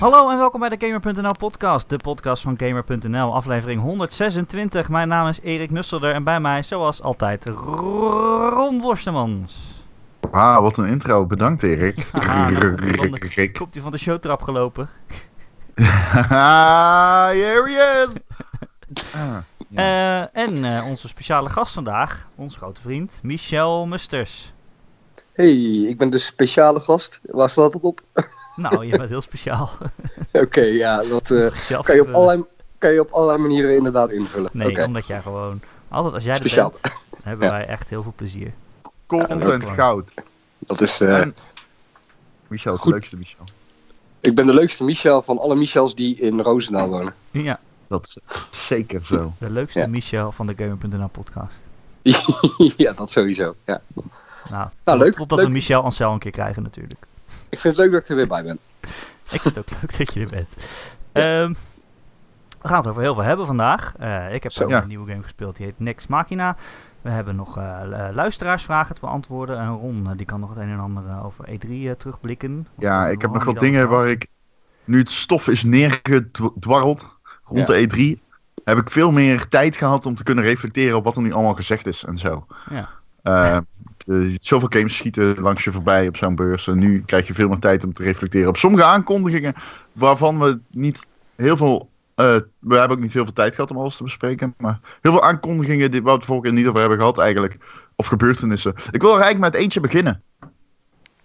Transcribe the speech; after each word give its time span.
Hallo 0.00 0.30
en 0.30 0.38
welkom 0.38 0.60
bij 0.60 0.68
de 0.68 0.86
Gamer.nl 0.86 1.32
podcast, 1.38 1.88
de 1.88 1.96
podcast 1.96 2.42
van 2.42 2.54
Gamer.nl, 2.58 3.34
aflevering 3.34 3.80
126. 3.80 4.88
Mijn 4.88 5.08
naam 5.08 5.28
is 5.28 5.40
Erik 5.40 5.70
Nusselder 5.70 6.14
en 6.14 6.24
bij 6.24 6.40
mij, 6.40 6.62
zoals 6.62 7.02
altijd, 7.02 7.44
Ron 7.46 8.80
Worstemans. 8.80 9.82
Ah, 10.30 10.60
wat 10.60 10.78
een 10.78 10.86
intro. 10.86 11.26
Bedankt, 11.26 11.62
Erik. 11.62 12.08
Haha, 12.12 12.48
nou, 12.50 12.70
komt 13.52 13.74
hij 13.74 13.82
van 13.82 13.90
de- 13.90 13.98
showtrap 13.98 14.42
gelopen? 14.42 14.88
Here 17.34 17.62
he 17.66 18.06
is. 18.08 18.18
Ah, 19.14 19.36
ja. 19.68 20.28
Eh, 20.32 20.42
en 20.42 20.64
eh, 20.76 20.86
onze 20.86 21.08
speciale 21.08 21.48
gast 21.48 21.74
vandaag, 21.74 22.28
onze 22.34 22.58
grote 22.58 22.80
vriend, 22.80 23.20
Michel 23.22 23.86
Musters. 23.86 24.52
Hey, 25.32 25.52
ik 25.88 25.98
ben 25.98 26.10
de 26.10 26.18
speciale 26.18 26.80
gast. 26.80 27.20
Waar 27.22 27.50
staat 27.50 27.72
dat 27.72 27.82
op? 27.82 28.00
Nou, 28.56 28.84
je 28.86 28.96
bent 28.96 29.08
heel 29.08 29.20
speciaal. 29.20 29.70
Oké, 30.32 30.60
ja, 30.60 31.02
dat 31.02 31.30
eh, 31.30 31.80
kan, 31.82 31.94
je 31.94 32.00
op 32.00 32.10
allerlei, 32.14 32.44
kan 32.78 32.92
je 32.92 33.00
op 33.00 33.10
allerlei 33.10 33.38
manieren 33.38 33.76
inderdaad 33.76 34.12
invullen. 34.12 34.50
Nee, 34.52 34.84
omdat 34.84 35.06
jij 35.06 35.20
gewoon... 35.20 35.60
Altijd 35.88 36.14
als 36.14 36.22
jij 36.24 36.32
er 36.32 36.38
Speciaal. 36.38 36.72
bent, 36.82 36.94
hebben 37.22 37.46
Ja. 37.46 37.52
wij 37.52 37.66
echt 37.66 37.88
heel 37.88 38.02
veel 38.02 38.12
plezier. 38.16 38.52
Content 39.06 39.68
goud. 39.68 40.14
dat 40.58 40.80
is, 40.80 41.00
eh, 41.00 41.20
En 41.20 41.34
Michel 42.48 42.74
is 42.74 42.80
de 42.80 42.90
leukste 42.90 43.16
Michel. 43.16 43.44
ik 44.20 44.34
ben 44.34 44.46
de 44.46 44.54
leukste 44.54 44.84
Michel 44.84 45.22
van 45.22 45.38
alle 45.38 45.54
Michels 45.56 45.94
die 45.94 46.16
in 46.16 46.40
Roosendaal 46.40 46.88
wonen. 46.88 47.14
Ja, 47.30 47.60
Dat 47.86 48.06
is 48.06 48.18
zeker 48.50 49.04
zo. 49.04 49.32
de 49.38 49.50
leukste 49.50 49.78
Ja. 49.78 49.86
Michel 49.86 50.32
van 50.32 50.46
de 50.46 50.54
Gamer.nl 50.56 51.08
podcast. 51.08 51.54
ja, 52.76 52.92
dat 52.92 53.10
sowieso. 53.10 53.54
Ja. 53.66 53.80
Nou, 54.50 54.68
Nou, 54.84 54.98
leuk, 54.98 55.14
Totdat 55.14 55.38
leuk. 55.38 55.46
we 55.46 55.52
Michel 55.52 55.82
Ancel 55.82 56.12
een 56.12 56.18
keer 56.18 56.30
krijgen 56.30 56.62
natuurlijk. 56.62 57.06
Ik 57.48 57.58
vind 57.60 57.76
het 57.76 57.84
leuk 57.84 57.92
dat 57.92 58.02
ik 58.02 58.08
er 58.08 58.16
weer 58.16 58.26
bij 58.26 58.42
ben. 58.42 58.58
Ik 59.30 59.40
vind 59.40 59.54
het 59.54 59.58
ook 59.58 59.70
leuk 59.80 59.98
dat 59.98 60.14
je 60.14 60.20
er 60.20 60.28
bent. 60.28 60.54
Ehm, 61.12 61.52
we 62.62 62.68
gaan 62.68 62.78
het 62.78 62.86
over 62.86 63.02
heel 63.02 63.14
veel 63.14 63.22
hebben 63.22 63.46
vandaag. 63.46 63.94
Eh, 63.98 64.34
ik 64.34 64.42
heb 64.42 64.52
Zo. 64.52 64.62
ook 64.64 64.70
Ja. 64.70 64.82
een 64.82 64.88
nieuwe 64.88 65.10
game 65.10 65.22
gespeeld, 65.22 65.56
die 65.56 65.66
heet 65.66 65.74
Next 65.78 66.08
Machina. 66.08 66.56
We 67.02 67.10
hebben 67.10 67.36
nog 67.36 67.56
eh, 67.58 67.78
lu- 67.84 68.14
luisteraarsvragen 68.14 68.94
te 68.94 69.00
beantwoorden. 69.00 69.58
En 69.58 69.68
Ron, 69.68 70.06
eh, 70.10 70.16
die 70.16 70.26
kan 70.26 70.40
nog 70.40 70.48
het 70.48 70.58
een 70.58 70.70
en 70.70 70.78
ander 70.80 71.06
eh, 71.08 71.24
over 71.24 71.44
E3 71.48 71.68
eh, 71.70 71.90
terugblikken. 71.90 72.66
Ja, 72.78 73.06
ik 73.08 73.16
eh, 73.16 73.22
heb 73.22 73.32
nog 73.32 73.44
wat 73.44 73.58
dingen 73.58 73.88
waar 73.88 74.08
ik... 74.08 74.26
Nu 74.84 74.98
het 74.98 75.10
stof 75.10 75.48
is 75.48 75.64
neergedwarreld 75.64 77.16
rond 77.44 77.68
Ja. 77.68 77.74
de 77.86 78.16
E3... 78.18 78.22
heb 78.64 78.78
ik 78.78 78.90
veel 78.90 79.10
meer 79.12 79.48
tijd 79.48 79.76
gehad 79.76 80.06
om 80.06 80.14
te 80.14 80.22
kunnen 80.22 80.44
reflecteren 80.44 80.96
op 80.96 81.04
wat 81.04 81.16
er 81.16 81.22
nu 81.22 81.32
allemaal 81.32 81.54
gezegd 81.54 81.86
is 81.86 82.04
en 82.04 82.16
zo. 82.16 82.46
Ja. 83.22 83.64
Eh, 84.06 84.16
zoveel 84.40 84.68
games 84.70 84.96
schieten 84.96 85.40
langs 85.40 85.64
je 85.64 85.72
voorbij 85.72 86.08
op 86.08 86.16
zo'n 86.16 86.34
beurs. 86.34 86.68
En 86.68 86.78
nu 86.78 87.02
krijg 87.02 87.26
je 87.26 87.34
veel 87.34 87.48
meer 87.48 87.58
tijd 87.58 87.84
om 87.84 87.92
te 87.92 88.02
reflecteren 88.02 88.48
op 88.48 88.56
sommige 88.56 88.84
aankondigingen. 88.84 89.54
waarvan 89.92 90.38
we 90.38 90.60
niet 90.70 91.08
heel 91.36 91.56
veel. 91.56 91.90
eh, 92.14 92.36
we 92.58 92.76
hebben 92.76 92.96
ook 92.96 93.02
niet 93.02 93.12
heel 93.12 93.24
veel 93.24 93.32
tijd 93.32 93.54
gehad 93.54 93.70
om 93.70 93.76
alles 93.78 93.96
te 93.96 94.02
bespreken. 94.02 94.54
Maar 94.58 94.80
heel 95.00 95.12
veel 95.12 95.22
aankondigingen 95.22 95.90
die, 95.90 96.02
waar 96.02 96.12
we 96.12 96.18
het 96.18 96.26
vorige 96.26 96.44
keer 96.46 96.56
niet 96.58 96.66
over 96.66 96.80
hebben 96.80 96.98
gehad, 96.98 97.18
eigenlijk. 97.18 97.58
Of 97.96 98.06
gebeurtenissen. 98.06 98.74
Ik 98.90 99.00
wil 99.00 99.14
er 99.14 99.20
eigenlijk 99.20 99.52
met 99.52 99.62
eentje 99.62 99.80
beginnen. 99.80 100.22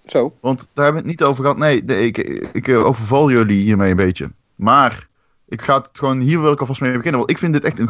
Zo. 0.05 0.37
Want 0.41 0.67
daar 0.73 0.83
hebben 0.83 1.03
we 1.03 1.09
het 1.09 1.19
niet 1.19 1.27
over 1.27 1.43
gehad. 1.43 1.57
Nee, 1.57 1.83
nee, 1.83 2.05
ik, 2.05 2.17
ik 2.53 2.67
eh, 2.67 2.85
overval 2.85 3.31
jullie 3.31 3.61
hiermee 3.61 3.89
een 3.89 3.95
beetje. 3.95 4.31
Maar 4.55 5.07
ik 5.47 5.61
ga 5.61 5.77
het 5.77 5.89
gewoon, 5.93 6.19
hier 6.19 6.41
wil 6.41 6.51
ik 6.51 6.59
alvast 6.59 6.81
mee 6.81 6.91
beginnen. 6.91 7.19
Want 7.19 7.31
ik 7.31 7.37
vind 7.37 7.53
dit 7.53 7.63
echt 7.63 7.79
een, 7.79 7.89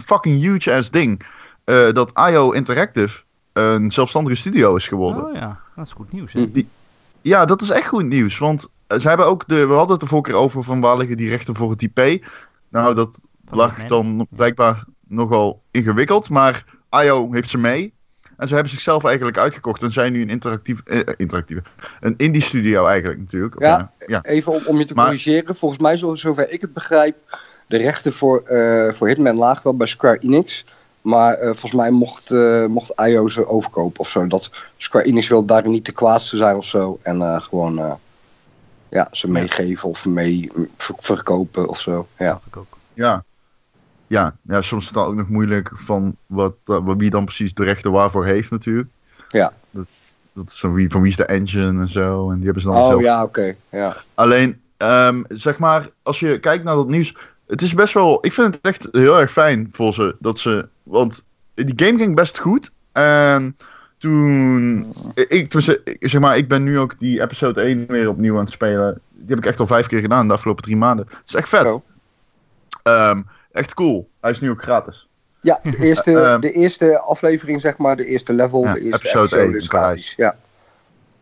fucking 0.00 0.40
huge 0.40 0.72
ass 0.72 0.90
ding. 0.90 1.26
dat 1.92 2.12
IO 2.30 2.50
Interactive 2.50 3.22
een 3.54 3.92
zelfstandige 3.92 4.36
studio 4.36 4.74
is 4.74 4.88
geworden. 4.88 5.24
Oh 5.24 5.34
ja, 5.34 5.60
dat 5.74 5.86
is 5.86 5.92
goed 5.92 6.12
nieuws. 6.12 6.32
Hè? 6.32 6.52
Die, 6.52 6.68
ja, 7.22 7.44
dat 7.44 7.62
is 7.62 7.70
echt 7.70 7.86
goed 7.88 8.04
nieuws. 8.04 8.38
Want 8.38 8.68
eh, 8.86 8.98
ze 8.98 9.08
hebben 9.08 9.26
ook 9.26 9.48
de. 9.48 9.66
We 9.66 9.72
hadden 9.74 9.90
het 9.92 10.00
de 10.00 10.06
vorige 10.06 10.30
keer 10.30 10.40
over 10.40 10.62
van 10.62 10.80
waar 10.80 10.96
liggen 10.96 11.16
die 11.16 11.28
rechten 11.28 11.54
voor 11.54 11.70
het 11.70 11.82
IP. 11.82 12.26
Nou, 12.68 12.94
dat 12.94 13.20
Van 13.48 13.58
lag 13.58 13.84
dan 13.84 14.26
blijkbaar 14.30 14.84
nogal 15.08 15.62
ingewikkeld. 15.70 16.30
Maar 16.30 16.64
IO 16.90 17.32
heeft 17.32 17.50
ze 17.50 17.58
mee. 17.58 17.92
En 18.36 18.48
ze 18.48 18.54
hebben 18.54 18.72
zichzelf 18.72 19.04
eigenlijk 19.04 19.38
uitgekocht. 19.38 19.82
En 19.82 19.90
zijn 19.90 20.12
nu 20.12 20.22
een 20.22 20.30
interactief, 20.30 20.80
eh, 20.84 21.00
interactieve. 21.16 21.62
Een 22.00 22.14
indie 22.16 22.42
studio 22.42 22.86
eigenlijk 22.86 23.20
natuurlijk. 23.20 23.60
Ja. 23.60 23.92
ja. 24.06 24.22
Even 24.22 24.52
om, 24.52 24.62
om 24.66 24.78
je 24.78 24.84
te 24.84 24.94
Maar- 24.94 25.04
corrigeren. 25.04 25.56
Volgens 25.56 25.80
mij, 25.80 25.96
zo, 25.96 26.14
zover 26.14 26.50
ik 26.50 26.60
het 26.60 26.72
begrijp, 26.72 27.16
de 27.66 27.76
rechten 27.76 28.12
voor, 28.12 28.42
eh, 28.42 28.92
voor 28.92 29.08
Hitman 29.08 29.36
lagen 29.36 29.60
wel 29.64 29.76
bij 29.76 29.86
Square 29.86 30.18
Enix. 30.18 30.64
Maar 31.04 31.34
eh, 31.34 31.44
volgens 31.44 31.72
mij 31.72 31.90
mocht, 31.90 32.30
eh, 32.30 32.66
mocht 32.66 32.92
IO 33.00 33.28
ze 33.28 33.48
overkopen 33.48 34.00
of 34.00 34.08
zo. 34.08 34.26
Dat 34.26 34.50
Square 34.76 35.04
Enix 35.04 35.28
wil 35.28 35.44
daar 35.44 35.68
niet 35.68 35.84
te 35.84 35.92
kwaad 35.92 36.28
te 36.28 36.36
zijn 36.36 36.56
of 36.56 36.64
zo. 36.64 36.98
En 37.02 37.22
eh, 37.22 37.40
gewoon 37.40 37.78
eh, 37.78 37.92
ja, 38.88 39.08
ze 39.12 39.30
meegeven 39.30 39.88
of 39.88 40.06
mee 40.06 40.50
ver- 40.76 40.94
verkopen 40.98 41.68
of 41.68 41.80
zo. 41.80 42.06
Ja. 42.18 42.26
Snap 42.28 42.46
ik 42.46 42.56
ook. 42.56 42.78
Ja. 42.94 43.24
Ja, 44.06 44.36
ja, 44.42 44.62
soms 44.62 44.82
is 44.82 44.88
het 44.88 44.96
dan 44.98 45.06
ook 45.06 45.14
nog 45.14 45.28
moeilijk 45.28 45.70
van 45.74 46.16
wat, 46.26 46.54
wie 46.96 47.10
dan 47.10 47.24
precies 47.24 47.54
de 47.54 47.64
rechten 47.64 47.92
waarvoor 47.92 48.24
heeft 48.24 48.50
natuurlijk. 48.50 48.88
Ja. 49.28 49.52
Dat, 49.70 49.86
dat 50.32 50.50
is 50.50 50.60
van 50.60 50.74
wie, 50.74 50.90
van 50.90 51.00
wie 51.00 51.10
is 51.10 51.16
de 51.16 51.24
engine 51.24 51.80
en 51.80 51.88
zo. 51.88 52.30
En 52.30 52.36
die 52.36 52.44
hebben 52.44 52.62
ze 52.62 52.68
dan 52.68 52.78
Oh 52.78 52.88
zelf 52.88 53.02
ja, 53.02 53.22
oké. 53.22 53.54
Ja. 53.68 53.96
Alleen, 54.14 54.60
ehm, 54.76 55.22
zeg 55.28 55.58
maar, 55.58 55.90
als 56.02 56.20
je 56.20 56.40
kijkt 56.40 56.64
naar 56.64 56.74
dat 56.74 56.88
nieuws. 56.88 57.16
Het 57.46 57.62
is 57.62 57.74
best 57.74 57.94
wel. 57.94 58.18
Ik 58.20 58.32
vind 58.32 58.54
het 58.54 58.64
echt 58.64 58.88
heel 58.92 59.20
erg 59.20 59.32
fijn 59.32 59.68
voor 59.72 59.92
ze. 59.94 60.16
Dat 60.18 60.38
ze. 60.38 60.68
Want 60.82 61.24
die 61.54 61.72
game 61.86 61.98
ging 61.98 62.14
best 62.14 62.38
goed. 62.38 62.70
En 62.92 63.56
toen. 63.98 64.92
Ik, 65.14 65.52
ze- 65.60 65.80
ik- 65.84 66.08
zeg 66.08 66.20
maar, 66.20 66.36
ik 66.36 66.48
ben 66.48 66.64
nu 66.64 66.78
ook 66.78 66.94
die 66.98 67.20
episode 67.22 67.60
1 67.60 67.84
weer 67.86 68.08
opnieuw 68.08 68.34
aan 68.34 68.40
het 68.44 68.50
spelen. 68.50 69.00
Die 69.10 69.28
heb 69.28 69.38
ik 69.38 69.46
echt 69.46 69.60
al 69.60 69.66
vijf 69.66 69.86
keer 69.86 70.00
gedaan 70.00 70.26
de 70.26 70.32
afgelopen 70.34 70.62
drie 70.64 70.76
maanden. 70.76 71.06
Het 71.08 71.28
is 71.28 71.34
echt 71.34 71.48
vet. 71.48 71.78
Ehm, 72.82 73.22
echt 73.52 73.74
cool. 73.74 74.08
Hij 74.20 74.30
is 74.30 74.40
nu 74.40 74.50
ook 74.50 74.62
gratis. 74.62 75.08
Ja, 75.40 75.60
de 75.62 75.76
eerste, 75.78 76.18
Ehm. 76.20 76.40
de 76.40 76.52
eerste 76.52 76.98
aflevering, 76.98 77.60
zeg 77.60 77.78
maar, 77.78 77.96
de 77.96 78.06
eerste 78.06 78.32
level, 78.32 78.62
Ja, 78.64 78.72
de 78.72 78.80
eerste 78.80 78.96
episode 79.08 79.24
episode, 79.24 79.42
één, 79.44 79.54
is 79.56 79.66
Parijs. 79.66 79.86
gratis. 79.88 80.14
Ja. 80.16 80.36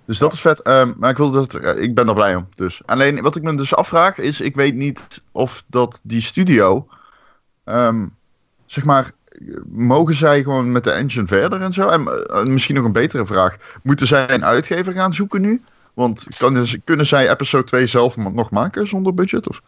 Dus 0.05 0.19
dat 0.19 0.33
is 0.33 0.41
vet. 0.41 0.61
Ehm, 0.61 0.93
maar 0.97 1.11
ik, 1.11 1.17
wil 1.17 1.31
dat, 1.31 1.55
eh, 1.55 1.83
ik 1.83 1.95
ben 1.95 2.09
er 2.09 2.15
blij 2.15 2.35
om. 2.35 2.47
Dus. 2.55 2.81
Alleen 2.87 3.23
wat 3.23 3.37
ik 3.37 3.43
me 3.43 3.55
dus 3.57 3.75
afvraag 3.75 4.19
is: 4.19 4.41
ik 4.41 4.55
weet 4.55 4.75
niet 4.75 5.23
of 5.33 5.65
dat 5.67 6.01
die 6.03 6.21
studio. 6.21 6.87
ehm, 7.65 8.07
zeg 8.67 8.85
maar. 8.85 9.11
Mogen 9.67 10.15
zij 10.15 10.43
gewoon 10.43 10.73
met 10.73 10.85
de 10.85 10.91
engine 10.91 11.27
verder 11.27 11.61
en 11.61 11.73
zo? 11.73 11.89
En 11.89 12.27
eh, 12.29 12.45
misschien 12.45 12.75
nog 12.75 12.85
een 12.85 12.93
betere 12.93 13.27
vraag. 13.27 13.57
Moeten 13.83 14.07
zij 14.07 14.31
een 14.31 14.45
uitgever 14.45 14.93
gaan 14.93 15.13
zoeken 15.13 15.41
nu? 15.41 15.63
Want 15.95 16.27
kan, 16.39 16.67
kunnen 16.84 17.07
zij 17.07 17.31
episode 17.31 17.65
2 17.65 17.87
zelf 17.87 18.17
nog 18.17 18.51
maken 18.51 18.89
zonder 18.89 19.15
budget? 19.15 19.49
Of? 19.49 19.63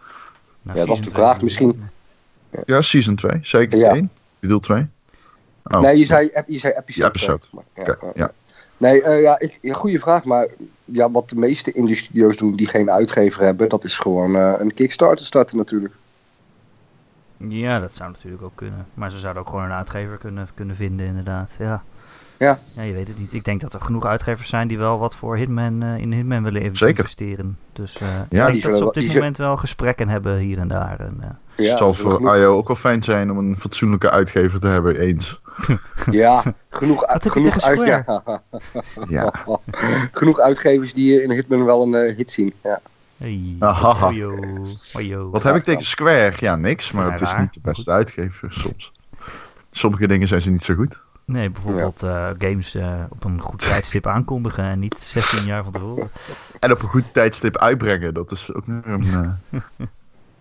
Nou, 0.63 0.79
Ja, 0.79 0.87
dat 0.87 0.99
is 0.99 1.05
de 1.05 1.11
vraag. 1.11 1.41
Misschien- 1.43 1.91
Ja, 2.67 2.83
season 2.83 3.15
2. 3.15 3.39
Zeker 3.43 3.79
Ja. 3.79 3.95
1. 3.95 4.05
Ik 4.05 4.11
bedoel 4.41 4.61
2. 4.61 4.87
Oh. 5.65 5.81
Nee, 5.81 5.99
je 5.99 6.05
zei, 6.05 6.31
je 6.47 6.59
zei 6.59 6.73
episode. 6.77 7.03
Ja, 7.05 7.09
episode. 7.09 7.39
zeg 7.43 7.53
maar. 7.53 7.87
Ja, 7.87 7.93
Oké, 7.93 8.19
ja. 8.19 8.31
Ja. 8.85 8.91
Nee, 8.91 9.03
eh, 9.03 9.23
ja, 9.23 9.39
ik, 9.39 9.59
ja, 9.63 9.75
goede 9.75 9.99
vraag. 9.99 10.25
Maar 10.25 10.49
ja, 10.85 11.11
wat 11.11 11.29
de 11.29 11.37
meeste 11.37 11.73
indie 11.73 11.95
studio's 11.95 12.37
doen 12.37 12.57
die 12.57 12.67
geen 12.67 12.91
uitgever 12.91 13.43
hebben, 13.43 13.69
dat 13.69 13.85
is 13.85 13.99
gewoon 13.99 14.37
eh, 14.37 14.53
een 14.59 14.75
Kickstarter 14.75 15.27
starten 15.27 15.57
natuurlijk. 15.57 15.95
Ja, 17.37 17.81
dat 17.81 17.95
zou 17.95 18.11
natuurlijk 18.11 18.43
ook 18.43 18.53
kunnen. 18.55 18.87
Maar 18.95 19.11
ze 19.11 19.19
zouden 19.19 19.43
ook 19.43 19.49
gewoon 19.49 19.65
een 19.65 19.73
uitgever 19.73 20.19
kunnen, 20.19 20.49
kunnen 20.55 20.77
vinden, 20.77 21.07
inderdaad. 21.07 21.57
Ja. 21.59 21.83
Ja. 22.39 22.59
ja, 22.77 22.83
je 22.83 22.93
weet 22.93 23.09
het 23.09 23.19
niet. 23.19 23.33
Ik 23.33 23.45
denk 23.45 23.61
dat 23.61 23.75
er 23.75 23.81
genoeg 23.81 24.05
uitgevers 24.05 24.49
zijn 24.49 24.69
die 24.69 24.79
wel 24.79 24.99
wat 24.99 25.15
voor 25.15 25.37
Hitman, 25.37 25.83
eh, 25.83 25.97
in 25.97 26.13
Hitman 26.13 26.43
willen 26.43 26.63
even 26.63 26.77
Zeker. 26.77 26.99
investeren. 26.99 27.59
Dus 27.73 27.97
eh, 27.97 28.07
ik 28.09 28.31
die 28.31 28.41
denk 28.41 28.53
dat 28.53 28.63
zullen 28.63 28.79
ze 28.79 28.87
op 28.87 28.95
dit 28.95 29.15
moment 29.15 29.37
wel 29.37 29.57
gesprekken 29.57 30.09
hebben 30.09 30.39
hier 30.39 30.59
en 30.59 30.69
daar. 30.69 31.01
En, 31.01 31.17
eh, 31.21 31.29
Ja, 31.57 31.69
het 31.69 31.79
zal 31.79 31.95
voor 31.95 32.37
IO 32.37 32.53
ook 32.53 32.67
wel 32.67 32.77
fijn 32.77 33.03
zijn 33.03 33.31
om 33.31 33.39
een 33.39 33.57
fatsoenlijke 33.57 34.11
uitgever 34.11 34.61
te 34.61 34.67
hebben, 34.67 34.97
eens. 34.97 35.41
ja, 36.11 36.43
genoeg, 36.69 37.01
Wat 37.01 37.13
heb 37.13 37.23
je 37.23 37.31
genoeg, 37.31 37.61
uit, 37.61 37.87
ja, 37.87 38.23
Ja. 39.09 39.33
genoeg 40.13 40.41
uitgevers 40.41 40.93
die 40.93 41.23
in 41.23 41.31
Hitman 41.31 41.65
wel 41.65 41.83
een 41.83 41.95
eh, 41.95 42.17
hit 42.17 42.31
zien. 42.31 42.53
Ja. 42.63 42.81
hey, 43.17 43.57
Ahaha. 43.59 44.07
Ojo, 44.07 44.39
ojo. 44.95 45.31
Wat 45.31 45.43
heb 45.43 45.55
ik 45.55 45.63
tegen 45.63 45.85
Square? 45.85 46.33
Ja, 46.37 46.57
niks, 46.57 46.91
maar 46.91 47.11
het 47.11 47.21
is 47.21 47.31
raar, 47.31 47.41
niet 47.41 47.55
de 47.55 47.61
beste 47.63 47.91
uitgever 47.91 48.53
soms. 48.53 48.93
Sommige 49.71 50.07
dingen 50.07 50.29
zijn 50.29 50.41
ze 50.41 50.51
niet 50.51 50.65
zo 50.65 50.75
goed. 50.75 51.01
Nee, 51.27 51.51
bijvoorbeeld 51.51 52.03
eh, 52.03 52.31
games 52.39 52.75
eh, 52.75 53.03
op 53.09 53.25
een 53.25 53.41
goed 53.41 53.59
tijdstip 53.59 54.07
aankondigen 54.07 54.65
en 54.65 54.79
niet 54.79 54.99
16 54.99 55.47
jaar 55.47 55.63
van 55.63 55.73
tevoren. 55.73 56.11
En 56.61 56.73
op 56.73 56.83
een 56.83 56.89
goed 56.89 57.05
tijdstip 57.13 57.57
uitbrengen, 57.57 58.15
dat 58.15 58.31
is 58.31 58.53
ook 58.53 58.67
een... 58.67 59.35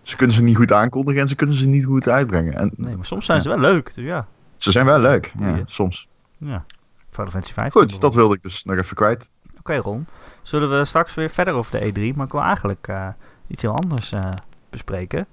ze 0.02 0.16
kunnen 0.16 0.36
ze 0.36 0.42
niet 0.42 0.56
goed 0.56 0.72
aankondigen 0.72 1.20
en 1.22 1.28
ze 1.28 1.34
kunnen 1.34 1.56
ze 1.56 1.66
niet 1.66 1.84
goed 1.84 2.08
uitbrengen. 2.08 2.54
En 2.54 2.70
Nee, 2.76 2.96
maar 2.96 3.06
soms 3.06 3.26
zijn 3.26 3.40
ze 3.40 3.48
wel 3.48 3.58
leuk. 3.58 3.92
Dus 3.94 4.04
ja, 4.04 4.26
ze 4.64 4.70
zijn 4.70 4.86
wel 4.86 4.98
leuk, 4.98 5.32
ja, 5.38 5.62
soms. 5.66 6.08
ja. 6.36 6.64
Final 7.10 7.30
Fantasy 7.30 7.52
5. 7.52 7.72
Goed, 7.72 8.00
dat 8.00 8.14
wilde 8.14 8.34
ik 8.34 8.42
dus 8.42 8.64
nog 8.64 8.76
even 8.76 8.96
kwijt. 8.96 9.30
Oké 9.58 9.76
Ron, 9.76 10.06
zullen 10.42 10.78
we 10.78 10.84
straks 10.84 11.14
weer 11.14 11.30
verder 11.30 11.54
over 11.54 11.80
de 11.80 11.92
E3, 12.12 12.16
maar 12.16 12.26
ik 12.26 12.32
wil 12.32 12.40
eigenlijk 12.42 12.88
eh, 12.88 13.08
iets 13.46 13.62
heel 13.62 13.74
anders 13.76 14.12
eh, 14.12 14.30
bespreken. 14.70 15.26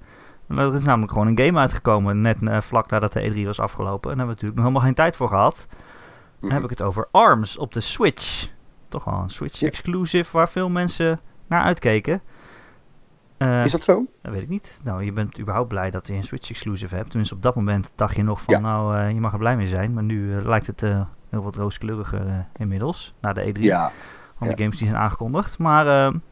En 0.47 0.57
Er 0.57 0.73
is 0.75 0.83
namelijk 0.83 1.11
gewoon 1.11 1.27
een 1.27 1.39
game 1.45 1.59
uitgekomen, 1.59 2.21
net 2.21 2.37
eh, 2.41 2.61
vlak 2.61 2.89
nadat 2.89 3.13
de 3.13 3.31
E3 3.33 3.45
was 3.45 3.59
afgelopen. 3.59 4.11
En 4.11 4.17
daar 4.17 4.25
hebben 4.25 4.25
we 4.25 4.31
natuurlijk 4.41 4.55
nog 4.55 4.63
helemaal 4.65 4.81
geen 4.85 4.93
tijd 4.93 5.15
voor 5.15 5.27
gehad. 5.27 5.67
Dan 6.39 6.51
heb 6.51 6.63
ik 6.63 6.69
het 6.69 6.81
over 6.81 7.07
ARMS 7.11 7.57
op 7.57 7.73
de 7.73 7.81
Switch. 7.81 8.47
Toch 8.89 9.03
wel 9.03 9.13
een 9.19 9.29
Switch 9.29 9.59
Ja. 9.59 9.67
exclusive 9.67 10.37
waar 10.37 10.49
veel 10.49 10.69
mensen 10.69 11.19
naar 11.47 11.63
uitkeken. 11.63 12.21
Eh, 13.41 13.63
Is 13.63 13.71
dat 13.71 13.83
zo? 13.83 14.05
Dat 14.21 14.31
weet 14.33 14.41
ik 14.41 14.49
niet. 14.49 14.81
Nou, 14.83 15.03
je 15.03 15.11
bent 15.11 15.39
überhaupt 15.39 15.67
blij 15.69 15.91
dat 15.91 16.07
je 16.07 16.13
een 16.13 16.23
Switch 16.23 16.49
exclusive 16.49 16.95
hebt. 16.95 17.07
Tenminste, 17.09 17.35
op 17.35 17.41
dat 17.41 17.55
moment 17.55 17.91
dacht 17.95 18.15
je 18.15 18.23
nog 18.23 18.41
van, 18.41 18.53
Ja. 18.53 18.59
nou, 18.59 18.97
eh, 18.97 19.09
je 19.11 19.19
mag 19.19 19.31
er 19.31 19.37
blij 19.37 19.55
mee 19.57 19.67
zijn. 19.67 19.93
Maar 19.93 20.03
nu 20.03 20.37
eh, 20.37 20.45
lijkt 20.45 20.67
het 20.67 20.81
heel 21.29 21.43
wat 21.43 21.55
rooskleuriger 21.55 22.45
inmiddels, 22.57 23.13
na 23.21 23.33
de 23.33 23.41
E3. 23.53 23.61
Ja. 23.61 23.91
Van 24.37 24.47
ja. 24.49 24.55
games 24.55 24.77
die 24.77 24.87
zijn 24.87 24.99
aangekondigd. 24.99 25.57
Maar 25.57 25.85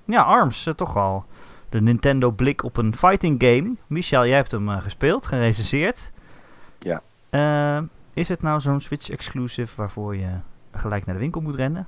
ja, 0.06 0.22
ARMS, 0.22 0.70
toch 0.76 0.94
wel 0.94 1.26
de 1.70 1.82
Nintendo 1.82 2.32
blik 2.32 2.64
op 2.64 2.78
een 2.78 2.96
fighting 2.96 3.44
game. 3.44 3.76
Michel, 3.88 4.26
jij 4.26 4.36
hebt 4.36 4.52
hem 4.52 4.70
gespeeld, 4.70 5.28
gerecenseerd. 5.28 6.12
Ja. 6.80 7.02
Is 8.14 8.30
het 8.30 8.42
nou 8.42 8.60
zo'n 8.60 8.82
Switch 8.82 9.10
exclusive 9.10 9.76
waarvoor 9.76 10.16
je 10.16 10.28
gelijk 10.72 11.06
naar 11.06 11.16
de 11.16 11.22
winkel 11.22 11.42
moet 11.42 11.56
rennen? 11.56 11.88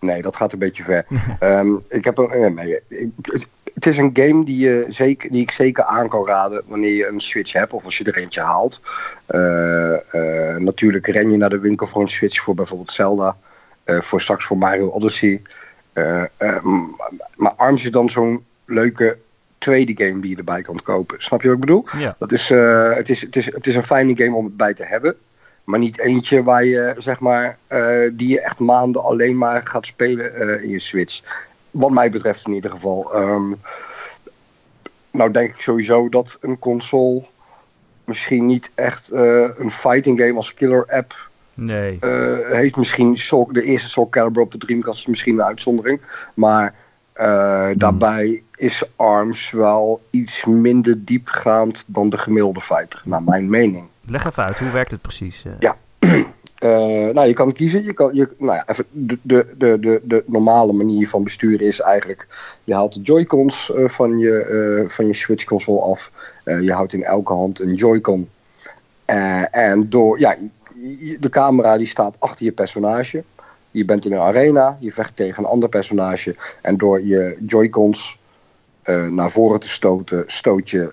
Nee, 0.00 0.22
dat 0.22 0.36
gaat 0.36 0.52
een 0.52 0.58
beetje 0.58 0.82
ver. 0.82 1.06
Ehm, 1.38 1.76
ik 1.88 2.04
heb 2.04 2.18
een, 2.18 2.54
nee, 2.54 2.80
ik- 2.88 3.12
het- 3.74 3.86
is 3.86 3.98
een 3.98 4.10
game 4.12 4.44
die, 4.44 4.58
je 4.58 4.86
zeker, 4.88 5.30
die 5.30 5.42
ik 5.42 5.50
zeker 5.50 5.84
aan 5.84 6.08
kan 6.08 6.26
raden 6.26 6.62
wanneer 6.66 6.94
je 6.94 7.06
een 7.06 7.20
Switch 7.20 7.52
hebt 7.52 7.72
of 7.72 7.84
als 7.84 7.98
je 7.98 8.04
er 8.04 8.16
eentje 8.16 8.40
haalt. 8.40 8.80
Eh, 9.26 9.92
eh, 10.14 10.56
natuurlijk 10.56 11.06
ren 11.06 11.30
je 11.30 11.36
naar 11.36 11.50
de 11.50 11.58
winkel 11.58 11.86
voor 11.86 12.02
een 12.02 12.08
Switch 12.08 12.40
voor 12.40 12.54
bijvoorbeeld 12.54 12.90
Zelda, 12.90 13.36
eh, 13.84 14.00
voor 14.00 14.20
straks 14.20 14.44
voor 14.44 14.58
Mario 14.58 14.86
Odyssey. 14.86 15.42
Maar 17.36 17.52
ARMS 17.56 17.84
is 17.84 17.90
dan 17.90 18.10
zo'n 18.10 18.44
leuke 18.64 19.18
tweede 19.58 20.04
game 20.04 20.20
die 20.20 20.30
je 20.30 20.36
erbij 20.36 20.62
kan 20.62 20.80
kopen. 20.82 21.22
Snap 21.22 21.40
je 21.42 21.46
wat 21.46 21.56
ik 21.56 21.60
bedoel? 21.60 21.84
Ja. 21.98 22.16
Dat 22.18 22.32
is, 22.32 22.48
het, 22.48 23.08
is, 23.08 23.20
het, 23.20 23.36
is, 23.36 23.46
het 23.52 23.66
is 23.66 23.74
een 23.76 23.82
fijne 23.84 24.16
game 24.16 24.36
om 24.36 24.44
het 24.44 24.56
bij 24.56 24.74
te 24.74 24.84
hebben. 24.84 25.16
Maar 25.64 25.78
niet 25.78 25.98
eentje 25.98 26.42
waar 26.42 26.64
je, 26.64 26.94
zeg 26.98 27.20
maar, 27.20 27.58
die 28.12 28.28
je 28.28 28.40
echt 28.40 28.58
maanden 28.58 29.02
alleen 29.02 29.38
maar 29.38 29.66
gaat 29.66 29.86
spelen 29.86 30.62
in 30.62 30.68
je 30.68 30.78
Switch. 30.78 31.20
Wat 31.70 31.90
mij 31.90 32.10
betreft 32.10 32.46
in 32.46 32.52
ieder 32.52 32.70
geval. 32.70 33.14
Ehm, 33.14 33.52
nou 35.10 35.30
denk 35.30 35.48
ik 35.50 35.60
sowieso 35.60 36.08
dat 36.08 36.38
een 36.40 36.58
console 36.58 37.22
misschien 38.04 38.46
niet 38.46 38.70
echt 38.74 39.08
eh, 39.10 39.48
een 39.58 39.70
fighting 39.70 40.20
game 40.20 40.34
als 40.34 40.54
killer 40.54 40.86
app 40.88 41.28
Nee. 41.54 41.98
eh, 42.00 42.36
heeft. 42.56 42.76
Misschien 42.76 43.16
Soul, 43.16 43.48
de 43.52 43.62
eerste 43.62 43.88
Soul 43.88 44.08
Calibur 44.08 44.42
op 44.42 44.52
de 44.52 44.58
Dreamcast 44.58 44.98
is 45.00 45.06
misschien 45.06 45.34
een 45.34 45.44
uitzondering. 45.44 46.00
Maar 46.34 46.74
eh, 47.12 47.68
daarbij 47.74 48.42
is 48.56 48.82
ARMS 48.96 49.50
wel 49.50 50.02
iets 50.10 50.44
minder 50.44 51.04
diepgaand 51.04 51.84
dan 51.86 52.08
de 52.10 52.18
gemiddelde 52.18 52.60
fighter, 52.60 53.02
naar 53.04 53.22
mijn 53.22 53.50
mening. 53.50 53.86
Leg 54.06 54.24
even 54.26 54.44
uit, 54.44 54.58
hoe 54.58 54.70
werkt 54.70 54.90
het 54.90 55.02
precies? 55.02 55.44
Ja. 55.58 55.76
Eh, 56.60 57.08
nou, 57.12 57.26
je 57.26 57.32
kan 57.32 57.52
kiezen. 57.52 57.84
Je 57.84 57.92
kan, 57.92 58.14
je, 58.14 58.28
nou 58.38 58.54
ja, 58.54 58.68
even 58.68 58.84
de, 58.90 59.18
de, 59.22 59.46
de, 59.56 60.00
de, 60.04 60.24
normale 60.26 60.72
manier 60.72 61.08
van 61.08 61.24
besturen 61.24 61.66
is 61.66 61.80
eigenlijk... 61.80 62.26
je 62.64 62.74
haalt 62.74 62.94
de 62.94 63.00
Joy-Cons 63.00 63.72
eh, 63.72 63.88
van, 63.88 64.18
je, 64.18 64.40
eh, 64.40 64.88
van 64.88 65.06
je 65.06 65.12
Switch-console 65.12 65.80
af. 65.80 66.12
Je 66.44 66.72
houdt 66.72 66.92
in 66.92 67.04
elke 67.04 67.32
hand 67.32 67.60
een 67.60 67.74
Joy-Con. 67.74 68.28
En 69.50 69.88
door... 69.88 70.18
Ja, 70.18 70.36
de 71.20 71.28
camera 71.30 71.76
die 71.76 71.86
staat 71.86 72.16
achter 72.18 72.44
je 72.44 72.52
personage. 72.52 73.24
Je 73.70 73.84
bent 73.84 74.04
in 74.04 74.12
een 74.12 74.18
arena. 74.18 74.76
Je 74.80 74.92
vecht 74.92 75.16
tegen 75.16 75.44
een 75.44 75.50
ander 75.50 75.68
personage. 75.68 76.36
En 76.62 76.76
door 76.76 77.04
je 77.04 77.36
Joy-Cons 77.46 78.18
naar 79.08 79.30
voren 79.30 79.60
te 79.60 79.68
stoten... 79.68 80.24
stoot 80.26 80.70
je 80.70 80.92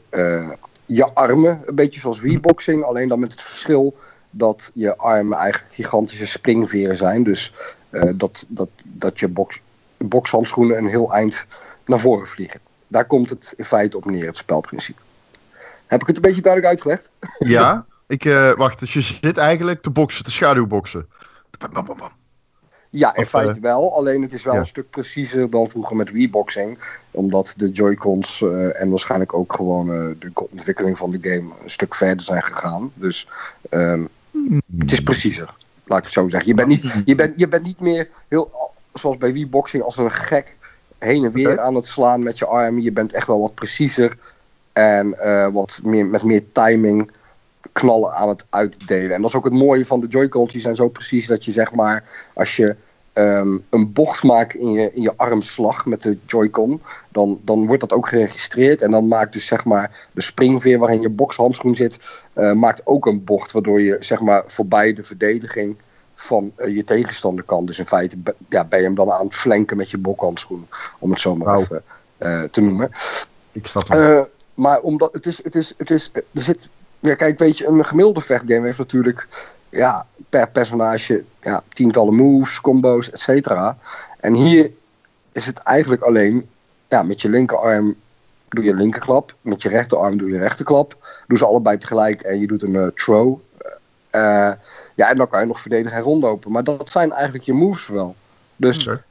je 0.86 1.14
armen. 1.14 1.62
Een 1.66 1.75
beetje 1.75 2.00
zoals 2.00 2.22
Wii-boxing. 2.22 2.84
Alleen 2.84 3.08
dan 3.08 3.19
met 3.19 3.31
het 3.31 3.42
verschil 3.42 3.96
dat 4.38 4.72
je 4.74 4.98
armen 4.98 5.38
eigenlijk 5.38 5.74
gigantische 5.74 6.28
springveren 6.28 6.95
zijn. 6.95 7.24
Dus 7.24 7.54
eh, 7.89 8.13
dat, 8.16 8.45
dat, 8.48 8.69
dat 8.84 9.19
je 9.19 9.28
box, 9.28 9.62
bokshandschoenen 9.98 10.78
een 10.78 10.88
heel 10.88 11.13
eind 11.13 11.48
naar 11.86 12.00
voren 12.00 12.28
vliegen. 12.28 12.60
Daar 12.88 13.06
komt 13.06 13.30
het 13.30 13.54
in 13.57 13.66
feite 13.66 13.98
op 13.98 14.06
neer, 14.06 14.25
het 14.25 14.38
spelprincipe. 14.38 15.01
Heb 15.86 16.01
ik 16.01 16.07
het 16.07 16.16
een 16.16 16.22
beetje 16.22 16.42
duidelijk 16.42 16.72
uitgelegd? 16.72 17.12
Ja, 17.39 17.86
ik, 18.07 18.25
eh, 18.25 18.51
wacht, 18.51 18.80
dus 18.80 18.94
je 18.94 19.01
zit 19.01 19.38
eigenlijk 19.38 19.81
te 19.81 19.89
boksen, 19.89 20.24
te 20.24 20.31
schaduwboksen. 20.31 21.07
Bam, 21.57 21.74
bam, 21.74 21.86
bam, 21.86 21.98
bam. 21.98 22.12
Ja, 22.90 23.16
in 23.16 23.24
Of, 23.24 23.30
feite 23.30 23.60
wel. 23.60 23.95
Alleen 23.95 24.22
het 24.22 24.33
is 24.33 24.44
wel 24.44 24.54
ja. 24.54 24.60
een 24.60 24.66
stuk 24.66 24.90
preciezer 24.90 25.50
dan 25.50 25.69
vroeger 25.69 25.95
met 25.95 26.12
Wii-boxing. 26.12 26.80
Omdat 27.12 27.54
de 27.57 27.69
Joy-Cons 27.69 28.42
eh, 28.42 28.81
en 28.81 28.90
waarschijnlijk 28.90 29.33
ook 29.33 29.54
gewoon 29.54 29.92
eh, 29.92 30.06
de 30.19 30.31
ontwikkeling 30.33 30.98
van 30.98 31.12
de 31.12 31.18
game 31.22 31.51
een 31.63 31.69
stuk 31.69 31.95
verder 31.95 32.25
zijn 32.25 32.44
gegaan. 32.44 32.92
Dus 32.94 33.28
ehm, 33.69 34.06
het 34.78 34.92
is 34.92 35.00
preciezer, 35.00 35.56
laat 35.86 35.98
ik 35.98 36.04
het 36.04 36.13
zo 36.13 36.28
zeggen. 36.28 36.50
Je 36.50 36.56
bent 36.56 36.68
niet, 36.68 37.01
je 37.06 37.16
bent, 37.16 37.39
je 37.39 37.48
bent 37.48 37.63
niet 37.63 37.80
meer 37.80 38.10
heel, 38.28 38.51
zoals 38.94 39.18
bij 39.18 39.34
Wii-boxing, 39.34 39.84
als 39.84 39.98
een 39.98 40.12
gek 40.12 40.56
heen 40.98 41.24
en 41.24 41.31
weer 41.31 41.60
aan 41.60 41.75
het 41.75 41.86
slaan 41.86 42.24
met 42.24 42.38
je 42.38 42.45
armen. 42.45 42.81
Je 42.81 42.92
bent 42.92 43.13
echt 43.13 43.28
wel 43.28 43.39
wat 43.39 43.54
preciezer 43.54 44.18
en 44.74 45.19
eh, 45.19 45.48
wat 45.48 45.80
meer, 45.84 46.06
met 46.06 46.24
meer 46.24 46.44
timing 46.51 47.12
knallen 47.72 48.13
aan 48.13 48.30
het 48.30 48.45
uitdelen. 48.50 49.16
En 49.16 49.22
dat 49.22 49.30
is 49.30 49.36
ook 49.36 49.44
het 49.44 49.54
mooie 49.54 49.86
van 49.86 50.00
de 50.00 50.07
Joy-Cons. 50.07 50.51
Die 50.51 50.62
zijn 50.62 50.75
zo 50.75 50.90
precies 50.90 51.28
dat 51.28 51.45
je 51.45 51.51
zeg 51.51 51.74
maar, 51.74 52.04
als 52.33 52.56
je 52.56 52.75
ehm, 53.18 53.58
een 53.69 53.94
bocht 53.94 54.24
maakt 54.24 54.56
in 54.56 54.72
je, 54.72 54.94
in 54.94 55.02
je 55.02 55.14
armslag 55.16 55.86
met 55.86 56.02
de 56.02 56.18
Joy-Con, 56.25 56.81
dan, 57.12 57.40
dan 57.44 57.66
wordt 57.66 57.81
dat 57.81 57.94
ook 57.94 58.08
geregistreerd. 58.08 58.81
En 58.81 58.92
dan 58.92 59.08
maakt 59.08 59.34
dus 59.34 59.46
zeg 59.46 59.66
maar 59.66 60.08
de 60.12 60.22
springveer 60.22 60.80
waarin 60.80 61.02
je 61.02 61.10
bokshandschoen 61.10 61.75
zit, 61.75 62.24
eh, 62.34 62.52
maakt 62.54 62.81
ook 62.84 63.06
een 63.06 63.24
bocht. 63.24 63.52
Waardoor 63.52 63.81
je 63.81 63.98
zeg 64.00 64.22
maar 64.22 64.44
voorbij 64.46 64.94
de 64.94 65.04
verdediging 65.04 65.75
van 66.16 66.52
eh, 66.56 66.75
je 66.75 66.84
tegenstander 66.84 67.44
kan. 67.44 67.66
Dus 67.66 67.80
in 67.80 67.86
feite 67.86 68.18
ja, 68.50 68.66
ben 68.66 68.80
je 68.80 68.86
hem 68.86 68.96
dan 68.96 69.12
aan 69.12 69.25
het 69.25 69.36
flanken 69.36 69.78
met 69.78 69.90
je 69.90 69.98
bokhandschoen. 69.98 70.68
Om 71.00 71.10
het 71.10 71.19
zo 71.19 71.36
maar 71.36 71.58
even 71.58 71.84
eh, 72.18 72.44
te 72.44 72.62
noemen. 72.62 72.92
Ik 73.52 73.68
snap 73.68 73.88
het. 73.88 74.28
Maar 74.54 74.80
omdat 74.80 75.14
het 75.14 75.25
is, 75.25 75.44
het 75.44 75.56
is, 75.56 75.74
het 75.78 75.90
is, 75.90 76.12
er 76.14 76.24
zit, 76.34 76.69
ja, 77.00 77.16
kijk, 77.16 77.40
weet 77.40 77.58
je, 77.58 77.68
een 77.68 77.86
gemiddelde 77.86 78.22
vechtgame 78.22 78.66
heeft 78.66 78.78
natuurlijk, 78.78 79.28
ja, 79.69 80.06
per 80.30 80.50
personage, 80.50 81.24
ja, 81.42 81.64
tientallen 81.69 82.16
moves, 82.16 82.62
combo's, 82.62 83.10
et 83.12 83.19
cetera. 83.19 83.78
En 84.19 84.34
hier 84.34 84.72
is 85.31 85.46
het 85.46 85.58
eigenlijk 85.58 86.02
alleen, 86.02 86.50
ja, 86.88 87.04
met 87.04 87.22
je 87.22 87.30
linkerarm 87.30 87.96
doe 88.50 88.64
je 88.64 88.74
linkerklap, 88.74 89.36
met 89.42 89.62
je 89.62 89.69
rechterarm 89.69 90.18
doe 90.18 90.30
je 90.30 90.38
rechterklap. 90.38 91.22
Doe 91.28 91.38
ze 91.38 91.46
allebei 91.46 91.78
tegelijk 91.78 92.22
en 92.22 92.40
je 92.40 92.48
doet 92.48 92.64
een 92.64 92.75
eh, 92.75 92.88
throw. 92.88 93.40
Eh, 94.10 94.52
ja, 94.96 95.10
en 95.10 95.18
dan 95.18 95.28
kan 95.28 95.40
je 95.40 95.46
nog 95.46 95.62
verdedigen 95.62 95.98
en 95.98 96.04
rondlopen. 96.04 96.52
Maar 96.52 96.64
dat 96.64 96.90
zijn 96.90 97.12
eigenlijk 97.12 97.44
je 97.44 97.54
moves 97.54 97.88
wel. 97.88 98.16
Dus 98.56 98.88
Oké. 98.88 99.04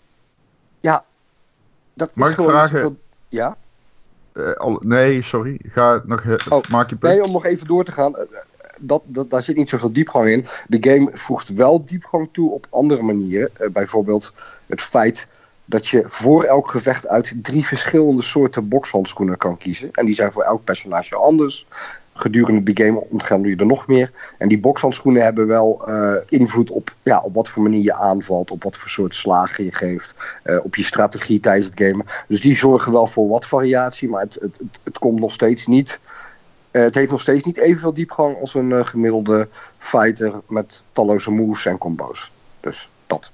dat 1.94 2.10
Mag 2.14 2.26
is 2.26 2.32
ik 2.32 2.38
gewoon 2.38 2.50
vragen? 2.54 2.82
wat- 2.82 2.92
Ja? 3.28 3.56
Eh, 4.32 4.52
al- 4.52 4.80
nee, 4.84 5.22
sorry. 5.22 5.60
Ga 5.68 6.02
nog, 6.04 6.24
Oh, 6.48 6.62
maak 6.70 6.90
je 6.90 6.96
punt. 6.96 7.12
Nee, 7.12 7.24
om 7.24 7.32
nog 7.32 7.44
even 7.44 7.66
door 7.66 7.84
te 7.84 7.92
gaan. 7.92 8.14
Dat, 8.80 9.02
dat, 9.04 9.30
daar 9.30 9.42
zit 9.42 9.56
niet 9.56 9.68
zoveel 9.68 9.92
diepgang 9.92 10.28
in. 10.28 10.44
De 10.68 10.90
game 10.90 11.10
voegt 11.12 11.48
wel 11.48 11.84
diepgang 11.84 12.28
toe 12.32 12.50
op 12.50 12.66
andere 12.70 13.02
manieren. 13.02 13.50
Eh, 13.52 13.70
bijvoorbeeld 13.70 14.32
het 14.66 14.80
feit 14.80 15.26
dat 15.64 15.86
je 15.86 16.02
voor 16.06 16.44
elk 16.44 16.70
gevecht 16.70 17.06
uit 17.06 17.34
drie 17.42 17.66
verschillende 17.66 18.22
soorten 18.22 18.68
bokshandschoenen 18.68 19.36
kan 19.36 19.56
kiezen. 19.56 19.88
En 19.92 20.06
die 20.06 20.14
zijn 20.14 20.32
voor 20.32 20.42
elk 20.42 20.64
personage 20.64 21.16
anders. 21.16 21.66
Gedurende 22.12 22.72
de 22.72 22.84
game 22.84 23.06
ontgaan 23.10 23.42
je 23.42 23.56
er 23.56 23.66
nog 23.66 23.86
meer. 23.86 24.34
En 24.38 24.48
die 24.48 24.58
bokshandschoenen 24.58 25.22
hebben 25.22 25.46
wel 25.46 25.86
eh, 25.86 26.14
invloed 26.28 26.70
op, 26.70 26.94
ja, 27.02 27.20
op 27.20 27.34
wat 27.34 27.48
voor 27.48 27.62
manier 27.62 27.82
je 27.82 27.94
aanvalt. 27.94 28.50
Op 28.50 28.62
wat 28.62 28.76
voor 28.76 28.90
soort 28.90 29.14
slagen 29.14 29.64
je 29.64 29.72
geeft. 29.72 30.14
eh, 30.42 30.58
op 30.62 30.76
je 30.76 30.82
strategie 30.82 31.40
tijdens 31.40 31.66
het 31.66 31.80
gamen. 31.80 32.06
Dus 32.28 32.40
die 32.40 32.56
zorgen 32.56 32.92
wel 32.92 33.06
voor 33.06 33.28
wat 33.28 33.46
variatie. 33.46 34.08
Maar 34.08 34.22
het, 34.22 34.38
het, 34.40 34.60
het, 34.82 34.98
komt 34.98 35.20
nog 35.20 35.32
steeds 35.32 35.66
niet 35.66 36.00
het 36.82 36.94
heeft 36.94 37.10
nog 37.10 37.20
steeds 37.20 37.44
niet 37.44 37.56
evenveel 37.56 37.94
diepgang 37.94 38.40
als 38.40 38.54
een 38.54 38.72
eh, 38.72 38.84
gemiddelde 38.84 39.48
fighter 39.78 40.32
met 40.48 40.84
talloze 40.92 41.30
moves 41.30 41.66
en 41.66 41.78
combo's. 41.78 42.32
Dus 42.60 42.88
dat. 43.06 43.32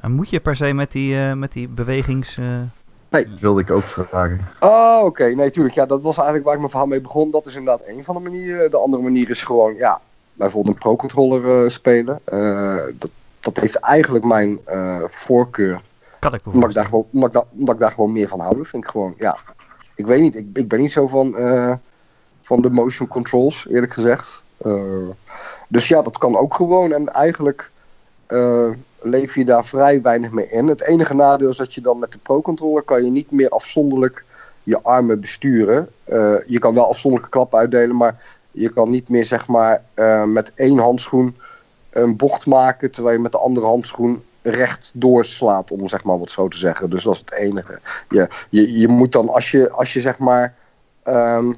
En 0.00 0.12
moet 0.12 0.30
je 0.30 0.40
per 0.40 0.56
se 0.56 0.72
met 0.72 0.92
die, 0.92 1.16
eh, 1.18 1.32
met 1.32 1.52
die 1.52 1.68
bewegings... 1.68 2.38
eh, 2.38 2.46
Dat 3.08 3.24
wilde 3.40 3.60
ik 3.60 3.70
ook 3.70 3.82
vragen. 3.82 4.40
Oh, 4.60 5.00
oké. 5.04 5.24
Nee, 5.24 5.50
tuurlijk. 5.50 5.74
Ja, 5.74 5.86
dat 5.86 6.02
was 6.02 6.14
eigenlijk 6.16 6.44
waar 6.44 6.54
ik 6.54 6.58
mijn 6.60 6.70
verhaal 6.70 6.88
mee 6.88 7.00
begon. 7.00 7.30
Dat 7.30 7.46
is 7.46 7.56
inderdaad 7.56 7.86
één 7.86 8.04
van 8.04 8.14
de 8.14 8.20
manieren. 8.30 8.70
De 8.70 8.78
andere 8.78 9.02
manier 9.02 9.30
is 9.30 9.42
gewoon, 9.42 9.74
ja, 9.74 10.00
bijvoorbeeld 10.32 10.74
een 10.74 10.80
pro-controller 10.80 11.62
eh, 11.64 11.68
spelen. 11.70 12.20
Eh, 12.24 12.76
dat, 12.98 13.10
dat 13.40 13.56
heeft 13.56 13.74
eigenlijk 13.76 14.24
mijn 14.24 14.58
eh, 14.64 14.96
voorkeur. 15.06 15.80
kan 16.18 16.34
ik 16.34 16.44
me 16.46 16.52
Omdat 16.52 16.68
ik, 16.68 16.74
daar 16.74 16.84
gewoon, 16.84 17.06
omdat, 17.12 17.28
ik 17.28 17.34
daar, 17.34 17.44
omdat 17.58 17.74
ik 17.74 17.80
daar 17.80 17.92
gewoon 17.92 18.12
meer 18.12 18.28
van 18.28 18.40
hou. 18.40 18.64
Vind 18.64 18.84
ik 18.84 18.90
gewoon, 18.90 19.14
ja. 19.18 19.38
Ik 19.94 20.06
weet 20.06 20.20
niet. 20.20 20.36
Ik, 20.36 20.46
ik 20.52 20.68
ben 20.68 20.80
niet 20.80 20.92
zo 20.92 21.06
van, 21.06 21.36
eh, 21.36 21.72
van 22.46 22.60
de 22.60 22.70
motion 22.70 23.08
controls, 23.08 23.66
eerlijk 23.68 23.92
gezegd. 23.92 24.42
Eh, 24.56 25.08
dus 25.68 25.88
ja, 25.88 26.02
dat 26.02 26.18
kan 26.18 26.36
ook 26.36 26.54
gewoon. 26.54 26.92
En 26.92 27.08
eigenlijk 27.12 27.70
eh, 28.26 28.70
leef 29.00 29.34
je 29.34 29.44
daar 29.44 29.64
vrij 29.64 30.02
weinig 30.02 30.30
mee 30.30 30.48
in. 30.48 30.66
Het 30.66 30.82
enige 30.82 31.14
nadeel 31.14 31.48
is 31.48 31.56
dat 31.56 31.74
je 31.74 31.80
dan 31.80 31.98
met 31.98 32.12
de 32.12 32.18
pro-controller 32.18 32.82
kan 32.82 33.04
je 33.04 33.10
niet 33.10 33.30
meer 33.30 33.48
afzonderlijk 33.48 34.24
je 34.62 34.82
armen 34.82 35.20
besturen. 35.20 35.88
Eh, 36.04 36.34
je 36.46 36.58
kan 36.58 36.74
wel 36.74 36.88
afzonderlijke 36.88 37.36
klappen 37.36 37.58
uitdelen, 37.58 37.96
maar 37.96 38.24
je 38.50 38.68
kan 38.68 38.90
niet 38.90 39.08
meer 39.08 39.24
zeg 39.24 39.48
maar 39.48 39.82
met 40.26 40.52
één 40.54 40.78
handschoen 40.78 41.36
een 41.90 42.16
bocht 42.16 42.46
maken, 42.46 42.90
terwijl 42.90 43.16
je 43.16 43.22
met 43.22 43.32
de 43.32 43.38
andere 43.38 43.66
handschoen 43.66 44.22
recht 44.42 44.92
doorslaat, 44.94 45.70
om 45.70 45.88
zeg 45.88 46.04
maar 46.04 46.18
wat 46.18 46.30
zo 46.30 46.48
te 46.48 46.56
zeggen. 46.56 46.90
Dus 46.90 47.02
dat 47.02 47.14
is 47.14 47.20
het 47.20 47.32
enige. 47.32 47.80
Je, 48.08 48.28
je, 48.50 48.78
je 48.78 48.88
moet 48.88 49.12
dan, 49.12 49.28
als 49.28 49.50
je, 49.50 49.70
als 49.70 49.92
je 49.92 50.00
zeg 50.00 50.18
maar 50.18 50.54
ehm, 51.02 51.52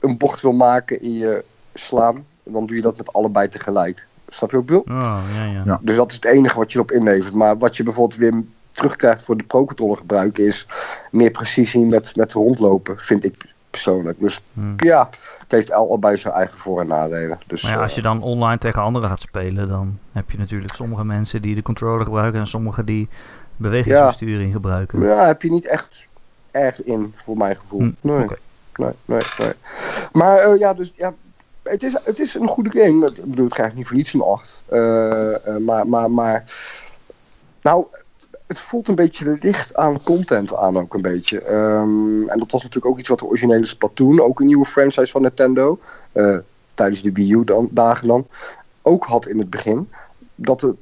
een 0.00 0.16
bocht 0.16 0.40
wil 0.40 0.52
maken 0.52 1.02
in 1.02 1.12
je 1.12 1.44
slaan, 1.74 2.24
dan 2.42 2.66
doe 2.66 2.76
je 2.76 2.82
dat 2.82 2.96
met 2.96 3.12
allebei 3.12 3.48
tegelijk. 3.48 4.06
Snap 4.28 4.50
je 4.50 4.56
wat 4.56 4.70
ik 4.70 4.82
bedoel? 4.84 4.98
Oh, 5.00 5.20
ja, 5.36 5.44
ja. 5.44 5.62
Ja. 5.64 5.78
Dus 5.82 5.96
dat 5.96 6.10
is 6.10 6.14
het 6.16 6.24
enige 6.24 6.58
wat 6.58 6.72
je 6.72 6.78
erop 6.78 6.92
inlevert. 6.92 7.34
Maar 7.34 7.58
wat 7.58 7.76
je 7.76 7.82
bijvoorbeeld 7.82 8.20
weer 8.20 8.42
terugkrijgt 8.72 9.22
voor 9.22 9.36
de 9.36 9.44
pro-controller 9.44 9.96
gebruiken 9.96 10.46
is 10.46 10.66
meer 11.10 11.30
precisie 11.30 11.84
met, 11.84 12.16
met 12.16 12.32
rondlopen, 12.32 12.98
vind 12.98 13.24
ik 13.24 13.54
persoonlijk. 13.70 14.20
Dus 14.20 14.40
Hmm. 14.52 14.74
ja, 14.76 15.08
het 15.38 15.52
heeft 15.52 15.72
al- 15.72 15.88
allebei 15.88 16.16
zijn 16.16 16.34
eigen 16.34 16.58
voor- 16.58 16.80
en 16.80 16.86
nadelen. 16.86 17.38
Dus, 17.46 17.62
Maar 17.62 17.72
ja, 17.72 17.78
als 17.82 17.90
eh, 17.90 17.96
je 17.96 18.02
dan 18.02 18.22
online 18.22 18.58
tegen 18.58 18.82
anderen 18.82 19.08
gaat 19.08 19.20
spelen, 19.20 19.68
dan 19.68 19.98
heb 20.12 20.30
je 20.30 20.38
natuurlijk 20.38 20.74
sommige 20.74 21.04
mensen 21.04 21.42
die 21.42 21.54
de 21.54 21.62
controller 21.62 22.04
gebruiken 22.04 22.40
en 22.40 22.46
sommige 22.46 22.84
die 22.84 23.08
bewegingsbesturing 23.56 24.52
gebruiken. 24.52 25.00
ja, 25.02 25.26
heb 25.26 25.42
je 25.42 25.50
niet 25.50 25.66
echt 25.66 26.06
erg 26.50 26.82
in, 26.84 27.14
voor 27.16 27.36
mijn 27.36 27.56
gevoel. 27.56 27.80
Hm, 27.80 27.90
Nee. 28.00 28.22
oké. 28.22 28.36
Nee, 28.78 28.92
nee, 29.04 29.20
nee. 29.38 29.52
Maar 30.12 30.38
eh, 30.38 30.58
ja, 30.58 30.74
dus 30.74 30.92
ja, 30.96 31.14
het 31.62 31.82
is, 31.82 31.96
het 32.04 32.18
is 32.18 32.34
een 32.34 32.48
goede 32.48 32.70
game. 32.70 33.06
Ik 33.06 33.24
bedoel, 33.24 33.44
het 33.44 33.54
krijgt 33.54 33.74
niet 33.74 33.86
voor 33.86 33.96
niets 33.96 34.14
een 34.14 34.22
8. 34.22 34.62
Eh, 34.66 35.46
eh, 35.46 35.56
maar, 35.56 35.88
maar, 35.88 36.10
maar, 36.10 36.44
nou, 37.62 37.84
het 38.46 38.60
voelt 38.60 38.88
een 38.88 38.94
beetje 38.94 39.38
licht 39.40 39.74
aan 39.74 40.02
content 40.02 40.56
aan 40.56 40.78
ook 40.78 40.94
een 40.94 41.02
beetje. 41.02 41.40
Ehm, 41.40 42.28
en 42.28 42.38
dat 42.38 42.52
was 42.52 42.62
natuurlijk 42.62 42.92
ook 42.92 42.98
iets 42.98 43.08
wat 43.08 43.18
de 43.18 43.26
originele 43.26 43.66
Splatoon, 43.66 44.20
ook 44.20 44.40
een 44.40 44.46
nieuwe 44.46 44.64
franchise 44.64 45.10
van 45.10 45.22
Nintendo, 45.22 45.78
tijdens 46.74 47.02
de 47.02 47.12
Wii 47.12 47.32
U 47.32 47.44
dan, 47.44 48.26
ook 48.82 49.04
had 49.04 49.26
in 49.26 49.38
het 49.38 49.50
begin. 49.50 49.90
Dat 50.34 50.60
het 50.60 50.76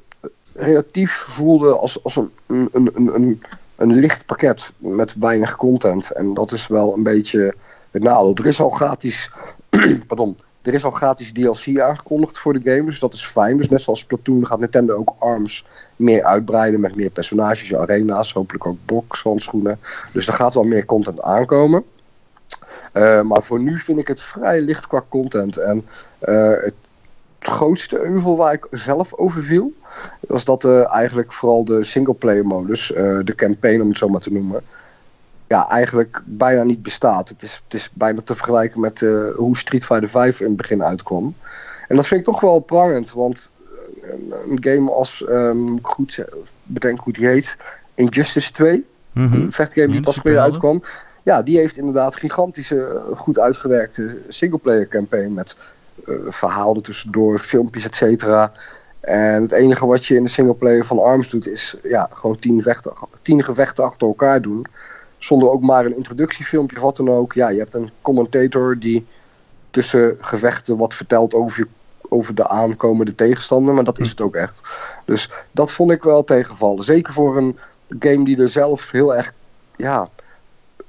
relatief 0.53 1.13
voelde 1.13 1.77
als, 1.77 2.05
als 2.05 2.17
een, 2.17 2.31
een, 2.47 2.69
een, 2.73 3.15
een, 3.15 3.43
een 3.77 3.95
licht 3.95 4.27
pakket 4.27 4.73
met 4.79 5.15
weinig 5.19 5.57
content. 5.57 6.11
En 6.11 6.35
dat 6.35 6.53
is 6.53 6.67
wel 6.67 6.97
een 6.97 7.03
beetje 7.03 7.55
nadeel. 8.03 8.35
Er 8.35 8.47
is 8.47 8.61
al 8.61 8.71
gratis, 8.71 9.31
pardon, 10.09 10.37
er 10.63 10.75
is 10.75 10.85
al 10.85 10.91
gratis 10.91 11.33
DLC 11.33 11.81
aangekondigd 11.81 12.39
voor 12.39 12.53
de 12.53 12.71
game, 12.71 12.85
dus 12.85 12.99
dat 12.99 13.15
is 13.15 13.27
fijn. 13.27 13.57
Dus 13.57 13.69
net 13.69 13.83
zoals 13.83 14.01
Splatoon 14.01 14.47
gaat 14.47 14.61
Nintendo 14.61 14.95
ook 14.95 15.15
ARMS 15.19 15.65
meer 15.97 16.25
uitbreiden 16.25 16.81
met 16.81 16.97
meer 16.97 17.11
personages, 17.11 17.75
arena's, 17.75 18.33
hopelijk 18.33 18.67
ook 18.67 18.79
boxhandschoenen. 18.85 19.79
Dus 20.13 20.27
er 20.27 20.35
gaat 20.35 20.55
wel 20.55 20.65
meer 20.65 20.85
content 20.85 21.23
aankomen. 21.23 21.85
Eh, 22.93 23.21
maar 23.21 23.43
voor 23.43 23.61
nu 23.61 23.79
vind 23.79 23.99
ik 23.99 24.09
het 24.09 24.21
vrij 24.21 24.61
licht 24.61 24.87
qua 24.87 25.05
content. 25.09 25.57
En 25.57 25.87
eh, 26.19 26.51
het 26.51 26.75
grootste 27.39 27.99
euvel 27.99 28.37
waar 28.37 28.53
ik 28.53 28.67
zelf 28.71 29.15
over 29.15 29.43
viel, 29.43 29.73
was 30.21 30.45
dat 30.45 30.65
eh, 30.65 30.95
eigenlijk 30.95 31.33
vooral 31.33 31.65
de 31.65 31.85
singleplayer 31.85 32.47
modus, 32.47 32.87
de 33.23 33.35
campaign 33.37 33.81
om 33.81 33.89
het 33.89 33.99
zo 33.99 34.09
maar 34.09 34.21
te 34.21 34.33
noemen, 34.33 34.63
ja, 35.49 35.69
eigenlijk 35.69 36.23
bijna 36.25 36.63
niet 36.63 36.83
bestaat. 36.83 37.29
Het 37.29 37.43
is, 37.43 37.63
het 37.65 37.75
is 37.75 37.91
bijna 37.93 38.21
te 38.21 38.35
vergelijken 38.35 38.81
met 38.81 39.03
eh, 39.03 39.29
hoe 39.37 39.57
Street 39.57 39.85
Fighter 39.85 40.09
5 40.09 40.41
in 40.41 40.47
het 40.47 40.57
begin 40.57 40.85
uitkwam. 40.85 41.35
En 41.89 41.97
dat 41.97 42.07
vind 42.07 42.21
ik 42.21 42.27
toch 42.27 42.41
wel 42.41 42.59
prangend, 42.59 43.13
want 43.13 43.51
eh, 44.03 44.11
een, 44.11 44.33
een 44.51 44.63
game 44.63 44.91
als, 44.91 45.21
ik 45.77 45.87
goed 45.87 46.25
bedenk 46.63 47.01
hoe 47.01 47.13
die 47.13 47.27
heet, 47.27 47.57
Injustice 47.95 48.53
2, 48.53 48.87
Mhm. 49.17 49.35
een 49.35 49.53
vechtgame 49.53 49.93
die 49.93 50.01
pas 50.01 50.23
weer 50.23 50.39
uitkwam. 50.39 50.83
Ja, 51.23 51.43
die 51.43 51.59
heeft 51.59 51.77
inderdaad 51.77 52.17
gigantische, 52.17 52.85
eh, 52.85 53.17
goed 53.17 53.39
uitgewerkte 53.39 54.17
singleplayer 54.29 54.89
campaign 54.89 55.33
met 55.33 55.57
eh, 56.07 56.15
verhalen 56.29 56.83
tussendoor, 56.83 57.39
filmpjes, 57.39 57.85
et 57.85 57.97
cetera. 57.97 58.53
En 59.01 59.43
het 59.43 59.53
enige 59.53 59.87
wat 59.87 60.07
je 60.07 60.15
in 60.15 60.23
de 60.23 60.31
singleplayer 60.31 60.85
van 60.85 60.99
ARMS 60.99 61.31
doet 61.31 61.47
is 61.49 61.77
ja, 61.83 62.09
gewoon 62.13 62.39
tien, 62.39 62.63
vechten, 62.63 62.93
tien 63.23 63.43
gevechten 63.43 63.85
achter 63.85 64.07
elkaar 64.07 64.43
doen. 64.43 64.67
Zonder 65.19 65.51
ook 65.51 65.63
maar 65.63 65.85
een 65.85 65.97
introductiefilmpje 65.97 66.77
of 66.77 66.83
wat 66.83 66.97
dan 66.97 67.11
ook. 67.11 67.33
Ja, 67.33 67.49
je 67.49 67.59
hebt 67.59 67.75
een 67.75 67.91
commentator 68.03 68.79
die 68.79 69.07
tussen 69.71 70.17
gevechten 70.21 70.77
wat 70.77 70.95
vertelt 70.95 71.35
over, 71.35 71.59
je, 71.59 71.67
over 72.09 72.35
de 72.35 72.49
aankomende 72.49 73.15
tegenstander. 73.15 73.75
Maar 73.75 73.85
dat 73.85 73.99
is 73.99 74.11
het 74.11 74.21
ook 74.21 74.35
echt. 74.35 74.61
Dus 75.05 75.31
dat 75.51 75.73
vond 75.73 75.91
ik 75.91 76.03
wel 76.03 76.25
tegenvallen. 76.25 76.85
Zeker 76.85 77.13
voor 77.13 77.37
een 77.37 77.59
game 77.99 78.25
die 78.25 78.41
er 78.41 78.49
zelf 78.49 78.91
heel 78.91 79.15
erg 79.15 79.33
ja, 79.77 80.09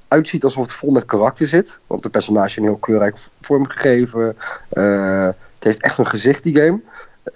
uitziet 0.08 0.44
alsof 0.44 0.64
het 0.64 0.74
vol 0.74 0.92
met 0.92 1.06
karakter 1.06 1.48
zit. 1.48 1.80
Want 1.88 2.04
de 2.04 2.10
personages 2.10 2.54
zijn 2.54 2.66
heel 2.66 2.76
kleurrijk 2.76 3.18
vormgegeven. 3.42 4.38
Eh, 4.70 5.26
het 5.26 5.64
heeft 5.64 5.82
echt 5.82 5.98
een 5.98 6.08
gezicht, 6.08 6.44
die 6.44 6.56
game. 6.56 6.80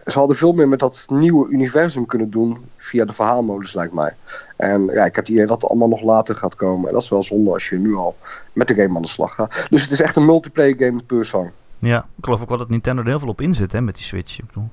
Ze 0.05 0.19
hadden 0.19 0.37
veel 0.37 0.53
meer 0.53 0.67
met 0.67 0.79
dat 0.79 1.05
nieuwe 1.07 1.49
universum 1.49 2.05
kunnen 2.05 2.29
doen 2.29 2.69
via 2.77 3.05
de 3.05 3.13
verhaalmodus, 3.13 3.73
lijkt 3.73 3.93
mij. 3.93 4.15
En 4.61 4.85
ja, 4.85 5.05
ik 5.05 5.15
heb 5.15 5.25
het 5.25 5.29
idee 5.29 5.45
dat 5.45 5.61
het 5.61 5.69
allemaal 5.69 5.87
nog 5.87 6.01
later 6.01 6.35
gaat 6.35 6.55
komen. 6.55 6.87
En 6.87 6.93
dat 6.93 7.03
is 7.03 7.09
wel 7.09 7.23
zonde 7.23 7.51
als 7.51 7.69
je 7.69 7.77
nu 7.77 7.95
al 7.95 8.15
met 8.53 8.67
de 8.67 8.73
game 8.73 8.95
aan 8.95 9.01
de 9.01 9.07
slag 9.07 9.35
gaat. 9.35 9.67
Dus 9.69 9.81
het 9.81 9.91
is 9.91 10.01
echt 10.01 10.15
een 10.15 10.25
multiplayer 10.25 10.75
game 10.77 10.99
puur 11.05 11.25
zang. 11.25 11.51
Ja, 11.79 11.97
ik 12.17 12.23
geloof 12.23 12.41
ook 12.41 12.49
wel 12.49 12.57
dat 12.57 12.69
Nintendo 12.69 13.01
er 13.01 13.07
heel 13.07 13.19
veel 13.19 13.27
op 13.27 13.41
inzet 13.41 13.71
hè, 13.71 13.81
met 13.81 13.95
die 13.95 14.03
Switch. 14.03 14.39
Ik 14.39 14.45
bedoel, 14.47 14.69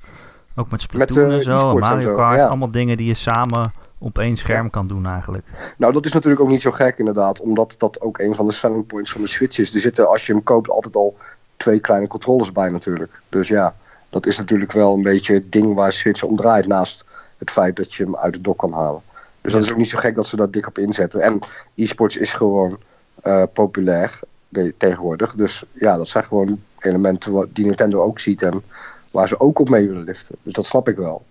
ook 0.57 0.71
met 0.71 0.83
Splatoon 0.83 1.29
eh, 1.29 1.35
en 1.35 1.41
zo, 1.41 1.71
en 1.71 1.79
Mario 1.79 2.15
Kart. 2.15 2.37
ja. 2.37 2.47
Allemaal 2.47 2.71
dingen 2.71 2.97
die 2.97 3.07
je 3.07 3.15
samen 3.15 3.73
op 3.99 4.19
één 4.19 4.37
scherm 4.37 4.71
kan 4.71 4.87
doen 4.87 5.07
eigenlijk. 5.07 5.75
Nou, 5.77 5.93
dat 5.93 6.05
is 6.05 6.13
natuurlijk 6.13 6.43
ook 6.43 6.49
niet 6.49 6.61
zo 6.61 6.71
gek 6.71 6.99
inderdaad, 6.99 7.41
omdat 7.41 7.75
dat 7.79 8.01
ook 8.01 8.19
een 8.19 8.35
van 8.35 8.47
de 8.47 8.53
selling 8.53 8.87
points 8.87 9.13
van 9.13 9.21
de 9.21 9.29
Switch 9.29 9.59
is. 9.59 9.75
Er 9.75 9.81
zitten, 9.81 10.09
als 10.09 10.27
je 10.27 10.33
hem 10.33 10.43
koopt, 10.43 10.71
altijd 10.71 10.97
al 10.97 11.17
twee 11.57 11.81
kleine 11.81 12.07
controllers 12.07 12.53
bij 12.53 12.69
natuurlijk. 12.71 13.21
Dus 13.29 13.49
ja, 13.49 13.75
dat 14.11 14.27
is 14.27 14.39
natuurlijk 14.39 14.73
wel 14.73 14.95
een 14.95 15.03
beetje 15.03 15.35
het 15.35 15.53
ding 15.53 15.75
waar 15.75 15.93
Switch 15.93 16.23
om 16.23 16.37
draait, 16.37 16.67
naast 16.67 17.05
het 17.39 17.51
feit 17.51 17.77
dat 17.77 17.95
je 17.95 18.05
hem 18.05 18.17
uit 18.17 18.33
de 18.33 18.41
dock 18.41 18.59
kan 18.59 18.73
halen. 18.73 19.03
Dus 19.41 19.53
dat 19.53 19.63
is 19.63 19.71
ook 19.71 19.77
niet 19.77 19.91
zo 19.91 19.99
gek 19.99 20.15
dat 20.15 20.27
ze 20.27 20.37
daar 20.37 20.51
dik 20.51 20.67
op 20.67 20.79
inzetten. 20.79 21.21
En 21.21 21.39
e-sports 21.75 22.17
is 22.17 22.35
gewoon 22.35 22.79
eh, 23.23 23.43
populair 23.53 24.21
de- 24.49 24.75
tegenwoordig. 24.77 25.35
Dus 25.35 25.65
ja, 25.73 25.97
dat 25.97 26.09
zijn 26.09 26.25
gewoon 26.25 26.61
elementen 26.79 27.33
wat, 27.33 27.47
die 27.53 27.65
Nintendo 27.65 28.03
ook 28.03 28.19
ziet 28.19 28.43
en 28.43 28.63
waar 29.11 29.29
ze 29.29 29.41
ook 29.41 29.59
op 29.59 29.69
mee 29.69 29.89
willen 29.89 30.05
liften. 30.05 30.35
Dus 30.43 30.53
dat 30.53 30.65
snap 30.65 30.89
ik 30.89 30.97
wel. 30.97 31.23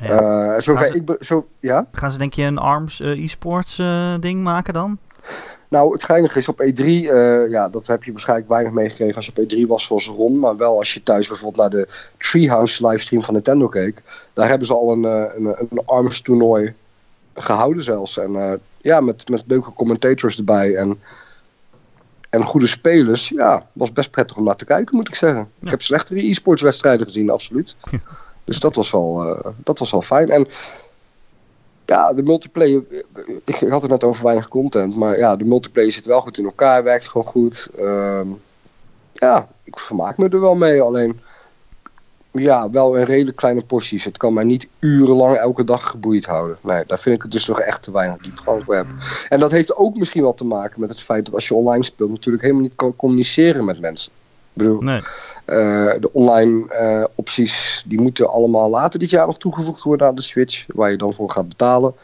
Ja. 0.00 0.08
Eh, 0.54 0.60
zover 0.60 0.84
Gaan 0.84 0.92
ze- 1.06 1.12
ik 1.16 1.24
zo, 1.24 1.46
ja? 1.60 1.86
Gaan 1.92 2.10
ze 2.10 2.18
denk 2.18 2.32
je 2.34 2.42
een 2.42 2.58
ARMS 2.58 3.00
eh, 3.00 3.24
e-sports 3.24 3.78
eh, 3.78 4.14
ding 4.20 4.42
maken 4.42 4.72
dan? 4.74 4.98
Nou, 5.68 5.92
het 5.92 6.04
geinige 6.04 6.38
is 6.38 6.48
op 6.48 6.60
E3, 6.60 6.84
eh, 6.84 7.48
ja, 7.50 7.68
dat 7.68 7.86
heb 7.86 8.04
je 8.04 8.10
waarschijnlijk 8.12 8.48
weinig 8.48 8.72
meegekregen 8.72 9.16
als 9.16 9.26
je 9.26 9.32
op 9.36 9.50
E3 9.50 9.66
was 9.68 9.84
zoals 9.84 10.06
Ron. 10.06 10.38
Maar 10.38 10.56
wel 10.56 10.78
als 10.78 10.94
je 10.94 11.02
thuis 11.02 11.28
bijvoorbeeld 11.28 11.60
naar 11.72 11.80
de 11.80 11.88
Treehouse 12.18 12.86
livestream 12.86 13.22
van 13.22 13.34
Nintendo 13.34 13.68
keek. 13.68 14.02
Daar 14.32 14.48
hebben 14.48 14.66
ze 14.66 14.74
al 14.74 14.92
een, 14.92 15.02
een, 15.04 15.46
een 15.70 15.82
ARMS 15.84 16.20
toernooi 16.20 16.74
gehouden 17.34 17.82
zelfs. 17.82 18.18
En 18.18 18.36
eh, 18.36 18.52
ja, 18.80 19.00
met, 19.00 19.28
met 19.28 19.42
leuke 19.46 19.72
commentators 19.72 20.38
erbij 20.38 20.74
en, 20.74 21.00
en 22.30 22.44
goede 22.44 22.66
spelers. 22.66 23.28
Ja, 23.28 23.66
was 23.72 23.92
best 23.92 24.10
prettig 24.10 24.36
om 24.36 24.44
naar 24.44 24.56
te 24.56 24.64
kijken 24.64 24.96
moet 24.96 25.08
ik 25.08 25.14
zeggen. 25.14 25.38
Ja. 25.38 25.64
Ik 25.64 25.70
heb 25.70 25.82
slechtere 25.82 26.28
e-sports 26.28 26.62
wedstrijden 26.62 27.06
gezien, 27.06 27.30
absoluut. 27.30 27.76
Ja. 27.90 27.98
Dus 28.44 28.60
dat 28.60 28.74
was, 28.74 28.90
wel, 28.90 29.24
eh, 29.24 29.50
dat 29.56 29.78
was 29.78 29.90
wel 29.90 30.02
fijn. 30.02 30.30
En 30.30 30.46
ja, 31.86 32.12
de 32.12 32.22
multiplayer. 32.22 32.82
Ik 33.44 33.68
had 33.68 33.82
het 33.82 33.90
net 33.90 34.04
over 34.04 34.24
weinig 34.24 34.48
content. 34.48 34.96
Maar 34.96 35.18
ja, 35.18 35.36
de 35.36 35.44
multiplayer 35.44 35.92
zit 35.92 36.04
wel 36.04 36.20
goed 36.20 36.38
in 36.38 36.44
elkaar. 36.44 36.82
Werkt 36.84 37.08
gewoon 37.08 37.26
goed. 37.26 37.68
Ehm, 37.78 38.26
ja, 39.12 39.48
ik 39.64 39.78
vermaak 39.78 40.16
me 40.16 40.28
er 40.28 40.40
wel 40.40 40.54
mee. 40.54 40.82
Alleen. 40.82 41.20
Ja, 42.32 42.70
wel 42.70 42.94
in 42.96 43.04
redelijk 43.04 43.36
kleine 43.36 43.64
porties. 43.64 44.04
Het 44.04 44.16
kan 44.16 44.32
mij 44.34 44.44
niet 44.44 44.68
urenlang 44.78 45.36
elke 45.36 45.64
dag 45.64 45.90
geboeid 45.90 46.26
houden. 46.26 46.56
Nee, 46.62 46.84
daar 46.86 46.98
vind 46.98 47.16
ik 47.16 47.22
het 47.22 47.30
dus 47.30 47.46
nog 47.46 47.60
echt 47.60 47.82
te 47.82 47.92
weinig 47.92 48.18
diepgang 48.20 48.64
voor 48.64 48.74
hebben. 48.74 48.94
En 49.28 49.38
dat 49.38 49.50
heeft 49.50 49.76
ook 49.76 49.96
misschien 49.96 50.22
wel 50.22 50.34
te 50.34 50.44
maken 50.44 50.80
met 50.80 50.90
het 50.90 51.00
feit 51.02 51.24
dat 51.24 51.34
als 51.34 51.48
je 51.48 51.54
online 51.54 51.84
speelt, 51.84 52.10
natuurlijk 52.10 52.42
helemaal 52.42 52.64
niet 52.64 52.76
kan 52.76 52.96
communiceren 52.96 53.64
met 53.64 53.80
mensen. 53.80 54.12
Ik 54.52 54.62
bedoel, 54.62 54.80
Nee. 54.80 55.02
eh, 55.44 55.92
de 56.00 56.08
online 56.12 56.68
eh, 56.74 57.04
opties 57.14 57.84
die 57.86 58.00
moeten 58.00 58.30
allemaal 58.30 58.70
later 58.70 58.98
dit 58.98 59.10
jaar 59.10 59.26
nog 59.26 59.38
toegevoegd 59.38 59.82
worden 59.82 60.06
aan 60.06 60.14
de 60.14 60.22
Switch, 60.22 60.64
waar 60.74 60.90
je 60.90 60.96
dan 60.96 61.12
voor 61.12 61.30
gaat 61.30 61.48
betalen. 61.48 61.94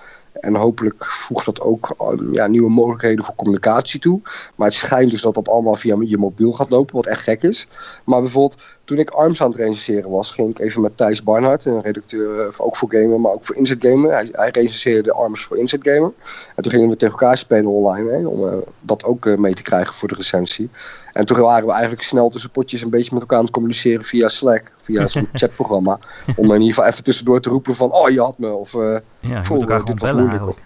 En 0.41 0.55
hopelijk 0.55 1.05
voegt 1.05 1.45
dat 1.45 1.61
ook 1.61 1.95
eh, 1.99 2.33
ja, 2.33 2.47
nieuwe 2.47 2.71
mogelijkheden 2.71 3.25
voor 3.25 3.35
communicatie 3.35 4.01
toe. 4.01 4.21
Maar 4.55 4.67
het 4.67 4.77
schijnt 4.77 5.11
dus 5.11 5.23
dat 5.23 5.35
dat 5.35 5.49
allemaal 5.49 5.75
via 5.75 5.97
je 6.01 6.17
mobiel 6.19 6.53
gaat 6.53 6.71
lopen, 6.71 6.95
wat 6.95 7.07
echt 7.07 7.23
gek 7.23 7.43
is. 7.43 7.69
Maar 8.05 8.21
bijvoorbeeld, 8.21 8.63
toen 8.87 8.99
ik 8.99 9.11
ARMS 9.11 9.41
aan 9.43 9.51
het 9.51 9.57
recenseren 9.57 10.11
was, 10.11 10.31
ging 10.31 10.51
ik 10.51 10.59
even 10.59 10.81
met 10.81 10.97
Thijs 10.97 11.23
Barnhart, 11.23 11.65
een 11.65 11.81
redacteur 11.81 12.41
eh, 12.41 12.55
ook 12.57 12.77
voor 12.77 12.91
Gamer, 12.91 13.21
maar 13.21 13.33
ook 13.33 13.45
voor 13.45 13.57
Inzet 13.57 13.79
Gamer. 13.81 14.13
Hij, 14.13 14.29
hij 14.33 14.51
recenseerde 14.51 15.13
ARMS 15.13 15.45
voor 15.45 15.59
Inzet 15.59 15.81
Gamer. 15.83 16.13
En 16.57 16.63
toen 16.63 16.73
gingen 16.73 16.89
we 16.89 16.97
tegen 16.97 17.19
elkaar 17.19 17.39
spelen 17.39 17.67
online, 17.67 18.11
hè, 18.11 18.27
om 18.27 18.47
eh, 18.49 18.55
dat 18.81 19.05
ook 19.05 19.27
eh, 19.27 19.37
mee 19.37 19.55
te 19.55 19.63
krijgen 19.63 19.95
voor 19.95 20.09
de 20.09 20.15
recensie. 20.15 20.71
En 21.13 21.27
toen 21.27 21.39
waren 21.39 21.67
we 21.67 21.73
eigenlijk 21.73 22.03
snel 22.03 22.29
tussen 22.29 22.51
potjes 22.51 22.83
een 22.83 22.91
beetje 22.91 23.11
met 23.13 23.21
elkaar 23.21 23.39
aan 23.39 23.45
het 23.45 23.53
communiceren 23.53 24.05
via 24.05 24.29
Slack, 24.29 24.73
via 24.83 25.07
zo'n 25.09 25.29
chatprogramma. 25.41 25.99
Om 26.37 26.45
in 26.45 26.53
ieder 26.53 26.75
geval 26.75 26.85
even 26.91 27.05
tussendoor 27.05 27.41
te 27.41 27.49
roepen 27.49 27.75
van, 27.75 27.93
oh 27.93 28.11
je 28.11 28.21
had 28.21 28.39
me, 28.39 28.53
of... 28.53 28.75
eh, 28.75 28.97
Ja, 29.21 29.43
elkaar 29.49 29.85
dit 29.85 30.01
was 30.01 30.13
moeilijk, 30.13 30.59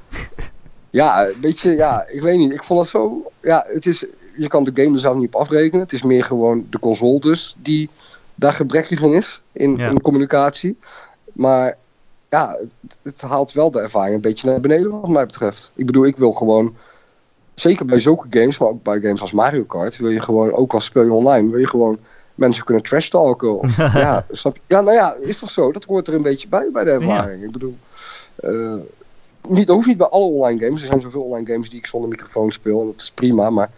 ja, 0.91 1.29
weet 1.41 1.61
je, 1.61 1.71
ja, 1.71 2.05
ik 2.09 2.23
weet 2.23 2.39
niet. 2.39 2.53
Ik 2.53 2.65
vond 2.65 2.81
het 2.81 2.89
zo. 2.89 3.31
Ja, 3.41 3.65
het 3.69 3.87
is. 3.87 4.07
Je 4.37 4.49
kan 4.49 4.65
de 4.65 4.71
game 4.75 4.93
er 4.95 4.99
zelf 5.01 5.17
niet 5.17 5.35
op 5.35 5.41
afrekenen. 5.41 5.81
Het 5.81 5.93
is 5.93 6.03
meer 6.03 6.25
gewoon 6.25 6.67
de 6.71 6.79
console 6.79 7.21
dus 7.21 7.57
die 7.59 7.91
daar 8.41 8.53
gebrekkig 8.53 9.01
in 9.01 9.13
is. 9.13 9.43
In, 9.53 9.77
Ja. 9.77 9.89
in 9.89 10.01
communicatie. 10.01 10.77
Maar 11.33 11.77
ja, 12.29 12.57
het, 12.61 12.97
het 13.03 13.21
haalt 13.21 13.53
wel 13.53 13.71
de 13.71 13.81
ervaring 13.81 14.15
een 14.15 14.21
beetje 14.21 14.51
naar 14.51 14.61
beneden 14.61 15.01
wat 15.01 15.09
mij 15.09 15.27
betreft. 15.27 15.71
Ik 15.75 15.87
bedoel, 15.87 16.07
ik 16.07 16.17
wil 16.17 16.33
gewoon, 16.33 16.77
zeker 17.55 17.87
bij 17.87 18.01
zulke 18.01 18.27
games, 18.31 18.59
maar 18.59 18.69
ook 18.69 18.83
bij 18.83 19.01
games 19.01 19.21
als 19.21 19.33
Mario 19.33 19.63
Kart, 19.65 19.97
wil 19.97 20.11
je 20.11 20.21
gewoon, 20.21 20.53
ook 20.53 20.75
als 20.75 20.85
speel 20.85 21.03
je 21.03 21.13
online, 21.13 21.51
wil 21.51 21.61
je 21.61 21.69
gewoon 21.69 21.99
mensen 22.35 22.65
kunnen 22.65 22.83
trash 22.83 23.09
talken. 23.09 23.59
Of, 23.59 23.77
ja, 24.07 24.27
snap 24.31 24.55
je? 24.57 24.63
Ja, 24.67 24.81
nou 24.81 24.97
ja, 24.97 25.15
is 25.21 25.39
toch 25.39 25.51
zo? 25.51 25.73
Dat 25.73 25.85
hoort 25.85 26.09
er 26.09 26.15
een 26.15 26.23
beetje 26.23 26.49
bij, 26.49 26.69
bij 26.73 26.85
de 26.85 26.91
ervaring. 26.91 27.45
Ik 27.45 27.51
bedoel, 27.51 27.77
eh, 28.35 28.75
niet, 29.49 29.67
dat 29.67 29.77
hoeft 29.77 29.89
niet 29.89 29.97
bij 29.97 30.07
alle 30.07 30.25
online 30.25 30.65
games. 30.65 30.81
Er 30.81 30.87
zijn 30.87 31.01
zoveel 31.01 31.23
online 31.23 31.53
games 31.53 31.71
die 31.71 31.79
ik 31.79 31.87
zonder 31.87 32.11
microfoon 32.11 32.53
speel 32.53 32.81
en 32.81 32.87
dat 32.87 33.01
is 33.01 33.11
prima, 33.11 33.51
maar 33.51 33.71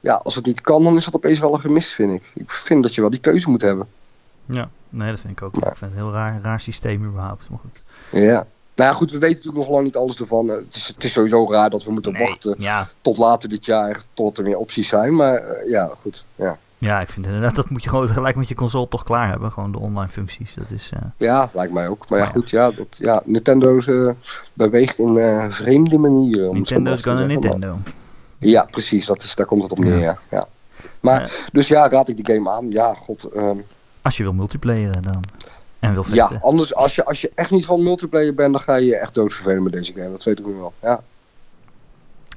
ja, 0.00 0.14
als 0.14 0.34
het 0.34 0.46
niet 0.46 0.60
kan, 0.60 0.82
dan 0.82 0.96
is 0.96 1.04
dat 1.04 1.14
opeens 1.14 1.38
wel 1.38 1.54
een 1.54 1.60
gemis, 1.60 1.92
vind 1.92 2.12
ik. 2.12 2.30
Ik 2.34 2.50
vind 2.50 2.82
dat 2.82 2.94
je 2.94 3.00
wel 3.00 3.10
die 3.10 3.20
keuze 3.20 3.50
moet 3.50 3.62
hebben. 3.62 3.86
Ja, 4.46 4.68
nee, 4.88 5.10
dat 5.10 5.20
vind 5.20 5.32
ik 5.32 5.42
ook. 5.42 5.54
Ja. 5.54 5.70
Ik 5.70 5.76
vind 5.76 5.90
het 5.90 6.00
een 6.00 6.06
heel 6.06 6.12
raar, 6.12 6.40
raar 6.42 6.60
systeem 6.60 7.04
überhaupt. 7.04 7.48
Maar 7.48 7.58
goed. 7.58 7.84
Ja. 8.10 8.46
Nou 8.74 8.90
ja, 8.90 8.96
goed, 8.96 9.10
we 9.10 9.18
weten 9.18 9.36
natuurlijk 9.36 9.64
nog 9.64 9.74
lang 9.74 9.84
niet 9.84 9.96
alles 9.96 10.20
ervan. 10.20 10.50
Eh, 10.50 10.56
Het 10.56 10.74
is, 10.74 10.88
het 10.88 11.04
is 11.04 11.12
sowieso 11.12 11.50
raar 11.52 11.70
dat 11.70 11.84
we 11.84 11.92
moeten 11.92 12.12
Nee, 12.12 12.26
wachten 12.26 12.54
ja, 12.58 12.88
tot 13.00 13.18
later 13.18 13.48
dit 13.48 13.64
jaar, 13.64 14.00
tot 14.14 14.38
er 14.38 14.44
weer 14.44 14.58
opties 14.58 14.88
zijn. 14.88 15.14
Maar 15.14 15.34
eh, 15.36 15.70
ja, 15.70 15.90
goed. 16.02 16.24
Ja. 16.36 16.58
ja, 16.78 17.00
ik 17.00 17.08
vind 17.08 17.26
inderdaad 17.26 17.54
dat 17.54 17.70
moet 17.70 17.82
je 17.82 17.88
gewoon 17.88 18.08
gelijk 18.08 18.36
met 18.36 18.48
je 18.48 18.54
console 18.54 18.88
toch 18.88 19.04
klaar 19.04 19.28
hebben. 19.28 19.52
Gewoon 19.52 19.72
de 19.72 19.78
online 19.78 20.08
functies. 20.08 20.54
Dat 20.54 20.70
is, 20.70 20.90
eh, 20.94 21.00
ja, 21.16 21.50
lijkt 21.52 21.72
mij 21.72 21.88
ook. 21.88 22.08
Maar 22.08 22.18
ja, 22.18 22.26
goed, 22.26 22.50
ja, 22.50 22.70
dat, 22.70 22.96
ja 22.98 23.22
Nintendo 23.24 23.78
eh, 23.78 24.10
beweegt 24.52 24.98
in 24.98 25.18
vreemde 25.48 25.98
manieren. 25.98 26.54
Nintendo's 26.54 27.02
te 27.02 27.08
gonna 27.08 27.26
zeggen. 27.26 27.40
Nintendo. 27.40 27.78
Ja, 28.38 28.62
precies, 28.70 29.06
dat 29.06 29.22
is, 29.22 29.34
daar 29.34 29.46
komt 29.46 29.62
het 29.62 29.70
op 29.72 29.78
neer, 29.78 29.98
ja. 29.98 30.18
ja. 30.30 30.46
Maar, 31.00 31.20
Ja. 31.20 31.28
dus 31.52 31.68
ja, 31.68 31.88
raad 31.88 32.08
ik 32.08 32.16
die 32.24 32.34
game 32.34 32.50
aan. 32.50 32.70
Ja, 32.70 32.94
god. 32.94 33.24
ehm, 33.24 33.56
Als 34.02 34.16
je 34.16 34.22
wil 34.22 34.32
multiplayeren 34.32 35.02
dan. 35.02 35.22
En 35.78 35.94
wil 35.94 36.04
ja, 36.12 36.30
anders, 36.40 36.74
als 36.74 36.94
je, 36.94 37.04
als 37.04 37.20
je 37.20 37.30
echt 37.34 37.50
niet 37.50 37.64
van 37.64 37.82
multiplayer 37.82 38.34
bent, 38.34 38.52
dan 38.52 38.62
ga 38.62 38.74
je 38.74 38.86
je 38.86 38.96
echt 38.96 39.14
doodvervelen 39.14 39.62
met 39.62 39.72
deze 39.72 39.92
game. 39.92 40.10
Dat 40.10 40.24
weet 40.24 40.38
ik 40.38 40.46
nu 40.46 40.52
wel. 40.52 40.72
Ja. 40.82 41.00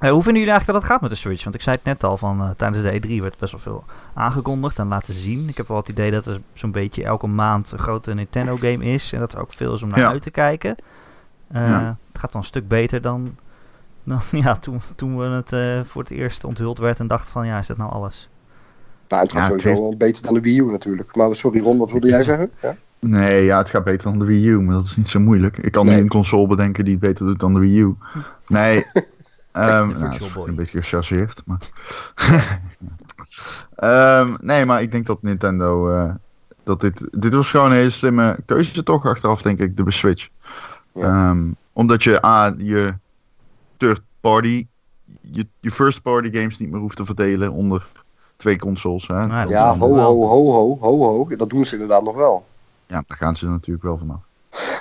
Eh, 0.00 0.10
hoe 0.10 0.22
vinden 0.22 0.42
jullie 0.42 0.50
eigenlijk 0.56 0.66
dat 0.66 0.76
het 0.82 0.84
gaat 0.84 1.00
met 1.00 1.10
de 1.10 1.16
Switch? 1.16 1.42
Want 1.42 1.54
ik 1.54 1.62
zei 1.62 1.76
het 1.76 1.84
net 1.84 2.04
al, 2.04 2.16
van, 2.16 2.40
eh, 2.40 2.50
tijdens 2.56 2.82
de 2.82 2.92
E3 3.00 3.20
werd 3.22 3.38
best 3.38 3.52
wel 3.52 3.60
veel 3.60 3.84
aangekondigd 4.14 4.78
en 4.78 4.88
laten 4.88 5.14
zien. 5.14 5.48
Ik 5.48 5.56
heb 5.56 5.68
wel 5.68 5.76
het 5.76 5.88
idee 5.88 6.10
dat 6.10 6.26
er 6.26 6.40
zo'n 6.52 6.70
beetje 6.72 7.04
elke 7.04 7.26
maand 7.26 7.72
een 7.72 7.78
grote 7.78 8.14
Nintendo 8.14 8.56
game 8.56 8.84
is. 8.84 9.12
En 9.12 9.20
dat 9.20 9.32
er 9.32 9.40
ook 9.40 9.52
veel 9.52 9.74
is 9.74 9.82
om 9.82 9.88
naar 9.88 9.98
Ja. 9.98 10.08
uit 10.10 10.22
te 10.22 10.30
kijken. 10.30 10.76
Eh, 11.52 11.66
Ja. 11.68 11.96
Het 12.12 12.20
gaat 12.20 12.32
dan 12.32 12.40
een 12.40 12.46
stuk 12.46 12.68
beter 12.68 13.00
dan, 13.02 13.36
dan 14.04 14.20
ja, 14.42 14.56
toen, 14.56 14.80
toen 14.96 15.18
we 15.18 15.24
het 15.24 15.52
eh, 15.52 15.80
voor 15.84 16.02
het 16.02 16.10
eerst 16.10 16.44
onthuld 16.44 16.78
werd 16.78 16.98
en 16.98 17.06
dachten 17.06 17.32
van 17.32 17.46
ja, 17.46 17.58
is 17.58 17.66
dat 17.66 17.76
nou 17.76 17.92
alles? 17.92 18.28
Nou, 19.08 19.22
het 19.22 19.32
gaat 19.32 19.46
Ja, 19.46 19.52
het 19.52 19.60
sowieso 19.62 19.68
heeft- 19.68 19.80
wel 19.98 20.08
beter 20.08 20.22
dan 20.24 20.34
de 20.34 20.40
Wii 20.40 20.58
U 20.58 20.70
natuurlijk. 20.70 21.16
Maar 21.16 21.34
sorry 21.34 21.60
Ron, 21.60 21.78
wat 21.78 21.90
wilde 21.92 22.08
jij 22.08 22.22
zeggen? 22.22 22.50
Ja? 22.62 22.76
Nee, 22.98 23.44
ja, 23.44 23.58
het 23.58 23.68
gaat 23.68 23.84
beter 23.84 24.10
dan 24.10 24.18
de 24.18 24.24
Wii 24.24 24.46
U, 24.48 24.60
maar 24.60 24.74
dat 24.74 24.84
is 24.84 24.96
niet 24.96 25.08
zo 25.08 25.20
moeilijk. 25.20 25.58
Ik 25.58 25.72
kan 25.72 25.84
Nee. 25.86 25.94
niet 25.94 26.02
een 26.04 26.10
console 26.10 26.46
bedenken 26.46 26.84
die 26.84 26.92
het 26.92 27.02
beter 27.02 27.26
doet 27.26 27.40
dan 27.40 27.54
de 27.54 27.60
Wii 27.60 27.78
U. 27.80 27.94
Nee, 28.46 28.84
ehm 29.52 29.88
nou, 29.98 30.48
een 30.48 30.54
beetje 30.54 30.78
gechargeerd, 30.82 31.42
maar... 31.46 31.58
Ehm, 33.76 34.34
nee, 34.40 34.64
maar 34.64 34.82
ik 34.82 34.92
denk 34.92 35.06
dat 35.06 35.22
Nintendo... 35.22 35.90
eh, 35.94 36.10
dat 36.64 36.80
dit, 36.80 37.08
dit 37.10 37.34
was 37.34 37.50
gewoon 37.50 37.70
een 37.70 37.76
hele 37.76 37.90
slimme 37.90 38.36
keuze 38.46 38.82
toch 38.82 39.06
achteraf, 39.06 39.42
denk 39.42 39.58
ik, 39.58 39.76
de 39.76 39.90
Switch. 39.90 40.28
Ja. 40.94 41.02
Ehm, 41.02 41.50
omdat 41.72 42.02
je 42.02 42.24
A, 42.26 42.54
je 42.56 42.94
third 43.86 44.00
party, 44.20 44.66
je, 45.20 45.46
je 45.60 45.70
first 45.70 46.02
party 46.02 46.30
games 46.32 46.58
niet 46.58 46.70
meer 46.70 46.80
hoeft 46.80 46.96
te 46.96 47.04
verdelen 47.04 47.52
onder 47.52 47.86
twee 48.36 48.58
consoles. 48.58 49.06
Hè? 49.06 49.14
Ja, 49.48 49.76
ho, 49.78 49.88
ho, 50.02 50.26
ho, 50.26 50.50
ho, 50.50 50.78
ho, 50.80 51.26
ho. 51.28 51.36
Dat 51.36 51.50
doen 51.50 51.64
ze 51.64 51.72
inderdaad 51.72 52.04
nog 52.04 52.16
wel. 52.16 52.44
Ja, 52.86 53.02
daar 53.06 53.16
gaan 53.16 53.36
ze 53.36 53.46
natuurlijk 53.48 53.84
wel 53.84 53.98
vanaf. 53.98 54.20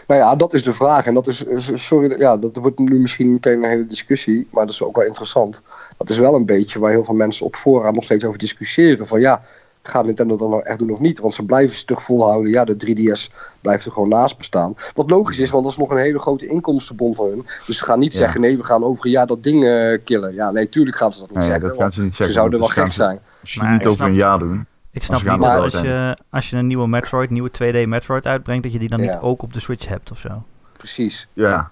Nou 0.08 0.20
ja, 0.20 0.36
dat 0.36 0.54
is 0.54 0.64
de 0.64 0.74
vraag. 0.74 1.06
En 1.06 1.14
dat 1.14 1.28
is, 1.28 1.44
is- 1.44 1.88
sorry, 1.88 2.20
ja, 2.20 2.38
dat 2.38 2.56
wordt 2.56 2.80
nu 2.80 3.00
misschien 3.00 3.32
meteen 3.34 3.64
een 3.64 3.70
hele 3.70 3.86
discussie, 3.88 4.48
maar 4.52 4.66
dat 4.66 4.74
is 4.74 4.82
ook 4.84 4.96
wel 4.96 5.06
interessant. 5.06 5.62
Dat 5.98 6.10
is 6.10 6.18
wel 6.18 6.36
een 6.36 6.46
beetje 6.46 6.80
waar 6.80 6.92
heel 6.92 7.04
veel 7.04 7.16
mensen 7.16 7.46
op 7.46 7.56
voorraad 7.56 7.94
nog 7.94 8.04
steeds 8.04 8.26
over 8.26 8.40
discussiëren. 8.40 9.08
Van 9.08 9.20
ja, 9.20 9.42
gaat 9.84 10.06
Nintendo 10.06 10.38
dat 10.38 10.50
nou 10.50 10.64
echt 10.64 10.80
doen 10.80 10.92
of 10.92 11.00
niet? 11.00 11.20
Want 11.20 11.34
ze 11.34 11.46
blijven 11.46 11.78
stug 11.78 12.04
volhouden. 12.04 12.52
Ja, 12.52 12.66
de 12.66 12.76
3DS 12.76 13.34
blijft 13.62 13.86
er 13.86 13.92
gewoon 13.92 14.10
naast 14.10 14.38
bestaan. 14.38 14.74
Wat 14.94 15.10
logisch 15.10 15.40
is, 15.40 15.50
want 15.50 15.64
dat 15.64 15.72
is 15.72 15.78
nog 15.78 15.90
een 15.90 15.98
hele 15.98 16.20
grote 16.20 16.48
inkomstenbron 16.48 17.16
van 17.16 17.28
hun. 17.28 17.46
Dus 17.66 17.78
ze 17.78 17.84
gaan 17.86 18.00
niet 18.00 18.14
Ja. 18.14 18.20
zeggen, 18.20 18.42
nee, 18.42 18.58
we 18.58 18.64
gaan 18.64 18.84
over 18.84 19.06
een 19.06 19.12
jaar 19.12 19.28
dat 19.28 19.44
ding 19.44 19.66
eh, 19.66 19.98
killen. 20.04 20.34
Ja, 20.34 20.52
nee, 20.52 20.70
tuurlijk 20.70 20.98
gaan 20.98 21.14
ze 21.14 21.20
dat 21.20 21.28
niet 21.30 21.38
Nee, 21.38 21.48
zeggen. 21.48 21.68
dat 21.68 21.78
want 21.78 21.82
gaan 21.82 21.92
ze 21.92 22.02
niet 22.02 22.10
ze 22.12 22.16
zeggen. 22.16 22.36
zouden 22.36 22.60
wel 22.60 22.68
gek 22.68 22.92
zijn. 22.94 23.16
ze 23.16 23.22
Misschien 23.42 23.64
Maar 23.64 23.72
niet 23.72 23.82
ik 23.82 23.86
over 23.88 23.98
snap- 24.00 24.10
een 24.10 24.16
jaar 24.16 24.40
doen. 24.40 24.66
Ik 24.92 25.04
snap 25.04 25.20
ze 25.20 25.26
gaan 25.26 25.40
niet 25.40 25.48
dat 25.48 25.62
als 25.62 25.82
je, 25.82 26.18
als 26.30 26.50
je 26.50 26.56
een 26.58 26.68
nieuwe 26.68 26.88
Metroid, 26.88 27.30
nieuwe 27.30 27.50
2D 27.52 27.86
Metroid 27.88 28.26
uitbrengt, 28.26 28.64
dat 28.64 28.72
je 28.72 28.80
die 28.80 28.90
dan 28.90 29.02
Ja. 29.04 29.12
niet 29.14 29.22
ook 29.22 29.42
op 29.42 29.54
de 29.54 29.60
Switch 29.60 29.88
hebt 29.88 30.12
of 30.12 30.20
zo. 30.20 30.44
Precies. 30.78 31.28
Ja, 31.34 31.72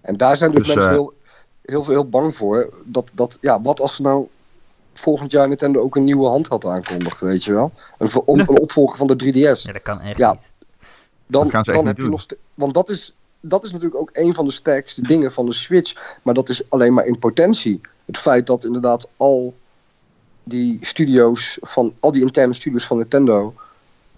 En 0.00 0.16
daar 0.16 0.36
zijn 0.36 0.50
dus, 0.50 0.58
Dus, 0.66 0.74
mensen 0.74 0.90
eh, 0.92 0.96
heel, 0.96 1.14
heel, 1.62 1.82
veel- 1.84 1.94
heel 1.94 2.08
bang 2.08 2.34
voor. 2.36 2.72
Dat, 2.84 3.10
dat, 3.14 3.38
ja, 3.40 3.60
wat 3.62 3.80
als 3.80 3.94
ze 3.96 4.02
nou 4.02 4.26
volgend 4.98 5.32
jaar 5.32 5.48
Nintendo 5.48 5.80
ook 5.80 5.96
een 5.96 6.04
nieuwe 6.04 6.28
handheld 6.28 6.64
aankondigt, 6.64 7.20
weet 7.20 7.44
je 7.44 7.52
wel? 7.52 7.72
Een, 7.98 8.10
een 8.26 8.48
opvolger 8.60 8.96
van 8.96 9.06
de 9.06 9.24
3DS. 9.24 9.62
Ja, 9.62 9.72
dat 9.72 9.82
kan 9.82 10.00
echt 10.00 10.18
Ja. 10.18 10.32
niet. 10.32 10.50
Dan, 11.26 11.42
Dat 11.42 11.50
gaan 11.50 11.64
ze 11.64 11.70
echt 11.70 11.78
dan 11.84 11.88
niet 11.88 11.96
heb 11.96 11.96
je 11.96 12.02
doen. 12.02 12.10
nog 12.10 12.26
Want 12.54 12.74
dat 12.74 12.90
is, 12.90 13.14
dat 13.40 13.64
is 13.64 13.70
natuurlijk 13.72 14.00
ook 14.00 14.10
een 14.12 14.34
van 14.34 14.46
de 14.46 14.52
sterkste 14.52 15.02
dingen 15.02 15.32
van 15.32 15.46
de 15.46 15.52
Switch. 15.52 16.18
Maar 16.22 16.34
dat 16.34 16.48
is 16.48 16.70
alleen 16.70 16.94
maar 16.94 17.06
in 17.06 17.18
potentie. 17.18 17.80
Het 18.04 18.18
feit 18.18 18.46
dat 18.46 18.64
inderdaad 18.64 19.08
al 19.16 19.54
die 20.42 20.78
studio's 20.80 21.58
van 21.60 21.94
al 22.00 22.12
die 22.12 22.22
interne 22.22 22.54
studios 22.54 22.86
van 22.86 22.96
Nintendo 22.96 23.54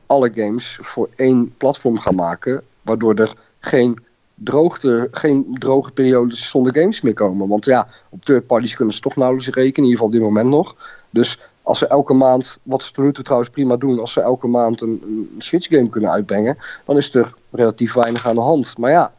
alle 0.07 0.31
games 0.35 0.79
voor 0.83 1.09
één 1.17 1.55
platform 1.57 1.99
gaan 1.99 2.15
maken, 2.15 2.63
waardoor 2.83 3.15
er 3.15 3.33
geen 3.61 4.05
droogte, 4.45 5.09
geen 5.11 5.57
droge 5.59 5.91
periodes 5.91 6.49
zonder 6.51 6.75
games 6.75 7.01
meer 7.01 7.15
komen. 7.15 7.49
Want 7.49 7.65
ja, 7.65 7.89
op 8.09 8.25
third 8.25 8.47
parties 8.47 8.75
kunnen 8.77 8.95
ze 8.95 9.01
toch 9.01 9.17
nauwelijks 9.17 9.49
rekenen, 9.55 9.75
in 9.75 9.83
ieder 9.91 9.91
geval 9.97 10.07
op 10.07 10.13
dit 10.13 10.23
moment 10.23 10.49
nog. 10.49 10.77
Dus 11.11 11.39
als 11.63 11.79
ze 11.79 11.87
elke 11.87 12.15
maand, 12.15 12.59
wat 12.63 12.83
ze 12.83 12.93
tot 12.93 13.05
nu 13.05 13.13
toe 13.13 13.25
trouwens 13.25 13.51
prima 13.51 13.77
doen, 13.77 13.99
als 14.01 14.13
ze 14.13 14.21
elke 14.21 14.47
maand 14.47 14.81
een, 14.81 15.03
een 15.07 15.43
Switch 15.43 15.69
game 15.69 15.89
kunnen 15.89 16.11
uitbrengen, 16.11 16.57
dan 16.85 16.97
is 16.97 17.15
er 17.15 17.35
relatief 17.51 17.93
weinig 17.93 18.27
aan 18.27 18.35
de 18.35 18.41
hand. 18.41 18.79
Maar 18.79 18.91
ja, 18.91 19.13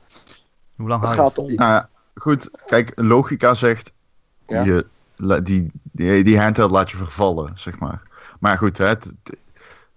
Hoe 0.76 0.88
lang 0.88 1.02
Dat 1.02 1.14
gaat 1.14 1.36
het 1.36 1.46
nou 1.48 1.72
ja, 1.72 1.90
goed. 2.16 2.50
Kijk, 2.66 2.92
logica 2.96 3.54
zegt, 3.54 3.92
Ja. 4.48 4.64
je, 4.64 4.86
die, 5.44 5.72
die, 5.92 6.24
die 6.24 6.40
handheld 6.40 6.72
laat 6.72 6.92
je 6.92 6.98
vervallen, 6.98 7.52
zeg 7.56 7.80
maar. 7.80 8.02
Maar 8.40 8.58
goed, 8.58 8.78
hè, 8.78 8.94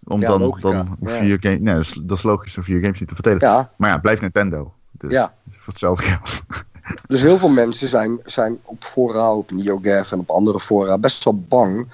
om 0.04 0.20
Ja, 0.20 0.28
dan, 0.28 0.40
logica, 0.40 0.70
dan 0.70 0.96
hoef 0.98 1.18
je 1.18 1.24
ja. 1.24 1.28
je 1.30 1.36
game, 1.40 1.56
nee, 1.56 1.74
dat 1.74 1.82
is, 1.82 1.92
dat 1.92 2.16
is 2.18 2.22
logisch, 2.22 2.54
je 2.54 2.72
je 2.72 2.80
games 2.80 3.00
niet 3.00 3.08
te 3.08 3.14
verdelen. 3.14 3.40
ja, 3.40 3.72
Maar 3.76 3.90
ja, 3.90 3.98
blijft 3.98 4.20
Nintendo. 4.20 4.74
Dus 4.92 5.12
Ja. 5.12 5.34
voor 5.50 5.62
hetzelfde 5.64 6.04
geld. 6.04 6.42
dus 7.08 7.22
heel 7.22 7.38
veel 7.38 7.48
mensen 7.48 7.88
zijn, 7.88 8.18
zijn 8.24 8.58
op 8.62 8.84
fora, 8.84 9.34
op 9.34 9.50
NeoGAF 9.50 10.12
en 10.12 10.18
op 10.18 10.30
andere 10.30 10.60
fora 10.60 10.98
best 10.98 11.24
wel 11.24 11.38
bang 11.48 11.86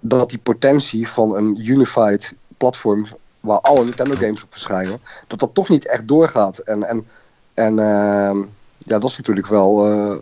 dat 0.00 0.30
die 0.30 0.38
potentie 0.38 1.08
van 1.08 1.36
een 1.36 1.68
unified 1.70 2.34
platform 2.56 3.06
waar 3.40 3.60
alle 3.60 3.84
Nintendo 3.84 4.14
games 4.14 4.42
op 4.42 4.52
verschijnen, 4.52 5.00
dat 5.26 5.38
dat 5.38 5.54
toch 5.54 5.68
niet 5.68 5.86
echt 5.86 6.08
doorgaat. 6.08 6.58
En, 6.58 6.84
en, 6.84 7.06
en 7.54 7.78
ehm, 7.78 8.38
ja, 8.78 8.98
dat 8.98 9.10
is 9.10 9.16
natuurlijk 9.16 9.46
wel 9.46 9.86
eh, 9.86 10.16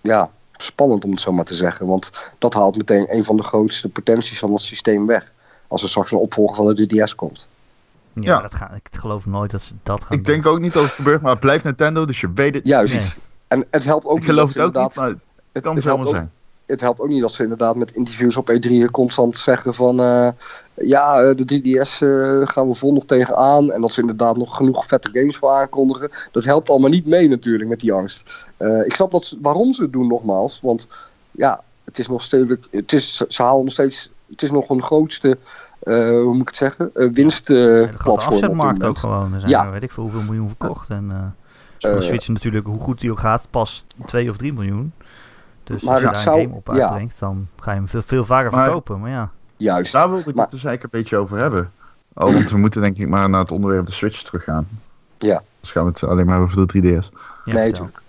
ja, 0.00 0.30
spannend 0.56 1.04
om 1.04 1.10
het 1.10 1.20
zo 1.20 1.32
maar 1.32 1.44
te 1.44 1.54
zeggen. 1.54 1.86
Want 1.86 2.10
dat 2.38 2.54
haalt 2.54 2.76
meteen 2.76 3.14
een 3.14 3.24
van 3.24 3.36
de 3.36 3.42
grootste 3.42 3.88
potenties 3.88 4.38
van 4.38 4.52
het 4.52 4.60
systeem 4.60 5.06
weg. 5.06 5.32
Als 5.66 5.82
er 5.82 5.88
straks 5.88 6.10
een 6.10 6.18
opvolger 6.18 6.56
van 6.56 6.74
de 6.74 7.06
3DS 7.08 7.14
komt. 7.14 7.48
Ja, 8.22 8.34
Ja. 8.34 8.40
Dat 8.40 8.54
ga, 8.54 8.70
ik 8.74 8.88
geloof 9.00 9.26
nooit 9.26 9.50
dat 9.50 9.62
ze 9.62 9.72
dat 9.82 10.04
gaan 10.04 10.16
Ik 10.18 10.24
denk 10.24 10.46
ook 10.46 10.60
niet 10.60 10.72
dat 10.72 10.82
het 10.82 10.92
gebeurt, 10.92 11.22
maar 11.22 11.30
het 11.30 11.40
blijft 11.40 11.64
Nintendo, 11.64 12.04
dus 12.04 12.20
je 12.20 12.32
weet 12.34 12.54
het. 12.54 12.66
Juist. 12.66 12.94
Nee. 12.96 13.12
En 13.48 13.66
het 13.70 13.84
helpt 13.84 14.04
ook 14.06 14.12
ik 14.16 14.18
niet 14.22 14.30
geloof 14.30 14.48
het 14.54 14.62
ook 14.62 14.74
niet, 14.82 14.94
maar 14.96 15.06
het 15.08 15.18
het, 15.52 15.62
kan 15.62 15.74
het 15.74 15.84
zomaar 15.84 16.06
ook 16.06 16.14
zijn. 16.14 16.30
het 16.66 16.80
helpt 16.80 17.00
ook 17.00 17.08
niet 17.08 17.20
dat 17.20 17.32
ze 17.32 17.42
inderdaad 17.42 17.76
met 17.76 17.90
interviews 17.92 18.36
op 18.36 18.50
E3 18.52 18.84
constant 18.90 19.36
zeggen 19.38 19.74
van 19.74 20.00
eh, 20.00 20.28
ja, 20.74 21.22
eh, 21.22 21.36
de 21.36 21.44
3DS 21.44 21.98
eh, 22.02 22.54
gaan 22.54 22.68
we 22.68 22.74
vol 22.74 22.92
nog 22.92 23.04
tegenaan. 23.06 23.70
En 23.72 23.80
dat 23.80 23.92
ze 23.92 24.00
inderdaad 24.00 24.36
nog 24.36 24.56
genoeg 24.56 24.86
vette 24.86 25.10
games 25.12 25.36
voor 25.36 25.50
aankondigen. 25.50 26.10
Dat 26.32 26.44
helpt 26.44 26.70
allemaal 26.70 26.90
niet 26.90 27.06
mee 27.06 27.28
natuurlijk 27.28 27.68
met 27.68 27.80
die 27.80 27.92
angst. 27.92 28.46
Eh, 28.56 28.86
ik 28.86 28.94
snap 28.94 29.10
dat 29.10 29.26
ze- 29.26 29.38
waarom 29.42 29.72
ze 29.72 29.82
het 29.82 29.92
doen 29.92 30.06
nogmaals. 30.06 30.60
Want 30.62 30.86
ja, 31.30 31.62
het 31.84 31.98
is 31.98 32.08
nog 32.08 32.22
steeds, 32.22 32.54
het 32.70 32.92
is, 32.92 33.16
ze 33.16 33.42
halen 33.42 33.62
nog 33.64 33.72
steeds, 33.72 34.10
het 34.30 34.42
is 34.42 34.50
nog 34.50 34.68
een 34.68 34.82
grootste, 34.82 35.38
hoe 35.84 36.32
moet 36.32 36.40
ik 36.40 36.48
het 36.48 36.56
zeggen, 36.56 36.84
uh, 36.84 36.92
grote 36.94 37.12
winstplatform. 37.12 38.16
dit 38.18 38.26
afzetmarkt 38.26 38.84
ook 38.84 38.96
gewoon. 38.98 39.32
Er 39.34 39.38
zijn 39.40 39.50
Ja. 39.52 39.64
er 39.64 39.70
weet 39.72 39.82
ik 39.82 39.92
veel 39.92 40.02
hoeveel 40.02 40.22
miljoen 40.22 40.48
verkocht. 40.48 40.90
En 40.90 41.10
eh 41.10 41.16
voor 41.78 41.90
de 41.90 41.96
Eh, 41.96 42.02
Switch 42.02 42.28
natuurlijk, 42.28 42.66
hoe 42.66 42.80
goed 42.80 43.00
die 43.00 43.10
ook 43.10 43.18
gaat, 43.20 43.46
pas 43.50 43.86
2 44.06 44.30
of 44.30 44.36
3 44.36 44.52
miljoen. 44.52 44.92
Dus 45.64 45.82
Maar 45.82 45.92
als 45.92 46.02
je 46.02 46.06
het 46.08 46.14
daar 46.14 46.24
zou- 46.24 46.38
een 46.40 46.44
game 46.46 46.56
op 46.56 46.66
ja. 46.66 46.72
uitbrengt, 46.86 47.18
dan 47.18 47.48
ga 47.60 47.70
je 47.70 47.76
hem 47.76 47.88
veel, 47.88 48.02
veel 48.02 48.24
vaker 48.24 48.50
Maar- 48.50 48.64
verkopen. 48.64 49.00
Maar 49.00 49.10
ja, 49.10 49.30
Juist. 49.56 49.92
Daar 49.92 50.10
wilde 50.10 50.28
ik 50.28 50.34
Maar- 50.34 50.44
het 50.44 50.52
dus 50.54 50.64
eigenlijk 50.64 50.94
een 50.94 51.00
beetje 51.00 51.16
over 51.16 51.38
hebben. 51.38 51.70
Oh, 52.14 52.32
want 52.32 52.50
we 52.50 52.56
moeten 52.64 52.80
denk 52.80 52.96
ik 52.98 53.08
maar 53.08 53.30
naar 53.30 53.40
het 53.40 53.50
onderwerp 53.50 53.86
de 53.86 53.92
Switch 53.92 54.22
teruggaan. 54.22 54.68
Ja. 55.18 55.42
Dus 55.60 55.70
gaan 55.70 55.84
we 55.84 55.90
het 55.90 56.02
alleen 56.04 56.26
maar 56.26 56.40
over 56.40 56.56
de 56.56 56.66
3DS. 56.66 57.10
ja 57.44 57.52
nee, 57.52 57.66
natuurlijk. 57.66 58.00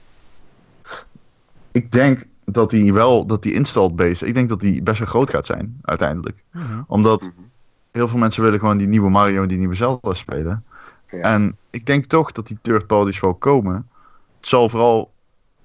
Ik 1.71 1.91
denk 1.91 2.23
dat 2.45 2.69
die 2.69 2.93
wel, 2.93 3.25
dat 3.25 3.43
die 3.43 3.53
installed 3.53 3.95
base, 3.95 4.25
ik 4.27 4.33
denk 4.33 4.49
dat 4.49 4.59
die 4.59 4.81
best 4.83 4.99
wel 4.99 5.07
groot 5.07 5.29
gaat 5.29 5.45
zijn, 5.45 5.79
uiteindelijk. 5.81 6.43
Mhm. 6.51 6.81
Omdat 6.87 7.21
Mhm. 7.21 7.31
Heel 7.99 8.07
veel 8.07 8.19
mensen 8.19 8.43
willen 8.43 8.59
gewoon 8.59 8.77
die 8.77 8.87
nieuwe 8.87 9.09
Mario 9.09 9.41
en 9.41 9.47
die 9.47 9.57
nieuwe 9.57 9.75
Zelda 9.75 10.13
spelen. 10.13 10.63
Ja. 11.09 11.19
En 11.19 11.57
ik 11.69 11.85
denk 11.85 12.05
toch 12.05 12.31
dat 12.31 12.47
die 12.47 12.57
third 12.61 12.87
parties 12.87 13.19
wel 13.19 13.33
komen. 13.33 13.89
Het 14.37 14.47
zal 14.47 14.69
vooral 14.69 15.11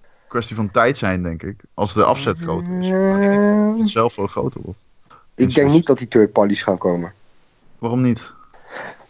een 0.02 0.28
kwestie 0.28 0.56
van 0.56 0.70
tijd 0.70 0.96
zijn, 0.96 1.22
denk 1.22 1.42
ik. 1.42 1.60
Als 1.74 1.94
de 1.94 2.04
afzet 2.04 2.38
groter 2.38 2.78
is. 2.78 2.88
Maar 2.88 3.22
ik 3.22 3.28
denk 3.28 3.70
dat 3.70 3.78
het 3.78 3.88
zelf 3.88 4.16
wel 4.16 4.26
groter 4.26 4.60
wordt. 4.64 4.78
Ik 5.34 5.54
denk 5.54 5.70
niet 5.70 5.86
dat 5.86 5.98
die 5.98 6.08
third 6.08 6.32
parties 6.32 6.62
gaan 6.62 6.78
komen. 6.78 7.12
Waarom 7.78 8.02
niet? 8.02 8.32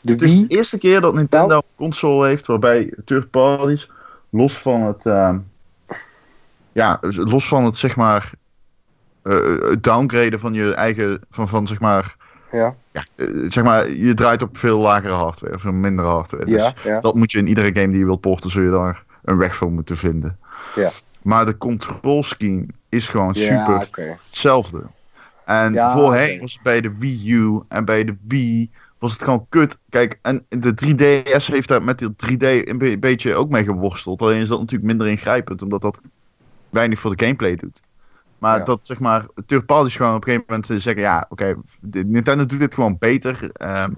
De 0.00 0.12
Het 0.12 0.22
is 0.22 0.36
de 0.36 0.46
eerste 0.46 0.78
keer 0.78 1.00
dat 1.00 1.14
Nintendo 1.14 1.46
Nou- 1.46 1.62
een 1.66 1.84
console 1.84 2.26
heeft 2.26 2.46
waarbij 2.46 2.92
third 3.04 3.30
parties, 3.30 3.90
los 4.30 4.58
van 4.58 4.82
het, 4.82 5.06
ehm, 5.06 5.38
ja, 6.72 6.98
los 7.00 7.48
van 7.48 7.64
het 7.64 7.76
zeg 7.76 7.96
maar, 7.96 8.32
het 9.22 9.82
downgraden 9.82 10.40
van 10.40 10.54
je 10.54 10.74
eigen, 10.74 11.20
van, 11.30 11.48
van 11.48 11.66
zeg 11.66 11.80
maar, 11.80 12.16
ja, 12.54 12.74
ja, 12.92 13.04
eh, 13.16 13.26
zeg 13.46 13.64
maar, 13.64 13.90
je 13.90 14.14
draait 14.14 14.42
op 14.42 14.58
veel 14.58 14.78
lagere 14.78 15.12
hardware, 15.12 15.58
veel 15.58 15.72
mindere 15.72 16.08
hardware. 16.08 16.44
Dus 16.44 16.62
ja, 16.62 16.72
ja. 16.84 17.00
dat 17.00 17.14
moet 17.14 17.32
je 17.32 17.38
in 17.38 17.46
iedere 17.46 17.74
game 17.74 17.88
die 17.88 17.98
je 17.98 18.04
wilt 18.04 18.20
porten, 18.20 18.50
zul 18.50 18.62
je 18.62 18.70
daar 18.70 19.04
een 19.24 19.36
weg 19.36 19.56
voor 19.56 19.72
moeten 19.72 19.96
vinden. 19.96 20.38
Ja. 20.74 20.90
Maar 21.22 21.46
de 21.46 21.58
control 21.58 22.22
scheme 22.22 22.66
is 22.88 23.08
gewoon 23.08 23.30
Ja, 23.32 23.64
super 23.64 24.18
hetzelfde. 24.26 24.82
En 25.44 25.72
Ja, 25.72 25.92
voorheen 25.96 26.40
was 26.40 26.52
het 26.52 26.62
bij 26.62 26.80
de 26.80 26.98
Wii 26.98 27.32
U 27.32 27.60
en 27.68 27.84
bij 27.84 28.04
de 28.04 28.16
Wii 28.26 28.70
was 28.98 29.12
het 29.12 29.22
gewoon 29.22 29.46
kut. 29.48 29.76
Kijk, 29.88 30.18
en 30.22 30.46
de 30.48 30.74
3DS 30.74 31.46
heeft 31.46 31.68
daar 31.68 31.82
met 31.82 31.98
die 31.98 32.08
3D 32.16 32.68
een 32.68 32.78
be- 32.78 32.98
beetje 32.98 33.34
ook 33.34 33.50
mee 33.50 33.64
geworsteld. 33.64 34.22
Alleen 34.22 34.40
is 34.40 34.48
dat 34.48 34.58
natuurlijk 34.58 34.88
minder 34.88 35.06
ingrijpend, 35.08 35.62
omdat 35.62 35.80
dat 35.82 36.00
weinig 36.70 36.98
voor 36.98 37.16
de 37.16 37.24
gameplay 37.24 37.56
doet. 37.56 37.82
Maar 38.44 38.58
Ja. 38.58 38.64
dat 38.64 38.80
zeg 38.82 38.98
maar, 38.98 39.26
third 39.46 39.64
gewoon 39.66 40.14
op 40.14 40.26
een 40.26 40.32
gegeven 40.32 40.44
moment 40.46 40.82
zeggen, 40.82 41.02
ja, 41.02 41.26
oké, 41.28 41.56
Nintendo 41.90 42.46
doet 42.46 42.58
dit 42.58 42.74
gewoon 42.74 42.96
beter. 42.98 43.50
Ehm, 43.52 43.90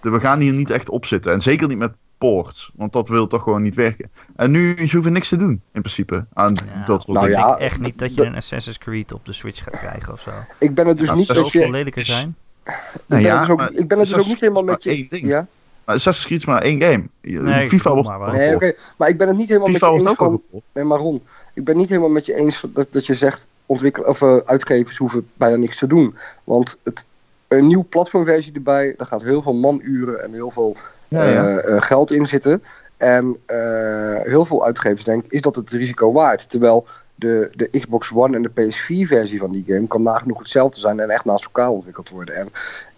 we 0.00 0.20
gaan 0.20 0.40
hier 0.40 0.52
niet 0.52 0.70
echt 0.70 0.88
op 0.88 1.04
zitten. 1.06 1.32
En 1.32 1.42
zeker 1.42 1.68
niet 1.68 1.78
met 1.78 1.92
ports, 2.18 2.70
want 2.74 2.92
dat 2.92 3.08
wil 3.08 3.26
toch 3.26 3.42
gewoon 3.42 3.62
niet 3.62 3.74
werken. 3.74 4.10
En 4.36 4.50
nu 4.50 4.74
ze 4.88 4.94
hoeven 4.94 5.12
niks 5.12 5.28
te 5.28 5.36
doen, 5.36 5.50
in 5.50 5.80
principe, 5.80 6.26
aan 6.32 6.56
Ja. 6.74 6.84
dat 6.86 7.06
Nou 7.06 7.26
ik 7.28 7.32
ja, 7.32 7.46
denk 7.46 7.58
echt 7.58 7.80
niet 7.80 7.98
dat 7.98 8.14
je 8.14 8.24
een 8.24 8.34
Assassin's 8.34 8.78
Creed 8.78 9.12
op 9.12 9.24
de 9.24 9.32
Switch 9.32 9.62
gaat 9.64 9.78
krijgen 9.78 10.12
of 10.12 10.20
zo. 10.20 10.30
Ik 10.58 10.74
ben 10.74 10.86
het 10.86 10.98
dus 10.98 11.12
niet 11.12 11.26
dat 11.26 11.46
is 11.46 11.52
je... 11.52 11.70
lelijker 11.70 12.04
zijn. 12.04 12.36
Ik 12.64 12.72
Nou 12.84 13.00
ben, 13.06 13.20
ja, 13.20 13.30
het 13.30 13.40
dus 13.40 13.50
ook, 13.50 13.58
maar 13.58 13.72
ik 13.72 13.88
ben 13.88 13.98
het 13.98 14.08
dus 14.08 14.18
ook 14.18 14.26
niet 14.26 14.40
helemaal 14.40 14.64
met 14.64 14.84
je... 14.84 14.90
één 14.90 15.06
ding. 15.08 15.26
Ja? 15.26 15.46
Maar 15.90 15.98
Assassin's 15.98 16.26
Creed 16.26 16.38
is 16.38 16.46
maar 16.46 16.62
één 16.62 16.82
game. 16.82 17.08
Nee, 17.50 17.68
FIFA 17.68 17.94
wordt 17.94 18.08
maar. 18.08 18.32
Nee, 18.32 18.54
oké. 18.54 18.72
Maar 18.96 19.08
ik 19.08 19.18
ben 19.18 19.28
het 19.28 19.36
niet 19.36 19.48
helemaal 19.48 19.68
FIFA 19.68 19.90
met 19.90 20.00
je 20.02 20.06
wordt 20.06 20.30
eens 20.30 20.40
van... 20.50 20.62
Nee, 20.72 20.84
maar 20.84 20.98
Ron, 20.98 21.22
ik 21.54 21.64
ben 21.64 21.76
niet 21.76 21.88
helemaal 21.88 22.10
met 22.10 22.26
je 22.26 22.34
eens 22.34 22.64
dat, 22.68 22.86
dat 22.90 23.06
je 23.06 23.14
zegt... 23.14 23.46
Ontwikkel, 23.66 24.02
of, 24.02 24.22
eh, 24.22 24.36
uitgevers 24.44 24.96
hoeven 24.96 25.28
bijna 25.34 25.56
niks 25.56 25.78
te 25.78 25.86
doen. 25.86 26.14
Want 26.44 26.78
het, 26.82 27.06
een 27.48 27.66
nieuw 27.66 27.86
platformversie 27.88 28.52
erbij... 28.52 28.94
daar 28.96 29.06
gaat 29.06 29.22
heel 29.22 29.42
veel 29.42 29.54
manuren 29.54 30.22
en 30.22 30.32
heel 30.32 30.50
veel 30.50 30.76
Ja, 31.08 31.24
ja. 31.24 31.58
eh, 31.58 31.76
eh, 31.76 31.82
geld 31.82 32.10
in 32.10 32.26
zitten. 32.26 32.62
En 32.96 33.36
eh, 33.46 34.20
heel 34.22 34.44
veel 34.44 34.64
uitgevers 34.64 35.04
denken, 35.04 35.30
is 35.30 35.40
dat 35.40 35.56
het 35.56 35.70
risico 35.70 36.12
waard? 36.12 36.50
Terwijl 36.50 36.86
de, 37.14 37.50
de 37.52 37.78
Xbox 37.80 38.12
One 38.14 38.36
en 38.36 38.42
de 38.42 38.50
PS4-versie 38.50 39.38
van 39.38 39.50
die 39.50 39.64
game 39.66 39.86
kan 39.86 40.02
nagenoeg 40.02 40.38
hetzelfde 40.38 40.80
zijn 40.80 41.00
en 41.00 41.10
echt 41.10 41.24
naast 41.24 41.44
elkaar 41.44 41.68
ontwikkeld 41.68 42.08
worden. 42.08 42.34
En 42.34 42.48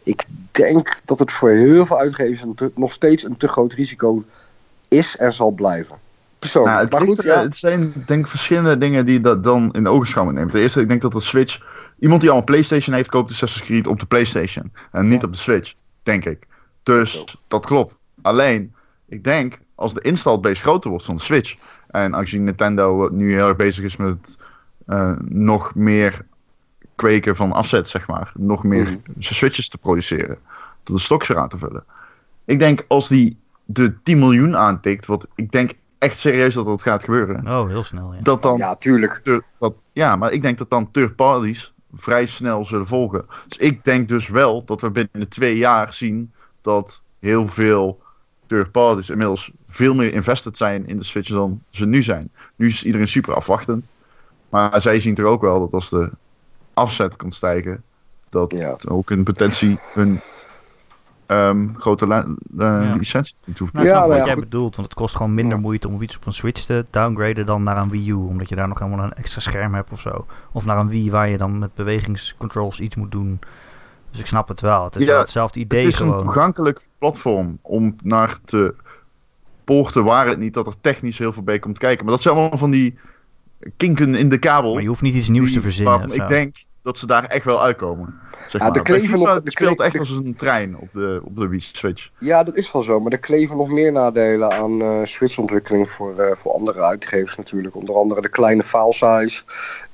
ik 0.02 0.24
denk 0.50 1.00
dat 1.04 1.18
het 1.18 1.32
voor 1.32 1.50
heel 1.50 1.86
veel 1.86 1.98
uitgevers 1.98 2.44
nog 2.74 2.92
steeds 2.92 3.24
een 3.24 3.36
te 3.36 3.48
groot 3.48 3.72
risico 3.72 4.24
is 4.88 5.16
en 5.16 5.32
zal 5.32 5.50
blijven. 5.50 5.96
Persoonlijk. 6.38 6.72
Nou, 6.74 6.84
het, 6.84 6.92
maar 6.92 7.02
ligt 7.02 7.14
goed, 7.14 7.24
er- 7.24 7.36
ja. 7.36 7.42
het 7.42 7.56
zijn 7.56 7.92
denk 8.06 8.24
ik 8.24 8.30
verschillende 8.30 8.78
dingen 8.78 9.06
die 9.06 9.14
je 9.14 9.20
dat 9.20 9.44
dan 9.44 9.72
in 9.72 9.82
de 9.82 9.88
ogenschouw 9.88 10.30
nemen. 10.30 10.50
Ten 10.50 10.60
eerste, 10.60 10.80
ik 10.80 10.88
denk 10.88 11.02
dat 11.02 11.12
de 11.12 11.20
Switch... 11.20 11.70
Iemand 11.98 12.20
die 12.20 12.30
al 12.30 12.36
een 12.38 12.44
Playstation 12.44 12.94
heeft, 12.94 13.10
koopt 13.10 13.30
Assassin's 13.30 13.66
Creed 13.66 13.86
op 13.86 14.00
de 14.00 14.06
Playstation. 14.06 14.72
En 14.92 15.08
niet 15.08 15.20
Ja. 15.20 15.26
op 15.26 15.32
de 15.32 15.38
Switch, 15.38 15.74
denk 16.02 16.24
ik. 16.24 16.46
Dus 16.82 17.36
dat 17.48 17.66
klopt. 17.66 17.98
Alleen, 18.22 18.74
ik 19.08 19.24
denk, 19.24 19.58
als 19.74 19.94
de 19.94 20.00
install 20.00 20.40
base 20.40 20.62
groter 20.62 20.90
wordt 20.90 21.04
van 21.04 21.16
de 21.16 21.22
Switch... 21.22 21.54
En 21.90 22.14
aangezien 22.14 22.44
Nintendo 22.44 23.08
nu 23.12 23.32
heel 23.32 23.48
erg 23.48 23.56
bezig 23.56 23.84
is 23.84 23.96
met 23.96 24.38
eh, 24.86 25.12
nog 25.24 25.74
meer 25.74 26.26
kweken 27.02 27.36
van 27.36 27.52
afzet, 27.52 27.88
zeg 27.88 28.06
maar. 28.06 28.32
Nog 28.36 28.64
meer 28.64 28.86
Mhm. 28.86 28.98
Switches 29.18 29.68
te 29.68 29.78
produceren. 29.78 30.38
Door 30.82 30.96
de 30.96 31.02
stocks 31.02 31.28
eraan 31.28 31.48
te 31.48 31.58
vullen. 31.58 31.84
Ik 32.44 32.58
denk 32.58 32.84
als 32.88 33.08
die 33.08 33.36
de 33.64 34.02
10 34.02 34.18
miljoen 34.18 34.56
aantikt, 34.56 35.06
wat 35.06 35.26
ik 35.34 35.52
denk 35.52 35.72
echt 35.98 36.18
serieus 36.18 36.54
dat 36.54 36.64
dat 36.64 36.82
gaat 36.82 37.04
gebeuren. 37.04 37.48
Oh, 37.48 37.68
heel 37.68 37.84
snel, 37.84 38.14
ja. 38.14 38.20
Dat 38.22 38.42
dan, 38.42 38.56
ja, 38.56 38.74
tuurlijk. 38.74 39.42
dat, 39.58 39.74
ja, 39.92 40.16
maar 40.16 40.32
ik 40.32 40.42
denk 40.42 40.58
dat 40.58 40.70
dan 40.70 40.90
third 40.90 41.16
parties 41.16 41.72
vrij 41.96 42.26
snel 42.26 42.64
zullen 42.64 42.86
volgen. 42.86 43.24
Dus 43.48 43.58
ik 43.58 43.84
denk 43.84 44.08
dus 44.08 44.28
wel 44.28 44.64
dat 44.64 44.80
we 44.80 44.90
binnen 44.90 45.28
twee 45.28 45.56
jaar 45.56 45.92
zien 45.92 46.32
dat 46.60 47.02
heel 47.18 47.48
veel 47.48 48.00
third 48.46 48.70
parties 48.70 49.10
inmiddels 49.10 49.50
veel 49.68 49.94
meer 49.94 50.12
invested 50.12 50.56
zijn 50.56 50.86
in 50.86 50.98
de 50.98 51.04
Switch 51.04 51.28
dan 51.28 51.62
ze 51.68 51.86
nu 51.86 52.02
zijn. 52.02 52.30
Nu 52.56 52.66
is 52.66 52.84
iedereen 52.84 53.08
super 53.08 53.34
afwachtend. 53.34 53.86
Maar 54.48 54.80
zij 54.80 55.00
zien 55.00 55.14
toch 55.14 55.26
ook 55.26 55.40
wel 55.42 55.60
dat 55.60 55.72
als 55.72 55.90
de 55.90 56.10
afzet 56.74 57.16
kan 57.16 57.30
stijgen, 57.32 57.82
dat 58.28 58.52
Ja. 58.52 58.76
ook 58.88 59.10
in 59.10 59.22
potentie 59.22 59.78
hun 59.94 60.20
ehm, 61.26 61.68
grote 61.74 62.06
eh, 62.06 62.24
Ja. 62.58 62.94
licentie 62.96 63.36
niet 63.44 63.58
hoeft. 63.58 63.72
Nou, 63.72 63.86
Ja, 63.86 64.06
wat 64.08 64.16
ja, 64.16 64.24
jij 64.24 64.32
goed. 64.32 64.42
bedoelt, 64.42 64.76
want 64.76 64.88
het 64.88 64.96
kost 64.96 65.16
gewoon 65.16 65.34
minder 65.34 65.54
Ja. 65.56 65.62
moeite 65.62 65.88
om 65.88 66.02
iets 66.02 66.16
op 66.16 66.26
een 66.26 66.32
Switch 66.32 66.64
te 66.64 66.84
downgraden 66.90 67.46
dan 67.46 67.62
naar 67.62 67.76
een 67.76 67.90
Wii 67.90 68.08
U, 68.10 68.12
omdat 68.12 68.48
je 68.48 68.54
daar 68.54 68.68
nog 68.68 68.78
helemaal 68.78 69.04
een 69.04 69.12
extra 69.14 69.40
scherm 69.40 69.74
hebt 69.74 69.90
of 69.92 70.00
zo. 70.00 70.26
Of 70.52 70.64
naar 70.64 70.78
een 70.78 70.88
Wii 70.88 71.10
waar 71.10 71.28
je 71.28 71.36
dan 71.36 71.58
met 71.58 71.74
bewegingscontrols 71.74 72.80
iets 72.80 72.96
moet 72.96 73.10
doen. 73.12 73.38
Dus 74.10 74.20
ik 74.20 74.26
snap 74.26 74.48
het 74.48 74.60
wel. 74.60 74.84
Het 74.84 74.96
is 74.96 75.04
Ja, 75.04 75.10
wel 75.10 75.20
hetzelfde 75.20 75.60
idee 75.60 75.84
Het 75.84 75.92
is 75.94 76.00
een 76.00 76.16
toegankelijk 76.16 76.86
platform 76.98 77.58
om 77.62 77.96
naar 78.02 78.38
te 78.44 78.74
poorten 79.64 80.04
waar 80.04 80.26
het 80.26 80.38
niet 80.38 80.54
dat 80.54 80.66
er 80.66 80.80
technisch 80.80 81.18
heel 81.18 81.32
veel 81.32 81.42
bij 81.42 81.58
komt 81.58 81.78
kijken. 81.78 82.04
Maar 82.04 82.14
dat 82.14 82.22
zijn 82.22 82.34
allemaal 82.34 82.58
van 82.58 82.70
die 82.70 82.98
kinken 83.76 84.14
in 84.14 84.28
de 84.28 84.38
kabel. 84.38 84.72
Maar 84.72 84.82
je 84.82 84.88
hoeft 84.88 85.02
niet 85.02 85.14
iets 85.14 85.28
nieuws 85.28 85.46
die- 85.46 85.54
te 85.56 85.60
verzinnen. 85.62 86.12
Ik 86.14 86.28
denk 86.28 86.56
dat 86.82 86.98
ze 86.98 87.06
daar 87.06 87.24
echt 87.24 87.44
wel 87.44 87.62
uitkomen. 87.62 88.14
Zeg 88.48 88.52
Ja, 88.52 88.58
maar. 88.58 88.72
de 88.72 88.82
kleven 88.82 89.18
de 89.44 89.50
speelt 89.50 89.74
kle- 89.76 89.84
echt 89.84 89.92
de- 89.92 89.98
als 89.98 90.10
een 90.10 90.34
trein 90.36 90.76
op 90.76 90.88
de, 90.92 91.20
op 91.24 91.36
de 91.36 91.48
Wii 91.48 91.60
Switch. 91.60 92.08
Ja, 92.18 92.42
dat 92.42 92.56
is 92.56 92.72
wel 92.72 92.82
zo. 92.82 93.00
Maar 93.00 93.12
er 93.12 93.18
kleven 93.18 93.56
nog 93.56 93.70
meer 93.70 93.92
nadelen 93.92 94.52
aan 94.52 94.82
eh 94.82 94.98
Switch-ontwikkeling 95.02 95.90
voor, 95.90 96.18
eh, 96.18 96.36
voor 96.36 96.52
andere 96.52 96.80
uitgevers 96.82 97.36
natuurlijk. 97.36 97.76
Onder 97.76 97.94
andere 97.94 98.20
de 98.20 98.28
kleine 98.28 98.62
file 98.64 98.92
size. 98.92 99.42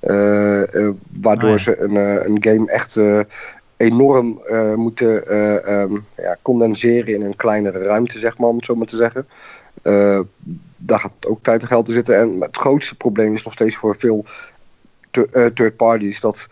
eh, 0.00 0.74
eh, 0.74 0.90
waardoor 1.20 1.50
Ah, 1.50 1.56
ja. 1.56 1.62
ze 1.62 1.80
een, 1.80 1.96
eh, 1.96 2.26
een 2.26 2.36
game 2.40 2.70
echt 2.70 2.96
eh, 2.96 3.20
enorm 3.78 4.40
eh, 4.44 4.74
moeten 4.74 5.26
eh, 5.26 5.82
ehm, 5.82 5.96
ja, 6.16 6.36
condenseren 6.42 7.14
in 7.14 7.22
een 7.22 7.36
kleinere 7.36 7.78
ruimte, 7.78 8.18
zeg 8.18 8.38
maar, 8.38 8.48
om 8.48 8.56
het 8.56 8.64
zo 8.64 8.74
maar 8.74 8.86
te 8.86 8.96
zeggen. 8.96 9.28
Eh, 9.82 10.20
daar 10.76 10.98
gaat 10.98 11.26
ook 11.26 11.42
tijd 11.42 11.60
en 11.60 11.66
geld 11.66 11.88
in 11.88 11.94
zitten. 11.94 12.18
En 12.18 12.40
het 12.40 12.56
grootste 12.56 12.96
probleem 12.96 13.34
is 13.34 13.44
nog 13.44 13.52
steeds 13.52 13.76
voor 13.76 13.96
veel 13.96 14.24
third 15.54 15.76
parties 15.76 16.20
dat 16.20 16.48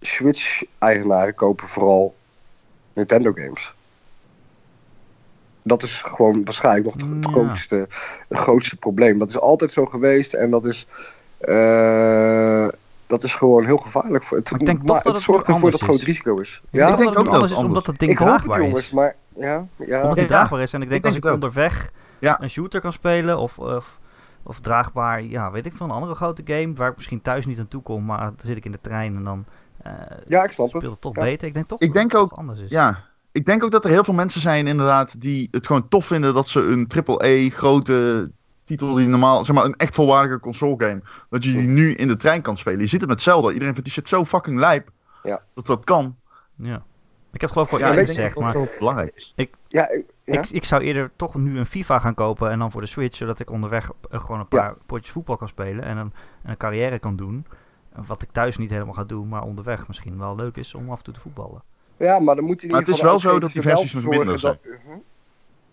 Switch-eigenaren 0.00 1.34
kopen 1.34 1.68
vooral 1.68 2.14
Nintendo 2.92 3.32
games. 3.34 3.74
Dat 5.62 5.82
is 5.82 6.02
gewoon 6.02 6.44
waarschijnlijk 6.44 6.84
nog 6.84 7.10
het 7.16 7.26
grootste, 7.26 7.86
het 8.28 8.38
grootste 8.38 8.76
probleem. 8.76 9.18
Dat 9.18 9.28
is 9.28 9.38
altijd 9.38 9.72
zo 9.72 9.86
geweest 9.86 10.34
en 10.34 10.50
dat 10.50 10.64
is, 10.64 10.86
dat 13.12 13.22
is 13.22 13.34
gewoon 13.34 13.64
heel 13.64 13.76
gevaarlijk. 13.76 14.24
Voor 14.24 14.36
het, 14.38 14.50
Maar 14.50 14.60
ik 14.60 14.66
denk 14.66 14.78
maar 14.78 14.86
toch 14.86 14.96
dat 14.96 15.04
het 15.06 15.14
het 15.16 15.22
zorgt 15.24 15.46
ervoor 15.48 15.70
dat 15.70 15.80
het 15.80 15.88
groot 15.88 15.98
is. 16.00 16.04
risico 16.06 16.38
is. 16.38 16.60
Ik 16.64 16.68
Ja, 16.80 16.86
denk 16.86 16.98
denk 16.98 16.98
dat 16.98 17.08
het 17.08 17.26
ook 17.26 17.32
anders 17.34 17.40
dat 17.40 17.50
is 17.50 17.56
het 17.56 17.66
omdat 17.66 17.86
het 17.86 17.98
ding 17.98 18.10
ik 18.10 18.18
hoop 18.18 18.28
het 18.28 18.36
draagbaar 18.36 18.66
jongens, 18.66 18.84
is. 18.86 18.90
maar 18.90 19.16
ja, 19.36 19.66
ja. 19.86 20.02
Omdat 20.02 20.18
Ja. 20.18 20.26
draagbaar 20.26 20.60
is. 20.60 20.72
En 20.72 20.82
ik 20.82 20.88
denk 20.88 21.00
Ik 21.00 21.06
als 21.06 21.16
ik 21.16 21.22
het 21.22 21.32
ook. 21.32 21.42
onderweg 21.42 21.90
Ja. 22.18 22.40
een 22.42 22.50
shooter 22.50 22.80
kan 22.80 22.92
spelen 22.92 23.38
of, 23.38 23.58
of, 23.58 23.98
of 24.42 24.60
draagbaar, 24.60 25.22
ja, 25.22 25.50
weet 25.50 25.66
ik 25.66 25.72
veel, 25.72 25.86
een 25.86 25.92
andere 25.92 26.14
grote 26.14 26.42
game 26.44 26.74
waar 26.74 26.90
ik 26.90 26.96
misschien 26.96 27.22
thuis 27.22 27.46
niet 27.46 27.58
aan 27.58 27.68
toe 27.68 27.82
kom, 27.82 28.04
maar 28.04 28.18
dan 28.18 28.34
zit 28.42 28.56
ik 28.56 28.64
in 28.64 28.72
de 28.72 28.80
trein 28.80 29.16
en 29.16 29.24
dan 29.24 29.44
eh 29.82 29.92
ja, 30.26 30.44
ik 30.44 30.52
snap 30.52 30.68
speelt 30.68 30.82
het. 30.82 30.92
het 30.92 31.00
toch 31.00 31.16
Ja. 31.16 31.22
beter. 31.22 31.48
Ik 31.48 31.54
denk 31.54 31.68
toch 31.68 31.80
Ik 31.80 31.86
dat 31.86 31.96
denk 31.96 32.12
het 32.12 32.20
ook- 32.20 32.28
toch 32.28 32.38
anders 32.38 32.60
is. 32.60 32.70
Ja, 32.70 32.98
ik 33.32 33.46
denk 33.46 33.64
ook 33.64 33.70
dat 33.70 33.84
er 33.84 33.90
heel 33.90 34.04
veel 34.04 34.14
mensen 34.14 34.40
zijn 34.40 34.66
inderdaad 34.66 35.20
die 35.20 35.48
het 35.50 35.66
gewoon 35.66 35.88
tof 35.88 36.06
vinden 36.06 36.34
dat 36.34 36.48
ze 36.48 36.60
een 36.60 36.86
AAA 36.86 37.48
grote 37.50 38.30
titel 38.64 38.94
die 38.94 39.06
normaal, 39.06 39.44
zeg 39.44 39.54
maar 39.56 39.64
een 39.64 39.76
echt 39.76 39.94
volwaardige 39.94 40.40
console 40.40 40.74
game, 40.78 41.00
dat 41.30 41.44
je 41.44 41.52
die 41.52 41.60
nu 41.68 41.94
in 41.94 42.08
de 42.08 42.16
trein 42.16 42.42
kan 42.42 42.56
spelen. 42.56 42.80
Je 42.80 42.86
ziet 42.86 43.00
het 43.00 43.10
met 43.10 43.22
Zelda. 43.22 43.48
Iedereen 43.48 43.74
vindt 43.74 43.84
die 43.84 43.92
shit 43.92 44.08
zo 44.08 44.24
fucking 44.24 44.58
lijp 44.58 44.90
Ja. 45.22 45.42
dat 45.54 45.66
dat 45.66 45.84
kan. 45.84 46.16
Ja. 46.56 46.82
Ik 47.32 47.40
heb 47.40 47.50
geloof 47.50 47.66
ik 47.66 47.72
al 47.72 47.78
Ja, 47.78 47.86
eerder 47.86 48.02
ik 48.02 48.08
gezegd, 48.08 48.38
maar 48.38 48.68
belangrijk 48.78 49.14
is. 49.14 49.32
Ja, 49.36 49.44
ik- 49.90 50.04
ja. 50.24 50.38
ik, 50.38 50.50
ik 50.50 50.64
zou 50.64 50.82
eerder 50.82 51.10
toch 51.16 51.34
nu 51.34 51.58
een 51.58 51.66
FIFA 51.66 51.98
gaan 51.98 52.14
kopen 52.14 52.50
en 52.50 52.58
dan 52.58 52.70
voor 52.70 52.80
de 52.80 52.86
Switch, 52.86 53.16
zodat 53.16 53.38
ik 53.40 53.50
onderweg 53.50 53.90
eh, 54.10 54.20
gewoon 54.20 54.40
een 54.40 54.46
Ja. 54.48 54.58
paar 54.58 54.74
potjes 54.86 55.12
voetbal 55.12 55.36
kan 55.36 55.48
spelen 55.48 55.84
en 55.84 55.96
een, 55.96 56.12
en 56.42 56.50
een 56.50 56.56
carrière 56.56 56.98
kan 56.98 57.16
doen. 57.16 57.46
Wat 58.06 58.22
ik 58.22 58.28
thuis 58.32 58.56
niet 58.58 58.70
helemaal 58.70 58.94
ga 58.94 59.04
doen, 59.04 59.28
maar 59.28 59.42
onderweg 59.42 59.88
misschien 59.88 60.18
wel 60.18 60.36
leuk 60.36 60.56
is 60.56 60.74
om 60.74 60.90
af 60.90 60.98
en 60.98 61.04
toe 61.04 61.14
te 61.14 61.20
voetballen. 61.20 61.62
Ja, 61.96 62.18
maar 62.18 62.34
dan 62.34 62.44
moet 62.44 62.62
in 62.62 62.70
Maar 62.70 62.78
ieder 62.80 62.94
het 62.94 63.04
is 63.04 63.10
geval 63.10 63.10
wel 63.10 63.32
zo 63.32 63.38
dat 63.40 63.52
die 63.52 63.62
versies 63.62 63.94
er 64.04 64.08
minder 64.08 64.38
zorgen 64.38 64.60
Dat, 64.62 64.72
Mhm. 64.84 64.98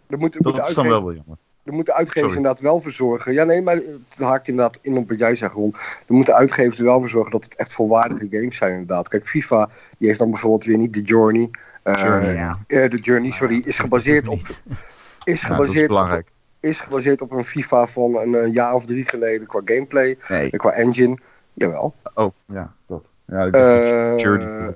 Er 0.08 0.17
moet, 0.17 0.34
Dat 0.43 0.54
moet 0.56 0.67
is 0.67 0.73
dan 0.75 0.88
wel 0.88 1.04
wel 1.04 1.13
jammer. 1.13 1.38
Er 1.63 1.74
moeten 1.74 1.93
uitgevers 1.93 2.22
Sorry. 2.34 2.38
inderdaad 2.38 2.62
wel 2.62 2.80
voor 2.80 2.91
zorgen. 2.91 3.34
Ja, 3.34 3.43
nee, 3.43 3.62
maar 3.62 3.76
het 3.76 4.17
haakt 4.19 4.48
inderdaad 4.48 4.80
in 4.82 4.98
op 4.98 5.10
wat 5.10 5.19
jij 5.19 5.36
zegt, 5.36 5.54
Ron. 5.54 5.74
Er 6.08 6.13
moeten 6.13 6.36
uitgevers 6.36 6.80
er 6.80 6.86
wel 6.86 7.00
voor 7.00 7.10
zorgen 7.10 7.32
dat 7.32 7.43
het 7.43 7.56
echt 7.56 7.74
volwaardige 7.74 8.28
games 8.30 8.58
zijn, 8.58 8.72
inderdaad. 8.72 9.08
Kijk, 9.08 9.28
FIFA, 9.28 9.69
die 9.98 10.08
heeft 10.08 10.19
dan 10.19 10.30
bijvoorbeeld 10.30 10.65
weer 10.65 10.78
niet 10.78 10.93
de 10.93 11.02
Journey. 11.02 11.50
Eh, 11.84 11.95
Journey, 12.04 12.34
ja. 12.34 12.60
eh, 12.67 12.89
de 12.89 12.98
Journey, 12.98 13.32
sorry, 13.32 13.62
is 13.65 13.80
gebaseerd 13.80 14.28
op, 14.28 14.39
is 14.39 14.48
Ja, 14.48 14.74
dat 14.74 14.78
is 15.24 15.41
gebaseerd 15.43 15.82
op, 15.84 15.88
belangrijk. 15.88 16.28
is 16.60 16.80
gebaseerd 16.80 17.22
op 17.22 17.32
een 17.32 17.43
FIFA 17.45 17.86
van 17.88 18.17
een 18.17 18.36
eh, 18.36 18.54
jaar 18.54 18.74
of 18.74 18.86
drie 18.86 19.06
geleden 19.06 19.48
qua 19.48 19.62
gameplay, 19.65 20.17
Nee. 20.28 20.50
qua 20.50 20.72
engine. 20.72 21.17
Jawel. 21.54 21.93
Oh, 22.13 22.34
ja, 22.45 22.74
dat. 22.88 23.06
Ja, 23.26 23.43
ik 23.43 23.54
Eh, 23.56 24.17
Journey. 24.17 24.76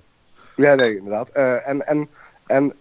Ja, 0.56 0.76
nee, 0.76 0.98
inderdaad. 0.98 1.30
Eh, 1.30 1.68
en, 1.68 1.88
en, 1.88 2.08
en 2.46 2.74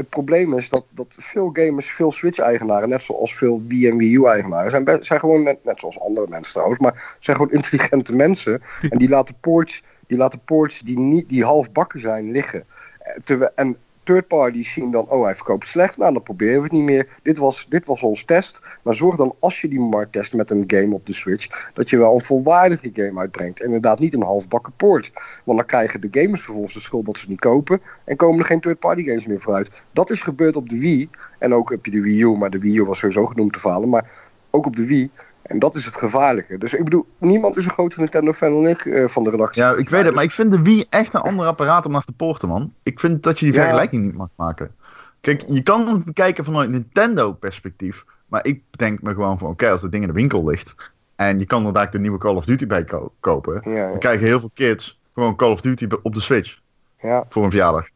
het 0.00 0.08
probleem 0.08 0.56
is 0.56 0.68
dat, 0.68 0.84
dat 0.90 1.16
veel 1.18 1.50
gamers, 1.52 1.90
veel 1.90 2.12
Switch-eigenaren, 2.12 2.88
net 2.88 3.02
zoals 3.02 3.34
veel 3.34 3.62
Wii 3.66 3.88
en 3.88 3.96
Wii 3.96 4.14
U-eigenaren, 4.14 4.70
zijn, 4.70 5.04
zijn 5.04 5.20
gewoon 5.20 5.42
net, 5.42 5.64
net 5.64 5.80
zoals 5.80 6.00
andere 6.00 6.26
mensen 6.28 6.52
trouwens, 6.52 6.80
maar 6.80 7.16
zijn 7.18 7.36
gewoon 7.36 7.52
intelligente 7.52 8.16
mensen. 8.16 8.60
En 8.90 8.98
die 8.98 9.08
laten 9.08 9.34
ports, 9.40 9.82
die, 10.06 10.18
laten 10.18 10.40
ports 10.44 10.80
die, 10.80 10.98
niet, 10.98 11.28
die 11.28 11.44
half 11.44 11.72
bakken 11.72 12.00
zijn 12.00 12.30
liggen. 12.30 12.64
Eh, 12.98 13.14
terwijl- 13.24 13.52
en 13.54 13.76
third 14.10 14.26
parties 14.26 14.72
zien 14.72 14.90
dan, 14.90 15.08
oh 15.08 15.24
hij 15.24 15.34
verkoopt 15.34 15.68
slecht, 15.68 15.98
nou 15.98 16.12
dan 16.12 16.22
proberen 16.22 16.56
we 16.56 16.62
het 16.62 16.72
niet 16.72 16.82
meer. 16.82 17.18
Dit 17.22 17.38
was, 17.38 17.66
dit 17.68 17.86
was 17.86 18.02
ons 18.02 18.24
test. 18.24 18.60
Maar 18.82 18.94
zorg 18.94 19.16
dan 19.16 19.34
als 19.38 19.60
je 19.60 19.68
die 19.68 19.80
maar 19.80 20.10
test 20.10 20.34
met 20.34 20.50
een 20.50 20.64
game 20.66 20.94
op 20.94 21.06
de 21.06 21.12
Switch, 21.12 21.70
dat 21.74 21.90
je 21.90 21.96
wel 21.96 22.14
een 22.14 22.20
volwaardige 22.20 22.90
game 22.92 23.20
uitbrengt. 23.20 23.58
En 23.58 23.64
inderdaad 23.64 23.98
niet 23.98 24.14
een 24.14 24.22
halfbakken 24.22 24.72
port. 24.76 25.12
Want 25.44 25.58
dan 25.58 25.66
krijgen 25.66 26.00
de 26.00 26.08
gamers 26.10 26.42
vervolgens 26.42 26.74
de 26.74 26.80
schuld 26.80 27.06
dat 27.06 27.18
ze 27.18 27.28
niet 27.28 27.40
kopen. 27.40 27.80
En 28.04 28.16
komen 28.16 28.38
er 28.38 28.44
geen 28.44 28.60
third-party 28.60 29.04
games 29.04 29.26
meer 29.26 29.40
vooruit. 29.40 29.84
Dat 29.92 30.10
is 30.10 30.22
gebeurd 30.22 30.56
op 30.56 30.68
de 30.68 30.78
Wii. 30.78 31.10
En 31.38 31.54
ook 31.54 31.70
heb 31.70 31.84
je 31.84 31.90
de 31.90 32.00
Wii 32.00 32.22
U, 32.22 32.36
maar 32.36 32.50
de 32.50 32.58
Wii 32.58 32.76
U 32.76 32.84
was 32.84 32.98
sowieso 32.98 33.26
genoemd 33.26 33.52
te 33.52 33.58
falen. 33.58 33.88
Maar 33.88 34.10
ook 34.50 34.66
op 34.66 34.76
de 34.76 34.86
Wii. 34.86 35.10
En 35.50 35.58
dat 35.58 35.74
is 35.74 35.84
het 35.84 35.96
gevaarlijke. 35.96 36.58
Dus 36.58 36.74
ik 36.74 36.84
bedoel, 36.84 37.06
niemand 37.18 37.56
is 37.56 37.64
een 37.64 37.70
grotere 37.70 38.00
Nintendo-fan 38.00 38.52
dan 38.52 38.66
ik 38.66 38.84
eh, 38.84 39.06
van 39.06 39.24
de 39.24 39.30
redactie. 39.30 39.62
Ja, 39.62 39.74
ik 39.74 39.88
weet 39.88 40.04
het, 40.04 40.14
maar 40.14 40.24
ik 40.24 40.30
vind 40.30 40.52
de 40.52 40.62
Wii 40.62 40.84
echt 40.90 41.14
een 41.14 41.20
ander 41.20 41.46
apparaat 41.46 41.86
om 41.86 41.92
naar 41.92 42.04
te 42.04 42.12
porten, 42.12 42.48
man. 42.48 42.72
Ik 42.82 43.00
vind 43.00 43.22
dat 43.22 43.38
je 43.38 43.44
die 43.44 43.54
Ja. 43.54 43.60
vergelijking 43.60 44.02
niet 44.02 44.16
mag 44.16 44.28
maken. 44.36 44.74
Kijk, 45.20 45.44
je 45.46 45.62
kan 45.62 45.88
het 45.88 46.04
bekijken 46.04 46.44
vanuit 46.44 46.70
Nintendo-perspectief, 46.70 48.04
maar 48.26 48.46
ik 48.46 48.62
denk 48.70 49.02
me 49.02 49.10
gewoon 49.14 49.38
van, 49.38 49.50
oké, 49.50 49.70
als 49.70 49.80
dat 49.80 49.90
ding 49.92 50.02
in 50.02 50.08
de 50.08 50.14
winkel 50.14 50.44
ligt 50.48 50.74
en 51.16 51.38
je 51.38 51.46
kan 51.46 51.60
er 51.60 51.66
inderdaad 51.66 51.92
de 51.92 51.98
nieuwe 51.98 52.18
Call 52.18 52.34
of 52.34 52.44
Duty 52.44 52.66
bij 52.66 52.84
ko- 52.84 53.12
kopen, 53.20 53.60
Ja, 53.64 53.70
ja. 53.70 53.88
dan 53.90 53.98
krijgen 53.98 54.26
heel 54.26 54.40
veel 54.40 54.50
kids 54.54 55.00
gewoon 55.14 55.36
Call 55.36 55.50
of 55.50 55.60
Duty 55.60 55.88
op 56.02 56.14
de 56.14 56.20
Switch 56.20 56.58
ja. 57.00 57.24
voor 57.28 57.44
een 57.44 57.50
verjaardag. 57.50 57.88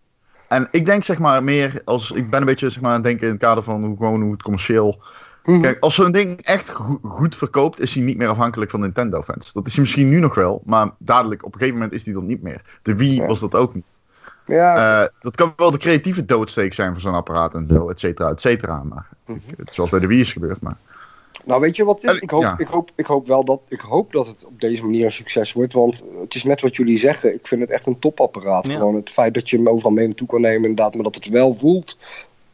En 0.48 0.68
ik 0.70 0.86
denk 0.86 1.04
zeg 1.04 1.18
maar 1.18 1.44
meer 1.44 1.82
als, 1.84 2.10
ik 2.10 2.30
ben 2.30 2.40
een 2.40 2.46
beetje 2.46 2.70
zeg 2.70 2.80
maar 2.82 2.90
aan 2.90 2.96
het 2.96 3.04
denken 3.04 3.26
in 3.26 3.32
het 3.32 3.42
kader 3.42 3.64
van 3.64 3.84
hoe, 3.84 3.96
gewoon 3.96 4.22
hoe 4.22 4.32
het 4.32 4.42
commercieel 4.42 5.02
Mhm. 5.44 5.60
Kijk, 5.60 5.80
als 5.80 5.94
zo'n 5.94 6.12
ding 6.12 6.40
echt 6.40 6.68
go- 6.70 6.98
goed 7.02 7.36
verkoopt, 7.36 7.80
is 7.80 7.94
hij 7.94 8.02
niet 8.02 8.16
meer 8.16 8.28
afhankelijk 8.28 8.70
van 8.70 8.80
Nintendo-fans. 8.80 9.52
Dat 9.52 9.66
is 9.66 9.72
hij 9.72 9.82
misschien 9.82 10.08
nu 10.08 10.18
nog 10.18 10.34
wel, 10.34 10.62
maar 10.64 10.90
dadelijk 10.98 11.44
op 11.44 11.52
een 11.52 11.58
gegeven 11.58 11.78
moment 11.80 11.96
is 11.98 12.04
hij 12.04 12.14
dat 12.14 12.22
niet 12.22 12.42
meer. 12.42 12.62
De 12.82 12.94
Wii 12.94 13.14
Ja. 13.14 13.26
was 13.26 13.40
dat 13.40 13.54
ook 13.54 13.74
niet. 13.74 13.84
ja. 14.46 15.00
Eh, 15.02 15.08
dat 15.20 15.36
kan 15.36 15.52
wel 15.56 15.70
de 15.70 15.78
creatieve 15.78 16.24
doodsteek 16.24 16.74
zijn 16.74 16.92
van 16.92 17.00
zo'n 17.00 17.14
apparaat 17.14 17.54
en 17.54 17.66
zo, 17.66 17.88
et 17.88 18.00
cetera, 18.00 18.28
et 18.30 18.40
cetera. 18.40 18.82
Maar 18.82 19.08
ik- 19.26 19.40
zoals 19.72 19.90
bij 19.90 20.00
de 20.00 20.06
Wii 20.06 20.20
is 20.20 20.32
gebeurd. 20.32 20.60
Maar 20.60 20.76
Nou, 21.44 21.60
weet 21.60 21.76
je 21.76 21.84
wat 21.84 22.02
het 22.02 22.10
is? 22.10 22.18
Ik 22.18 22.30
hoop, 22.30 22.42
ja. 22.42 22.54
ik, 22.58 22.66
hoop, 22.66 22.90
ik 22.94 23.06
hoop 23.06 23.26
wel 23.26 23.44
dat, 23.44 23.60
ik 23.68 23.80
hoop 23.80 24.12
dat 24.12 24.26
het 24.26 24.44
op 24.44 24.60
deze 24.60 24.82
manier 24.84 25.04
een 25.04 25.12
succes 25.12 25.52
wordt. 25.52 25.72
Want 25.72 26.04
het 26.20 26.34
is 26.34 26.44
net 26.44 26.60
wat 26.60 26.76
jullie 26.76 26.96
zeggen. 26.98 27.34
Ik 27.34 27.46
vind 27.46 27.60
het 27.60 27.70
echt 27.70 27.86
een 27.86 27.98
topapparaat. 27.98 28.66
Ja. 28.66 28.76
Gewoon 28.76 28.94
het 28.94 29.10
feit 29.10 29.34
dat 29.34 29.50
je 29.50 29.56
hem 29.56 29.68
overal 29.68 29.92
mee 29.92 30.06
naartoe 30.06 30.26
kan 30.28 30.40
nemen, 30.40 30.68
inderdaad. 30.68 30.94
Maar 30.94 31.02
dat 31.02 31.14
het 31.14 31.28
wel 31.28 31.52
voelt 31.54 31.98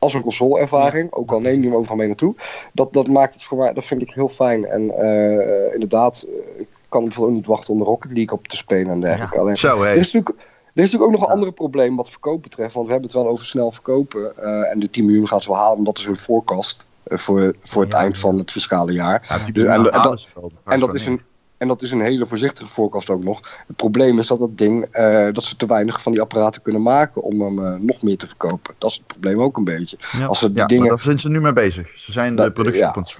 als 0.00 0.14
een 0.14 0.22
console-ervaring. 0.22 1.12
ook 1.12 1.32
al 1.32 1.40
neem 1.40 1.62
je 1.62 1.68
hem 1.68 1.76
overal 1.76 1.96
mee 1.96 2.06
naartoe. 2.06 2.34
Dat, 2.72 2.92
dat 2.92 3.08
maakt 3.08 3.34
het 3.34 3.42
voor 3.42 3.58
mij, 3.58 3.72
dat 3.72 3.84
vind 3.84 4.02
ik 4.02 4.10
heel 4.10 4.28
fijn. 4.28 4.64
En 4.66 4.90
eh, 4.98 5.72
inderdaad, 5.74 6.26
eh, 6.28 6.60
ik 6.60 6.66
kan 6.88 7.02
bijvoorbeeld 7.04 7.36
ook 7.36 7.40
niet 7.42 7.50
wachten 7.56 7.72
om 7.72 7.78
de 7.78 7.84
Rocket 7.84 8.10
League 8.12 8.38
op 8.38 8.48
te 8.48 8.56
spelen 8.56 8.92
en 8.92 9.00
dergelijke. 9.00 9.38
Alleen, 9.38 9.56
zo, 9.56 9.82
er 9.82 9.96
is 9.96 10.12
natuurlijk. 10.12 10.28
Er 10.74 10.82
is 10.86 10.90
natuurlijk 10.92 11.12
ook 11.12 11.18
nog 11.20 11.28
een 11.28 11.34
ander 11.34 11.52
probleem 11.52 11.96
wat 11.96 12.10
verkoop 12.10 12.42
betreft. 12.42 12.74
Want 12.74 12.86
we 12.86 12.92
hebben 12.92 13.10
het 13.10 13.20
wel 13.20 13.28
over 13.28 13.46
snel 13.46 13.70
verkopen. 13.72 14.36
eh, 14.36 14.72
en 14.72 14.78
de 14.78 14.90
10 14.90 15.04
miljoen 15.04 15.28
gaan 15.28 15.40
ze 15.40 15.48
wel 15.48 15.58
halen, 15.58 15.74
want 15.74 15.86
dat 15.86 15.98
is 15.98 16.04
hun 16.04 16.16
forecast. 16.16 16.86
eh, 17.02 17.18
voor, 17.18 17.54
voor 17.62 17.82
het 17.82 17.92
Ja, 17.92 17.98
eind 17.98 18.14
ja. 18.14 18.20
van 18.20 18.38
het 18.38 18.50
fiscale 18.50 18.92
jaar. 18.92 19.24
Ja, 19.28 19.52
Dus- 19.52 19.64
en- 19.64 19.70
en, 19.70 19.90
en 19.90 20.02
dat- 20.02 20.28
wel. 20.34 20.52
En 20.64 20.80
dat, 20.80 20.94
is 20.94 21.06
een, 21.06 21.20
en 21.60 21.68
dat 21.68 21.82
is 21.82 21.90
een 21.90 22.00
hele 22.00 22.26
voorzichtige 22.26 22.68
voorkast 22.68 23.10
ook 23.10 23.24
nog. 23.24 23.40
Het 23.66 23.76
probleem 23.76 24.18
is 24.18 24.26
dat 24.26 24.38
dat 24.38 24.58
ding, 24.58 24.84
eh, 24.84 25.32
dat 25.32 25.44
ze 25.44 25.56
te 25.56 25.66
weinig 25.66 26.02
van 26.02 26.12
die 26.12 26.20
apparaten 26.20 26.62
kunnen 26.62 26.82
maken 26.82 27.22
om 27.22 27.40
hem 27.40 27.64
eh, 27.64 27.74
nog 27.80 28.02
meer 28.02 28.16
te 28.16 28.26
verkopen. 28.26 28.74
Dat 28.78 28.90
is 28.90 28.96
het 28.96 29.06
probleem 29.06 29.40
ook 29.40 29.56
een 29.56 29.64
beetje. 29.64 29.96
Ja. 30.18 30.26
Als 30.26 30.38
ze 30.38 30.46
die 30.46 30.56
Ja, 30.56 30.66
dingen, 30.66 30.82
maar 30.82 30.94
daar 30.94 31.04
zijn 31.04 31.18
ze 31.18 31.28
nu 31.28 31.40
mee 31.40 31.52
bezig. 31.52 31.98
Ze 31.98 32.12
zijn 32.12 32.36
de 32.36 32.52
productie 32.52 32.82
ja. 32.82 32.88
op 32.88 32.94
het... 32.94 33.18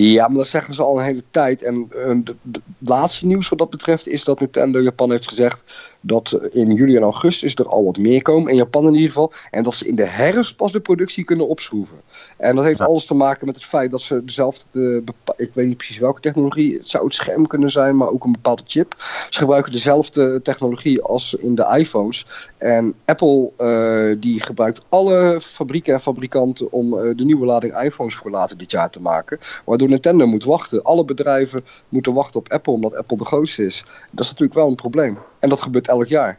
Ja, 0.00 0.26
maar 0.28 0.36
dat 0.36 0.46
zeggen 0.46 0.74
ze 0.74 0.82
al 0.82 0.98
een 0.98 1.04
hele 1.04 1.22
tijd. 1.30 1.62
En 1.62 1.88
het 1.94 2.60
laatste 2.78 3.26
nieuws 3.26 3.48
wat 3.48 3.58
dat 3.58 3.70
betreft 3.70 4.08
is 4.08 4.24
dat 4.24 4.40
Nintendo 4.40 4.80
Japan 4.80 5.10
heeft 5.10 5.28
gezegd 5.28 5.96
dat 6.00 6.38
in 6.52 6.72
juli 6.72 6.96
en 6.96 7.02
augustus 7.02 7.54
er 7.54 7.68
al 7.68 7.84
wat 7.84 7.98
meer 7.98 8.22
komen. 8.22 8.50
In 8.50 8.56
Japan 8.56 8.86
in 8.86 8.92
ieder 8.94 9.08
geval. 9.08 9.32
En 9.50 9.62
dat 9.62 9.74
ze 9.74 9.86
in 9.88 9.94
de 9.94 10.04
herfst 10.04 10.56
pas 10.56 10.72
de 10.72 10.80
productie 10.80 11.24
kunnen 11.24 11.48
opschroeven. 11.48 11.96
En 12.36 12.54
dat 12.56 12.64
heeft 12.64 12.78
Ja. 12.78 12.84
alles 12.84 13.06
te 13.06 13.14
maken 13.14 13.46
met 13.46 13.54
het 13.54 13.64
feit 13.64 13.90
dat 13.90 14.00
ze 14.00 14.24
dezelfde, 14.24 15.02
ik 15.36 15.50
weet 15.54 15.66
niet 15.66 15.76
precies 15.76 15.98
welke 15.98 16.20
technologie, 16.20 16.76
het 16.76 16.88
zou 16.88 17.04
het 17.04 17.14
scherm 17.14 17.46
kunnen 17.46 17.70
zijn, 17.70 17.96
maar 17.96 18.08
ook 18.08 18.24
een 18.24 18.32
bepaalde 18.32 18.62
chip. 18.66 18.94
Ze 19.30 19.38
gebruiken 19.38 19.72
dezelfde 19.72 20.42
technologie 20.42 21.02
als 21.02 21.34
in 21.34 21.54
de 21.54 21.74
iPhones. 21.78 22.26
En 22.58 22.94
Apple 23.04 23.50
eh, 23.56 24.20
die 24.20 24.40
gebruikt 24.42 24.82
alle 24.88 25.40
fabrieken 25.40 25.94
en 25.94 26.00
fabrikanten 26.00 26.72
om 26.72 26.98
eh, 26.98 27.16
de 27.16 27.24
nieuwe 27.24 27.46
lading 27.46 27.80
iPhones 27.82 28.14
voor 28.14 28.30
later 28.30 28.58
dit 28.58 28.70
jaar 28.70 28.90
te 28.90 29.00
maken. 29.00 29.38
Waardoor 29.64 29.87
Nintendo 29.88 30.26
moet 30.26 30.44
wachten. 30.44 30.82
Alle 30.82 31.04
bedrijven 31.04 31.64
moeten 31.88 32.12
wachten 32.14 32.40
op 32.40 32.52
Apple 32.52 32.72
omdat 32.72 32.96
Apple 32.96 33.16
de 33.16 33.24
grootste 33.24 33.64
is. 33.64 33.84
Dat 34.10 34.24
is 34.24 34.30
natuurlijk 34.30 34.58
wel 34.58 34.68
een 34.68 34.74
probleem. 34.74 35.18
En 35.38 35.48
dat 35.48 35.60
gebeurt 35.60 35.88
elk 35.88 36.06
jaar. 36.06 36.38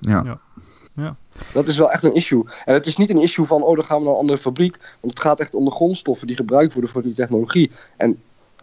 Ja. 0.00 0.22
Ja. 0.24 0.38
Ja. 0.94 1.16
Dat 1.52 1.66
is 1.68 1.76
wel 1.76 1.90
echt 1.90 2.02
een 2.02 2.14
issue. 2.14 2.44
En 2.64 2.74
het 2.74 2.86
is 2.86 2.96
niet 2.96 3.10
een 3.10 3.20
issue 3.22 3.46
van, 3.46 3.62
oh, 3.62 3.76
dan 3.76 3.84
gaan 3.84 3.98
we 3.98 4.04
naar 4.04 4.12
een 4.12 4.18
andere 4.18 4.38
fabriek. 4.38 4.76
Want 5.00 5.12
het 5.12 5.20
gaat 5.22 5.40
echt 5.40 5.54
om 5.54 5.64
de 5.64 5.70
grondstoffen 5.70 6.26
die 6.26 6.36
gebruikt 6.36 6.72
worden 6.72 6.90
voor 6.90 7.02
die 7.02 7.12
technologie. 7.14 7.70
En 7.96 8.22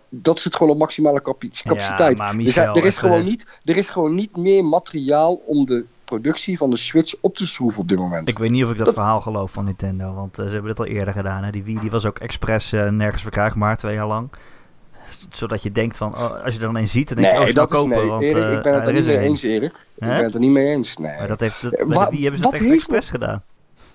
dat 0.10 0.40
zit 0.40 0.56
gewoon 0.56 0.72
op 0.72 0.78
maximale 0.78 1.22
capaciteit. 1.22 2.18
maar 2.18 2.30
er, 2.30 2.36
Michel, 2.36 2.52
zijn- 2.52 2.76
er, 2.76 2.86
is 2.86 2.98
gewoon 2.98 3.24
niet, 3.24 3.46
er 3.64 3.78
is 3.78 3.90
gewoon 3.90 4.16
niet 4.16 4.38
meer 4.38 4.66
materiaal 4.66 5.34
om 5.46 5.66
de 5.66 5.86
productie 6.10 6.58
van 6.58 6.70
de 6.70 6.78
Switch 6.78 7.14
op 7.22 7.36
te 7.36 7.48
schroeven 7.48 7.82
op 7.82 7.88
dit 7.88 7.98
moment. 7.98 8.30
Ik 8.30 8.38
weet 8.38 8.50
niet 8.50 8.64
of 8.64 8.72
ik 8.72 8.78
dat, 8.78 8.86
Dat- 8.86 8.96
verhaal 8.96 9.22
geloof 9.22 9.52
van 9.52 9.66
Nintendo, 9.66 10.14
want 10.14 10.40
eh, 10.40 10.46
ze 10.46 10.52
hebben 10.52 10.70
dit 10.70 10.80
al 10.80 10.86
eerder 10.86 11.14
gedaan. 11.14 11.44
Hè? 11.44 11.52
Die 11.52 11.64
Wii 11.64 11.80
die 11.80 11.90
was 11.92 12.06
ook 12.06 12.20
expres 12.20 12.72
eh, 12.72 12.88
nergens 12.90 13.22
verkrijgbaar, 13.22 13.78
twee 13.78 13.94
jaar 13.94 14.08
lang. 14.08 14.30
Zodat 15.32 15.64
je 15.64 15.72
denkt 15.72 15.98
van, 15.98 16.16
oh, 16.16 16.44
als 16.44 16.54
je 16.54 16.60
er 16.60 16.66
dan 16.66 16.76
een 16.78 16.88
ziet, 16.88 17.08
dan 17.08 17.18
denk 17.18 17.30
je, 17.30 17.38
oh, 17.38 17.44
nee, 17.44 17.52
snel 17.52 17.68
dat 17.68 17.74
is 17.74 17.82
kopen. 17.82 17.98
nee. 17.98 18.08
want, 18.10 18.22
Erik, 18.24 18.44
eh, 18.44 18.52
ik 18.54 18.62
ben 18.62 18.74
het 18.74 18.82
er 18.82 18.88
er 18.88 18.94
niet 18.94 19.02
is 19.02 19.06
er 19.08 19.12
mee 19.16 19.24
een. 19.26 19.30
eens, 19.30 19.44
Erik. 19.44 19.72
Ik 19.72 20.08
ben 20.08 20.24
het 20.24 20.34
er 20.34 20.40
niet 20.40 20.50
mee 20.50 20.68
eens. 20.68 20.98
Nee. 20.98 21.18
Maar 21.18 21.28
dat 21.28 21.40
heeft 21.40 21.62
wa- 21.62 22.10
Wii 22.10 22.22
hebben 22.22 22.40
ze 22.40 22.46
het 22.48 22.56
echt 22.56 22.72
expres 22.72 23.10
gedaan. 23.10 23.44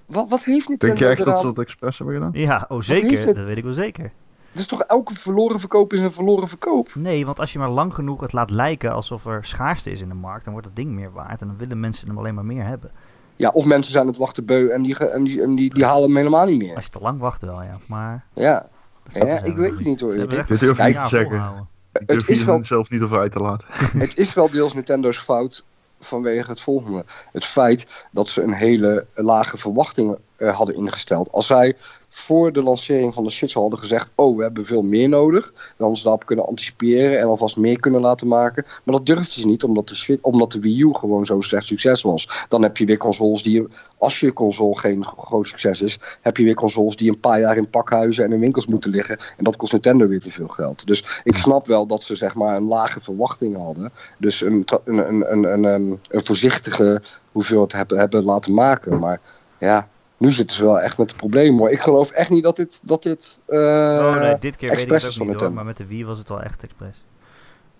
Wat, 0.07 0.29
wat 0.29 0.44
heeft 0.44 0.68
Nintendo 0.68 0.94
Denk 0.94 0.98
je 0.98 1.16
echt 1.16 1.24
dat 1.24 1.38
ze 1.40 1.44
dat 1.46 1.59
expres 1.59 1.98
hebben 1.98 2.14
gedaan? 2.16 2.31
Ja, 2.33 2.64
oh 2.68 2.81
zeker, 2.81 3.27
dat 3.35 3.44
weet 3.44 3.57
ik 3.57 3.64
wel 3.64 3.72
zeker. 3.72 4.12
Dus 4.55 4.67
toch 4.67 4.81
elke 4.81 5.14
verloren 5.14 5.61
verkoop 5.61 5.93
is 5.93 6.01
een 6.01 6.12
verloren 6.12 6.49
verkoop? 6.49 6.95
Nee, 6.95 7.27
want 7.27 7.40
als 7.40 7.53
je 7.53 7.59
maar 7.59 7.69
lang 7.71 7.95
genoeg 7.95 8.21
het 8.21 8.33
laat 8.33 8.51
lijken 8.51 8.93
alsof 8.93 9.27
er 9.27 9.45
schaarste 9.45 9.90
is 9.90 10.01
in 10.01 10.09
de 10.09 10.14
markt, 10.14 10.43
dan 10.45 10.53
wordt 10.53 10.69
het 10.69 10.77
ding 10.77 10.90
meer 10.90 11.12
waard 11.12 11.40
en 11.40 11.47
dan 11.47 11.57
willen 11.57 11.81
mensen 11.81 12.09
hem 12.09 12.19
alleen 12.19 12.35
maar 12.35 12.45
meer 12.45 12.64
hebben. 12.64 12.90
Ja, 13.37 13.49
of 13.51 13.64
mensen 13.64 13.93
zijn 13.93 14.07
het 14.07 14.17
wachten 14.17 14.45
beu 14.45 14.69
en 14.69 14.83
die, 14.83 14.99
en 15.09 15.25
die, 15.25 15.43
en 15.43 15.55
die, 15.55 15.75
die 15.75 15.85
halen 15.85 16.03
hem 16.03 16.17
helemaal 16.17 16.47
niet 16.47 16.59
meer. 16.59 16.75
Als 16.75 16.85
je 16.85 16.90
te 16.90 16.99
lang 17.01 17.21
wacht 17.21 17.43
wel, 17.43 17.62
ja. 17.62 17.79
Maar 17.88 18.25
Ja, 18.35 18.69
Ja, 19.12 19.43
ik 19.43 19.57
weet 19.57 19.71
het 19.71 19.85
niet, 19.85 20.01
hoor. 20.01 20.11
Ik- 20.17 20.31
Dit 20.31 20.61
durf 20.61 20.79
een 20.79 20.87
niet 20.87 20.99
te 20.99 21.07
zeggen. 21.09 21.69
Ik 21.93 22.07
durf 22.07 22.21
het 22.21 22.29
is 22.29 22.37
hier 22.37 22.47
wel- 22.47 22.64
zelf 22.64 22.90
niet 22.90 23.03
over 23.03 23.19
uit 23.19 23.33
te 23.33 23.38
laten. 23.38 23.69
het 23.99 24.17
is 24.17 24.35
wel 24.35 24.51
deels 24.51 24.75
Nintendo's 24.75 25.19
fout 25.19 25.64
vanwege 26.01 26.51
het 26.51 26.61
volgende. 26.61 27.05
Het 27.33 27.45
feit 27.45 28.05
dat 28.12 28.29
ze 28.29 28.43
een 28.43 28.53
hele 28.53 29.07
lage 29.14 29.57
verwachting 29.57 30.19
eh, 30.37 30.57
hadden 30.57 30.75
ingesteld. 30.75 31.33
Als 31.33 31.47
zij 31.47 31.77
voor 32.16 32.53
de 32.53 32.62
lancering 32.62 33.14
van 33.14 33.24
de 33.24 33.31
Switch 33.31 33.55
hadden 33.55 33.79
gezegd... 33.79 34.11
oh, 34.14 34.37
we 34.37 34.42
hebben 34.42 34.66
veel 34.66 34.83
meer 34.83 35.09
nodig. 35.09 35.72
Dan 35.77 35.96
ze 35.96 36.03
daarop 36.03 36.27
kunnen 36.27 36.46
anticiperen 36.46 37.20
en 37.20 37.27
alvast 37.27 37.57
meer 37.57 37.81
kunnen 37.81 38.00
laten 38.00 38.29
maken. 38.29 38.64
Maar 38.85 38.94
dat 38.94 39.07
durfden 39.07 39.27
ze 39.27 39.46
niet, 39.46 39.64
omdat 39.64 39.88
de, 39.88 39.94
Switch, 39.94 40.22
omdat 40.22 40.53
de 40.53 40.59
Wii 40.59 40.81
U 40.81 40.94
gewoon 40.94 41.27
zo 41.27 41.40
slecht 41.40 41.66
succes 41.66 42.03
was. 42.03 42.46
Dan 42.48 42.62
heb 42.62 42.77
je 42.77 42.85
weer 42.85 42.96
consoles 42.96 43.42
die... 43.42 43.66
Als 43.98 44.20
je 44.20 44.33
console 44.33 44.79
geen 44.79 45.05
groot 45.05 45.46
succes 45.46 45.83
is... 45.83 45.98
heb 46.20 46.37
je 46.37 46.44
weer 46.44 46.55
consoles 46.55 46.96
die 46.96 47.11
een 47.11 47.20
paar 47.20 47.40
jaar 47.40 47.57
in 47.57 47.70
pakhuizen 47.70 48.24
en 48.24 48.33
in 48.33 48.40
winkels 48.40 48.66
moeten 48.66 48.90
liggen. 48.90 49.18
En 49.37 49.44
dat 49.44 49.57
kost 49.57 49.72
Nintendo 49.72 50.07
weer 50.07 50.20
te 50.20 50.31
veel 50.31 50.48
geld. 50.48 50.87
Dus 50.87 51.20
ik 51.24 51.37
snap 51.37 51.66
wel 51.66 51.87
dat 51.87 52.03
ze 52.03 52.16
zeg 52.16 52.35
maar 52.35 52.57
een 52.57 52.66
lage 52.68 53.00
verwachting 53.00 53.57
hadden. 53.57 53.92
Dus 54.18 54.40
een, 54.40 54.64
een, 54.85 55.09
een, 55.09 55.33
een, 55.33 55.64
een, 55.64 56.00
een 56.11 56.24
voorzichtige 56.24 57.03
hoeveelheid 57.33 57.72
hebben, 57.72 57.98
hebben 57.98 58.24
laten 58.24 58.55
maken. 58.55 58.98
Maar 58.98 59.20
ja, 59.59 59.88
nu 60.16 60.31
zitten 60.31 60.57
ze 60.57 60.64
wel 60.64 60.81
echt 60.81 60.98
met 60.98 61.09
het 61.09 61.16
probleem 61.16 61.59
hoor. 61.59 61.70
Ik 61.70 61.81
geloof 61.81 62.11
echt 62.11 62.31
niet 62.31 62.42
dat 62.42 62.57
dit. 62.57 62.81
Dat 62.83 63.03
dit 63.03 63.40
eh, 63.46 63.59
oh 63.59 64.16
nee, 64.16 64.38
dit 64.38 64.57
keer 64.57 64.68
weet 64.68 64.81
ik 64.81 64.90
het 64.90 65.03
is 65.03 65.07
ook 65.07 65.12
van 65.12 65.27
niet 65.27 65.40
hoor, 65.40 65.53
maar 65.53 65.64
met 65.64 65.77
de 65.77 65.87
Wii 65.87 66.05
was 66.05 66.18
het 66.18 66.29
wel 66.29 66.42
echt 66.42 66.62
expres. 66.62 67.05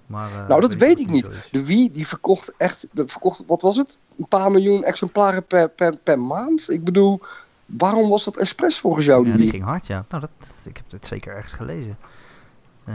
Maar, 0.07 0.31
eh, 0.31 0.49
Nou, 0.49 0.61
dat 0.61 0.75
weet 0.75 0.99
ik 0.99 1.11
niet. 1.11 1.49
De 1.51 1.65
Wii 1.65 1.91
die 1.91 2.07
verkocht 2.07 2.53
echt. 2.57 2.87
De, 2.93 3.05
verkocht, 3.07 3.43
wat 3.47 3.63
was 3.63 3.77
het? 3.77 3.99
Een 4.19 4.29
paar 4.29 4.51
miljoen 4.51 4.85
exemplaren 4.85 5.45
per, 5.45 5.69
per, 5.69 5.97
per 6.03 6.19
maand. 6.19 6.71
Ik 6.71 6.85
bedoel, 6.85 7.21
waarom 7.67 8.09
was 8.09 8.25
dat 8.25 8.37
expres 8.37 8.79
volgens 8.79 9.07
jou? 9.07 9.29
Ja, 9.29 9.37
die 9.37 9.51
ging 9.51 9.65
hard, 9.65 9.87
ja. 9.87 10.05
Nou, 10.09 10.21
dat, 10.21 10.49
ik 10.65 10.77
heb 10.77 10.85
het 10.91 11.07
zeker 11.07 11.35
ergens 11.35 11.53
gelezen. 11.53 11.99
Eh 12.85 12.95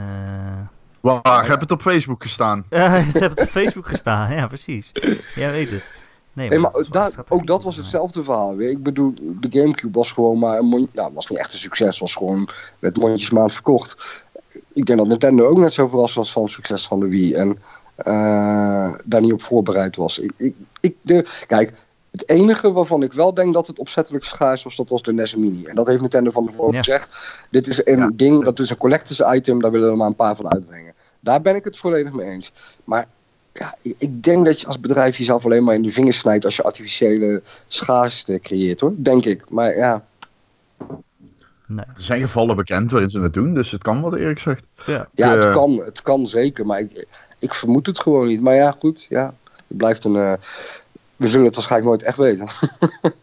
Waar, 0.99 1.47
heb 1.47 1.59
het 1.59 1.71
op 1.71 1.81
Facebook 1.81 2.23
gestaan? 2.23 2.65
eh, 2.69 2.93
het 2.93 3.19
heeft 3.19 3.41
op 3.41 3.47
Facebook 3.47 3.87
gestaan, 3.87 4.33
ja, 4.33 4.47
precies. 4.47 4.91
Jij 5.35 5.51
weet 5.51 5.69
het. 5.69 5.83
Nee, 6.47 6.59
maar 6.59 6.73
ook 7.29 7.47
dat 7.47 7.63
was 7.63 7.75
hetzelfde 7.75 8.23
verhaal. 8.23 8.55
weer. 8.55 8.69
Ik 8.69 8.83
bedoel, 8.83 9.13
de 9.21 9.47
Gamecube 9.59 9.97
was 9.97 10.11
gewoon 10.11 10.39
maar 10.39 10.57
een 10.59 10.65
mondje... 10.65 10.95
Nou, 10.95 11.11
was 11.13 11.27
niet 11.29 11.39
echt 11.39 11.53
een 11.53 11.59
succes. 11.59 11.99
was 11.99 12.15
gewoon 12.15 12.49
met 12.79 12.97
mondjesmaand 12.97 13.53
verkocht. 13.53 14.23
Ik 14.73 14.85
denk 14.85 14.99
dat 14.99 15.07
Nintendo 15.07 15.47
ook 15.47 15.57
net 15.57 15.73
zo 15.73 15.87
verrast 15.87 16.15
was 16.15 16.31
van 16.31 16.43
het 16.43 16.51
succes 16.51 16.87
van 16.87 16.99
de 16.99 17.07
Wii. 17.07 17.33
En 17.33 17.57
eh, 17.95 18.93
daar 19.03 19.21
niet 19.21 19.33
op 19.33 19.41
voorbereid 19.41 19.95
was. 19.95 20.19
Ik, 20.19 20.31
ik, 20.37 20.55
ik, 20.81 20.95
de, 21.01 21.25
kijk, 21.47 21.73
het 22.11 22.29
enige 22.29 22.71
waarvan 22.71 23.03
ik 23.03 23.13
wel 23.13 23.33
denk 23.33 23.53
dat 23.53 23.67
het 23.67 23.79
opzettelijk 23.79 24.23
schaars 24.25 24.63
was, 24.63 24.75
dat 24.75 24.89
was 24.89 25.01
de 25.01 25.13
NES 25.13 25.35
Mini. 25.35 25.65
En 25.65 25.75
dat 25.75 25.87
heeft 25.87 26.01
Nintendo 26.01 26.29
van 26.31 26.45
tevoren 26.45 26.73
Ja. 26.73 26.77
gezegd. 26.83 27.37
Dit 27.51 27.67
is 27.67 27.85
een 27.85 27.99
Ja. 27.99 28.11
ding, 28.13 28.43
dat 28.43 28.59
is 28.59 28.69
een 28.69 28.77
collectors 28.77 29.21
item, 29.35 29.61
daar 29.61 29.71
willen 29.71 29.89
we 29.89 29.95
maar 29.97 30.07
een 30.07 30.15
paar 30.15 30.35
van 30.35 30.51
uitbrengen. 30.51 30.93
Daar 31.19 31.41
ben 31.41 31.55
ik 31.55 31.63
het 31.63 31.77
volledig 31.77 32.13
mee 32.13 32.27
eens. 32.29 32.51
Maar 32.83 33.07
ja, 33.59 33.75
ik- 33.81 33.95
ik 33.97 34.23
denk 34.23 34.45
dat 34.45 34.61
je 34.61 34.67
als 34.67 34.79
bedrijf 34.79 35.17
jezelf 35.17 35.45
alleen 35.45 35.63
maar 35.63 35.75
in 35.75 35.81
de 35.81 35.89
vingers 35.91 36.17
snijdt 36.19 36.45
als 36.45 36.55
je 36.55 36.63
artificiële 36.63 37.41
schaarste 37.67 38.39
creëert 38.43 38.79
hoor. 38.79 38.93
Denk 38.95 39.25
ik. 39.25 39.49
Maar 39.49 39.77
ja, 39.77 40.03
Nee. 41.65 41.85
Er 41.85 42.01
zijn 42.01 42.21
gevallen 42.21 42.55
bekend 42.55 42.91
waarin 42.91 43.09
ze 43.09 43.19
het 43.19 43.33
doen, 43.33 43.53
dus 43.53 43.71
het 43.71 43.81
kan 43.83 44.01
wat 44.01 44.15
Erik 44.15 44.39
zegt. 44.39 44.65
Ja. 44.85 45.07
ja 45.13 45.31
het, 45.31 45.45
Eh. 45.45 45.51
kan, 45.53 45.81
het 45.85 46.01
kan 46.01 46.27
zeker. 46.27 46.65
Maar 46.65 46.79
ik, 46.79 47.05
ik 47.39 47.53
vermoed 47.53 47.85
het 47.85 47.99
gewoon 47.99 48.27
niet. 48.27 48.41
Maar 48.41 48.55
ja, 48.55 48.75
goed. 48.79 49.05
Ja, 49.09 49.33
het 49.67 49.77
blijft 49.77 50.03
een. 50.03 50.15
eh, 50.15 50.33
we 51.15 51.27
zullen 51.27 51.45
het 51.45 51.55
waarschijnlijk 51.55 51.89
nooit 51.91 52.03
echt 52.03 52.17
weten. 52.17 52.47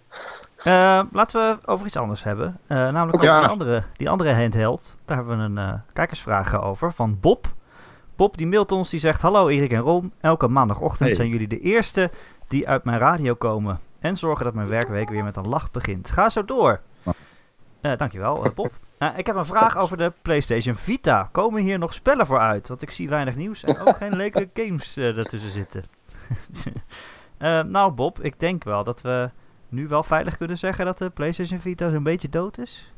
Eh, 0.56 1.00
laten 1.12 1.40
we 1.48 1.58
over 1.70 1.86
iets 1.86 1.96
anders 1.96 2.22
hebben. 2.24 2.58
Eh, 2.66 2.76
namelijk 2.76 3.14
Oké. 3.14 3.24
over 3.26 3.34
Ja. 3.34 3.40
die, 3.40 3.48
andere, 3.50 3.82
die 3.96 4.08
andere 4.10 4.32
handheld. 4.34 4.94
Daar 5.04 5.16
hebben 5.16 5.38
we 5.38 5.42
een 5.44 5.58
eh, 5.58 5.72
kijkersvraag 5.92 6.62
over 6.62 6.92
van 6.92 7.18
Bob. 7.20 7.54
Bob 8.16 8.36
die 8.36 8.46
mailt 8.46 8.72
ons, 8.72 8.90
die 8.90 9.00
zegt... 9.00 9.20
Hallo 9.22 9.48
Erik 9.48 9.72
en 9.72 9.80
Ron, 9.80 10.12
elke 10.20 10.48
maandagochtend 10.48 11.08
Hey. 11.08 11.14
zijn 11.16 11.28
jullie 11.28 11.48
de 11.48 11.58
eerste 11.60 12.10
die 12.48 12.68
uit 12.68 12.84
mijn 12.84 12.98
radio 12.98 13.34
komen. 13.34 13.78
En 13.98 14.16
zorgen 14.16 14.44
dat 14.44 14.54
mijn 14.54 14.68
werkweek 14.68 15.08
weer 15.08 15.24
met 15.24 15.36
een 15.36 15.48
lach 15.48 15.70
begint. 15.70 16.10
Ga 16.10 16.28
zo 16.30 16.44
door. 16.44 16.80
Eh, 17.80 17.96
dankjewel, 17.96 18.44
eh, 18.44 18.52
Bob. 18.54 18.72
Eh, 18.98 19.08
ik 19.18 19.26
heb 19.26 19.36
een 19.36 19.44
vraag 19.44 19.76
over 19.76 19.96
de 19.96 20.12
PlayStation 20.22 20.74
Vita. 20.74 21.28
Komen 21.32 21.62
hier 21.62 21.78
nog 21.78 21.94
spellen 21.94 22.26
voor 22.26 22.38
uit? 22.38 22.68
Want 22.68 22.82
ik 22.82 22.90
zie 22.90 23.08
weinig 23.08 23.36
nieuws 23.36 23.64
en 23.64 23.78
ook 23.80 23.96
geen 23.96 24.16
leuke 24.16 24.50
games 24.64 24.96
eh 24.96 25.16
ertussen 25.18 25.50
zitten. 25.50 25.84
Eh, 27.38 27.62
nou 27.62 27.92
Bob, 27.92 28.20
ik 28.20 28.40
denk 28.40 28.64
wel 28.64 28.84
dat 28.84 29.00
we 29.00 29.30
nu 29.68 29.88
wel 29.88 30.02
veilig 30.02 30.36
kunnen 30.36 30.58
zeggen 30.58 30.84
dat 30.84 30.98
de 30.98 31.10
PlayStation 31.10 31.60
Vita 31.60 31.90
zo'n 31.90 32.02
beetje 32.02 32.28
dood 32.28 32.58
is. 32.58 32.92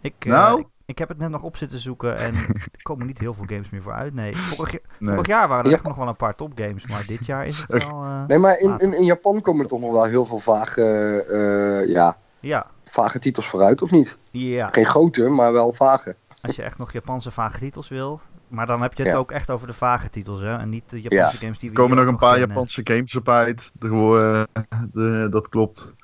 Ik, 0.00 0.14
eh, 0.18 0.32
Nou? 0.32 0.60
ik, 0.60 0.66
ik 0.88 0.98
heb 0.98 1.08
het 1.08 1.18
net 1.18 1.28
nog 1.30 1.42
op 1.42 1.56
zitten 1.56 1.78
zoeken 1.78 2.16
en 2.16 2.34
er 2.76 2.82
komen 2.82 3.06
niet 3.06 3.18
heel 3.18 3.34
veel 3.34 3.44
games 3.46 3.70
meer 3.70 3.82
voor 3.82 3.92
uit. 3.92 4.14
Nee, 4.14 4.36
vorig, 4.36 4.72
ja- 4.72 4.78
Nee. 4.98 5.10
vorig 5.10 5.26
jaar 5.26 5.48
waren 5.48 5.64
er 5.64 5.70
Ja. 5.70 5.76
echt 5.76 5.86
nog 5.86 5.96
wel 5.96 6.08
een 6.08 6.16
paar 6.16 6.34
topgames, 6.34 6.86
maar 6.86 7.04
dit 7.06 7.26
jaar 7.26 7.44
is 7.44 7.58
het 7.68 7.84
wel... 7.88 8.02
eh, 8.04 8.24
Nee, 8.26 8.38
maar 8.38 8.58
in, 8.58 8.78
in, 8.78 8.94
in 8.94 9.04
Japan 9.04 9.40
komen 9.40 9.62
er 9.62 9.68
toch 9.68 9.80
nog 9.80 9.92
wel 9.92 10.04
heel 10.04 10.24
veel 10.24 10.38
vage, 10.38 10.82
eh, 11.28 11.92
ja, 11.92 12.16
ja, 12.40 12.66
vage 12.84 13.18
titels 13.18 13.48
vooruit, 13.48 13.82
of 13.82 13.90
niet? 13.90 14.18
ja, 14.30 14.68
Geen 14.72 14.86
grote, 14.86 15.28
maar 15.28 15.52
wel 15.52 15.72
vage. 15.72 16.16
als 16.42 16.56
je 16.56 16.62
echt 16.62 16.78
nog 16.78 16.92
Japanse 16.92 17.30
vage 17.30 17.58
titels 17.58 17.88
wil. 17.88 18.20
Maar 18.48 18.66
dan 18.66 18.82
heb 18.82 18.94
je 18.94 19.02
het 19.02 19.12
Ja. 19.12 19.18
ook 19.18 19.30
echt 19.30 19.50
over 19.50 19.66
de 19.66 19.72
vage 19.72 20.10
titels, 20.10 20.40
hè? 20.40 20.56
En 20.58 20.68
niet 20.68 20.90
de 20.90 21.00
Japanse 21.00 21.36
games 21.36 21.58
die 21.58 21.70
we 21.70 21.76
Er 21.76 21.82
komen 21.82 21.96
nog 21.96 22.06
een 22.06 22.16
paar. 22.18 22.38
Japanse 22.38 22.80
games 22.84 23.16
op 23.16 23.28
uit. 23.28 23.72
Er 23.80 23.88
worden- 23.90 24.48
de, 24.92 25.26
dat 25.30 25.48
klopt. 25.48 25.94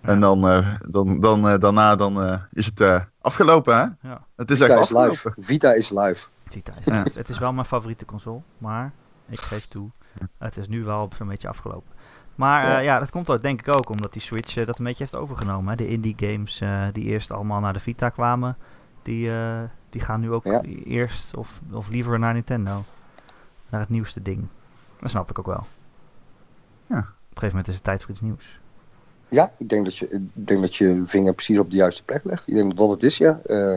En 0.00 0.20
dan, 0.20 0.48
eh, 0.48 0.68
dan, 0.88 1.20
dan, 1.20 1.48
eh, 1.48 1.58
daarna 1.58 1.96
dan, 1.96 2.22
eh, 2.22 2.38
is 2.52 2.66
het 2.66 2.80
eh, 2.80 3.00
afgelopen, 3.22 3.76
hè? 3.76 4.08
Ja. 4.08 4.24
Het 4.36 4.50
is 4.50 4.58
Vita 4.58 4.72
echt 4.72 4.82
is 4.82 4.88
live. 4.90 5.08
afgelopen. 5.10 5.42
Vita 5.44 5.72
is 5.72 5.90
live. 5.90 6.26
Vita 6.48 6.72
is 6.78 6.84
Ja. 6.84 7.04
Het 7.14 7.28
is 7.28 7.38
wel 7.38 7.52
mijn 7.52 7.66
favoriete 7.66 8.04
console, 8.04 8.40
maar 8.58 8.92
ik 9.26 9.40
geef 9.40 9.64
toe, 9.66 9.90
het 10.38 10.56
is 10.56 10.68
nu 10.68 10.84
wel 10.84 11.10
zo'n 11.16 11.28
beetje 11.28 11.48
afgelopen. 11.48 11.90
Maar 12.34 12.62
Ja. 12.62 12.70
ja. 12.70 12.78
ja, 12.78 12.98
dat 12.98 13.10
komt 13.10 13.30
ook 13.30 13.40
denk 13.40 13.60
ik 13.60 13.68
ook 13.76 13.88
omdat 13.88 14.12
die 14.12 14.22
Switch 14.22 14.56
eh, 14.56 14.66
dat 14.66 14.78
een 14.78 14.84
beetje 14.84 15.02
heeft 15.02 15.16
overgenomen. 15.16 15.68
Hè. 15.70 15.76
De 15.76 15.88
indie 15.88 16.14
games 16.16 16.60
eh, 16.60 16.86
die 16.92 17.04
eerst 17.04 17.30
allemaal 17.30 17.60
naar 17.60 17.72
de 17.72 17.80
Vita 17.80 18.08
kwamen, 18.08 18.56
die, 19.02 19.30
eh, 19.32 19.60
die 19.90 20.00
gaan 20.00 20.20
nu 20.20 20.32
ook 20.32 20.44
Ja. 20.44 20.60
eerst 20.84 21.36
of, 21.36 21.60
of 21.70 21.88
liever 21.88 22.18
naar 22.18 22.32
Nintendo. 22.32 22.84
Naar 23.68 23.80
het 23.80 23.88
nieuwste 23.90 24.22
ding. 24.22 24.46
Dat 25.00 25.10
snap 25.10 25.30
ik 25.30 25.38
ook 25.38 25.46
wel. 25.46 25.66
Ja. 26.86 26.98
Op 26.98 27.04
een 27.04 27.04
gegeven 27.28 27.48
moment 27.48 27.68
is 27.68 27.74
het 27.74 27.84
tijd 27.84 28.00
voor 28.02 28.10
iets 28.10 28.20
nieuws. 28.20 28.60
Ja, 29.32 29.52
ik 29.58 29.68
denk 29.68 29.84
dat 29.84 29.96
je, 29.96 30.08
ik 30.08 30.20
denk 30.32 30.60
dat 30.60 30.76
je 30.76 31.00
vinger 31.04 31.32
precies 31.32 31.58
op 31.58 31.70
de 31.70 31.76
juiste 31.76 32.04
plek 32.04 32.24
legt. 32.24 32.48
Ik 32.48 32.54
denk 32.54 32.68
dat 32.68 32.76
dat 32.78 32.90
het 32.90 33.02
is, 33.02 33.16
ja. 33.16 33.40
Eh, 33.44 33.76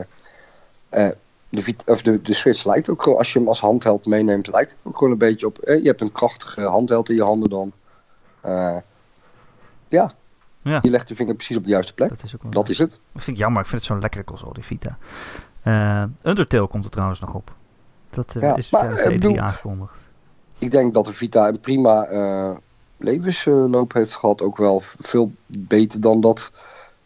eh, 0.88 1.10
de, 1.48 1.74
of 1.86 2.02
de, 2.02 2.22
de 2.22 2.34
Switch 2.34 2.64
lijkt 2.64 2.88
ook 2.88 3.02
gewoon, 3.02 3.18
als 3.18 3.32
je 3.32 3.38
hem 3.38 3.48
als 3.48 3.60
handheld 3.60 4.06
meeneemt, 4.06 4.46
lijkt 4.46 4.70
het 4.70 4.78
ook 4.82 4.96
gewoon 4.96 5.12
een 5.12 5.18
beetje 5.18 5.46
op. 5.46 5.58
eh, 5.58 5.82
je 5.82 5.88
hebt 5.88 6.00
een 6.00 6.12
krachtige 6.12 6.60
handheld 6.62 7.08
in 7.08 7.14
je 7.14 7.22
handen 7.22 7.50
dan. 7.50 7.72
Ja. 9.88 10.12
Ja. 10.62 10.78
je 10.82 10.90
legt 10.90 11.08
de 11.08 11.14
vinger 11.14 11.34
precies 11.34 11.56
op 11.56 11.64
de 11.64 11.70
juiste 11.70 11.94
plek. 11.94 12.08
Dat 12.08 12.22
is 12.22 12.34
ook 12.34 12.42
wel 12.42 12.50
Dat 12.50 12.68
is 12.68 12.78
het. 12.78 12.90
Dat 13.12 13.22
vind 13.22 13.36
ik 13.36 13.42
jammer. 13.42 13.60
Ik 13.62 13.66
vind 13.68 13.80
het 13.80 13.90
zo'n 13.90 14.00
lekkere 14.00 14.24
console, 14.24 14.54
die 14.54 14.64
Vita. 14.64 14.98
Undertale 16.22 16.66
komt 16.66 16.84
er 16.84 16.90
trouwens 16.90 17.20
nog 17.20 17.34
op. 17.34 17.54
Dat 18.10 18.36
Ja, 18.40 18.56
is 18.56 18.70
maar, 18.70 18.80
tijdens 18.80 19.02
de 19.02 19.08
E3 19.08 19.12
bedoel- 19.12 19.38
aangekondigd. 19.38 19.98
Ik 20.58 20.70
denk 20.70 20.94
dat 20.94 21.04
de 21.04 21.12
Vita 21.12 21.48
een 21.48 21.60
prima 21.60 22.06
levensloop 22.98 23.92
heeft 23.92 24.14
gehad. 24.14 24.42
Ook 24.42 24.56
wel 24.56 24.82
veel 24.98 25.32
beter 25.46 26.00
dan 26.00 26.20
dat, 26.20 26.50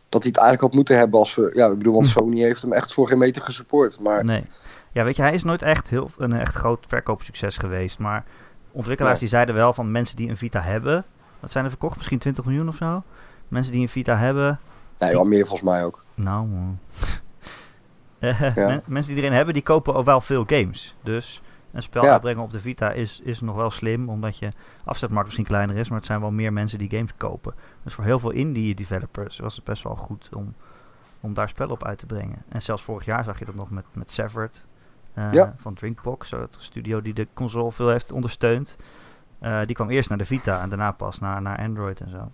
dat 0.08 0.22
hij 0.22 0.30
het 0.30 0.40
eigenlijk 0.40 0.60
had 0.60 0.74
moeten 0.74 0.96
hebben. 0.96 1.18
Als 1.18 1.34
we, 1.34 1.50
ja, 1.54 1.66
ik 1.66 1.78
bedoel, 1.78 1.94
want 1.94 2.06
Hm. 2.06 2.12
Sony 2.12 2.40
heeft 2.40 2.62
hem 2.62 2.72
echt 2.72 2.94
voor 2.94 3.08
geen 3.08 3.18
meter 3.18 3.42
gesupport. 3.42 4.00
Maar 4.00 4.24
Nee. 4.24 4.44
Ja, 4.92 5.04
weet 5.04 5.16
je, 5.16 5.22
hij 5.22 5.34
is 5.34 5.44
nooit 5.44 5.62
echt 5.62 5.90
heel, 5.90 6.10
een 6.18 6.32
echt 6.32 6.54
groot 6.54 6.84
verkoopsucces 6.88 7.56
geweest. 7.56 7.98
Maar 7.98 8.24
ontwikkelaars 8.72 9.20
die 9.20 9.28
zeiden 9.28 9.54
wel 9.54 9.72
van 9.72 9.90
mensen 9.90 10.16
die 10.16 10.28
een 10.28 10.36
Vita 10.36 10.60
hebben. 10.60 11.04
Wat 11.40 11.50
zijn 11.50 11.64
er 11.64 11.70
verkocht? 11.70 11.96
Misschien 11.96 12.18
20 12.18 12.44
miljoen 12.44 12.68
of 12.68 12.76
zo? 12.76 13.02
Mensen 13.48 13.72
die 13.72 13.80
een 13.82 13.88
Vita 13.88 14.16
hebben. 14.16 14.58
nee, 14.98 15.12
wel 15.12 15.24
meer 15.24 15.46
volgens 15.46 15.68
mij 15.70 15.84
ook. 15.84 16.04
Nou, 16.14 16.46
man. 16.46 16.78
Ja. 18.20 18.36
men- 18.54 18.82
mensen 18.86 19.14
die 19.14 19.22
erin 19.22 19.36
hebben, 19.36 19.54
die 19.54 19.62
kopen 19.62 19.94
ook 19.94 20.04
wel 20.04 20.20
veel 20.20 20.44
games. 20.46 20.94
Dus 21.02 21.42
een 21.72 21.82
spel 21.82 22.04
Ja. 22.04 22.12
uitbrengen 22.12 22.42
op 22.42 22.52
de 22.52 22.60
Vita 22.60 22.90
is, 22.92 23.20
is 23.24 23.40
nog 23.40 23.56
wel 23.56 23.70
slim. 23.70 24.08
Omdat 24.08 24.38
je 24.38 24.48
afzetmarkt 24.84 25.24
misschien 25.26 25.46
kleiner 25.46 25.76
is. 25.76 25.88
Maar 25.88 25.98
het 25.98 26.06
zijn 26.06 26.20
wel 26.20 26.30
meer 26.30 26.52
mensen 26.52 26.78
die 26.78 26.90
games 26.90 27.10
kopen. 27.16 27.54
Dus 27.82 27.94
voor 27.94 28.04
heel 28.04 28.18
veel 28.18 28.30
indie 28.30 28.74
developers 28.74 29.38
was 29.38 29.56
het 29.56 29.64
best 29.64 29.82
wel 29.82 29.96
goed 29.96 30.28
om, 30.34 30.54
om 31.20 31.34
daar 31.34 31.48
spellen 31.48 31.72
op 31.72 31.84
uit 31.84 31.98
te 31.98 32.06
brengen. 32.06 32.42
En 32.48 32.62
zelfs 32.62 32.82
vorig 32.82 33.04
jaar 33.04 33.24
zag 33.24 33.38
je 33.38 33.44
dat 33.44 33.54
nog 33.54 33.70
met, 33.70 33.84
met 33.92 34.10
Severed 34.10 34.66
eh, 35.14 35.32
Ja. 35.32 35.54
van 35.56 35.74
Drinkbox. 35.74 36.30
Het 36.30 36.56
studio 36.58 37.02
die 37.02 37.14
de 37.14 37.26
console 37.34 37.72
veel 37.72 37.88
heeft 37.88 38.12
ondersteund. 38.12 38.76
Eh, 39.38 39.60
die 39.66 39.74
kwam 39.74 39.90
eerst 39.90 40.08
naar 40.08 40.18
de 40.18 40.24
Vita 40.24 40.62
en 40.62 40.68
daarna 40.68 40.92
pas 40.92 41.18
naar, 41.18 41.42
naar 41.42 41.58
Android 41.58 42.00
en 42.00 42.10
zo. 42.10 42.30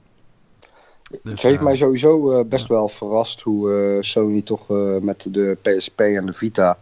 Dus, 1.11 1.33
het 1.33 1.43
heeft 1.43 1.59
eh, 1.59 1.65
mij 1.65 1.77
sowieso 1.77 2.33
eh, 2.39 2.45
best 2.47 2.67
wel 2.67 2.89
verrast 2.89 3.41
hoe 3.41 3.73
eh, 3.97 4.03
Sony 4.03 4.43
toch 4.43 4.71
eh, 4.71 4.97
met 5.01 5.29
de 5.35 5.57
PSP 5.63 6.01
en 6.01 6.27
de 6.27 6.33
Vita 6.33 6.79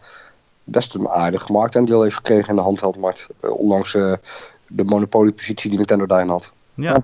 best 0.64 0.94
een 0.94 1.08
aardig 1.08 1.48
marktaandeel 1.48 2.02
heeft 2.02 2.16
gekregen 2.16 2.48
in 2.48 2.56
de 2.56 2.62
handheldmarkt. 2.62 3.28
Eh, 3.40 3.50
ondanks 3.50 3.94
eh, 3.94 4.12
de 4.66 4.84
monopoliepositie 4.84 5.68
die 5.68 5.78
Nintendo 5.78 6.06
daarin 6.06 6.28
had. 6.28 6.52
Ja. 6.74 7.02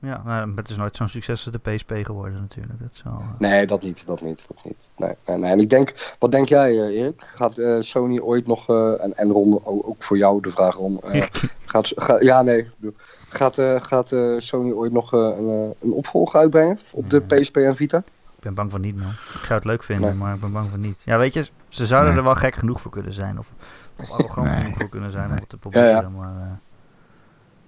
Ja, 0.00 0.22
maar 0.24 0.46
het 0.56 0.68
is 0.68 0.76
nooit 0.76 0.96
zo'n 0.96 1.08
succes 1.08 1.44
als 1.44 1.54
de 1.62 1.70
PSP 1.70 1.92
geworden 2.02 2.40
natuurlijk. 2.40 2.80
Dat 2.80 3.00
wel, 3.04 3.12
eh, 3.12 3.28
Nee, 3.38 3.66
dat 3.66 3.82
niet, 3.82 4.06
dat 4.06 4.20
niet, 4.20 4.46
dat 4.48 4.64
niet. 4.64 4.90
Nee, 4.96 5.14
nee, 5.26 5.36
nee. 5.36 5.50
En 5.50 5.60
ik 5.60 5.70
denk, 5.70 6.14
wat 6.18 6.32
denk 6.32 6.48
jij 6.48 6.70
eh, 6.70 7.00
Erik? 7.00 7.32
Gaat 7.34 7.58
eh, 7.58 7.76
Sony 7.80 8.20
ooit 8.20 8.46
nog, 8.46 8.68
eh, 8.68 9.04
en, 9.04 9.16
en 9.16 9.30
Ron, 9.30 9.60
ook 9.64 10.02
voor 10.02 10.16
jou 10.16 10.40
de 10.40 10.50
vraag 10.50 10.74
Ron, 10.74 11.00
eh, 11.00 11.22
gaat, 11.64 11.92
ga, 11.96 12.20
ja 12.20 12.42
nee, 12.42 12.58
ik 12.58 12.70
bedoel, 12.78 12.94
gaat, 13.28 13.58
eh, 13.58 13.80
gaat 13.80 14.12
eh, 14.12 14.34
Sony 14.38 14.72
ooit 14.72 14.92
nog 14.92 15.12
eh, 15.12 15.20
een, 15.20 15.74
een 15.80 15.92
opvolger 15.92 16.40
uitbrengen 16.40 16.78
op 16.92 17.10
de. 17.10 17.20
PSP 17.20 17.56
en 17.56 17.76
Vita? 17.76 18.04
Ik 18.48 18.54
ben 18.54 18.64
bang 18.64 18.70
van 18.70 18.80
niet, 18.80 18.96
man. 18.96 19.10
Ik 19.10 19.44
zou 19.44 19.54
het 19.58 19.64
leuk 19.64 19.82
vinden, 19.82 20.08
Nee. 20.08 20.18
maar 20.18 20.34
ik 20.34 20.40
ben 20.40 20.52
bang 20.52 20.70
van 20.70 20.80
niet. 20.80 21.02
Ja, 21.04 21.18
weet 21.18 21.34
je, 21.34 21.48
ze 21.68 21.86
zouden 21.86 22.10
Nee. 22.10 22.18
er 22.18 22.24
wel 22.24 22.34
gek 22.34 22.54
genoeg 22.54 22.80
voor 22.80 22.90
kunnen 22.90 23.12
zijn. 23.12 23.38
Of, 23.38 23.52
of 23.98 24.10
arrogant 24.10 24.46
Nee. 24.50 24.60
genoeg 24.60 24.76
voor 24.76 24.88
kunnen 24.88 25.10
zijn 25.10 25.30
om 25.30 25.36
het 25.36 25.48
te 25.48 25.56
proberen. 25.56 25.88
Ja, 25.88 26.00
ja. 26.00 26.08
Maar, 26.08 26.36
eh, 26.36 26.50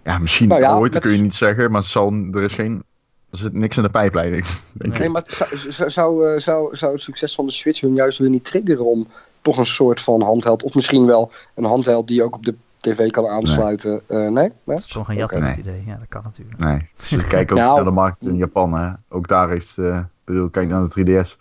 Ja, 0.02 0.18
misschien 0.18 0.48
Nou 0.48 0.60
ja, 0.60 0.74
ooit, 0.76 0.92
dat 0.92 1.02
kun 1.02 1.12
je 1.12 1.22
niet 1.22 1.34
zeggen. 1.34 1.70
Maar 1.70 1.80
het 1.80 1.90
zal, 1.90 2.12
er 2.32 2.42
is 2.42 2.52
geen... 2.54 2.82
Er 3.30 3.38
zit 3.38 3.52
niks 3.52 3.76
in 3.76 3.82
de 3.82 3.88
pijpleiding, 3.90 4.44
denk 4.46 4.82
Nee. 4.82 4.92
ik. 4.92 4.98
Nee, 4.98 5.08
maar 5.08 5.22
zou, 5.26 5.50
zou, 5.72 5.90
zou, 5.90 6.34
eh, 6.34 6.40
zou, 6.40 6.76
zou 6.76 6.92
het 6.92 7.00
succes 7.00 7.34
van 7.34 7.46
de 7.46 7.52
Switch 7.52 7.80
hun 7.80 7.94
juist 7.94 8.18
weer 8.18 8.30
niet 8.30 8.44
triggeren 8.44 8.84
om 8.84 9.06
toch 9.42 9.58
een 9.58 9.66
soort 9.66 10.00
van 10.00 10.22
handheld, 10.22 10.62
of 10.62 10.74
misschien 10.74 11.06
wel 11.06 11.30
een 11.54 11.64
handheld 11.64 12.08
die 12.08 12.22
ook 12.22 12.34
op 12.34 12.44
de 12.44 12.54
tv 12.80 13.10
kan 13.10 13.26
aansluiten? 13.26 14.00
Nee, 14.08 14.18
nee? 14.20 14.30
nee? 14.30 14.50
dat 14.64 14.78
is 14.78 14.86
gewoon 14.90 15.06
geen 15.06 15.16
jatten 15.16 15.42
het 15.42 15.64
Nee. 15.64 15.74
idee. 15.74 15.84
Ja, 15.86 15.96
dat 15.96 16.08
kan 16.08 16.22
natuurlijk. 16.24 16.58
Nee, 16.58 16.88
ze 16.96 17.16
kijken 17.26 17.56
ook 17.56 17.62
Nou. 17.62 17.74
naar 17.76 17.84
de 17.84 17.90
markt 17.90 18.22
in 18.22 18.36
Japan, 18.36 18.72
hè. 18.74 18.92
Ook 19.08 19.28
daar 19.28 19.48
heeft... 19.48 19.78
eh, 19.78 19.96
ik 19.96 20.04
bedoel, 20.24 20.48
kijk 20.48 20.68
naar 20.68 20.88
de 20.88 21.24
3DS. 21.24 21.36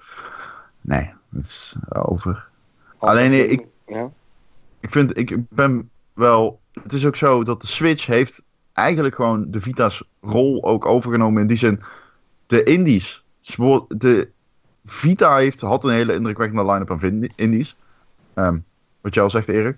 Nee, 0.82 1.14
het 1.36 1.46
is 1.46 1.76
over. 1.90 2.48
Alleen, 2.98 3.24
Handheld, 3.32 3.52
ik- 3.52 3.66
Ja. 3.88 4.10
Ik 4.80 4.92
vind, 4.92 5.18
ik 5.18 5.38
ben 5.50 5.90
wel... 6.14 6.60
Het 6.84 6.94
is 6.94 7.06
ook 7.06 7.16
zo 7.16 7.44
dat 7.44 7.62
de 7.62 7.68
Switch 7.68 8.06
heeft 8.06 8.42
eigenlijk 8.74 9.16
gewoon 9.16 9.46
de 9.52 9.62
Vita's 9.62 10.04
rol 10.22 10.64
ook 10.66 10.86
overgenomen. 10.86 11.42
In 11.42 11.48
die 11.48 11.58
zin, 11.58 11.82
de 12.48 12.64
indies. 12.64 13.24
De 13.88 14.30
Vita 14.86 15.36
heeft, 15.36 15.62
had 15.62 15.84
een 15.84 15.92
hele 15.92 16.14
indrukwekkende 16.14 16.66
line-up 16.72 16.92
aan 16.92 17.28
indies. 17.36 17.76
Ehm, 18.34 18.60
wat 19.02 19.14
jij 19.14 19.24
al 19.24 19.30
zegt, 19.30 19.48
Erik. 19.48 19.78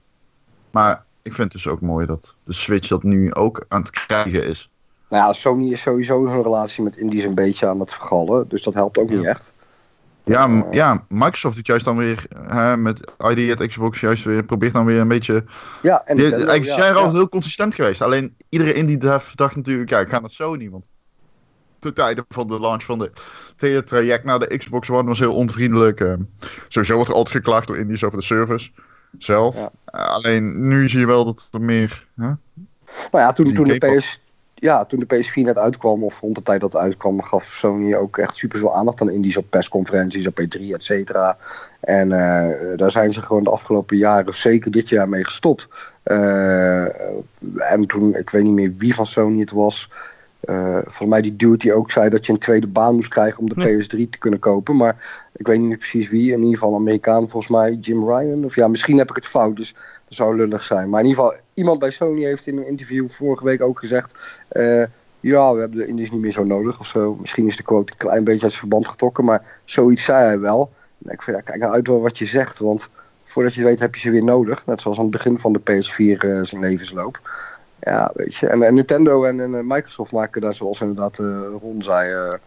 Maar 0.72 1.03
ik 1.22 1.34
vind 1.34 1.53
het 1.53 1.63
dus 1.63 1.67
ook 1.72 1.82
mooi 1.82 2.05
dat 2.05 2.36
de 2.43 2.53
Switch 2.53 2.88
dat 2.88 3.03
nu 3.03 3.34
ook 3.34 3.65
aan 3.67 3.82
het 3.82 3.89
krijgen 3.89 4.45
is. 4.45 4.70
Nou 5.09 5.26
ja, 5.26 5.34
Sony 5.34 5.72
is 5.72 5.82
sowieso 5.82 6.26
hun 6.28 6.41
relatie 6.41 6.84
met 6.84 6.97
Indies 6.97 7.24
een 7.24 7.36
beetje 7.36 7.67
aan 7.67 7.80
het 7.80 7.93
vergallen. 7.93 8.47
Dus 8.47 8.63
dat 8.63 8.74
helpt 8.74 8.97
ook 8.97 9.09
Ja. 9.09 9.15
niet 9.15 9.26
echt. 9.26 9.53
Ja, 10.24 10.47
Eh. 10.47 10.61
ja, 10.72 11.05
Microsoft 11.07 11.55
heeft 11.55 11.67
juist 11.67 11.86
dan 11.86 11.97
weer 11.97 12.26
hè, 12.47 12.78
met 12.78 13.11
ID 13.30 13.59
at 13.61 13.67
Xbox 13.67 13.99
juist 13.99 14.24
weer 14.24 14.43
probeert 14.43 14.74
dan 14.74 14.86
weer 14.86 14.99
een 14.99 15.07
beetje. 15.07 15.43
Ja, 15.82 16.01
en 16.05 16.15
Nintendo, 16.15 16.36
eigenlijk 16.45 16.65
ja, 16.65 16.74
zijn 16.74 16.88
er 16.89 16.93
ja. 16.93 16.97
altijd 16.97 17.15
heel 17.17 17.30
consistent 17.30 17.76
geweest. 17.76 18.01
Alleen 18.01 18.36
iedereen 18.49 18.76
in 18.76 18.86
die 18.86 18.97
dacht, 18.97 19.38
dacht 19.38 19.55
natuurlijk, 19.55 19.89
ja, 19.89 19.99
ik 19.99 20.09
ga 20.09 20.20
naar 20.20 20.30
Sony. 20.30 20.70
Want 20.70 20.88
ten 21.80 21.93
tijde 21.93 22.26
van 22.30 22.47
de 22.47 22.59
launch 22.59 22.84
van 22.84 22.97
de 22.99 23.03
het 23.51 23.61
hele 23.61 23.84
traject 23.84 24.24
naar 24.24 24.39
de 24.39 24.57
Xbox 24.57 24.89
One 24.89 25.07
was 25.07 25.20
heel 25.20 25.36
onvriendelijk. 25.36 25.99
eh. 26.01 26.13
sowieso 26.67 26.95
wordt 26.95 27.09
er 27.09 27.15
altijd 27.15 27.36
geklaagd 27.36 27.67
door 27.67 27.78
Indies 27.78 28.03
over 28.03 28.17
de 28.17 28.24
service 28.26 28.70
zelf. 29.18 29.55
Ja. 29.55 29.72
Eh, 29.86 30.05
alleen 30.14 30.68
nu 30.68 30.89
zie 30.89 30.99
je 30.99 31.05
wel 31.05 31.26
dat 31.26 31.47
er 31.51 31.62
meer. 31.62 32.07
Hè? 32.16 32.26
Nou 32.26 32.38
ja, 33.12 33.32
toen, 33.32 33.53
toen, 33.53 33.68
de. 33.68 33.78
PS, 33.78 34.20
ja, 34.53 34.86
toen 34.86 34.99
de 34.99 35.16
PS4 35.16 35.34
net 35.43 35.57
uitkwam, 35.57 36.03
of 36.03 36.20
rond 36.20 36.36
de 36.36 36.43
tijd 36.43 36.62
dat 36.62 36.74
het 36.74 36.82
uitkwam, 36.82 37.22
gaf 37.22 37.43
Sony 37.43 37.95
ook 37.95 38.18
echt 38.18 38.36
super 38.36 38.60
veel 38.60 38.76
aandacht 38.76 39.01
aan 39.01 39.10
indies 39.10 39.38
op 39.38 39.45
persconferenties, 39.49 40.28
op 40.28 40.41
E3, 40.41 40.62
et 40.74 40.84
cetera. 40.84 41.38
En 41.80 42.12
eh, 42.12 42.78
daar 42.78 42.91
zijn 42.91 43.14
ze 43.14 43.22
gewoon 43.22 43.43
de 43.43 43.49
afgelopen 43.49 43.97
jaren, 43.97 44.34
zeker 44.38 44.72
dit 44.72 44.89
jaar, 44.89 45.10
mee 45.10 45.24
gestopt. 45.26 45.68
Eh, 46.03 46.84
en 47.57 47.86
toen, 47.88 48.16
ik 48.16 48.30
weet 48.30 48.43
niet 48.43 48.53
meer 48.53 48.74
wie 48.78 48.95
van 48.95 49.05
Sony 49.05 49.39
het 49.39 49.51
was. 49.51 49.89
eh 50.39 50.74
volgens 50.74 51.10
mij 51.10 51.22
die 51.22 51.36
dude 51.36 51.57
die 51.57 51.74
ook 51.74 51.91
zei 51.91 52.10
dat 52.10 52.26
je 52.26 52.32
een 52.32 52.39
tweede 52.39 52.68
baan 52.68 52.95
moest 52.95 53.10
krijgen 53.10 53.39
om 53.39 53.49
de 53.49 53.55
Nee. 53.55 53.84
PS3 53.84 54.10
te 54.10 54.18
kunnen 54.20 54.39
kopen. 54.39 54.76
Maar 54.76 55.28
ik 55.39 55.47
weet 55.47 55.59
niet 55.59 55.77
precies 55.77 56.09
wie. 56.09 56.31
In 56.31 56.37
ieder 56.37 56.57
geval 56.57 56.75
Amerikaan, 56.75 57.29
volgens 57.29 57.51
mij 57.51 57.73
Jim 57.73 58.09
Ryan. 58.09 58.45
Of 58.45 58.55
ja, 58.55 58.67
misschien 58.67 58.97
heb 58.97 59.09
ik 59.09 59.15
het 59.15 59.25
fout, 59.25 59.55
dus 59.55 59.73
dat 59.73 59.83
zou 60.07 60.35
lullig 60.35 60.63
zijn. 60.63 60.89
Maar 60.89 61.01
in 61.01 61.07
ieder 61.07 61.23
geval, 61.23 61.39
iemand 61.53 61.79
bij 61.79 61.89
Sony 61.89 62.23
heeft 62.23 62.47
in 62.47 62.57
een 62.57 62.67
interview 62.67 63.09
vorige 63.09 63.43
week 63.43 63.61
ook 63.61 63.79
gezegd... 63.79 64.41
eh, 64.47 64.83
ja, 65.19 65.53
we 65.53 65.59
hebben 65.59 65.77
de 65.77 65.87
indies 65.87 66.11
niet 66.11 66.21
meer 66.21 66.31
zo 66.31 66.43
nodig 66.43 66.79
of 66.79 66.87
zo. 66.87 67.15
Misschien 67.19 67.47
is 67.47 67.57
de 67.57 67.63
quote 67.63 67.91
een 67.91 67.97
klein 67.97 68.23
beetje 68.23 68.41
uit 68.41 68.51
zijn 68.51 68.67
verband 68.67 68.87
getrokken, 68.87 69.25
maar 69.25 69.61
zoiets 69.63 70.03
zei 70.03 70.23
hij 70.23 70.39
wel. 70.39 70.71
En 71.05 71.11
ik 71.11 71.21
vind, 71.21 71.37
ja, 71.37 71.43
kijk 71.43 71.59
nou 71.59 71.73
uit 71.73 71.87
wel 71.87 72.01
wat 72.01 72.17
je 72.17 72.25
zegt, 72.25 72.59
want 72.59 72.89
voordat 73.23 73.53
je 73.53 73.59
het 73.59 73.69
weet 73.69 73.79
heb 73.79 73.95
je 73.95 74.01
ze 74.01 74.11
weer 74.11 74.23
nodig. 74.23 74.65
Net 74.65 74.81
zoals 74.81 74.97
aan 74.97 75.03
het 75.03 75.13
begin 75.13 75.37
van 75.37 75.53
de 75.53 75.59
PS4 75.59 76.19
eh, 76.19 76.41
zijn 76.41 76.61
levensloop. 76.61 77.19
Ja, 77.79 78.11
weet 78.13 78.35
je. 78.35 78.47
En, 78.47 78.61
en 78.61 78.73
Nintendo 78.73 79.23
en, 79.23 79.39
en, 79.39 79.55
eh, 79.55 79.61
Microsoft 79.63 80.11
maken 80.11 80.41
daar, 80.41 80.53
zoals 80.53 80.81
inderdaad 80.81 81.19
eh 81.19 81.41
Ron 81.61 81.83
zei, 81.83 82.37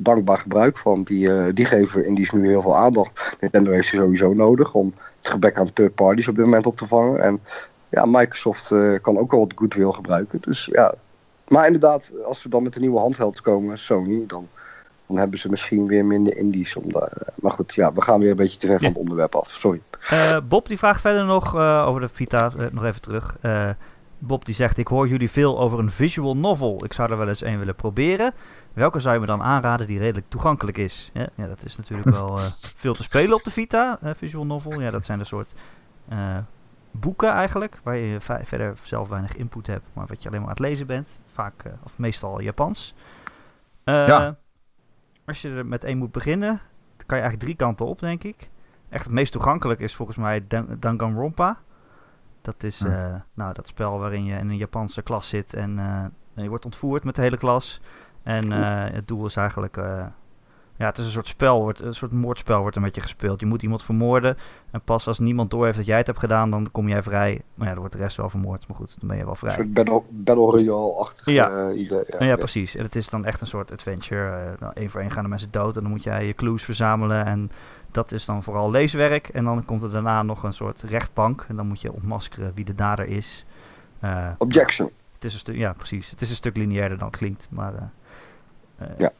dankbaar 0.00 0.38
gebruik 0.38 0.78
van. 0.78 1.02
Die, 1.02 1.32
eh, 1.32 1.54
die 1.54 1.64
geven 1.64 2.06
indies 2.06 2.30
nu 2.30 2.48
heel 2.48 2.62
veel 2.62 2.76
aandacht. 2.76 3.36
Nintendo 3.40 3.70
heeft 3.70 3.88
ze 3.88 3.96
sowieso 3.96 4.32
nodig 4.32 4.74
om 4.74 4.94
het 5.16 5.28
gebrek 5.28 5.58
aan 5.58 5.72
third 5.72 5.94
parties 5.94 6.28
op 6.28 6.34
dit 6.34 6.44
moment 6.44 6.66
op 6.66 6.76
te 6.76 6.86
vangen. 6.86 7.22
En 7.22 7.40
ja, 7.88 8.04
Microsoft 8.04 8.70
eh, 8.70 8.94
kan 9.00 9.18
ook 9.18 9.30
wel 9.30 9.40
wat 9.40 9.52
goodwill 9.54 9.92
gebruiken. 9.92 10.40
Dus 10.40 10.68
ja. 10.72 10.94
Maar 11.48 11.66
inderdaad, 11.66 12.12
als 12.24 12.42
we 12.42 12.48
dan 12.48 12.62
met 12.62 12.74
de 12.74 12.80
nieuwe 12.80 12.98
handhelds 12.98 13.40
komen, 13.40 13.78
Sony, 13.78 14.24
dan, 14.26 14.48
dan 15.06 15.16
hebben 15.16 15.38
ze 15.38 15.50
misschien 15.50 15.86
weer 15.86 16.04
minder 16.04 16.36
indies. 16.36 16.76
Om 16.76 16.92
daar, 16.92 17.12
maar 17.40 17.52
goed, 17.52 17.74
ja, 17.74 17.92
we 17.92 18.02
gaan 18.02 18.20
weer 18.20 18.30
een 18.30 18.36
beetje 18.36 18.58
te 18.58 18.66
ver 18.66 18.78
van 18.78 18.88
het 18.88 18.98
onderwerp 18.98 19.34
af. 19.34 19.50
Sorry. 19.50 19.82
Eh, 20.08 20.36
Bob 20.48 20.68
die 20.68 20.78
vraagt 20.78 21.00
verder 21.00 21.24
nog 21.24 21.54
eh, 21.54 21.84
over 21.86 22.00
de 22.00 22.08
Vita, 22.08 22.52
eh, 22.58 22.66
nog 22.72 22.84
even 22.84 23.00
terug. 23.00 23.36
Eh, 23.40 23.70
Bob 24.18 24.44
die 24.44 24.54
zegt, 24.54 24.78
ik 24.78 24.86
hoor 24.86 25.08
jullie 25.08 25.30
veel 25.30 25.58
over 25.58 25.78
een 25.78 25.90
visual 25.90 26.36
novel. 26.36 26.84
Ik 26.84 26.92
zou 26.92 27.10
er 27.10 27.18
wel 27.18 27.28
eens 27.28 27.44
een 27.44 27.58
willen 27.58 27.74
proberen. 27.74 28.34
Welke 28.72 29.00
zou 29.00 29.14
je 29.14 29.20
me 29.20 29.26
dan 29.26 29.42
aanraden 29.42 29.86
die 29.86 29.98
redelijk 29.98 30.26
toegankelijk 30.28 30.76
is? 30.78 31.10
Ja, 31.12 31.26
ja 31.34 31.46
dat 31.46 31.64
is 31.64 31.76
natuurlijk 31.76 32.08
wel 32.10 32.38
eh, 32.38 32.44
veel 32.82 32.94
te 32.94 33.02
spelen 33.02 33.34
op 33.34 33.42
de 33.42 33.50
Vita, 33.50 33.98
eh, 34.02 34.10
visual 34.14 34.46
novel. 34.46 34.80
Ja, 34.80 34.90
dat 34.90 35.04
zijn 35.04 35.18
een 35.20 35.26
soort 35.26 35.54
eh, 36.08 36.36
boeken 36.90 37.28
eigenlijk, 37.30 37.80
waar 37.82 37.96
je 37.96 38.20
ve- 38.20 38.40
verder 38.44 38.76
zelf 38.82 39.08
weinig 39.08 39.36
input 39.36 39.66
hebt, 39.66 39.84
maar 39.92 40.06
wat 40.06 40.22
je 40.22 40.28
alleen 40.28 40.40
maar 40.40 40.48
aan 40.50 40.56
het 40.56 40.64
lezen 40.64 40.86
bent. 40.86 41.20
Vaak, 41.26 41.64
of 41.82 41.98
meestal 41.98 42.40
Japans. 42.40 42.94
Ja. 43.84 44.36
Als 45.26 45.42
je 45.42 45.50
er 45.50 45.66
met 45.66 45.84
één 45.84 45.98
moet 45.98 46.12
beginnen, 46.12 46.48
dan 46.96 47.06
kan 47.06 47.16
je 47.18 47.22
eigenlijk 47.22 47.42
drie 47.42 47.56
kanten 47.56 47.86
op, 47.86 47.98
denk 47.98 48.24
ik. 48.24 48.48
Echt 48.88 49.04
het 49.04 49.12
meest 49.12 49.32
toegankelijk 49.32 49.80
is 49.80 49.94
volgens 49.94 50.16
mij 50.16 50.44
Dan- 50.48 50.76
Danganronpa. 50.78 51.58
Dat 52.42 52.62
is 52.62 52.78
Ja. 52.78 53.24
nou, 53.34 53.54
dat 53.54 53.66
spel 53.66 53.98
waarin 53.98 54.24
je 54.24 54.38
in 54.38 54.48
een 54.50 54.56
Japanse 54.56 55.02
klas 55.02 55.28
zit 55.28 55.54
en 55.54 55.72
je 56.34 56.48
wordt 56.48 56.64
ontvoerd 56.64 57.04
met 57.04 57.14
de 57.14 57.22
hele 57.22 57.36
klas. 57.36 57.80
En 58.22 58.52
eh, 58.52 58.94
het 58.94 59.08
doel 59.08 59.26
is 59.26 59.36
eigenlijk... 59.36 59.76
eh, 59.76 60.02
ja, 60.76 60.86
het 60.86 60.98
is 60.98 61.04
een 61.04 61.10
soort 61.10 61.28
spel, 61.28 61.60
wordt, 61.62 61.80
een 61.80 61.94
soort 61.94 62.12
moordspel 62.12 62.60
wordt 62.60 62.76
er 62.76 62.82
met 62.82 62.94
je 62.94 63.00
gespeeld. 63.00 63.40
Je 63.40 63.46
moet 63.46 63.62
iemand 63.62 63.82
vermoorden 63.82 64.36
en 64.70 64.80
pas 64.80 65.06
als 65.06 65.18
niemand 65.18 65.50
door 65.50 65.64
heeft 65.64 65.76
dat 65.76 65.86
jij 65.86 65.96
het 65.96 66.06
hebt 66.06 66.18
gedaan, 66.18 66.50
dan 66.50 66.68
kom 66.72 66.88
jij 66.88 67.02
vrij. 67.02 67.40
Maar 67.54 67.66
ja, 67.66 67.72
dan 67.72 67.80
wordt 67.82 67.96
de 67.96 68.02
rest 68.02 68.16
wel 68.16 68.30
vermoord, 68.30 68.68
maar 68.68 68.76
goed, 68.76 68.96
dan 68.98 69.08
ben 69.08 69.16
je 69.18 69.22
wel 69.22 69.32
Een 69.32 69.38
vrij. 69.38 69.54
soort 69.54 69.74
Battle, 69.74 70.02
battle 70.10 70.44
Royale-achtig 70.50 71.26
Ja. 71.26 71.70
idee. 71.70 72.04
Nou 72.08 72.24
ja, 72.24 72.36
precies. 72.36 72.74
En 72.76 72.82
het 72.84 72.96
is 72.96 73.08
dan 73.08 73.24
echt 73.24 73.40
een 73.40 73.46
soort 73.46 73.72
adventure. 73.72 74.54
nou, 74.58 74.72
één 74.74 74.90
voor 74.90 75.00
één 75.00 75.10
gaan 75.10 75.22
de 75.22 75.28
mensen 75.28 75.50
dood 75.50 75.76
en 75.76 75.82
dan 75.82 75.90
moet 75.90 76.02
jij 76.02 76.26
je 76.26 76.34
clues 76.34 76.64
verzamelen. 76.64 77.24
En 77.26 77.50
dat 77.90 78.12
is 78.12 78.24
dan 78.24 78.42
vooral 78.42 78.70
leeswerk. 78.70 79.28
En 79.28 79.44
dan 79.44 79.64
komt 79.64 79.82
er 79.82 79.90
daarna 79.92 80.22
nog 80.22 80.42
een 80.42 80.52
soort 80.52 80.82
rechtbank. 80.82 81.44
En 81.48 81.56
dan 81.56 81.66
moet 81.66 81.80
je 81.80 81.92
ontmaskeren 81.92 82.52
wie 82.54 82.64
de 82.64 82.74
dader 82.74 83.06
is. 83.06 83.44
Objection. 84.38 84.90
Het 85.18 85.24
is 85.26 85.32
een 85.32 85.38
stuk, 85.38 85.56
ja, 85.56 85.72
precies. 85.72 86.10
Het 86.10 86.20
is 86.20 86.30
een 86.30 86.36
stuk 86.36 86.56
lineairder 86.56 86.98
dan 86.98 87.06
het 87.08 87.16
klinkt. 87.16 87.46
Maar 87.50 87.74
eh, 87.74 87.82
eh, 88.86 88.98
Ja. 88.98 89.10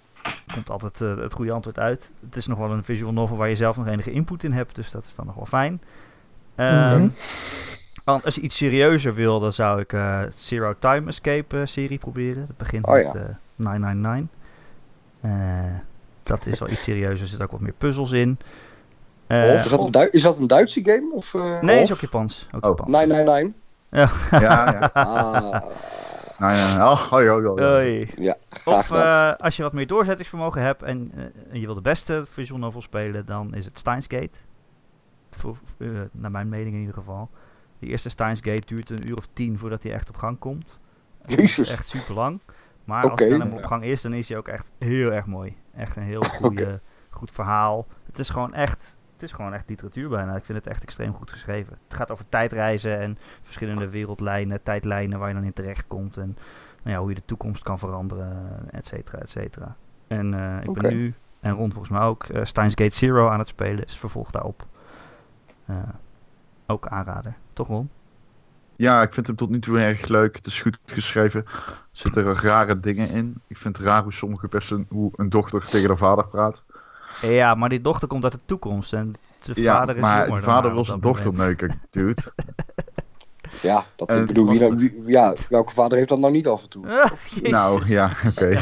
komt 0.55 0.71
altijd 0.71 1.01
eh, 1.01 1.17
het 1.17 1.33
goede 1.35 1.53
antwoord 1.53 1.79
uit. 1.79 2.13
Het 2.25 2.37
is 2.37 2.47
nog 2.47 2.59
wel 2.59 2.71
een 2.71 2.85
visual 2.85 3.13
novel 3.13 3.37
waar 3.37 3.49
je 3.49 3.55
zelf 3.55 3.77
nog 3.77 3.87
enige 3.87 4.11
input 4.11 4.45
in 4.45 4.53
hebt. 4.53 4.75
Dus 4.75 4.91
dat 4.91 5.05
is 5.05 5.15
dan 5.15 5.27
nog 5.27 5.35
wel 5.35 5.47
fijn. 5.47 5.81
Ehm, 6.55 6.99
Mhm. 7.01 7.09
Als 8.25 8.35
je 8.35 8.41
iets 8.41 8.57
serieuzer 8.57 9.15
wil, 9.15 9.41
dan 9.41 9.53
zou 9.53 9.81
ik 9.81 9.97
Zero 10.29 10.75
Time 10.79 11.07
Escape 11.09 11.67
serie 11.67 11.99
proberen. 11.99 12.47
Dat 12.47 12.57
begint 12.57 12.87
Oh, 12.87 12.93
met 12.93 13.05
ja. 13.05 13.15
eh 13.15 13.25
999. 13.57 14.37
Eh, 15.21 15.31
dat 16.23 16.47
is 16.47 16.59
wel 16.59 16.69
iets 16.69 16.83
serieuzer. 16.83 17.21
Er 17.23 17.27
zitten 17.29 17.45
ook 17.47 17.53
wat 17.53 17.61
meer 17.61 17.73
puzzels 17.79 18.11
in. 18.13 18.39
Of, 19.29 19.37
is, 19.65 19.69
dat 19.69 19.95
een 19.95 20.13
is 20.13 20.23
dat 20.23 20.39
een 20.39 20.47
Duitse 20.47 20.81
game? 20.85 21.13
Of, 21.13 21.35
eh, 21.35 21.61
nee, 21.61 21.83
is 21.83 21.91
of? 21.91 21.97
ook 21.97 22.01
Japans. 22.03 22.47
Ook 22.55 22.63
Oh. 22.65 22.69
Japans. 22.69 22.91
999. 22.91 23.61
Ja, 23.91 24.11
ja. 24.31 24.91
Ah, 24.93 25.63
Nou 26.39 26.55
ja, 26.55 26.91
oh, 26.91 27.01
hoi, 27.01 27.29
hoi, 27.29 27.47
hoi. 27.47 27.63
Hoi. 27.63 28.11
ja, 28.17 28.37
Of 28.65 28.91
eh, 28.91 29.33
als 29.33 29.57
je 29.57 29.63
wat 29.63 29.73
meer 29.73 29.87
doorzettingsvermogen 29.87 30.63
hebt 30.63 30.83
en, 30.83 31.13
eh, 31.15 31.23
en 31.53 31.61
je 31.61 31.67
wil 31.67 31.75
de 31.75 31.81
beste 31.81 32.25
visual 32.31 32.61
novel 32.61 32.83
spelen, 32.83 33.27
dan 33.27 33.55
is 33.55 33.65
het 33.65 33.79
Steins 33.79 34.07
Gate. 34.09 34.39
Voor, 35.31 35.57
eh, 35.79 35.89
naar 36.13 36.31
mijn 36.31 36.49
mening 36.49 36.75
in 36.75 36.81
ieder 36.81 36.95
geval. 36.95 37.31
Die 37.79 37.91
eerste 37.91 38.09
Steins 38.09 38.41
Gate 38.43 38.67
duurt 38.67 38.91
een 38.91 39.09
uur 39.09 39.17
of 39.17 39.29
tien 39.33 39.59
voordat 39.59 39.83
hij 39.83 39.93
echt 39.93 40.09
op 40.09 40.17
gang 40.17 40.39
komt. 40.39 40.81
Jezus. 41.27 41.71
Echt 41.71 41.87
super 41.87 42.15
lang. 42.15 42.41
Maar 42.85 43.11
als 43.11 43.21
hij 43.21 43.29
dan 43.29 43.39
helemaal 43.39 43.59
op 43.59 43.67
gang 43.67 43.85
is, 43.85 44.03
dan 44.03 44.13
is 44.13 44.29
hij 44.29 44.39
ook 44.39 44.49
echt 44.49 44.71
heel 44.79 45.13
erg 45.13 45.27
mooi. 45.27 45.57
Echt 45.77 45.97
een 45.97 46.03
heel 46.03 46.23
goede, 46.41 46.81
goed 47.11 47.31
verhaal. 47.31 47.87
Het 48.07 48.19
is 48.19 48.29
gewoon 48.29 48.55
echt, 48.55 48.98
het 49.21 49.29
is 49.29 49.37
gewoon 49.37 49.55
echt 49.55 49.69
literatuur 49.69 50.09
bijna. 50.09 50.37
Ik 50.37 50.45
vind 50.45 50.59
het 50.59 50.67
echt 50.67 50.83
extreem 50.83 51.15
goed 51.15 51.31
geschreven. 51.31 51.79
Het 51.85 51.95
gaat 51.95 52.11
over 52.11 52.25
tijdreizen 52.29 52.99
en 52.99 53.19
verschillende 53.43 53.91
wereldlijnen, 53.91 54.63
tijdlijnen 54.63 55.19
waar 55.19 55.29
je 55.29 55.35
dan 55.35 55.45
in 55.45 55.53
terecht 55.53 55.87
komt. 55.87 56.17
En 56.17 56.37
nou 56.83 56.97
ja, 56.97 57.01
hoe 57.01 57.09
je 57.09 57.15
de 57.15 57.25
toekomst 57.25 57.63
kan 57.63 57.79
veranderen, 57.79 58.51
et 58.71 58.87
cetera, 58.87 59.19
et 59.19 59.31
cetera. 59.31 59.77
En 60.07 60.35
eh, 60.35 60.63
ik 60.63 60.73
ben 60.73 60.93
nu, 60.93 61.15
en 61.41 61.53
Ron 61.53 61.73
volgens 61.73 61.99
mij 61.99 62.01
ook, 62.01 62.25
eh 62.25 62.45
Steins 62.45 62.75
Gate 62.77 62.95
Zero 62.95 63.29
aan 63.29 63.39
het 63.39 63.49
spelen. 63.49 63.85
Is 63.85 63.99
vervolg 63.99 64.31
daarop. 64.31 64.67
Eh, 65.65 65.77
ook 66.67 66.87
aanrader. 66.87 67.35
Toch 67.53 67.67
Ron? 67.67 67.91
Ja, 68.77 69.03
ik 69.03 69.15
vind 69.15 69.27
hem 69.27 69.37
tot 69.37 69.51
nu 69.51 69.59
toe 69.59 69.81
erg 69.81 70.07
leuk. 70.07 70.37
Het 70.37 70.47
is 70.47 70.63
goed 70.63 70.79
geschreven. 70.87 71.45
Er 71.45 71.87
zitten 71.93 72.35
rare 72.35 72.81
dingen 72.81 73.11
in. 73.11 73.41
Ik 73.47 73.57
vind 73.57 73.77
het 73.77 73.87
raar 73.87 74.03
hoe 74.03 74.13
sommige 74.13 74.49
personen, 74.49 74.87
hoe 74.89 75.13
een 75.17 75.29
dochter 75.29 75.67
tegen 75.67 75.89
haar 75.89 75.99
vader 75.99 76.27
praat. 76.27 76.65
Ja, 77.21 77.55
maar 77.55 77.69
die 77.69 77.81
dochter 77.81 78.09
komt 78.09 78.25
uit 78.25 78.33
de 78.33 78.41
toekomst 78.47 78.93
en 78.93 79.15
zijn 79.41 79.61
Ja, 79.61 79.77
vader 79.79 79.95
is 79.95 80.01
maar 80.01 80.27
jonger 80.27 80.41
de 80.41 80.47
dan 80.47 80.55
vader 80.55 80.73
wil 80.75 80.85
zijn 80.85 81.01
dochter 81.01 81.33
neuken, 81.33 81.81
dude. 81.91 82.23
ja, 83.63 83.85
dat, 83.97 84.09
en 84.09 84.21
ik 84.21 84.27
bedoel, 84.27 84.49
wie, 84.49 84.61
nou- 84.61 84.77
wie- 84.77 85.03
ja, 85.07 85.35
welke 85.49 85.73
vader 85.73 85.97
heeft 85.99 86.09
dat 86.09 86.19
nou 86.19 86.33
niet 86.33 86.47
af 86.47 86.63
en 86.63 86.69
toe? 86.69 86.87
Ah, 86.89 87.11
Jezus. 87.35 87.51
Nou, 87.51 87.87
ja, 87.87 88.11
oké. 88.27 88.57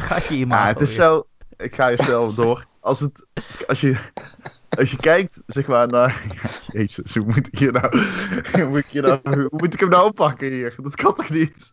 Ga 0.00 0.16
je 0.16 0.22
Ja, 0.28 0.40
imago 0.40 0.68
het 0.68 0.80
is 0.80 0.94
zo. 0.94 1.26
Ik 1.56 1.74
ga 1.74 1.86
je 1.88 2.02
zelf 2.02 2.34
door. 2.34 2.64
Als, 2.80 3.00
het, 3.00 3.26
als, 3.66 3.80
je, 3.80 3.96
als 4.78 4.90
je 4.90 4.96
kijkt, 4.96 5.42
zeg 5.46 5.66
maar, 5.66 5.88
naar. 5.88 6.22
Ja, 6.32 6.50
jezus, 6.80 7.14
hoe 7.14 7.24
moet 7.24 7.46
ik 7.46 7.58
hier 7.58 7.72
nou. 7.72 7.98
Hoe 8.52 8.66
moet 8.68 8.78
ik, 8.78 8.86
hier 8.86 9.02
nou, 9.02 9.20
hoe 9.24 9.48
moet 9.50 9.74
ik 9.74 9.80
hem 9.80 9.88
nou 9.88 10.06
oppakken 10.06 10.50
hier? 10.50 10.74
Dat 10.82 10.94
kan 10.94 11.14
toch 11.14 11.30
niet? 11.30 11.70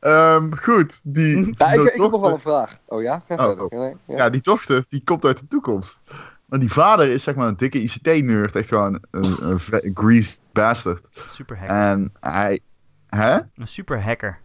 Ehm, 0.00 0.52
goed, 0.52 1.00
die. 1.02 1.46
Ja, 1.50 1.72
ik, 1.72 1.82
heb 1.82 1.96
nog 1.96 2.20
wel 2.20 2.32
een 2.32 2.38
vraag. 2.38 2.78
Oh 2.86 3.02
ja? 3.02 3.22
Ga 3.28 3.34
Oh, 3.34 3.46
verder. 3.46 3.64
oh. 3.64 3.94
Ja. 4.06 4.16
Ja, 4.16 4.30
die 4.30 4.40
dochter, 4.40 4.84
die 4.88 5.04
komt 5.04 5.24
uit 5.24 5.38
de 5.38 5.46
toekomst. 5.48 6.00
Maar 6.44 6.58
die 6.58 6.72
vader 6.72 7.08
is 7.08 7.22
zeg 7.22 7.34
maar 7.34 7.48
een 7.48 7.56
dikke 7.56 7.82
ICT-nerd. 7.82 8.56
Echt 8.56 8.68
gewoon 8.68 9.00
een, 9.10 9.36
een, 9.48 9.60
een 9.70 9.90
greased 9.94 10.40
bastard. 10.52 11.08
Super 11.28 11.58
hacker. 11.58 11.76
En 11.76 12.12
hij. 12.20 12.60
Hè? 13.06 13.34
Een 13.54 13.68
super 13.68 14.02
hacker. 14.02 14.38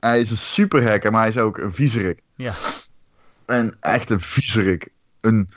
Hij 0.00 0.20
is 0.20 0.30
een 0.30 0.36
super 0.36 0.88
hacker, 0.88 1.10
maar 1.10 1.20
hij 1.20 1.28
is 1.28 1.38
ook 1.38 1.58
een 1.58 1.72
viezerik. 1.74 2.20
Ja. 2.34 2.52
Een 3.46 3.74
echte 3.80 4.20
viezerik. 4.20 4.88
Een 5.20 5.48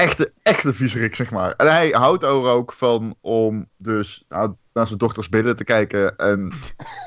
echte, 0.00 0.32
echte 0.42 0.74
viezerik, 0.74 1.14
zeg 1.14 1.30
maar. 1.30 1.52
En 1.56 1.66
hij 1.70 1.88
houdt 1.88 2.22
er 2.22 2.28
ook 2.28 2.72
van 2.72 3.14
om 3.20 3.66
dus... 3.76 4.24
Nou, 4.28 4.54
naar 4.72 4.86
zijn 4.86 4.98
dochters 4.98 5.28
billen 5.28 5.56
te 5.56 5.64
kijken. 5.64 6.16
En 6.16 6.52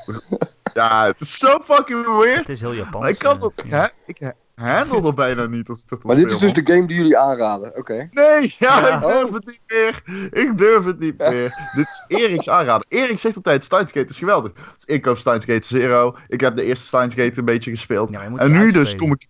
ja, 0.74 1.06
het 1.06 1.20
is 1.20 1.38
zo 1.38 1.58
fucking 1.64 2.18
weird. 2.18 2.38
Het 2.38 2.48
is 2.48 2.60
heel 2.60 2.72
Japans. 2.72 3.06
Ik 3.06 3.18
kan 3.18 3.34
eh, 3.34 3.40
dat, 3.40 3.52
ja. 3.66 3.80
hè, 3.80 3.86
ik 4.06 4.18
ha- 4.54 4.76
handle 4.84 5.08
er 5.08 5.14
bijna 5.14 5.46
niet. 5.46 5.68
Als 5.68 5.86
dat 5.86 6.02
Maar 6.02 6.16
dit 6.16 6.30
is 6.30 6.38
dus 6.38 6.52
de 6.52 6.60
game 6.64 6.86
die 6.86 6.96
jullie 6.96 7.18
aanraden, 7.18 7.76
oké. 7.76 8.08
Nee, 8.10 8.54
ja, 8.58 8.78
Ja. 8.86 8.96
ik 8.96 9.06
durf 9.06 9.30
het 9.32 9.46
niet 9.46 9.62
meer. 9.66 10.02
Ik 10.30 10.58
durf 10.58 10.84
het 10.84 10.98
niet 10.98 11.18
meer. 11.18 11.70
Dit 11.74 11.88
is 11.88 12.04
Erik's 12.18 12.48
aanrader. 12.48 12.86
Erik 12.88 13.18
zegt 13.18 13.36
altijd, 13.36 13.64
Steins 13.64 13.92
Gate 13.92 14.10
is 14.10 14.18
geweldig. 14.18 14.52
Dus 14.52 14.84
ik 14.84 15.02
koop 15.02 15.18
Steins 15.18 15.44
Gate 15.44 15.66
Zero. 15.66 16.16
Ik 16.28 16.40
heb 16.40 16.56
de 16.56 16.64
eerste 16.64 16.86
Steins 16.86 17.14
Gate 17.14 17.38
een 17.38 17.44
beetje 17.44 17.70
gespeeld. 17.70 18.10
Ja, 18.10 18.22
en 18.22 18.52
nu 18.52 18.72
dus 18.72 18.96
kom 18.96 19.12
ik... 19.12 19.28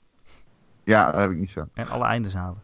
Ja, 0.84 1.10
dat 1.10 1.20
heb 1.20 1.30
ik 1.30 1.36
niet 1.36 1.50
gedaan. 1.50 1.70
En 1.74 1.88
alle 1.88 2.04
eindes 2.04 2.34
halen. 2.34 2.62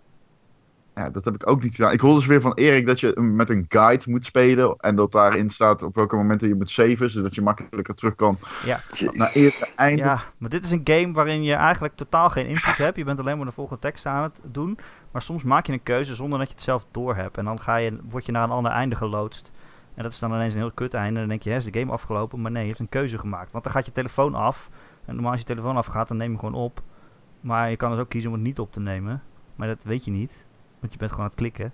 Ja, 1.00 1.10
dat 1.10 1.24
heb 1.24 1.34
ik 1.34 1.50
ook 1.50 1.62
niet 1.62 1.74
gedaan. 1.74 1.92
Ik 1.92 2.00
hoor 2.00 2.14
dus 2.14 2.26
weer 2.26 2.40
van 2.40 2.54
Erik 2.54 2.86
dat 2.86 3.00
je 3.00 3.20
met 3.20 3.50
een 3.50 3.64
guide 3.68 4.04
moet 4.06 4.24
spelen. 4.24 4.76
En 4.76 4.96
dat 4.96 5.12
daarin 5.12 5.50
staat 5.50 5.82
op 5.82 5.94
welke 5.94 6.16
momenten 6.16 6.48
je 6.48 6.54
moet 6.54 6.70
saven. 6.70 7.10
Zodat 7.10 7.34
je 7.34 7.42
makkelijker 7.42 7.94
terug 7.94 8.14
kan 8.14 8.38
naar 9.12 9.30
eerder 9.32 9.68
einde. 9.76 10.02
Ja, 10.02 10.18
maar 10.38 10.50
dit 10.50 10.64
is 10.64 10.70
een 10.70 10.80
game 10.84 11.12
waarin 11.12 11.42
je 11.42 11.54
eigenlijk 11.54 11.96
totaal 11.96 12.30
geen 12.30 12.46
input 12.46 12.76
hebt. 12.76 12.96
Je 12.96 13.04
bent 13.04 13.20
alleen 13.20 13.36
maar 13.36 13.46
de 13.46 13.52
volgende 13.52 13.80
tekst 13.80 14.06
aan 14.06 14.22
het 14.22 14.40
doen. 14.44 14.78
Maar 15.10 15.22
soms 15.22 15.42
maak 15.42 15.66
je 15.66 15.72
een 15.72 15.82
keuze 15.82 16.14
zonder 16.14 16.38
dat 16.38 16.48
je 16.48 16.54
het 16.54 16.62
zelf 16.62 16.86
doorhebt. 16.90 17.38
En 17.38 17.44
dan 17.44 17.60
ga 17.60 17.76
je, 17.76 17.98
word 18.08 18.26
je 18.26 18.32
naar 18.32 18.44
een 18.44 18.50
ander 18.50 18.72
einde 18.72 18.96
geloodst. 18.96 19.52
En 19.94 20.02
dat 20.02 20.12
is 20.12 20.18
dan 20.18 20.32
ineens 20.32 20.52
een 20.52 20.60
heel 20.60 20.72
kut 20.72 20.94
einde. 20.94 21.14
En 21.14 21.20
dan 21.20 21.28
denk 21.28 21.42
je, 21.42 21.50
hè, 21.50 21.56
is 21.56 21.64
de 21.64 21.78
game 21.78 21.92
afgelopen? 21.92 22.40
Maar 22.40 22.50
nee, 22.50 22.62
je 22.62 22.68
hebt 22.68 22.80
een 22.80 22.88
keuze 22.88 23.18
gemaakt. 23.18 23.52
Want 23.52 23.64
dan 23.64 23.72
gaat 23.72 23.86
je 23.86 23.92
telefoon 23.92 24.34
af. 24.34 24.70
En 25.04 25.14
normaal 25.14 25.30
als 25.30 25.40
je 25.40 25.46
telefoon 25.46 25.76
afgaat, 25.76 26.08
dan 26.08 26.16
neem 26.16 26.26
je 26.26 26.36
hem 26.36 26.44
gewoon 26.44 26.64
op. 26.64 26.82
Maar 27.40 27.70
je 27.70 27.76
kan 27.76 27.90
dus 27.90 27.98
ook 27.98 28.08
kiezen 28.08 28.30
om 28.30 28.36
het 28.36 28.44
niet 28.46 28.58
op 28.58 28.72
te 28.72 28.80
nemen. 28.80 29.22
Maar 29.56 29.68
dat 29.68 29.84
weet 29.84 30.04
je 30.04 30.10
niet. 30.10 30.48
Want 30.80 30.92
je 30.92 30.98
bent 30.98 31.10
gewoon 31.10 31.24
aan 31.24 31.30
het 31.30 31.40
klikken. 31.40 31.72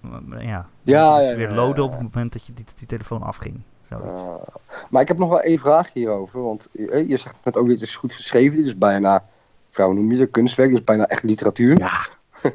Maar, 0.00 0.44
ja, 0.44 0.68
Ja, 0.82 1.20
ja, 1.20 1.36
weer 1.36 1.48
ja, 1.48 1.54
loaden 1.54 1.84
ja. 1.84 1.90
op 1.90 1.90
het 1.90 2.02
moment 2.02 2.32
dat 2.32 2.46
je 2.46 2.52
die, 2.52 2.64
die 2.74 2.86
telefoon 2.86 3.22
afging. 3.22 3.60
Ah. 3.90 4.42
maar 4.90 5.02
ik 5.02 5.08
heb 5.08 5.18
nog 5.18 5.28
wel 5.28 5.40
één 5.40 5.58
vraag 5.58 5.92
hierover. 5.92 6.42
Want 6.42 6.68
eh, 6.72 7.08
je 7.08 7.16
zegt 7.16 7.36
net 7.44 7.56
ook, 7.56 7.66
dit 7.66 7.80
is 7.80 7.96
goed 7.96 8.14
geschreven. 8.14 8.56
Dit 8.56 8.66
is 8.66 8.78
bijna, 8.78 9.24
hoe 9.74 9.94
noem 9.94 10.10
je 10.10 10.18
dat, 10.18 10.30
kunstwerk. 10.30 10.68
Dit 10.68 10.78
is 10.78 10.84
bijna 10.84 11.06
echt 11.06 11.22
literatuur. 11.22 11.78
Ja, 11.78 12.06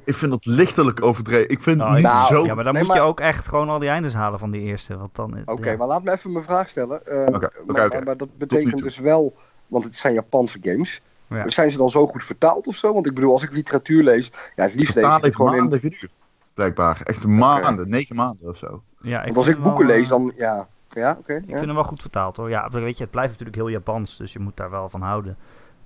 ik 0.03 0.15
vind 0.15 0.31
dat 0.31 0.45
lichtelijk 0.45 1.01
overdreven. 1.01 1.49
Ik 1.49 1.61
vind 1.61 1.79
het 1.79 1.87
Nou, 1.87 1.93
niet 1.93 2.03
nou, 2.03 2.27
zo... 2.27 2.45
Ja, 2.45 2.53
maar 2.53 2.63
dan 2.63 2.73
Nee, 2.73 2.83
moet 2.83 2.93
je 2.93 3.01
ook 3.01 3.19
echt 3.19 3.47
gewoon 3.47 3.69
al 3.69 3.79
die 3.79 3.89
eindes 3.89 4.13
halen 4.13 4.39
van 4.39 4.51
die 4.51 4.61
eerste. 4.61 4.97
Want 4.97 5.15
dan, 5.15 5.37
eh, 5.37 5.41
Oké, 5.45 5.69
ja. 5.69 5.77
maar 5.77 5.87
laat 5.87 6.03
me 6.03 6.11
even 6.11 6.31
mijn 6.31 6.43
vraag 6.43 6.69
stellen. 6.69 7.05
Eh, 7.05 7.35
Oké, 7.35 7.49
oké, 7.67 8.01
maar, 8.03 8.17
dat 8.17 8.37
betekent 8.37 8.83
dus 8.83 8.97
wel, 8.97 9.35
want 9.67 9.83
het 9.83 9.95
zijn 9.95 10.13
Japanse 10.13 10.59
games. 10.61 11.01
Ja. 11.29 11.49
Zijn 11.49 11.71
ze 11.71 11.77
dan 11.77 11.89
zo 11.89 12.07
goed 12.07 12.23
vertaald 12.23 12.67
of 12.67 12.75
zo? 12.75 12.93
Want 12.93 13.05
ik 13.05 13.13
bedoel, 13.13 13.33
als 13.33 13.43
ik 13.43 13.51
literatuur 13.51 14.03
lees, 14.03 14.31
ja, 14.55 14.63
het 14.63 14.75
liefst 14.75 14.95
lees 14.95 15.15
ik 15.15 15.23
het 15.23 15.35
gewoon 15.35 15.53
in. 15.53 15.59
maanden 15.59 15.79
geduurd. 15.79 16.11
Blijkbaar. 16.53 17.01
Echt 17.03 17.27
maanden. 17.27 17.89
Negen 17.89 18.15
maanden 18.15 18.49
of 18.49 18.57
zo. 18.57 18.83
Ja, 19.01 19.19
ik 19.19 19.25
Want 19.25 19.37
als 19.37 19.47
ik 19.47 19.61
boeken 19.61 19.87
wel, 19.87 19.95
lees, 19.95 20.03
eh, 20.03 20.09
dan 20.09 20.33
ja. 20.37 20.67
Ja, 20.89 21.15
oké. 21.19 21.33
Ik 21.33 21.41
ja. 21.41 21.53
vind 21.53 21.65
hem 21.65 21.75
wel 21.75 21.83
goed 21.83 22.01
vertaald 22.01 22.37
hoor. 22.37 22.49
Ja, 22.49 22.69
weet 22.69 22.97
je, 22.97 23.03
het 23.03 23.11
blijft 23.11 23.29
natuurlijk 23.29 23.57
heel 23.57 23.69
Japans. 23.69 24.17
Dus 24.17 24.33
je 24.33 24.39
moet 24.39 24.57
daar 24.57 24.69
wel 24.69 24.89
van 24.89 25.01
houden. 25.01 25.37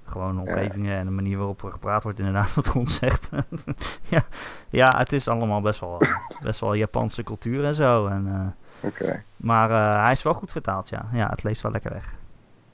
Gewoon 0.06 0.40
omgevingen 0.40 0.98
en 0.98 1.06
de 1.06 1.12
manier 1.12 1.38
waarop 1.38 1.64
er 1.64 1.72
gepraat 1.72 2.04
wordt, 2.04 2.20
inderdaad, 2.20 2.54
wat 2.56 2.68
Ron 2.68 2.88
zegt. 2.88 3.30
ja, 4.10 4.22
ja, 4.70 4.94
het 4.98 5.12
is 5.12 5.28
allemaal 5.28 5.62
best 5.62 5.80
wel, 5.80 6.00
eh, 6.00 6.10
best 6.44 6.60
wel 6.60 6.74
Japanse 6.74 7.24
cultuur 7.24 7.66
en 7.66 7.76
zo. 7.76 8.08
En, 8.08 8.28
eh, 8.28 8.88
Oké. 8.88 9.24
maar 9.38 9.70
eh, 9.70 10.04
hij 10.04 10.12
is 10.12 10.24
wel 10.24 10.34
goed 10.34 10.52
vertaald, 10.52 10.90
ja. 10.90 11.10
Ja, 11.14 11.30
het 11.30 11.44
leest 11.44 11.62
wel 11.62 11.72
lekker 11.72 11.92
weg. 11.92 12.16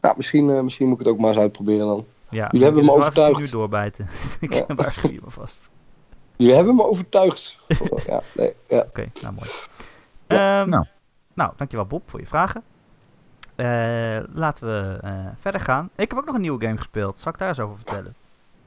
Nou, 0.01 0.13
misschien, 0.17 0.49
eh, 0.49 0.61
misschien 0.61 0.87
moet 0.87 0.99
ik 0.99 1.05
het 1.05 1.13
ook 1.13 1.19
maar 1.19 1.29
eens 1.29 1.39
uitproberen 1.39 1.87
dan. 1.87 2.05
Ja, 2.29 2.47
Jullie 2.51 2.63
hebben 2.65 2.83
dus 2.83 2.91
me 2.91 2.97
overtuigd. 2.97 3.39
uur 3.39 3.49
doorbijten. 3.51 4.07
ik 4.39 4.53
Ja. 4.53 4.75
waarschuw 4.75 5.09
je 5.11 5.19
me 5.23 5.31
vast. 5.31 5.69
Jullie 6.35 6.55
hebben 6.55 6.75
me 6.75 6.83
overtuigd. 6.85 7.57
ja, 8.07 8.21
nee, 8.35 8.53
ja. 8.67 8.79
Oké, 8.79 9.11
nou 9.21 9.33
mooi. 9.33 9.49
Ja, 10.27 10.61
Ehm, 10.61 10.69
nou. 10.69 10.85
nou, 11.33 11.51
dankjewel 11.57 11.85
Bob 11.85 12.09
voor 12.09 12.19
je 12.19 12.27
vragen. 12.27 12.63
Eh, 13.55 14.19
laten 14.33 14.67
we 14.67 14.99
eh, 15.01 15.13
verder 15.39 15.61
gaan. 15.61 15.89
Ik 15.95 16.09
heb 16.09 16.19
ook 16.19 16.25
nog 16.25 16.35
een 16.35 16.41
nieuwe 16.41 16.65
game 16.65 16.77
gespeeld. 16.77 17.19
Zal 17.19 17.31
ik 17.31 17.37
daar 17.37 17.47
eens 17.47 17.59
over 17.59 17.75
vertellen? 17.75 18.15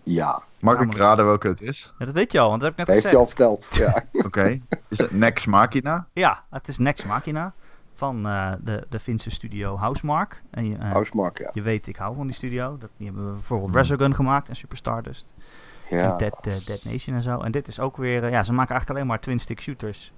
ja. 0.03 0.43
Mag 0.61 0.81
ik 0.81 0.95
raden 0.95 1.25
welke 1.25 1.49
het 1.49 1.61
is? 1.61 1.93
Ja, 1.99 2.05
dat 2.05 2.15
weet 2.15 2.33
je 2.33 2.39
al, 2.41 2.49
want 2.49 2.61
dat 2.61 2.71
heb 2.71 2.79
ik 2.81 2.87
Dat 2.87 2.95
net 2.95 3.05
heeft 3.05 3.25
gezegd. 3.25 3.49
al 3.51 3.57
verteld. 3.61 3.95
Ja. 4.13 4.21
Oké. 4.27 4.61
Is 4.89 4.99
het 4.99 5.11
Nex 5.13 5.47
Machina? 5.47 6.07
Ja, 6.13 6.43
het 6.51 6.69
is 6.69 6.79
Next 6.79 7.07
Machina 7.07 7.53
van 7.95 8.27
eh, 8.27 8.53
de, 8.61 8.87
de 8.89 8.99
Finse 8.99 9.31
studio 9.31 9.77
Housemark. 9.77 10.43
En 10.51 10.69
je, 10.69 10.77
eh, 10.77 10.91
Housemark, 10.91 11.39
ja. 11.39 11.51
je 11.53 11.63
weet, 11.63 11.87
ik 11.87 11.97
hou 11.97 12.17
van 12.17 12.27
die 12.27 12.35
studio. 12.35 12.79
Dat, 12.79 12.91
die 12.97 13.07
hebben 13.07 13.33
bijvoorbeeld 13.33 13.75
Resogun 13.75 14.15
gemaakt 14.15 14.49
en 14.49 14.57
Super 14.57 14.77
Stardust. 14.77 15.35
ja. 15.91 16.13
En 16.13 16.19
Dead, 16.19 16.47
eh, 16.47 16.67
Dead 16.67 16.85
Nation 16.85 17.17
en 17.17 17.23
zo. 17.23 17.41
En 17.41 17.53
dit 17.53 17.69
is 17.69 17.81
ook 17.81 17.97
weer... 17.97 18.31
ja, 18.31 18.43
ze 18.43 18.53
maken 18.53 18.71
eigenlijk 18.71 18.91
alleen 18.91 19.07
maar 19.07 19.21
twin-stick 19.21 19.61
shooters. 19.61 20.13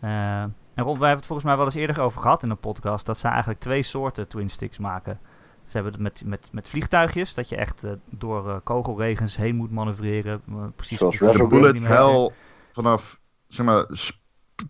Eh, 0.00 0.42
en 0.42 0.84
Rob, 0.84 0.98
wij 0.98 1.08
hebben 1.08 1.16
het 1.16 1.26
volgens 1.26 1.46
mij 1.48 1.56
wel 1.56 1.64
eens 1.64 1.74
eerder 1.74 2.00
over 2.00 2.20
gehad 2.20 2.42
in 2.42 2.50
een 2.50 2.58
podcast... 2.58 3.06
dat 3.06 3.18
ze 3.18 3.28
eigenlijk 3.28 3.60
twee 3.60 3.82
soorten 3.82 4.28
twin-sticks 4.28 4.78
maken. 4.78 5.20
Ze 5.64 5.72
hebben 5.72 5.92
het 5.92 6.02
met, 6.02 6.22
met, 6.26 6.48
met 6.52 6.68
vliegtuigjes... 6.68 7.34
dat 7.34 7.48
je 7.48 7.56
echt 7.56 7.84
door 8.10 8.60
kogelregens 8.60 9.36
heen 9.36 9.56
moet 9.56 9.70
manoeuvreren. 9.70 10.42
precies 10.76 10.98
Zoals 10.98 11.20
Resogun. 11.20 11.48
bullet 11.48 11.80
hell 11.80 12.30
vanaf, 12.72 13.20
zeg 13.48 13.66
maar, 13.66 13.86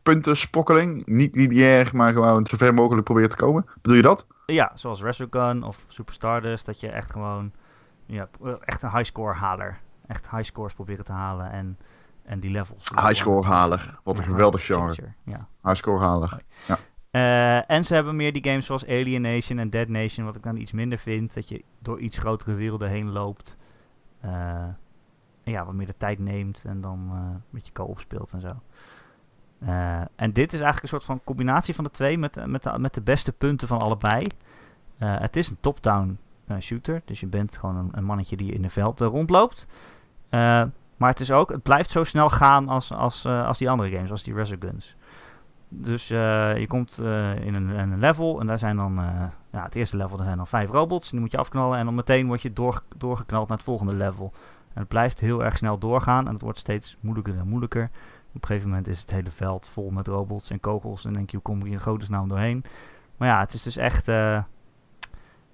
puntenspokkeling. 0.02 1.06
Niet 1.06 1.34
lineair, 1.34 1.90
maar 1.92 2.12
gewoon 2.12 2.46
zo 2.46 2.56
ver 2.56 2.74
mogelijk 2.74 3.04
proberen 3.04 3.30
te 3.30 3.36
komen. 3.36 3.66
Bedoel 3.82 3.96
je 3.96 4.02
dat? 4.02 4.26
Ja, 4.46 4.72
zoals 4.74 5.02
Resogun 5.02 5.62
of 5.62 5.84
Super 5.88 6.14
Stardust, 6.14 6.66
dat 6.66 6.80
je 6.80 6.88
echt 6.88 7.12
gewoon 7.12 7.52
ja, 8.06 8.28
echt 8.64 8.82
een 8.82 8.90
highscore 8.90 9.34
haler. 9.34 9.80
Echt 10.06 10.30
highscores 10.30 10.74
proberen 10.74 11.04
te 11.04 11.12
halen 11.12 11.50
en, 11.50 11.78
en 12.22 12.40
die 12.40 12.50
levels. 12.50 12.90
Highscore 12.94 13.46
haler. 13.46 13.98
Wat 14.02 14.18
een 14.18 14.24
Ja, 14.24 14.30
geweldig 14.30 14.66
high 14.66 14.72
genre. 14.80 15.14
Ja. 15.24 15.48
Highscore 15.62 16.00
haler. 16.00 16.42
Eh, 17.10 17.70
en 17.70 17.84
ze 17.84 17.94
hebben 17.94 18.16
meer 18.16 18.32
die 18.32 18.44
games 18.44 18.66
zoals 18.66 18.86
Alien 18.86 19.22
Nation 19.22 19.58
en 19.58 19.70
Dead 19.70 19.88
Nation, 19.88 20.26
wat 20.26 20.36
ik 20.36 20.42
dan 20.42 20.56
iets 20.56 20.72
minder 20.72 20.98
vind. 20.98 21.34
Dat 21.34 21.48
je 21.48 21.64
door 21.78 22.00
iets 22.00 22.18
grotere 22.18 22.54
werelden 22.54 22.88
heen 22.88 23.10
loopt. 23.10 23.56
Eh, 24.20 24.64
ja, 25.42 25.64
wat 25.64 25.74
meer 25.74 25.86
de 25.86 25.96
tijd 25.96 26.18
neemt 26.18 26.64
en 26.64 26.80
dan 26.80 27.08
eh, 27.10 27.16
een 27.16 27.42
beetje 27.50 27.72
co-op 27.72 28.00
speelt 28.00 28.32
en 28.32 28.40
zo. 28.40 28.60
Eh, 29.66 30.00
en 30.16 30.32
dit 30.32 30.52
is 30.52 30.60
eigenlijk 30.60 30.82
een 30.82 30.88
soort 30.88 31.04
van 31.04 31.20
combinatie 31.24 31.74
van 31.74 31.84
de 31.84 31.90
twee 31.90 32.18
met, 32.18 32.36
eh, 32.36 32.44
met, 32.44 32.62
de, 32.62 32.78
met 32.78 32.94
de 32.94 33.00
beste 33.00 33.32
punten 33.32 33.68
van 33.68 33.78
allebei. 33.78 34.26
Eh, 34.98 35.18
het 35.18 35.36
is 35.36 35.48
een 35.48 35.56
top-down 35.60 36.18
shooter, 36.60 37.02
dus 37.04 37.20
je 37.20 37.26
bent 37.26 37.56
gewoon 37.56 37.76
een, 37.76 37.88
een 37.92 38.04
mannetje 38.04 38.36
die 38.36 38.52
in 38.52 38.64
een 38.64 38.70
veld 38.70 39.00
rondloopt. 39.00 39.66
Maar 40.96 41.10
het 41.10 41.20
is 41.20 41.30
ook, 41.30 41.50
het 41.50 41.62
blijft 41.62 41.90
zo 41.90 42.04
snel 42.04 42.30
gaan 42.30 42.68
als, 42.68 42.92
als, 42.92 43.26
als 43.26 43.58
die 43.58 43.70
andere 43.70 43.90
games, 43.90 44.10
als 44.10 44.22
die 44.22 44.34
Resoguns. 44.34 44.96
Dus 45.68 46.08
je 46.08 46.64
komt 46.68 46.98
in, 47.44 47.54
een, 47.54 47.68
een 47.68 47.98
level 47.98 48.40
en 48.40 48.46
daar 48.46 48.58
zijn 48.58 48.76
dan, 48.76 48.94
ja, 49.50 49.62
het 49.62 49.74
eerste 49.74 49.96
level, 49.96 50.16
daar 50.16 50.24
zijn 50.24 50.36
dan 50.36 50.46
vijf 50.46 50.70
robots. 50.70 51.10
Die 51.10 51.20
moet 51.20 51.32
je 51.32 51.38
afknallen 51.38 51.78
en 51.78 51.84
dan 51.84 51.94
meteen 51.94 52.26
word 52.26 52.42
je 52.42 52.52
door, 52.52 52.82
doorgeknald 52.96 53.48
naar 53.48 53.56
het 53.56 53.66
volgende 53.66 53.94
level. 53.94 54.32
En 54.74 54.80
het 54.80 54.88
blijft 54.88 55.20
heel 55.20 55.44
erg 55.44 55.56
snel 55.56 55.78
doorgaan 55.78 56.26
en 56.26 56.32
het 56.32 56.42
wordt 56.42 56.58
steeds 56.58 56.96
moeilijker 57.00 57.38
en 57.38 57.48
moeilijker. 57.48 57.90
Op 58.34 58.42
een 58.42 58.46
gegeven 58.46 58.68
moment 58.68 58.88
is 58.88 59.00
het 59.00 59.10
hele 59.10 59.30
veld 59.30 59.68
vol 59.68 59.90
met 59.90 60.06
robots 60.06 60.50
en 60.50 60.60
kogels 60.60 61.04
en 61.04 61.12
denk 61.12 61.30
je, 61.30 61.36
hoe 61.36 61.44
kom 61.44 61.58
ik 61.58 61.64
hier 61.64 61.72
in 61.72 61.80
godesnaam 61.80 62.28
doorheen? 62.28 62.64
Maar 63.16 63.28
ja, 63.28 63.40
het 63.40 63.52
is 63.54 63.62
dus 63.62 63.76
echt, 63.76 64.08
eh, 64.08 64.42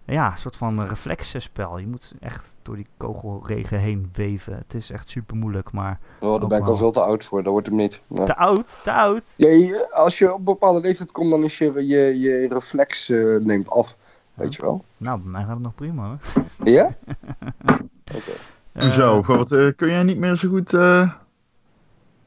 ja, 0.05 0.33
een 0.33 0.39
soort 0.39 0.57
van 0.57 0.83
reflexenspel. 0.87 1.79
Je 1.79 1.87
moet 1.87 2.15
echt 2.21 2.57
door 2.63 2.77
die 2.77 2.87
kogelregen 2.97 3.79
heen 3.79 4.09
weven. 4.13 4.55
Het 4.57 4.75
is 4.75 4.91
echt 4.91 5.09
super 5.09 5.37
moeilijk, 5.37 5.73
maar 5.73 5.99
Oh, 6.21 6.39
daar 6.41 6.49
ben 6.49 6.59
ik 6.59 6.67
al 6.67 6.77
veel 6.77 6.93
te 6.93 7.01
oud 7.01 7.25
voor. 7.25 7.43
Dat 7.43 7.53
wordt 7.53 7.67
hem 7.67 7.77
niet. 7.77 8.01
Ja. 8.07 8.25
te 8.25 8.37
oud, 8.37 8.81
te 8.85 8.93
oud. 8.93 9.35
Ja, 9.37 9.49
je- 9.49 9.91
als 9.95 10.19
je 10.19 10.33
op 10.33 10.39
een 10.39 10.45
bepaalde 10.45 10.81
leeftijd 10.81 11.13
komt, 11.13 11.31
dan 11.31 11.43
is 11.43 11.59
je, 11.59 11.87
je, 11.87 12.19
je 12.19 12.49
reflex 12.49 13.09
eh, 13.09 13.37
neemt 13.37 13.71
af. 13.71 13.97
Weet 14.35 14.55
je 14.55 14.63
wel? 14.63 14.85
Nou, 14.97 15.21
bij 15.21 15.31
mij 15.31 15.43
gaat 15.45 15.55
het 15.55 15.63
nog 15.63 15.75
prima 15.75 16.07
hoor. 16.07 16.19
Ja? 16.65 16.85
Oké. 18.17 18.31
Eh, 18.73 18.91
Zo, 18.91 19.23
wat, 19.23 19.53
eh, 19.53 19.67
kun 19.77 19.89
jij 19.89 20.03
niet 20.03 20.19
meer 20.19 20.37
zo 20.37 20.49
goed 20.49 20.73
eh 20.75 21.13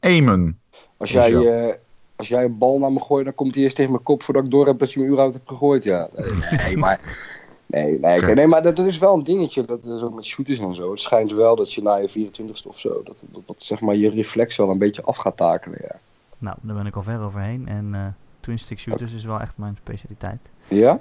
aimen? 0.02 0.60
Als, 0.74 0.84
Dus 0.98 1.12
jij, 1.12 1.30
ja. 1.32 1.68
eh, 1.68 1.74
als 2.16 2.28
jij 2.28 2.44
een 2.44 2.58
bal 2.58 2.80
naar 2.80 2.92
me 2.92 3.00
gooit, 3.00 3.26
dan 3.26 3.36
komt 3.36 3.56
hij 3.56 3.64
eerst 3.64 3.76
tegen 3.76 3.92
mijn 3.92 4.04
kop 4.04 4.24
voordat 4.24 4.44
ik 4.44 4.52
door 4.52 4.66
heb 4.66 4.80
dat 4.80 4.92
je 4.92 5.00
me 5.00 5.06
überhaupt 5.06 5.34
hebt 5.34 5.50
gegooid. 5.50 5.84
Ja, 5.84 6.10
nee, 6.16 6.32
nee 6.66 6.78
maar. 6.78 7.30
Nee, 7.66 8.00
nee, 8.00 8.48
maar 8.48 8.64
dat, 8.64 8.76
dat 8.76 8.86
is 8.86 8.98
wel 8.98 9.14
een 9.14 9.24
dingetje. 9.24 9.66
Dat 9.66 9.86
is 9.86 10.02
ook 10.02 10.14
met 10.14 10.26
shooters 10.26 10.60
en 10.60 10.76
zo. 10.76 10.92
Het 10.92 11.00
schijnt 11.00 11.32
wel 11.32 11.56
dat 11.56 11.74
je 11.74 11.82
na 11.82 11.96
je 11.96 12.32
24ste 12.32 12.68
of 12.68 12.80
zo, 12.80 13.02
dat, 13.04 13.24
dat, 13.32 13.48
dat 13.48 13.56
zeg 13.58 13.82
maar 13.82 13.96
je 13.96 14.10
reflex 14.10 14.56
wel 14.56 14.70
een 14.70 14.78
beetje 14.78 15.04
af 15.04 15.18
gaat 15.18 15.38
takelen. 15.38 15.78
Ja? 15.82 16.00
Nou, 16.38 16.58
daar 16.62 16.76
ben 16.76 16.86
ik 16.86 16.96
al 16.96 17.04
ver 17.04 17.22
overheen. 17.22 17.68
En 17.68 17.90
eh 17.94 18.06
twin 18.42 18.60
stick 18.60 18.80
shooters 18.80 19.14
is 19.14 19.26
wel 19.26 19.40
echt 19.40 19.58
mijn 19.58 19.78
specialiteit. 19.82 20.50
Ja? 20.68 20.92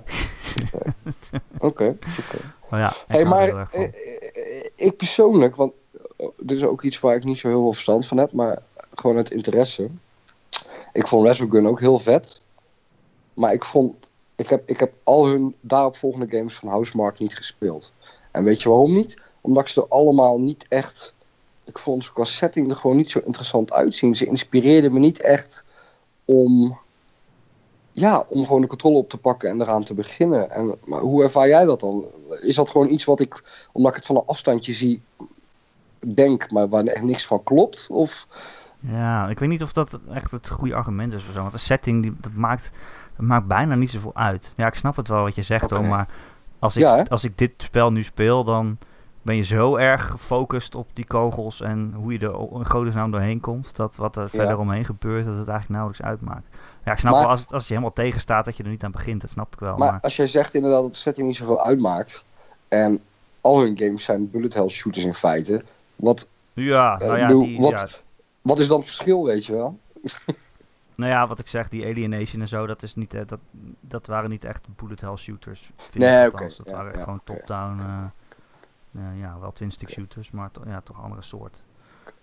Oké. 1.59 1.96
oké. 1.98 2.38
Maar 2.70 2.80
ja, 2.80 2.88
ik 2.90 3.05
Hey, 3.07 3.24
maar 3.24 3.70
ik 4.74 4.96
persoonlijk, 4.96 5.57
want 5.57 5.72
eh, 6.16 6.26
dit 6.38 6.57
is 6.57 6.64
ook 6.64 6.82
iets 6.82 7.01
waar 7.01 7.16
ik 7.16 7.24
niet 7.24 7.38
zo 7.38 7.48
heel 7.48 7.61
veel 7.61 7.72
verstand 7.72 8.07
van 8.07 8.16
heb, 8.16 8.32
maar 8.32 8.62
gewoon 9.01 9.16
het 9.16 9.30
interesse. 9.30 9.88
Ik 10.92 11.07
vond 11.07 11.26
Resogun 11.26 11.68
ook 11.68 11.80
heel 11.80 11.98
vet. 11.98 12.40
Maar 13.34 13.53
ik 13.53 13.64
vond, 13.64 13.94
ik 14.36 14.48
heb, 14.48 14.68
ik 14.68 14.80
heb 14.80 14.92
al 15.03 15.26
hun 15.26 15.55
daaropvolgende 15.61 16.36
games 16.36 16.55
van 16.55 16.68
Housemark 16.68 17.18
niet 17.18 17.36
gespeeld. 17.36 17.92
En 18.30 18.44
weet 18.44 18.62
je 18.62 18.68
waarom 18.68 18.94
niet? 18.94 19.20
Omdat 19.40 19.70
ze 19.70 19.80
er 19.80 19.88
allemaal 19.88 20.40
niet 20.40 20.66
echt, 20.68 21.14
ik 21.64 21.78
vond 21.78 22.05
ze 22.05 22.12
qua 22.12 22.24
setting 22.24 22.70
er 22.70 22.76
gewoon 22.76 22.96
niet 22.96 23.11
zo 23.11 23.20
interessant 23.24 23.72
uitzien. 23.72 24.16
Ze 24.16 24.26
inspireerden 24.26 24.92
me 24.92 24.98
niet 24.98 25.20
echt 25.20 25.64
om 26.24 26.78
ja, 27.92 28.26
om 28.28 28.44
gewoon 28.44 28.61
de 28.61 28.66
controle 28.66 28.96
op 28.96 29.09
te 29.09 29.16
pakken 29.18 29.48
en 29.48 29.61
eraan 29.61 29.84
te 29.84 29.94
beginnen. 29.94 30.51
En, 30.51 30.74
maar 30.84 31.01
hoe 31.01 31.22
ervaar 31.22 31.48
jij 31.48 31.64
dat 31.64 31.80
dan? 31.80 32.05
Is 32.40 32.55
dat 32.55 32.70
gewoon 32.70 32.90
iets 32.90 33.05
wat 33.05 33.20
ik, 33.20 33.42
omdat 33.72 33.90
ik 33.90 33.96
het 33.96 34.07
van 34.07 34.16
een 34.16 34.26
afstandje 34.26 34.72
zie, 34.72 35.03
denk, 35.98 36.51
maar 36.51 36.68
waar 36.68 36.84
echt 36.84 37.03
niks 37.03 37.26
van 37.26 37.42
klopt? 37.42 37.86
Of... 37.90 38.26
Ja, 38.80 39.28
ik 39.28 39.38
weet 39.38 39.48
niet 39.48 39.62
of 39.62 39.72
dat 39.72 39.98
echt 40.12 40.30
het 40.30 40.48
goede 40.48 40.74
argument 40.74 41.12
is 41.12 41.26
of 41.26 41.32
zo. 41.32 41.40
Want 41.40 41.52
de 41.52 41.58
setting, 41.58 42.02
die, 42.02 42.14
dat, 42.20 42.32
maakt, 42.34 42.70
dat 43.16 43.26
maakt 43.26 43.46
bijna 43.46 43.74
niet 43.74 43.90
zoveel 43.90 44.14
uit. 44.16 44.52
Ja, 44.56 44.66
ik 44.66 44.74
snap 44.74 44.96
het 44.96 45.08
wel 45.08 45.22
wat 45.22 45.34
je 45.34 45.42
zegt 45.42 45.70
hoor, 45.70 45.84
maar 45.84 46.08
als 46.58 46.76
ik, 46.76 46.82
Ja, 46.82 47.04
als 47.08 47.24
ik 47.24 47.38
dit 47.38 47.52
spel 47.56 47.92
nu 47.92 48.02
speel, 48.02 48.44
dan 48.44 48.78
ben 49.22 49.36
je 49.36 49.42
zo 49.42 49.76
erg 49.76 50.06
gefocust 50.06 50.74
op 50.74 50.88
die 50.94 51.04
kogels 51.06 51.60
en 51.60 51.92
hoe 51.96 52.12
je 52.12 52.18
er 52.18 52.66
godesnaam 52.66 53.10
doorheen 53.10 53.40
komt, 53.40 53.76
dat 53.76 53.96
wat 53.96 54.16
er 54.16 54.28
verder 54.30 54.58
omheen 54.58 54.84
gebeurt, 54.84 55.24
dat 55.24 55.36
het 55.36 55.48
eigenlijk 55.48 55.68
nauwelijks 55.80 56.02
uitmaakt. 56.06 56.46
Ja, 56.84 56.92
ik 56.92 56.98
snap 56.98 57.12
Maar- 57.12 57.20
wel 57.20 57.30
als 57.30 57.40
het, 57.40 57.52
als 57.52 57.62
je 57.62 57.68
helemaal 57.68 57.92
tegenstaat 57.92 58.44
dat 58.44 58.56
je 58.56 58.62
er 58.62 58.68
niet 58.68 58.84
aan 58.84 58.90
begint, 58.90 59.20
dat 59.20 59.30
snap 59.30 59.52
ik 59.52 59.60
wel. 59.60 59.76
Maar, 59.76 59.90
Maar 59.92 60.00
als 60.00 60.16
jij 60.16 60.26
zegt 60.26 60.54
inderdaad 60.54 60.82
dat 60.82 60.90
de 60.92 60.96
setting 60.98 61.26
niet 61.26 61.36
zoveel 61.36 61.64
uitmaakt, 61.64 62.24
en 62.68 63.00
al 63.40 63.60
hun 63.60 63.78
games 63.78 64.04
zijn 64.04 64.30
bullet 64.30 64.54
hell 64.54 64.68
shooters 64.68 65.04
in 65.04 65.14
feite, 65.14 65.64
wat, 65.96 66.28
ja, 66.52 66.98
eh, 66.98 67.06
nou 67.06 67.18
ja, 67.18 67.28
die, 67.28 67.60
wat, 67.60 67.70
ja, 67.70 67.88
wat 68.43 68.59
is 68.59 68.68
dan 68.68 68.76
het 68.78 68.86
verschil, 68.86 69.24
weet 69.24 69.47
je 69.47 69.53
wel? 69.57 69.78
nou 70.95 71.11
ja, 71.11 71.26
wat 71.26 71.38
ik 71.38 71.49
zeg, 71.49 71.68
die 71.68 71.86
Alienation 71.86 72.41
en 72.41 72.49
zo, 72.49 72.66
dat, 72.66 72.82
is 72.82 72.95
niet, 72.95 73.14
eh, 73.14 73.20
dat, 73.26 73.38
dat 73.80 74.07
waren 74.07 74.30
niet 74.30 74.45
echt 74.45 74.66
bullet 74.76 75.01
hell 75.01 75.16
shooters. 75.16 75.70
Vind 75.76 76.05
Nee, 76.05 76.26
oké. 76.26 76.43
Dat 76.57 76.61
ja, 76.64 76.72
waren 76.72 76.88
echt 76.88 76.97
ja, 76.97 77.03
gewoon 77.03 77.20
top-down, 77.24 77.80
eh, 77.80 78.05
eh, 79.03 79.20
ja, 79.20 79.38
wel 79.41 79.53
twin 79.53 79.70
stick 79.70 79.91
shooters, 79.91 80.30
maar 80.30 80.51
to- 80.51 80.62
ja, 80.66 80.80
toch 80.80 80.97
een 80.97 81.03
andere 81.03 81.22
soort. 81.22 81.62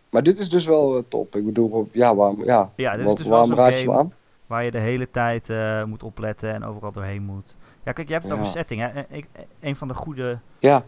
Maar 0.09 0.23
dit 0.23 0.39
is 0.39 0.49
dus 0.49 0.65
wel 0.65 1.07
top. 1.07 1.35
Ik 1.35 1.45
bedoel, 1.45 1.89
ja, 1.91 2.15
waarom, 2.15 2.43
ja, 2.43 2.71
Ja, 2.75 2.95
dit 2.97 3.07
is 3.07 3.15
dus 3.15 3.27
waarom 3.27 3.53
raad 3.53 3.79
je 3.81 3.91
aan? 3.91 4.13
waar 4.45 4.63
je 4.63 4.71
de 4.71 4.77
hele 4.79 5.11
tijd 5.11 5.49
moet 5.85 6.03
opletten 6.03 6.53
en 6.53 6.63
overal 6.63 6.91
doorheen 6.91 7.23
moet. 7.23 7.55
Ja, 7.83 7.91
kijk, 7.91 8.07
je 8.07 8.13
hebt 8.13 8.25
het 8.25 8.33
Ja. 8.33 8.39
over 8.39 8.51
setting. 8.51 8.81
Hè? 8.81 9.01
Ik, 9.09 9.27
een 9.59 9.75
van 9.75 9.87
de 9.87 9.93
goede 9.93 10.39
Ja, 10.59 10.83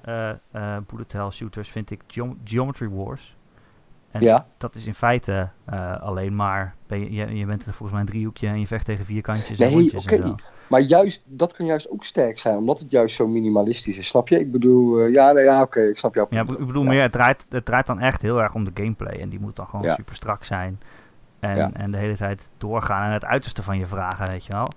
bullet 0.87 1.11
hell 1.11 1.29
shooters 1.29 1.69
vind 1.69 1.91
ik 1.91 2.01
Geom- 2.07 2.39
Geometry 2.43 2.89
Wars. 2.89 3.35
En 4.11 4.21
ja, 4.21 4.45
dat 4.57 4.75
is 4.75 4.85
in 4.85 4.93
feite 4.93 5.49
eh, 5.65 6.01
alleen 6.01 6.35
maar, 6.35 6.75
ben 6.87 7.13
je, 7.13 7.35
je, 7.35 7.45
bent 7.45 7.61
er 7.65 7.73
volgens 7.73 7.91
mij 7.91 7.99
een 7.99 8.05
driehoekje 8.05 8.47
en 8.47 8.59
je 8.59 8.67
vecht 8.67 8.85
tegen 8.85 9.05
vierkantjes 9.05 9.59
en 9.59 9.65
Nee, 9.65 9.75
rondjes 9.75 10.03
oké. 10.03 10.15
en 10.15 10.27
zo. 10.27 10.35
maar 10.67 10.81
juist, 10.81 11.23
dat 11.25 11.53
kan 11.53 11.65
juist 11.65 11.89
ook 11.89 12.03
sterk 12.03 12.39
zijn, 12.39 12.57
omdat 12.57 12.79
het 12.79 12.91
juist 12.91 13.15
zo 13.15 13.27
minimalistisch 13.27 13.97
is, 13.97 14.07
snap 14.07 14.27
je? 14.27 14.39
Ik 14.39 14.51
bedoel, 14.51 14.99
eh, 14.99 15.11
ja, 15.13 15.31
nee, 15.31 15.43
ja 15.43 15.61
oké, 15.61 15.79
ik 15.81 15.97
snap 15.97 16.15
jouw 16.15 16.27
Ja, 16.29 16.41
ik 16.41 16.65
bedoel 16.65 16.83
Ja. 16.83 16.89
meer, 16.89 17.01
het 17.01 17.11
draait, 17.11 17.45
het 17.49 17.65
draait 17.65 17.85
dan 17.85 17.99
echt 17.99 18.21
heel 18.21 18.41
erg 18.41 18.53
om 18.53 18.63
de 18.63 18.71
gameplay. 18.73 19.19
En 19.19 19.29
die 19.29 19.39
moet 19.39 19.55
dan 19.55 19.65
gewoon 19.67 19.85
Ja. 19.85 19.93
super 19.95 20.15
strak 20.15 20.43
zijn. 20.43 20.79
En, 21.39 21.73
en 21.75 21.91
de 21.91 21.97
hele 21.97 22.15
tijd 22.17 22.51
doorgaan 22.57 23.05
en 23.05 23.11
het 23.13 23.25
uiterste 23.25 23.63
van 23.63 23.77
je 23.77 23.85
vragen, 23.85 24.27
weet 24.31 24.45
je 24.45 24.51
wel. 24.51 24.67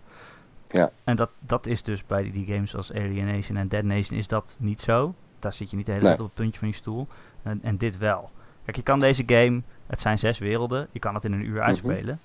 Ja. 0.70 0.90
En 1.04 1.16
dat, 1.16 1.30
dat 1.40 1.66
is 1.66 1.82
dus 1.82 2.06
bij 2.06 2.30
die, 2.30 2.46
games 2.46 2.76
als 2.76 2.92
Alienation 2.92 3.56
en 3.56 3.68
Dead 3.68 3.82
Nation 3.84 4.18
is 4.18 4.28
dat 4.28 4.56
niet 4.60 4.80
zo. 4.80 5.14
Daar 5.38 5.52
zit 5.52 5.70
je 5.70 5.76
niet 5.76 5.86
de 5.86 5.92
hele 5.92 6.04
Nee. 6.04 6.14
tijd 6.16 6.26
op 6.28 6.34
het 6.34 6.42
puntje 6.42 6.58
van 6.58 6.68
je 6.68 6.74
stoel. 6.74 7.06
En, 7.42 7.58
en 7.62 7.76
dit 7.76 7.98
wel. 7.98 8.30
Kijk, 8.64 8.76
je 8.76 8.82
kan 8.82 9.00
deze 9.00 9.22
game, 9.26 9.62
het 9.86 10.00
zijn 10.00 10.18
zes 10.18 10.38
werelden, 10.38 10.88
je 10.92 10.98
kan 10.98 11.14
het 11.14 11.24
in 11.24 11.32
een 11.32 11.44
uur 11.46 11.62
uitspelen. 11.62 12.20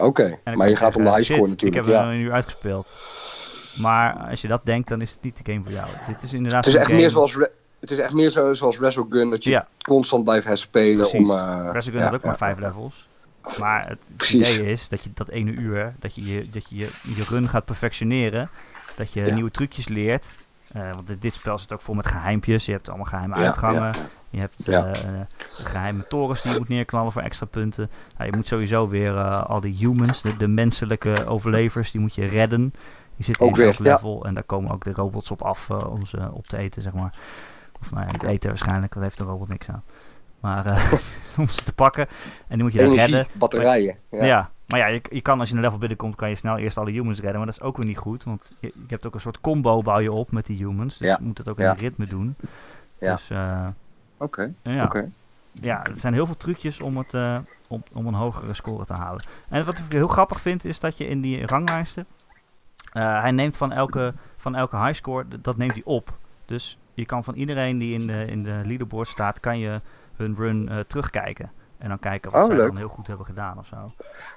Oké, 0.00 0.38
maar 0.54 0.68
je 0.68 0.76
gaat 0.76 0.96
om 0.96 1.04
de 1.04 1.10
highscore 1.10 1.38
shit, 1.46 1.60
Ik 1.60 1.62
natuurlijk, 1.62 1.86
heb 1.86 1.94
ja. 1.94 2.02
in 2.02 2.08
een 2.08 2.20
uur 2.20 2.32
uitgespeeld. 2.32 2.96
Maar 3.80 4.14
als 4.30 4.40
je 4.40 4.48
dat 4.48 4.60
denkt, 4.64 4.88
dan 4.88 5.00
is 5.00 5.10
het 5.10 5.22
niet 5.22 5.36
de 5.44 5.52
game 5.52 5.64
voor 5.64 5.72
jou. 5.72 5.88
Dit 6.06 6.22
is 6.22 6.32
inderdaad 6.32 6.64
Het 6.64 6.74
is 6.74 6.80
echt 6.80 6.86
game- 6.88 7.00
meer 7.00 7.10
zoals, 7.10 7.36
Re- 7.36 7.50
het 7.80 7.90
is 7.90 7.98
echt 7.98 8.12
meer 8.12 8.30
zo, 8.30 8.54
zoals 8.54 8.76
dat 8.78 9.44
je 9.44 9.50
Ja. 9.50 9.66
constant 9.82 10.24
blijft 10.24 10.46
herspelen 10.46 10.96
Precies. 10.96 11.28
om... 11.28 11.30
eh, 11.30 11.68
Resogun 11.72 11.98
ja, 11.98 12.04
had 12.04 12.14
ook 12.14 12.20
ja, 12.22 12.26
maar 12.26 12.36
vijf 12.36 12.58
levels. 12.58 13.08
Maar 13.58 13.88
het 13.88 14.30
idee 14.30 14.70
is 14.70 14.88
dat 14.88 15.04
je 15.04 15.10
dat 15.14 15.28
ene 15.28 15.50
uur, 15.50 15.94
dat 15.98 16.14
je 16.14 16.24
je, 16.24 16.50
dat 16.50 16.68
je, 16.68 16.76
je, 16.76 16.90
je 17.16 17.24
run 17.28 17.48
gaat 17.48 17.64
perfectioneren. 17.64 18.48
Dat 18.96 19.12
je 19.12 19.20
nieuwe 19.22 19.50
trucjes 19.50 19.88
leert. 19.88 20.36
Eh, 20.72 20.90
want 20.94 21.06
dit, 21.06 21.22
dit 21.22 21.34
spel 21.34 21.58
zit 21.58 21.72
ook 21.72 21.80
vol 21.80 21.94
met 21.94 22.06
geheimpjes. 22.06 22.64
Je 22.66 22.72
hebt 22.72 22.88
allemaal 22.88 23.06
geheime 23.06 23.36
Ja, 23.36 23.42
uitgangen. 23.44 23.94
Je 24.34 24.40
hebt 24.40 24.54
Ja. 24.64 24.86
eh, 24.86 25.20
eh, 25.20 25.26
geheime 25.50 26.06
torens 26.08 26.42
die 26.42 26.52
je 26.52 26.58
moet 26.58 26.68
neerknallen 26.68 27.12
voor 27.12 27.22
extra 27.22 27.46
punten. 27.46 27.90
Nou, 28.18 28.30
je 28.30 28.36
moet 28.36 28.46
sowieso 28.46 28.88
weer 28.88 29.16
eh, 29.16 29.42
al 29.42 29.60
die 29.60 29.74
humans, 29.76 30.22
de, 30.22 30.36
de 30.36 30.48
menselijke 30.48 31.26
overlevers, 31.26 31.90
die 31.90 32.00
moet 32.00 32.14
je 32.14 32.24
redden. 32.26 32.74
Die 33.16 33.24
zitten 33.24 33.46
Ook 33.46 33.58
in 33.58 33.64
elk 33.64 33.74
ja. 33.74 33.82
level. 33.92 34.24
En 34.24 34.34
daar 34.34 34.42
komen 34.42 34.70
ook 34.70 34.84
de 34.84 34.92
robots 34.92 35.30
op 35.30 35.42
af 35.42 35.70
om 35.70 36.06
ze 36.06 36.28
op 36.32 36.46
te 36.46 36.56
eten, 36.56 36.82
zeg 36.82 36.92
maar. 36.92 37.14
Of 37.80 37.90
nou 37.92 38.06
ja, 38.06 38.12
niet 38.12 38.22
eten 38.22 38.48
waarschijnlijk, 38.48 38.92
dat 38.94 39.02
heeft 39.02 39.18
de 39.18 39.24
robot 39.24 39.48
niks 39.48 39.68
aan. 39.68 39.82
Maar 40.40 40.66
om 41.38 41.46
ze 41.46 41.64
te 41.64 41.72
pakken. 41.72 42.06
En 42.48 42.54
die 42.54 42.62
moet 42.62 42.72
je 42.72 42.78
dan 42.78 42.88
Energie, 42.92 43.14
redden. 43.14 43.32
batterijen. 43.38 43.96
Ja. 44.10 44.24
Ja. 44.24 44.50
maar 44.66 44.78
ja, 44.78 44.86
je, 44.86 45.00
je 45.10 45.20
kan 45.20 45.40
als 45.40 45.48
je 45.48 45.54
een 45.54 45.60
level 45.60 45.78
binnenkomt, 45.78 46.16
kan 46.16 46.28
je 46.28 46.34
snel 46.34 46.56
eerst 46.58 46.78
alle 46.78 46.90
humans 46.90 47.16
redden. 47.20 47.36
Maar 47.36 47.46
dat 47.46 47.54
is 47.58 47.62
ook 47.62 47.76
weer 47.76 47.86
niet 47.86 47.96
goed. 47.98 48.24
Want 48.24 48.56
je, 48.60 48.66
je 48.74 48.82
hebt 48.88 49.06
ook 49.06 49.14
een 49.14 49.20
soort 49.20 49.40
combo 49.40 49.82
bouw 49.82 50.00
je 50.00 50.12
op 50.12 50.32
met 50.32 50.46
die 50.46 50.56
humans. 50.56 50.98
Dus 50.98 51.08
Ja. 51.08 51.16
je 51.20 51.26
moet 51.26 51.38
het 51.38 51.48
ook 51.48 51.58
in 51.60 51.70
ritme 51.70 52.06
doen. 52.06 52.36
Ja. 52.98 53.14
Dus 53.14 53.30
eh, 53.30 53.66
Oké, 54.24 54.52
ja. 54.62 54.84
oké. 54.84 55.10
ja, 55.52 55.84
er 55.84 55.96
zijn 55.98 56.14
heel 56.14 56.26
veel 56.26 56.36
trucjes 56.36 56.80
om, 56.80 56.96
het, 56.96 57.14
eh, 57.14 57.38
om, 57.68 57.82
om 57.92 58.06
een 58.06 58.14
hogere 58.14 58.54
score 58.54 58.84
te 58.84 58.92
halen. 58.94 59.24
En 59.48 59.64
wat 59.64 59.78
ik 59.78 59.84
heel 59.88 60.08
grappig 60.08 60.40
vind, 60.40 60.64
is 60.64 60.80
dat 60.80 60.96
je 60.96 61.06
in 61.06 61.20
die 61.20 61.46
ranglijsten... 61.46 62.06
eh, 62.92 63.20
hij 63.20 63.30
neemt 63.30 63.56
van 63.56 63.72
elke, 63.72 64.14
van 64.36 64.54
elke 64.54 64.76
highscore, 64.76 65.24
dat 65.40 65.56
neemt 65.56 65.72
hij 65.72 65.82
op. 65.84 66.16
Dus 66.44 66.78
je 66.94 67.06
kan 67.06 67.24
van 67.24 67.34
iedereen 67.34 67.78
die 67.78 67.98
in 68.00 68.06
de, 68.06 68.24
in 68.26 68.42
de 68.42 68.60
leaderboard 68.64 69.08
staat, 69.08 69.40
kan 69.40 69.58
je 69.58 69.80
hun 70.16 70.34
run 70.38 70.68
eh, 70.68 70.78
terugkijken. 70.78 71.50
En 71.78 71.88
dan 71.88 71.98
kijken 71.98 72.30
wat 72.30 72.42
Oh, 72.48 72.54
leuk. 72.56 72.66
dan 72.66 72.76
heel 72.76 72.88
goed 72.88 73.06
hebben 73.06 73.26
gedaan 73.26 73.58
of 73.58 73.66
zo. 73.66 73.92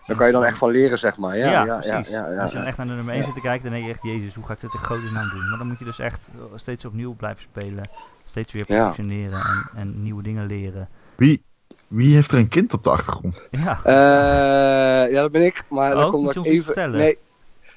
Daar 0.08 0.18
kan 0.18 0.26
je 0.28 0.32
dan 0.34 0.44
echt 0.44 0.58
van 0.58 0.70
leren, 0.70 0.98
zeg 1.00 1.18
maar. 1.18 1.38
Ja, 1.38 1.50
Ja, 1.52 1.66
ja, 1.66 1.80
precies. 1.80 2.10
ja, 2.14 2.32
ja, 2.32 2.42
Als 2.42 2.52
je 2.52 2.58
dan 2.58 2.68
echt 2.68 2.78
naar 2.78 2.88
de 2.88 2.94
nummer 2.94 3.14
1 3.14 3.20
Ja. 3.22 3.26
zit 3.28 3.36
te 3.36 3.42
kijken, 3.42 3.64
dan 3.64 3.72
denk 3.72 3.86
je 3.86 3.92
echt, 3.92 4.04
jezus, 4.04 4.36
hoe 4.36 4.46
ga 4.46 4.54
ik 4.54 4.60
dit 4.60 4.74
in 4.74 4.80
godesnaam 4.80 5.30
doen? 5.30 5.50
Maar 5.50 5.58
dan 5.58 5.68
moet 5.68 5.80
je 5.80 5.86
dus 5.86 6.00
echt 6.00 6.30
steeds 6.56 6.86
opnieuw 6.86 7.14
blijven 7.16 7.44
spelen. 7.44 7.90
Steeds 8.30 8.52
weer 8.54 8.64
Ja. 8.68 8.76
perfectioneren 8.76 9.40
en, 9.40 9.70
en 9.80 10.04
nieuwe 10.04 10.24
dingen 10.24 10.46
leren. 10.46 10.90
Wie, 11.16 11.42
wie 11.88 12.16
heeft 12.16 12.32
er 12.32 12.38
een 12.38 12.48
kind 12.50 12.74
op 12.74 12.84
de 12.84 12.90
achtergrond? 12.90 13.42
Ja, 13.52 13.80
Eh, 13.84 15.12
ja, 15.12 15.22
dat 15.22 15.32
ben 15.32 15.46
ik. 15.46 15.64
Maar 15.70 15.96
Oh, 15.96 16.02
dan 16.02 16.12
kom 16.12 16.30
ik 16.30 16.36
even. 16.46 16.64
vertellen? 16.64 16.98
Nee. 16.98 17.18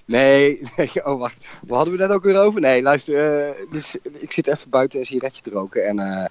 Nee, 0.05 0.61
nee, 0.77 0.91
oh 1.07 1.19
wacht. 1.19 1.47
Waar 1.67 1.77
hadden 1.77 1.97
we 1.97 2.01
net 2.03 2.11
ook 2.11 2.23
weer 2.23 2.41
over? 2.41 2.61
Nee, 2.61 2.83
luister. 2.83 3.47
eh, 3.49 3.55
dus, 3.71 3.97
ik 4.13 4.33
zit 4.33 4.47
even 4.47 4.71
buiten 4.71 5.01
een 5.01 5.07
sigaretje 5.07 5.43
te 5.43 5.51
roken. 5.51 5.87
En 5.87 5.99
eh, 5.99 6.25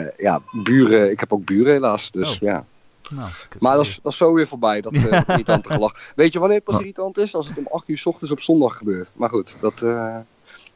eh, 0.00 0.08
ja, 0.16 0.40
buren. 0.62 1.10
Ik 1.10 1.20
heb 1.20 1.32
ook 1.32 1.44
buren 1.44 1.72
helaas. 1.72 2.10
Dus 2.10 2.28
Oh. 2.34 2.40
ja. 2.40 2.64
nou. 3.10 3.30
Maar 3.58 3.76
dat 3.76 3.84
is, 3.84 3.98
dat 4.02 4.12
is 4.12 4.18
zo 4.18 4.32
weer 4.32 4.46
voorbij, 4.46 4.80
dat, 4.80 4.92
eh, 4.92 5.04
dat 5.10 5.28
irritante 5.28 5.72
gelach. 5.72 6.12
Weet 6.16 6.32
je 6.32 6.38
wanneer 6.38 6.56
het 6.56 6.66
pas 6.66 6.74
Oh. 6.74 6.80
irritant 6.80 7.18
is? 7.18 7.34
Als 7.34 7.48
het 7.48 7.58
om 7.58 7.66
8 7.70 7.88
uur 7.88 7.98
's 7.98 8.06
ochtends 8.06 8.32
op 8.32 8.40
zondag 8.40 8.76
gebeurt. 8.76 9.08
Maar 9.12 9.28
goed, 9.28 9.60
dat, 9.60 9.82
eh 9.82 10.18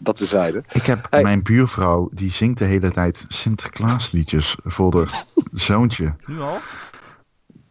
dat 0.01 0.17
tezijde. 0.17 0.65
Ik 0.73 0.83
heb 0.87 1.07
Hey. 1.11 1.23
mijn 1.23 1.43
buurvrouw, 1.43 2.09
die 2.13 2.31
zingt 2.31 2.59
de 2.59 2.65
hele 2.65 2.91
tijd 2.91 3.25
Sinterklaasliedjes 3.29 4.57
voor 4.65 4.97
haar 4.97 5.25
zoontje. 5.53 6.15
Nu 6.27 6.41
al? 6.41 6.59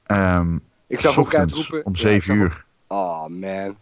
Ehm 0.06 0.58
Ik 0.88 1.00
zag 1.00 1.18
ook 1.18 1.30
keihard 1.30 1.52
ochtends 1.52 1.70
roepen. 1.70 1.86
om 1.88 1.94
ja, 1.96 2.00
7 2.00 2.16
ik 2.16 2.24
zag 2.24 2.36
uur. 2.36 2.66
ook- 2.88 2.98
Oh 2.98 3.28
man. 3.28 3.76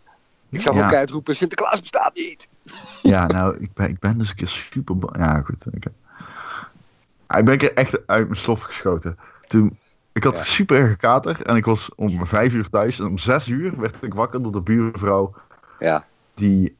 Ik 0.49 0.61
zag 0.61 0.73
Ja. 0.73 0.79
ook 0.81 0.87
keihard 0.87 1.09
roepen, 1.09 1.35
Sinterklaas 1.35 1.79
bestaat 1.81 2.15
niet. 2.15 2.47
Ja, 3.01 3.27
nou, 3.27 3.57
ik 3.59 3.73
ben, 3.73 3.89
ik 3.89 3.99
ben 3.99 4.17
dus 4.17 4.29
een 4.29 4.35
keer 4.35 4.47
super... 4.47 4.95
Ja, 5.19 5.41
goed. 5.41 5.65
Ik 5.73 5.91
ben 7.27 7.47
een 7.51 7.57
keer 7.57 7.73
echt 7.73 8.07
uit 8.07 8.27
mijn 8.27 8.39
slof 8.39 8.61
geschoten. 8.61 9.17
Toen, 9.47 9.77
ik 10.11 10.23
had 10.23 10.35
Ja. 10.37 10.43
super 10.43 10.77
erge 10.77 10.95
kater 10.97 11.41
en 11.45 11.55
ik 11.55 11.65
was 11.65 11.89
om 11.95 12.25
5 12.25 12.53
uur 12.53 12.69
thuis. 12.69 12.99
En 12.99 13.05
om 13.07 13.17
6 13.17 13.47
uur 13.47 13.79
werd 13.79 14.03
ik 14.03 14.13
wakker 14.13 14.43
door 14.43 14.51
de 14.51 14.61
buurvrouw 14.61 15.33
Ja. 15.79 16.05
die 16.33 16.75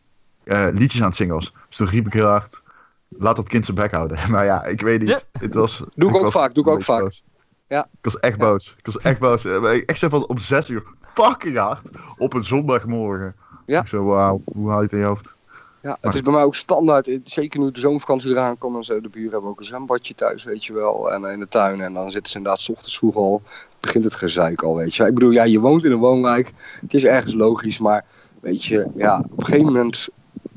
eh, 0.48 0.68
liedjes 0.74 1.02
aan 1.02 1.08
het 1.08 1.16
zingen 1.16 1.34
was. 1.34 1.54
Dus 1.68 1.78
toen 1.78 1.88
riep 1.88 2.06
ik 2.08 2.14
heel 2.14 2.26
hard, 2.28 2.62
laat 3.10 3.36
dat 3.36 3.48
kind 3.50 3.66
zijn 3.66 3.78
bek 3.78 3.92
houden. 3.92 4.18
Maar 4.32 4.46
ja, 4.46 4.64
ik 4.64 4.82
weet 4.82 5.02
niet. 5.02 5.28
Het 5.40 5.54
was, 5.54 5.84
Doe 5.96 6.10
ik 6.10 6.16
ook 6.16 6.22
was 6.22 6.32
vaak, 6.32 6.54
doe 6.54 6.64
ik 6.64 6.70
ook 6.70 6.76
beetje 6.78 6.92
vaak. 6.94 7.02
boos. 7.02 7.24
Ja. 7.68 7.84
Ik 7.84 8.04
was 8.04 8.20
echt 8.20 8.38
boos. 8.38 8.76
Ik 8.78 8.86
was 8.86 8.98
echt 9.00 9.20
boos. 9.20 9.46
Eh, 9.46 9.74
Ik 9.74 9.90
echt 9.90 10.00
zo 10.00 10.10
van 10.10 10.28
om 10.28 10.38
6 10.38 10.70
uur 10.70 10.84
fucking 11.00 11.58
hard 11.58 11.90
op 12.18 12.34
een 12.34 12.44
zondagmorgen. 12.44 13.36
Ja. 13.66 13.82
Ik 13.82 13.88
zo, 13.88 14.04
wauw, 14.04 14.42
hoe 14.46 14.70
haal 14.70 14.78
je 14.78 14.84
het 14.84 14.94
in 14.94 15.00
je 15.00 15.06
hoofd? 15.06 15.36
Ja, 15.82 15.98
het 16.02 16.14
is 16.16 16.22
bij 16.22 16.34
mij 16.34 16.44
ook 16.44 16.56
standaard. 16.56 17.08
eh, 17.08 17.20
Zeker 17.24 17.60
nu 17.60 17.72
de 17.72 17.80
zomervakantie 17.80 18.30
eraan 18.30 18.58
komt 18.58 18.76
en 18.78 18.84
zo. 18.84 19.02
De 19.02 19.10
buren 19.10 19.32
hebben 19.32 19.50
ook 19.50 19.60
een 19.60 19.66
zwembadje 19.66 20.14
thuis, 20.16 20.44
weet 20.44 20.66
je 20.66 20.74
wel. 20.74 21.12
En 21.12 21.26
in 21.26 21.40
de 21.40 21.48
tuin. 21.48 21.82
En 21.82 21.94
dan 21.94 22.12
zitten 22.12 22.32
ze 22.32 22.38
inderdaad 22.38 22.62
's 22.62 22.70
ochtends 22.70 22.98
vroeg 22.98 23.16
al. 23.16 23.42
Begint 23.80 24.04
het 24.04 24.14
gezeik 24.16 24.62
al, 24.64 24.76
weet 24.76 24.96
je. 24.96 25.06
Ik 25.06 25.14
bedoel, 25.14 25.32
ja, 25.32 25.44
je 25.44 25.60
woont 25.60 25.84
in 25.84 25.92
een 25.92 25.98
woonwijk. 25.98 26.54
Het 26.82 26.94
is 26.94 27.04
ergens 27.06 27.34
logisch. 27.34 27.78
Maar 27.78 28.06
weet 28.42 28.66
je, 28.66 28.88
ja, 28.96 29.24
op 29.30 29.40
een 29.40 29.46
gegeven 29.46 29.66
moment. 29.66 30.08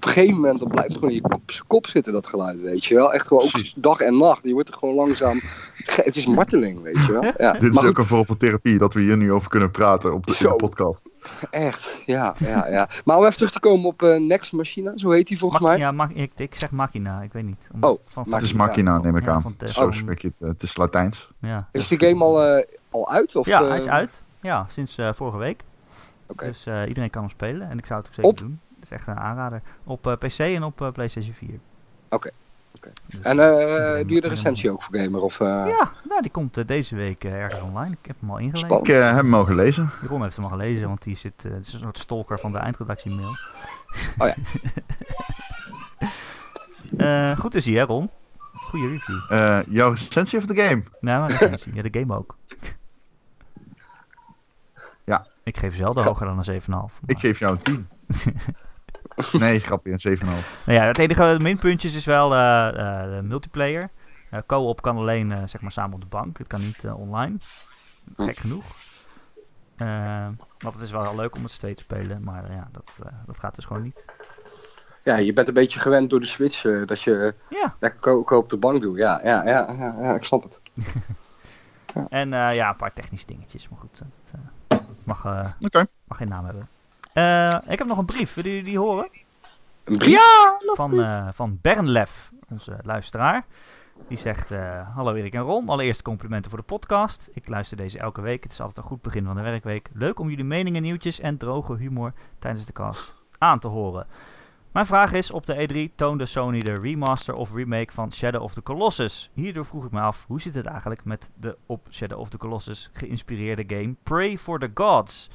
Op 0.01 0.07
een 0.07 0.13
gegeven 0.13 0.41
moment 0.41 0.59
dan 0.59 0.69
blijft 0.69 0.89
het 0.89 0.99
gewoon 0.99 1.11
in 1.15 1.17
je 1.23 1.29
kop, 1.29 1.43
kop 1.67 1.87
zitten, 1.87 2.13
dat 2.13 2.27
geluid, 2.27 2.61
weet 2.61 2.85
je 2.85 2.95
wel. 2.95 3.13
Echt 3.13 3.27
gewoon 3.27 3.43
ook 3.43 3.51
Precies. 3.51 3.73
dag 3.77 4.01
en 4.01 4.19
nacht. 4.19 4.41
Je 4.43 4.53
wordt 4.53 4.69
er 4.69 4.75
gewoon 4.75 4.95
langzaam... 4.95 5.41
Het 5.85 6.17
is 6.17 6.27
marteling, 6.27 6.83
weet 6.83 7.07
je 7.07 7.13
wel. 7.13 7.25
Ja, 7.39 7.53
Dit 7.53 7.75
is 7.75 7.83
ook 7.85 7.99
een 7.99 8.05
vorm 8.05 8.27
van 8.27 8.37
therapie, 8.37 8.79
dat 8.79 8.95
we 8.95 9.01
hier 9.01 9.17
nu 9.17 9.33
over 9.33 9.49
kunnen 9.51 9.71
praten 9.71 10.13
op 10.15 10.27
de, 10.27 10.33
in 10.33 10.39
Zo. 10.39 10.49
de 10.49 10.57
podcast. 10.57 11.03
echt, 11.51 11.97
ja, 12.07 12.35
ja, 12.39 12.69
ja. 12.69 12.89
Maar 13.05 13.17
om 13.17 13.23
even 13.25 13.37
terug 13.37 13.53
te 13.53 13.61
komen 13.61 13.87
op 13.87 14.03
eh, 14.03 14.21
Next 14.21 14.53
Machina, 14.53 14.93
zo 14.97 15.11
heet 15.11 15.27
die 15.27 15.39
volgens 15.39 15.63
mij. 15.63 15.79
Ja, 15.79 15.93
mag, 15.93 16.11
ik, 16.13 16.33
ik 16.37 16.55
zeg 16.55 16.71
Machina, 16.71 17.21
ik 17.23 17.33
weet 17.33 17.45
niet. 17.45 17.69
Om- 17.75 17.85
Oh, 17.85 18.01
van. 18.09 18.27
Het 18.35 18.43
is 18.43 18.53
Machina, 18.53 18.99
neem 18.99 19.17
ik 19.17 19.25
Ja, 19.25 19.33
aan. 19.33 19.43
van. 19.43 19.55
Zo 19.65 19.85
Oh. 19.85 19.93
spreek 19.93 20.19
je 20.23 20.29
het. 20.29 20.37
eh, 20.41 20.49
Het 20.49 20.63
is 20.63 20.77
Latijns. 20.77 21.29
Ja, 21.41 21.69
Is 21.73 21.89
die 21.89 21.99
game 21.99 22.25
al, 22.25 22.45
eh, 22.45 22.67
al 22.91 23.11
uit? 23.11 23.37
Of, 23.37 23.47
ja 23.47 23.65
hij 23.65 23.77
is 23.77 23.89
uit. 23.89 24.25
Ja, 24.41 24.67
sinds 24.69 24.99
eh, 24.99 25.13
vorige 25.13 25.39
week. 25.39 25.63
Oké. 26.27 26.47
Dus 26.47 26.67
eh, 26.67 26.83
iedereen 26.89 27.11
kan 27.11 27.23
hem 27.23 27.31
spelen. 27.31 27.71
En 27.71 27.79
ik 27.79 27.87
zou 27.87 27.99
het 28.01 28.09
ook 28.09 28.15
zeker 28.15 28.31
Op? 28.31 28.39
doen. 28.39 28.61
Is 28.91 28.97
echt 28.97 29.07
een 29.07 29.19
aanrader. 29.19 29.63
Op 29.85 30.07
eh, 30.07 30.13
PC 30.17 30.39
en 30.39 30.63
op 30.63 30.81
eh, 30.83 30.91
PlayStation 30.93 31.33
4. 31.35 31.49
Oké, 32.09 32.31
oké. 32.77 32.91
Dus 33.07 33.21
En 33.21 33.39
eh 33.41 33.47
iedereen 33.51 34.07
doe 34.07 34.15
je 34.15 34.21
de 34.21 34.29
recensie 34.29 34.71
ook 34.71 34.83
voor 34.83 34.97
Gamer? 34.99 35.21
Of, 35.21 35.41
eh, 35.41 35.47
Ja, 35.47 35.93
nou, 36.09 36.23
die 36.23 36.31
komt 36.31 36.69
deze 36.69 36.97
week 36.97 37.25
ergens 37.25 37.63
online. 37.63 37.97
Ik 38.01 38.07
heb 38.07 38.17
hem 38.21 38.31
al 38.31 38.37
ingelezen. 38.39 38.67
Spannend. 38.69 38.89
Ik 38.89 38.95
heb 38.95 39.15
hem 39.15 39.29
mogen 39.29 39.55
lezen. 39.55 39.91
Jeroen 40.01 40.23
heeft 40.23 40.37
hem 40.37 40.45
al 40.45 40.51
gelezen, 40.51 40.87
want 40.89 41.03
die 41.03 41.17
zit, 41.17 41.45
eh, 41.45 41.53
het 41.53 41.67
is 41.67 41.73
een 41.73 41.79
soort 41.79 41.99
stalker 41.99 42.39
van 42.41 42.53
de 42.53 42.59
eindredactie-mail. 42.59 43.37
Oh 44.19 44.27
ja. 44.29 44.35
Eh, 46.97 47.39
goed 47.39 47.51
te 47.51 47.61
zien, 47.61 47.77
hè, 47.77 47.83
Ron? 47.83 48.11
Goeie 48.53 48.89
review. 48.89 49.21
Eh, 49.33 49.59
jouw 49.69 49.91
recensie 49.91 50.39
of 50.39 50.47
de 50.47 50.63
game? 50.63 50.83
Nou, 51.01 51.21
maar 51.21 51.31
recensie. 51.31 51.75
Ja, 51.75 51.83
de 51.83 51.99
game 52.01 52.17
ook. 52.17 52.37
Ja. 55.05 55.27
Ik 55.43 55.57
geef 55.57 55.77
zelden 55.77 56.05
hoger 56.05 56.27
dan 56.27 56.39
een 56.39 56.45
7,5. 56.45 56.67
maar- 56.69 56.91
Ik 57.07 57.19
geef 57.19 57.39
jou 57.39 57.53
een 57.53 57.63
10. 57.63 57.89
nee, 59.39 59.59
grapje, 59.61 59.93
een 59.93 60.19
7,5. 60.19 60.25
Nou 60.25 60.79
ja, 60.79 60.85
het 60.87 60.99
enige 60.99 61.37
minpuntjes 61.43 61.95
is 61.95 62.05
wel 62.05 62.35
eh, 62.35 62.69
eh, 62.69 63.11
de 63.17 63.23
multiplayer. 63.23 63.89
Eh, 64.31 64.41
Co-op 64.47 64.83
kan 64.83 64.97
alleen 64.97 65.33
eh, 65.33 65.39
zeg 65.45 65.61
maar 65.61 65.73
samen 65.73 65.95
op 65.95 66.01
de 66.01 66.07
bank. 66.07 66.39
Het 66.39 66.47
kan 66.47 66.61
niet 66.61 66.85
online. 66.85 67.37
Gek 68.17 68.37
genoeg. 68.37 68.65
Want 70.59 70.75
het 70.75 70.81
is 70.81 70.91
wel 70.91 71.03
heel 71.03 71.17
leuk 71.17 71.35
om 71.35 71.43
het 71.43 71.53
steeds 71.53 71.77
te 71.77 71.95
spelen. 71.95 72.23
Maar 72.23 72.53
ja, 72.53 72.69
dat, 72.73 72.91
eh, 73.07 73.13
dat 73.27 73.39
gaat 73.39 73.55
dus 73.55 73.65
gewoon 73.65 73.83
niet. 73.83 74.05
ja, 75.05 75.17
je 75.17 75.33
bent 75.33 75.49
een 75.49 75.55
beetje 75.55 75.81
gewend 75.81 76.11
door 76.11 76.21
de 76.21 76.27
Switch 76.27 76.65
eh, 76.65 76.87
dat 76.87 77.03
je 77.03 77.35
Ja, 77.49 77.75
lekker 77.79 78.01
ko- 78.01 78.23
ko- 78.23 78.37
op 78.37 78.49
de 78.51 78.57
bank 78.57 78.81
doet. 78.81 78.97
Ja, 78.99 79.21
ja, 79.23 79.45
ja, 79.45 79.73
ja, 79.79 79.95
ja, 80.01 80.15
ik 80.15 80.25
snap 80.25 80.43
het. 80.43 80.61
en 82.09 82.33
eh, 82.33 82.53
ja, 82.53 82.69
een 82.69 82.77
paar 82.77 82.93
technische 82.93 83.27
dingetjes. 83.27 83.69
Maar 83.69 83.79
goed, 83.79 83.99
dat 83.99 84.33
eh, 84.69 84.79
mag, 85.05 85.25
eh, 85.25 85.53
mag 86.05 86.17
geen 86.19 86.29
naam 86.29 86.45
hebben. 86.45 86.69
Eh, 87.21 87.73
ik 87.73 87.79
heb 87.79 87.87
nog 87.87 87.99
een 87.99 88.05
brief. 88.05 88.35
Willen 88.35 88.51
jullie 88.51 88.67
die 88.67 88.79
horen? 88.79 89.09
Een 89.85 89.99
brief? 89.99 90.11
Ja! 90.11 90.61
van, 90.75 91.03
eh 91.03 91.29
van 91.33 91.59
Bernlef, 91.61 92.31
onze 92.51 92.79
luisteraar. 92.83 93.45
Die 94.09 94.19
zegt, 94.19 94.51
eh, 94.51 94.95
hallo 94.95 95.15
Erik 95.15 95.35
en 95.35 95.41
Ron, 95.41 95.69
allereerst 95.69 96.03
complimenten 96.03 96.51
voor 96.51 96.59
de 96.59 96.65
podcast. 96.65 97.31
Ik 97.33 97.49
luister 97.49 97.77
deze 97.77 97.99
elke 97.99 98.21
week, 98.21 98.43
het 98.43 98.53
is 98.53 98.61
altijd 98.61 98.79
een 98.79 98.91
goed 98.91 99.03
begin 99.03 99.25
van 99.25 99.37
de 99.37 99.43
werkweek. 99.43 99.91
Leuk 99.93 100.19
om 100.19 100.29
jullie 100.29 100.45
meningen, 100.45 100.83
nieuwtjes 100.83 101.21
en 101.21 101.37
droge 101.37 101.77
humor 101.77 102.13
tijdens 102.39 102.67
de 102.67 102.73
cast 102.73 103.23
aan 103.39 103.59
te 103.59 103.69
horen. 103.69 104.07
Mijn 104.73 104.87
vraag 104.87 105.13
is, 105.13 105.31
op 105.31 105.47
de 105.47 105.89
E3 105.91 105.95
toonde 105.95 106.27
Sony 106.27 106.61
de 106.61 106.75
remaster 106.75 107.35
of 107.35 107.53
remake 107.55 107.93
van 107.93 108.13
Shadow 108.13 108.43
of 108.43 108.55
the 108.55 108.63
Colossus. 108.63 109.31
Hierdoor 109.33 109.65
vroeg 109.65 109.85
ik 109.85 109.91
me 109.91 110.01
af, 110.01 110.25
hoe 110.27 110.41
zit 110.41 110.55
het 110.55 110.67
eigenlijk 110.67 111.05
met 111.05 111.31
de 111.35 111.57
op 111.67 111.87
Shadow 111.91 112.19
of 112.19 112.29
the 112.29 112.39
Colossus 112.39 112.91
geïnspireerde 112.93 113.65
game 113.67 113.95
Pray 114.03 114.39
for 114.39 114.59
the 114.59 114.71
Gods? 114.75 115.31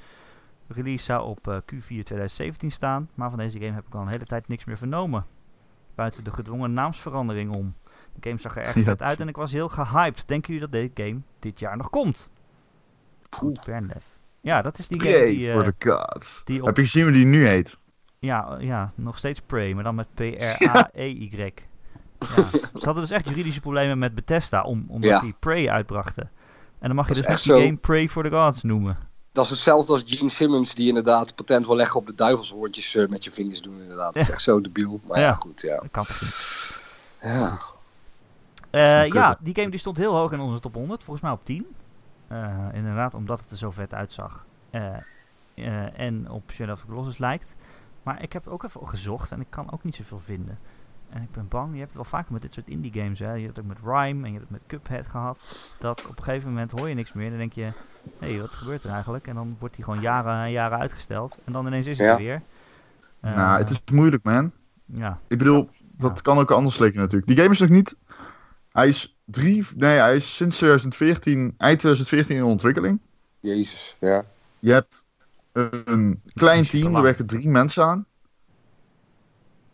Release 0.67 1.03
zou 1.03 1.27
op 1.27 1.47
eh, 1.47 1.55
Q4 1.55 1.87
2017 1.87 2.71
staan, 2.71 3.09
maar 3.13 3.29
van 3.29 3.39
deze 3.39 3.59
game 3.59 3.73
heb 3.73 3.85
ik 3.87 3.95
al 3.95 4.01
een 4.01 4.07
hele 4.07 4.25
tijd 4.25 4.47
niks 4.47 4.65
meer 4.65 4.77
vernomen. 4.77 5.25
Buiten 5.95 6.23
de 6.23 6.31
gedwongen 6.31 6.73
naamsverandering 6.73 7.51
om. 7.51 7.73
De 8.13 8.29
game 8.29 8.39
zag 8.41 8.55
er 8.55 8.63
erg 8.63 8.75
Ja. 8.79 8.81
vet 8.81 9.01
uit 9.01 9.19
en 9.19 9.27
ik 9.27 9.35
was 9.35 9.51
heel 9.51 9.69
gehyped. 9.69 10.27
Denken 10.27 10.53
jullie 10.53 10.69
dat 10.69 10.81
deze 10.81 11.07
game 11.07 11.21
dit 11.39 11.59
jaar 11.59 11.77
nog 11.77 11.89
komt? 11.89 12.29
Oeh, 13.41 13.63
Bernlef. 13.65 14.03
Ja, 14.41 14.61
dat 14.61 14.77
is 14.77 14.87
die 14.87 14.99
game 14.99 15.25
die, 15.25 15.73
de 16.43 16.59
op... 16.59 16.65
Heb 16.65 16.77
je 16.77 16.83
gezien 16.83 17.03
hoe 17.03 17.11
die 17.11 17.25
nu 17.25 17.47
heet? 17.47 17.79
Ja, 18.19 18.57
eh, 18.57 18.65
ja, 18.65 18.91
nog 18.95 19.17
steeds 19.17 19.41
Prey, 19.41 19.73
maar 19.73 19.83
dan 19.83 19.95
met 19.95 20.07
P-R-A-E-Y. 20.13 21.53
Ja. 22.35 22.43
Ze 22.51 22.85
hadden 22.85 23.03
dus 23.03 23.11
echt 23.11 23.27
juridische 23.29 23.61
problemen 23.61 23.97
met 23.97 24.15
Bethesda, 24.15 24.61
om, 24.63 24.85
omdat 24.87 25.21
die 25.21 25.35
Prey 25.39 25.69
uitbrachten. 25.69 26.29
En 26.79 26.87
dan 26.87 26.95
mag 26.95 27.07
je 27.07 27.13
Dat 27.13 27.23
dus 27.23 27.31
echt 27.31 27.43
die 27.43 27.51
zo. 27.53 27.59
game 27.59 27.75
Pray 27.75 28.09
for 28.09 28.23
the 28.23 28.29
Gods 28.29 28.63
noemen. 28.63 28.97
Dat 29.35 29.45
is 29.45 29.49
hetzelfde 29.51 29.93
als 29.93 30.03
Gene 30.05 30.29
Simmons 30.29 30.75
die 30.75 30.87
inderdaad 30.87 31.35
patent 31.35 31.65
wil 31.65 31.75
leggen 31.75 31.99
op 31.99 32.05
de 32.05 32.15
duivelshoortjes 32.15 32.95
eh, 32.95 33.07
met 33.07 33.23
je 33.23 33.31
vingers 33.31 33.61
doen 33.61 33.81
inderdaad. 33.81 34.13
Dat 34.13 34.23
is 34.23 34.29
echt 34.29 34.41
zo 34.41 34.61
debiel. 34.61 34.99
Maar 35.07 35.19
ja, 35.19 35.25
Ja. 35.25 35.33
goed, 35.33 35.61
ja. 35.61 35.75
Dat 35.79 35.91
kan 35.91 36.05
ja. 37.21 37.59
Eh, 38.69 39.07
ja, 39.07 39.37
die 39.41 39.55
game 39.55 39.69
die 39.69 39.79
stond 39.79 39.97
heel 39.97 40.15
hoog 40.15 40.31
in 40.31 40.39
onze 40.39 40.59
top 40.59 40.73
100, 40.73 41.03
volgens 41.03 41.25
mij 41.25 41.33
op 41.33 41.45
10. 41.45 41.75
Eh, 42.27 42.67
inderdaad, 42.73 43.13
omdat 43.13 43.39
het 43.39 43.51
er 43.51 43.57
zo 43.57 43.71
vet 43.71 43.93
uitzag. 43.93 44.45
En 45.95 46.29
op 46.29 46.51
Shadow 46.51 46.73
of 46.73 46.79
the 46.79 46.85
Colossus 46.87 47.17
lijkt. 47.17 47.55
Maar 48.03 48.21
ik 48.21 48.33
heb 48.33 48.47
ook 48.47 48.63
even 48.63 48.87
gezocht 48.87 49.31
en 49.31 49.41
ik 49.41 49.49
kan 49.49 49.71
ook 49.71 49.83
niet 49.83 49.95
zoveel 49.95 50.19
vinden. 50.19 50.59
En 51.09 51.21
ik 51.21 51.31
ben 51.31 51.47
bang, 51.47 51.71
je 51.71 51.77
hebt 51.79 51.87
het 51.93 52.01
wel 52.01 52.19
vaker 52.19 52.33
met 52.33 52.41
dit 52.41 52.53
soort 52.53 52.67
indie 52.67 52.91
games. 52.93 53.19
Hè. 53.19 53.33
Je 53.33 53.43
hebt 53.43 53.55
het 53.55 53.65
ook 53.65 53.71
met 53.71 53.77
Rhyme 53.83 54.23
en 54.25 54.31
je 54.33 54.37
hebt 54.39 54.49
het 54.49 54.49
met 54.49 54.61
Cuphead 54.67 55.07
gehad. 55.07 55.39
Dat 55.79 56.05
op 56.07 56.17
een 56.17 56.23
gegeven 56.23 56.49
moment 56.49 56.71
hoor 56.71 56.89
je 56.89 56.95
niks 56.95 57.13
meer. 57.13 57.29
Dan 57.29 57.37
denk 57.37 57.53
je, 57.53 57.61
hé, 57.61 57.71
hey, 58.19 58.39
wat 58.39 58.49
gebeurt 58.49 58.83
er 58.83 58.89
eigenlijk? 58.89 59.27
En 59.27 59.35
dan 59.35 59.55
wordt 59.59 59.75
die 59.75 59.83
gewoon 59.83 59.99
jaren 60.01 60.43
en 60.43 60.51
jaren 60.51 60.79
uitgesteld. 60.79 61.37
En 61.43 61.51
dan 61.53 61.67
ineens 61.67 61.87
is 61.87 61.97
het 61.97 62.07
Ja. 62.07 62.13
er 62.13 62.19
weer. 62.19 62.41
Eh, 63.19 63.35
nou, 63.35 63.57
het 63.57 63.69
is 63.69 63.81
moeilijk, 63.91 64.23
man. 64.23 64.51
Ja, 64.85 65.19
Ik 65.27 65.37
bedoel, 65.37 65.69
dat 65.97 66.15
Ja. 66.15 66.21
kan 66.21 66.37
ook 66.37 66.51
anders 66.51 66.77
liggen 66.77 66.99
natuurlijk. 66.99 67.27
Die 67.27 67.37
game 67.37 67.49
is 67.49 67.59
nog 67.59 67.69
niet... 67.69 67.95
Hij 68.71 68.87
is 68.87 69.17
drie... 69.25 69.65
Nee, 69.75 69.97
hij 69.97 70.15
is 70.15 70.35
sinds 70.35 70.57
2014, 70.57 71.53
eind 71.57 71.79
2014 71.79 72.35
in 72.35 72.43
ontwikkeling. 72.43 72.99
Jezus, 73.39 73.95
ja. 73.99 74.23
Je 74.59 74.71
hebt 74.71 75.05
een 75.51 76.21
klein 76.33 76.63
team, 76.63 76.95
er 76.95 77.01
werken 77.01 77.25
drie 77.25 77.49
mensen 77.49 77.83
aan. 77.83 78.05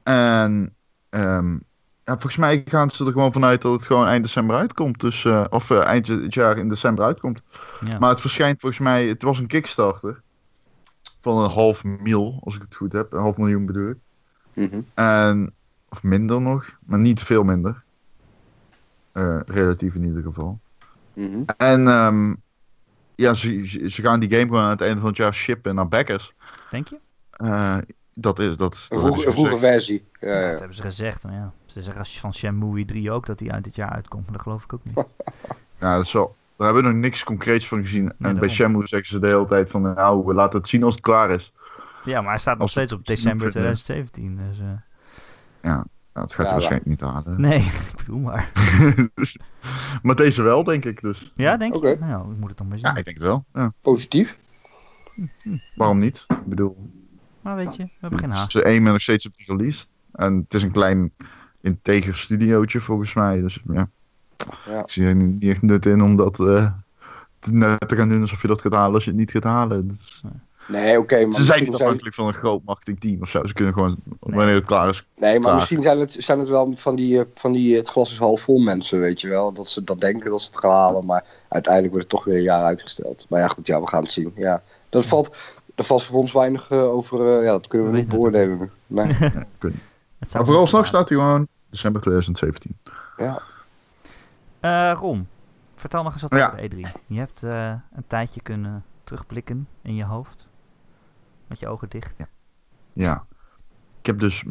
En 0.03 0.75
ehm, 1.11 1.53
ja, 2.03 2.13
volgens 2.13 2.37
mij 2.37 2.61
gaan 2.65 2.89
ze 2.91 3.05
er 3.05 3.11
gewoon 3.11 3.31
vanuit 3.33 3.61
dat 3.61 3.73
het 3.73 3.83
gewoon 3.85 4.07
eind 4.07 4.23
december 4.23 4.55
uitkomt. 4.55 4.99
Dus, 4.99 5.25
eh, 5.25 5.45
of 5.49 5.69
eh, 5.69 5.79
eind 5.83 6.07
het 6.07 6.33
jaar 6.33 6.57
in 6.57 6.69
december 6.69 7.05
uitkomt. 7.05 7.41
ja. 7.85 7.97
Maar 7.99 8.09
het 8.09 8.21
verschijnt 8.21 8.59
volgens 8.59 8.81
mij, 8.81 9.07
het 9.07 9.21
was 9.21 9.39
een 9.39 9.47
Kickstarter. 9.47 10.21
Van 11.19 11.37
een 11.37 11.49
half 11.49 11.83
mil, 11.83 12.39
als 12.43 12.55
ik 12.55 12.61
het 12.61 12.75
goed 12.75 12.91
heb. 12.93 13.13
Een 13.13 13.19
half 13.19 13.37
miljoen 13.37 13.65
bedoel 13.65 13.89
ik. 13.89 13.97
Mhm. 14.53 14.81
En, 14.93 15.53
of 15.89 16.03
minder 16.03 16.41
nog, 16.41 16.65
maar 16.85 16.99
niet 16.99 17.21
veel 17.21 17.43
minder. 17.43 17.83
Eh, 19.11 19.39
relatief 19.45 19.95
in 19.95 20.03
ieder 20.03 20.23
geval. 20.23 20.59
Mhm. 21.13 21.43
En 21.57 21.87
ehm, 21.87 22.33
ja, 23.15 23.33
ze, 23.33 23.67
ze- 23.67 23.89
ze 23.89 24.01
gaan 24.01 24.19
die 24.19 24.29
game 24.31 24.45
gewoon 24.45 24.63
aan 24.63 24.69
het 24.69 24.81
einde 24.81 24.99
van 24.99 25.07
het 25.09 25.17
jaar 25.17 25.33
shippen 25.33 25.75
naar 25.75 25.87
backers. 25.87 26.33
denk 26.69 26.87
je? 26.87 26.99
Dat 28.21 28.39
is 28.39 28.57
dat. 28.57 28.85
Een 28.89 29.01
dat 29.01 29.25
een 29.25 29.33
vroege 29.33 29.57
versie. 29.57 30.03
Ja, 30.19 30.27
Ja, 30.29 30.33
dat 30.35 30.43
ja. 30.51 30.57
hebben 30.57 30.75
ze 30.75 30.81
gezegd. 30.81 31.23
Maar 31.23 31.33
ja, 31.33 31.51
ze 31.65 31.81
zeggen 31.81 31.99
als 32.01 32.19
van 32.19 32.33
Shenmue 32.33 32.85
3 32.85 33.11
ook 33.11 33.25
dat 33.25 33.37
die 33.37 33.51
uit 33.51 33.63
dit 33.63 33.75
jaar 33.75 33.89
uitkomt. 33.89 34.23
Maar 34.23 34.33
dat 34.33 34.41
geloof 34.41 34.63
ik 34.63 34.73
ook 34.73 34.83
niet. 34.83 34.95
Ja, 35.79 35.95
dat 35.95 36.05
is 36.05 36.11
wel. 36.11 36.35
Daar 36.57 36.65
hebben 36.67 36.85
we 36.85 36.91
nog 36.91 37.01
niks 37.01 37.23
concreets 37.23 37.67
van 37.67 37.79
gezien. 37.79 38.13
en 38.19 38.39
bij. 38.39 38.49
Shenmue 38.49 38.87
zeggen 38.87 39.09
ze 39.09 39.19
de 39.19 39.27
hele 39.27 39.45
tijd 39.45 39.69
van, 39.69 39.81
nou, 39.81 40.25
we 40.25 40.33
laten 40.33 40.59
het 40.59 40.67
zien 40.67 40.83
als 40.83 40.93
het 40.95 41.03
klaar 41.03 41.29
is. 41.29 41.53
Ja, 42.05 42.21
maar 42.21 42.29
hij 42.29 42.39
staat 42.39 42.53
nog 42.53 42.61
Als 42.61 42.71
steeds 42.71 42.93
op 42.93 43.05
december 43.05 43.51
snoep 43.51 43.63
vinden. 43.63 43.73
2017. 43.83 44.39
Dus, 44.49 44.59
eh, 44.59 44.65
Nou, 45.71 45.85
het 46.13 46.33
gaat 46.33 46.37
Ja, 46.37 46.45
er 46.45 46.51
waarschijnlijk 46.51 46.85
niet 46.89 47.01
halen. 47.01 47.41
nee, 47.41 47.59
ik 47.89 47.93
bedoel 47.97 48.19
maar. 48.19 48.51
Dus- 49.13 49.37
maar 50.03 50.15
deze 50.15 50.41
wel, 50.41 50.63
denk 50.63 50.85
ik. 50.85 51.01
Dus 51.01 51.31
Ja, 51.35 51.57
denk 51.57 51.75
je? 51.75 51.97
Nou, 51.99 52.11
ja, 52.11 52.17
ik 52.31 52.37
moet 52.39 52.49
het 52.49 52.59
nog 52.59 52.67
maar 52.67 52.77
zien. 52.77 52.87
ja, 52.87 52.95
ik 52.95 53.05
denk 53.05 53.17
het 53.17 53.25
wel. 53.27 53.45
Ja, 53.53 53.73
Positief. 53.81 54.37
waarom 55.75 55.99
niet? 55.99 56.25
Ik 56.27 56.45
bedoel, 56.45 56.89
Maar 57.41 57.55
weet 57.55 57.75
je, 57.75 57.83
we 57.83 57.89
hebben 57.99 58.19
geen 58.19 58.29
haast. 58.29 58.51
ze 58.51 58.63
één 58.63 58.83
nog 58.83 59.01
steeds 59.01 59.25
op 59.25 59.35
de 59.37 59.43
release. 59.45 59.85
En 60.11 60.37
het 60.37 60.53
is 60.53 60.63
een 60.63 60.71
klein 60.71 61.11
integer 61.61 62.17
studiootje 62.17 62.79
volgens 62.79 63.13
mij. 63.13 63.41
Dus 63.41 63.59
ja, 63.67 63.89
Ja. 64.65 64.79
ik 64.83 64.89
zie 64.91 65.05
er 65.05 65.15
niet 65.15 65.43
echt 65.43 65.61
nut 65.61 65.85
in 65.85 66.01
om 66.01 66.15
dat 66.15 66.39
eh, 66.39 66.71
te, 67.39 67.53
net 67.53 67.87
te 67.87 67.95
gaan 67.95 68.09
doen 68.09 68.21
alsof 68.21 68.41
je 68.41 68.47
dat 68.47 68.61
gaat 68.61 68.73
halen 68.73 68.93
als 68.93 69.03
je 69.03 69.09
het 69.09 69.19
niet 69.19 69.31
gaat 69.31 69.43
halen. 69.43 69.87
Dus, 69.87 70.23
Nee, 70.67 70.99
oké. 70.99 71.25
maar 71.25 71.33
ze 71.33 71.43
zijn 71.43 71.63
niet 71.63 71.73
afhankelijk 71.73 72.15
van 72.15 72.27
een 72.27 72.33
groot 72.33 72.63
marketingteam 72.63 73.21
of 73.21 73.29
zo. 73.29 73.45
Ze 73.45 73.53
kunnen 73.53 73.73
gewoon, 73.73 73.95
wanneer 74.19 74.55
het 74.55 74.65
klaar 74.65 74.89
is, 74.89 75.05
Nee, 75.17 75.31
maar 75.31 75.41
Klaar. 75.41 75.55
misschien 75.55 75.81
zijn 75.81 75.99
het, 75.99 76.15
zijn 76.19 76.39
het 76.39 76.49
wel 76.49 76.73
van 76.75 76.95
die, 76.95 77.19
eh, 77.19 77.25
van 77.35 77.51
die 77.53 77.75
het 77.75 77.87
glas 77.89 78.11
is 78.11 78.17
half 78.17 78.41
vol 78.41 78.59
mensen, 78.59 78.99
weet 78.99 79.21
je 79.21 79.29
wel. 79.29 79.51
Dat 79.51 79.67
ze 79.67 79.83
dat 79.83 80.01
denken 80.01 80.29
dat 80.29 80.41
ze 80.41 80.45
het 80.47 80.57
gaan 80.57 80.71
halen, 80.71 81.05
maar 81.05 81.25
uiteindelijk 81.47 81.93
wordt 81.93 82.11
het 82.11 82.17
toch 82.17 82.25
weer 82.25 82.35
een 82.37 82.43
jaar 82.43 82.63
uitgesteld. 82.63 83.25
Maar 83.29 83.39
ja, 83.39 83.47
goed, 83.47 83.67
ja, 83.67 83.81
we 83.81 83.87
gaan 83.87 84.03
het 84.03 84.11
zien. 84.11 84.31
Ja, 84.35 84.63
dat 84.89 85.05
valt, 85.05 85.35
er 85.81 85.87
valt 85.87 86.03
voor 86.03 86.19
ons 86.19 86.31
weinig 86.31 86.69
eh, 86.69 86.83
over, 86.83 87.37
eh, 87.37 87.45
ja, 87.45 87.51
dat 87.51 87.67
kunnen 87.67 87.87
we 87.87 87.93
We 87.93 87.99
niet 87.99 88.09
beoordelen. 88.09 88.71
Nee, 88.87 89.05
Maar 90.33 90.45
vooralsnog 90.45 90.79
niet 90.81 90.89
staat 90.89 91.09
hij 91.09 91.17
gewoon 91.17 91.47
december 91.69 92.01
2017. 92.01 92.77
ja. 93.17 93.41
Eh, 94.59 94.97
Ron, 94.99 95.27
vertel 95.75 96.03
nog 96.03 96.13
eens 96.13 96.21
wat 96.21 96.31
Ja. 96.35 96.45
over 96.47 96.69
de 96.69 96.75
E3. 96.75 96.91
Je 97.07 97.17
hebt 97.19 97.43
eh, 97.43 97.73
een 97.95 98.03
tijdje 98.07 98.41
kunnen 98.41 98.83
terugblikken 99.03 99.67
in 99.81 99.95
je 99.95 100.05
hoofd. 100.05 100.47
Met 101.47 101.59
je 101.59 101.67
ogen 101.67 101.89
dicht. 101.89 102.13
Ja. 102.93 103.25
Ik 103.99 104.05
heb 104.05 104.19
dus 104.19 104.43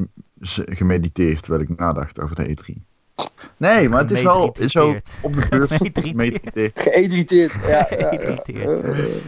gemediteerd 0.53 1.43
terwijl 1.43 1.63
ik 1.63 1.79
nadacht 1.79 2.21
over 2.21 2.37
de 2.37 2.57
E3. 2.57 2.83
Nee, 3.57 3.89
maar 3.89 4.01
het 4.01 4.11
is 4.11 4.23
wel 4.23 4.57
zo 4.67 4.97
op 5.23 5.35
de 5.35 5.47
beurs. 5.51 5.71
Gemediteerd. 6.75 7.55
Ja, 7.67 7.87
ja, 7.91 8.13
ja. 8.21 8.37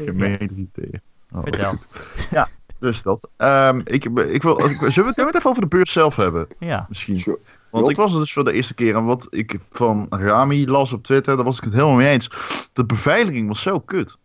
Gemediteerd. 0.05 1.03
Oh, 1.35 1.43
Vertel. 1.43 1.75
Ja, 2.31 2.49
dus 2.79 3.03
dat. 3.03 3.29
Ehm, 3.37 3.81
ik, 3.85 4.05
ik 4.05 4.11
wil, 4.13 4.29
ik- 4.29 4.43
zullen, 4.43 4.79
we, 4.79 4.91
zullen 4.91 5.15
we 5.15 5.23
het 5.25 5.35
even 5.35 5.51
over 5.51 5.63
de 5.63 5.69
beurs 5.69 5.93
zelf 5.93 6.17
hebben? 6.17 6.47
Ja, 6.59 6.87
Misschien. 6.89 7.21
Sure. 7.21 7.39
Want 7.71 7.91
ik 7.91 7.97
was 7.97 8.13
er 8.15 8.21
dus 8.21 8.33
voor 8.33 8.45
de 8.45 8.53
eerste 8.53 8.75
keer 8.75 8.97
en 8.97 9.05
wat 9.05 9.27
ik 9.31 9.57
van 9.71 10.07
Rami 10.11 10.67
las 10.67 10.93
op 10.93 11.03
Twitter, 11.03 11.37
daar 11.37 11.45
was 11.45 11.57
ik 11.59 11.65
het 11.65 11.73
helemaal 11.73 11.95
mee 11.95 12.09
eens. 12.13 12.31
De 12.73 12.85
beveiliging 12.87 13.49
was 13.49 13.63
zo 13.63 13.79
kut. 13.81 14.17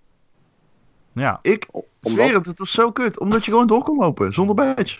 Ja. 1.12 1.40
Ik 1.42 1.68
Omdat- 1.72 1.86
zweer 2.02 2.34
het, 2.34 2.46
het 2.46 2.60
was 2.60 2.72
zo 2.72 2.92
kut. 2.92 3.20
Omdat 3.20 3.46
je 3.46 3.52
gewoon 3.52 3.68
door 3.68 3.84
kon 3.84 3.98
lopen, 3.98 4.34
zonder 4.34 4.56
badge. 4.56 5.00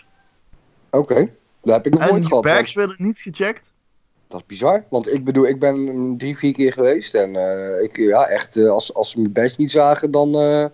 Oké, 0.90 1.30
dat 1.62 1.74
heb 1.74 1.86
ik 1.86 1.92
nog 1.92 2.02
En 2.02 2.08
nooit 2.08 2.26
gehad. 2.26 2.44
want 2.44 2.56
bags 2.56 2.74
werden 2.74 2.96
niet 2.98 3.20
gecheckt. 3.20 3.72
Dat 4.28 4.40
is 4.40 4.46
bizar, 4.46 4.84
want 4.90 5.12
ik 5.12 5.24
bedoel, 5.24 5.46
ik 5.46 5.58
ben 5.60 6.14
drie, 6.18 6.36
vier 6.36 6.52
keer 6.52 6.72
geweest. 6.72 7.14
En 7.14 7.36
eh, 7.36 7.82
ik, 7.82 7.96
ja, 7.96 8.26
echt, 8.26 8.56
eh, 8.56 8.68
als, 8.70 8.94
als 8.94 9.10
ze 9.10 9.20
me 9.20 9.28
best 9.30 9.58
niet 9.58 9.70
zagen, 9.70 10.10
dan 10.10 10.34
eh, 10.34 10.64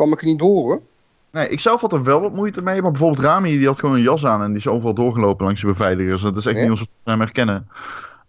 kwam 0.00 0.12
ik 0.12 0.20
er 0.20 0.26
niet 0.26 0.38
door 0.38 0.62
hoor. 0.62 0.80
Nee, 1.30 1.48
ik 1.48 1.60
zelf 1.60 1.80
had 1.80 1.92
er 1.92 2.02
wel 2.02 2.20
wat 2.20 2.34
moeite 2.34 2.62
mee. 2.62 2.82
Maar 2.82 2.90
bijvoorbeeld 2.90 3.24
Rami, 3.24 3.58
die 3.58 3.66
had 3.66 3.78
gewoon 3.78 3.94
een 3.94 4.02
jas 4.02 4.26
aan 4.26 4.42
en 4.42 4.48
die 4.48 4.56
is 4.56 4.66
overal 4.66 4.94
doorgelopen 4.94 5.44
langs 5.44 5.60
de 5.60 5.66
beveiligers. 5.66 6.22
Dat 6.22 6.36
is 6.36 6.46
echt 6.46 6.60
niet 6.60 6.70
alsof 6.70 6.88
we 7.04 7.10
hem 7.10 7.20
herkennen. 7.20 7.68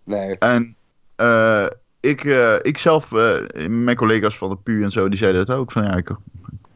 Nee. 0.04 0.38
En 0.38 0.76
eh, 1.16 1.66
ik, 2.00 2.24
eh, 2.24 2.56
ik 2.62 2.78
zelf, 2.78 3.14
eh, 3.14 3.68
mijn 3.68 3.96
collega's 3.96 4.38
van 4.38 4.50
de 4.50 4.56
PU 4.56 4.84
en 4.84 4.92
zo, 4.92 5.10
die 5.10 5.18
zeiden 5.18 5.42
het 5.42 5.52
ook. 5.52 5.72
Van 5.72 5.84
ja, 5.84 5.96
ik 5.96 6.08
heb 6.08 6.18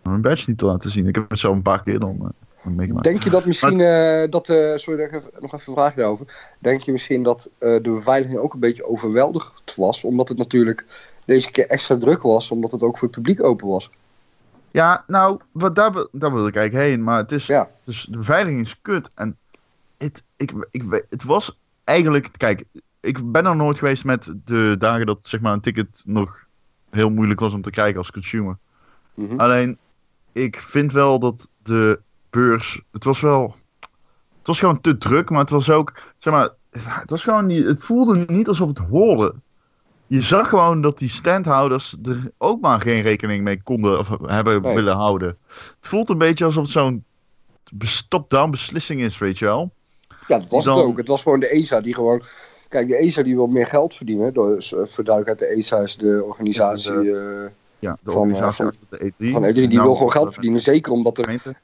mijn 0.01 0.21
badge 0.21 0.49
niet 0.49 0.57
te 0.57 0.65
laten 0.65 0.91
zien. 0.91 1.07
Ik 1.07 1.15
heb 1.15 1.29
het 1.29 1.39
zelf 1.39 1.55
een 1.55 1.61
paar 1.61 1.83
keer 1.83 1.99
dan 1.99 2.33
meegemaakt. 2.63 3.05
Denk 3.05 3.23
je 3.23 3.29
dat 3.29 3.45
misschien, 3.45 3.77
dat, 4.29 4.45
sorry 4.75 4.99
ik 4.99 5.11
even, 5.11 5.29
nog 5.39 5.53
even 5.53 5.67
een 5.67 5.79
vraag 5.79 5.93
daarover. 5.93 6.53
Denk 6.59 6.81
je 6.81 6.91
misschien 6.91 7.23
dat 7.23 7.49
de 7.59 7.79
beveiliging 7.81 8.39
ook 8.39 8.53
een 8.53 8.59
beetje 8.59 8.87
overweldigd 8.87 9.75
was, 9.75 10.03
omdat 10.03 10.27
het 10.27 10.37
natuurlijk 10.37 10.85
deze 11.25 11.51
keer 11.51 11.67
extra 11.67 11.97
druk 11.97 12.21
was, 12.21 12.51
omdat 12.51 12.71
het 12.71 12.83
ook 12.83 12.97
voor 12.97 13.07
het 13.07 13.17
publiek 13.17 13.43
open 13.43 13.67
was? 13.67 13.89
Ja, 14.75 15.03
nou, 15.07 15.39
wat, 15.51 15.75
daar, 15.75 15.93
wil- 15.93 16.07
daar 16.11 16.33
wil 16.33 16.47
ik 16.47 16.55
eigenlijk 16.55 16.87
heen. 16.89 17.03
Maar 17.03 17.17
het 17.17 17.31
is, 17.31 17.45
Ja. 17.45 17.69
dus 17.83 18.03
de 18.03 18.17
beveiliging 18.17 18.61
is 18.61 18.81
kut. 18.81 19.09
En 19.13 19.37
het, 19.97 20.23
ik, 20.35 20.53
ik, 20.71 21.05
het 21.09 21.23
was 21.23 21.59
eigenlijk, 21.83 22.29
kijk, 22.37 22.63
ik 22.99 23.31
ben 23.31 23.45
er 23.45 23.55
nooit 23.55 23.77
geweest 23.77 24.05
met 24.05 24.33
de 24.45 24.75
dagen 24.77 25.05
dat 25.05 25.27
zeg 25.27 25.39
maar 25.41 25.53
een 25.53 25.61
ticket 25.61 26.03
nog 26.05 26.39
heel 26.89 27.09
moeilijk 27.09 27.39
was 27.39 27.53
om 27.53 27.61
te 27.61 27.69
krijgen 27.69 27.97
als 27.97 28.11
consumer. 28.11 28.57
Mhm. 29.13 29.39
Alleen, 29.39 29.77
ik 30.31 30.59
vind 30.59 30.91
wel 30.91 31.19
dat 31.19 31.49
de 31.63 31.99
beurs, 32.29 32.81
het 32.91 33.03
was 33.03 33.19
wel, 33.21 33.55
het 34.37 34.47
was 34.47 34.59
gewoon 34.59 34.81
te 34.81 34.97
druk, 34.97 35.29
maar 35.29 35.39
het 35.39 35.49
was 35.49 35.69
ook, 35.69 35.93
zeg 36.17 36.33
maar, 36.33 36.49
het 36.69 37.09
was 37.09 37.23
gewoon 37.23 37.45
niet, 37.45 37.65
het 37.65 37.83
voelde 37.83 38.25
niet 38.27 38.47
alsof 38.47 38.67
het 38.67 38.77
hoorde. 38.77 39.33
Je 40.07 40.21
zag 40.21 40.49
gewoon 40.49 40.81
dat 40.81 40.97
die 40.97 41.09
standhouders 41.09 41.95
er 42.03 42.31
ook 42.37 42.61
maar 42.61 42.81
geen 42.81 43.01
rekening 43.01 43.43
mee 43.43 43.61
konden 43.63 43.99
of 43.99 44.09
hebben 44.25 44.61
Nee. 44.61 44.75
willen 44.75 44.95
houden. 44.95 45.37
Het 45.47 45.87
voelt 45.87 46.09
een 46.09 46.17
beetje 46.17 46.45
alsof 46.45 46.63
het 46.63 46.71
zo'n 46.71 47.03
top-down 48.07 48.51
beslissing 48.51 49.01
is, 49.01 49.17
weet 49.17 49.39
je 49.39 49.45
wel. 49.45 49.71
Ja, 50.27 50.39
dat 50.39 50.49
was 50.49 50.65
Dan- 50.65 50.77
het 50.77 50.85
ook. 50.85 50.97
Het 50.97 51.07
was 51.07 51.21
gewoon 51.21 51.39
de 51.39 51.47
ESA 51.49 51.81
die 51.81 51.93
gewoon... 51.93 52.23
Kijk, 52.69 52.87
de 52.87 52.95
ESA 52.97 53.23
die 53.23 53.35
wil 53.35 53.47
meer 53.47 53.65
geld 53.65 53.93
verdienen. 53.93 54.33
Dus, 54.33 54.71
uh, 54.71 54.79
voor 54.85 55.03
duidelijkheid, 55.03 55.51
de 55.51 55.57
ESA 55.57 55.79
is 55.79 55.97
de 55.97 56.23
organisatie 56.25 56.91
eh, 57.17 57.45
Ja, 57.79 57.97
de 58.03 58.11
Van, 58.11 58.21
organisatie 58.21 58.63
eh, 58.65 58.69
achter 58.71 58.87
de 58.89 59.11
E3. 59.11 59.31
van 59.31 59.43
E3. 59.43 59.53
Die 59.53 59.67
Nou, 59.67 59.81
wil 59.83 59.93
gewoon 59.95 60.11
geld 60.11 60.33
verdienen. 60.33 60.61
Zeker 60.61 60.91
omdat, 60.91 61.17
er, 61.17 61.55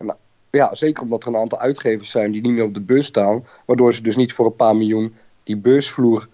ja, 0.49 0.75
zeker 0.75 1.03
omdat 1.03 1.21
er 1.23 1.27
een 1.29 1.37
aantal 1.37 1.59
uitgevers 1.59 2.09
zijn 2.11 2.31
die 2.31 2.41
niet 2.41 2.51
meer 2.51 2.63
op 2.63 2.73
de 2.73 2.81
beurs 2.81 3.05
staan. 3.05 3.43
Waardoor 3.65 3.93
ze 3.93 4.01
dus 4.03 4.15
niet 4.15 4.33
voor 4.33 4.45
een 4.45 4.55
paar 4.55 4.75
miljoen 4.75 5.15
die 5.43 5.57
beursvloer 5.57 6.27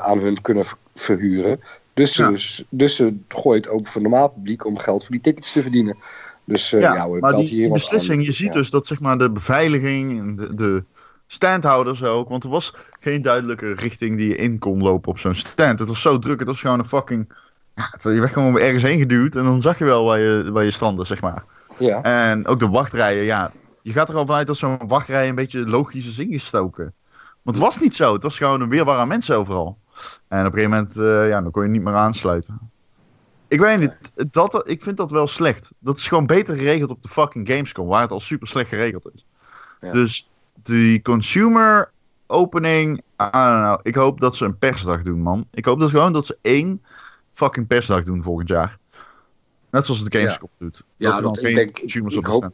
aan 0.00 0.18
hun 0.18 0.40
kunnen 0.42 0.64
ver- 0.64 0.78
verhuren. 1.00 1.60
Dus 1.94 2.12
ze, 2.14 2.22
Ja. 2.22 2.28
dus, 2.30 2.64
dus 2.68 2.96
ze 2.96 3.16
gooien 3.28 3.60
het 3.62 3.70
open 3.70 3.86
voor 3.90 4.02
normaal 4.02 4.28
publiek 4.28 4.64
om 4.66 4.78
geld 4.78 5.02
voor 5.02 5.10
die 5.10 5.20
tickets 5.20 5.52
te 5.52 5.62
verdienen. 5.62 5.96
Dus 6.44 6.72
eh, 6.72 6.80
ja, 6.80 7.06
maar 7.20 7.34
die, 7.36 7.46
hier 7.46 7.62
die 7.64 7.72
beslissing, 7.72 8.18
aan. 8.18 8.24
je 8.24 8.32
ziet 8.32 8.46
Ja. 8.46 8.52
dus 8.52 8.70
dat 8.70 8.86
zeg 8.86 9.00
maar 9.00 9.18
de 9.18 9.30
beveiliging 9.30 10.20
en 10.20 10.36
de, 10.36 10.54
de 10.54 10.84
standhouders 11.26 12.02
ook, 12.02 12.28
want 12.28 12.44
er 12.44 12.50
was 12.50 12.74
geen 13.00 13.22
duidelijke 13.22 13.72
richting 13.72 14.16
die 14.16 14.28
je 14.28 14.36
in 14.36 14.58
kon 14.58 14.82
lopen 14.82 15.08
op 15.10 15.18
zo'n 15.18 15.34
stand. 15.34 15.78
Het 15.78 15.88
was 15.88 16.00
zo 16.00 16.18
druk, 16.18 16.38
het 16.38 16.48
was 16.48 16.60
gewoon 16.60 16.78
een 16.78 16.88
fucking, 16.88 17.32
je 18.02 18.10
werd 18.10 18.32
gewoon 18.32 18.58
ergens 18.58 18.82
heen 18.82 18.98
geduwd 18.98 19.34
en 19.36 19.44
dan 19.44 19.62
zag 19.62 19.78
je 19.78 19.84
wel 19.84 20.04
waar 20.04 20.18
je, 20.18 20.50
waar 20.52 20.64
je 20.64 20.70
strandde, 20.70 21.04
zeg 21.04 21.20
maar. 21.20 21.44
Ja, 21.78 22.02
En 22.02 22.46
ook 22.46 22.58
de 22.58 22.68
wachtrijen, 22.68 23.24
ja, 23.24 23.52
je 23.82 23.92
gaat 23.92 24.08
er 24.08 24.16
al 24.16 24.26
vanuit 24.26 24.46
dat 24.46 24.56
zo'n 24.56 24.78
wachtrij 24.86 25.28
een 25.28 25.34
beetje 25.34 25.66
logisch 25.66 26.06
is 26.08 26.18
ingestoken. 26.18 26.92
Want 27.42 27.56
het 27.56 27.66
was 27.66 27.78
niet 27.78 27.94
zo, 27.94 28.12
het 28.12 28.22
was 28.22 28.36
gewoon 28.36 28.60
een 28.60 28.68
weerwaar 28.68 28.98
aan 28.98 29.08
mensen 29.08 29.36
overal. 29.36 29.78
En 30.28 30.46
op 30.46 30.52
een 30.52 30.58
gegeven 30.58 30.70
moment, 30.70 30.96
eh, 30.96 31.28
ja, 31.28 31.40
dan 31.42 31.50
kon 31.50 31.62
je 31.62 31.68
niet 31.68 31.82
meer 31.82 31.94
aansluiten. 31.94 32.58
Ik 33.48 33.60
weet 33.60 33.78
niet, 33.78 33.94
dat, 34.32 34.68
ik 34.68 34.82
vind 34.82 34.96
dat 34.96 35.10
wel 35.10 35.26
slecht. 35.26 35.72
Dat 35.78 35.96
is 35.98 36.08
gewoon 36.08 36.26
beter 36.26 36.56
geregeld 36.56 36.90
op 36.90 37.02
de 37.02 37.08
fucking 37.08 37.48
Gamescom, 37.48 37.86
waar 37.86 38.00
het 38.02 38.10
al 38.10 38.20
super 38.20 38.46
slecht 38.48 38.68
geregeld 38.68 39.10
is. 39.14 39.26
Ja. 39.80 39.92
Dus 39.92 40.30
die 40.62 41.02
consumer 41.02 41.90
opening, 42.26 43.02
know, 43.16 43.78
ik 43.82 43.94
hoop 43.94 44.20
dat 44.20 44.36
ze 44.36 44.44
een 44.44 44.58
persdag 44.58 45.02
doen, 45.02 45.20
man. 45.20 45.46
Ik 45.50 45.64
hoop 45.64 45.80
dat 45.80 45.90
gewoon 45.90 46.12
dat 46.12 46.26
ze 46.26 46.38
één 46.40 46.82
fucking 47.32 47.66
persdag 47.66 48.04
doen 48.04 48.22
volgend 48.22 48.48
jaar. 48.48 48.78
Net 49.70 49.84
zoals 49.84 50.04
de 50.04 50.18
Gamescom 50.18 50.48
doet. 50.58 50.84
Ja, 50.96 51.20
dat 51.20 51.42
ik 51.42 51.54
denk- 51.54 51.78
consumers 51.80 52.14
ik 52.14 52.18
op 52.20 52.24
de 52.26 52.30
hoop- 52.30 52.52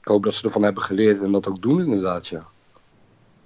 ik 0.00 0.08
hoop 0.08 0.22
dat 0.22 0.34
ze 0.34 0.44
ervan 0.44 0.62
hebben 0.62 0.82
geleerd 0.82 1.22
en 1.22 1.32
dat 1.32 1.46
ook 1.48 1.62
doen 1.62 1.80
inderdaad, 1.80 2.26
ja. 2.26 2.46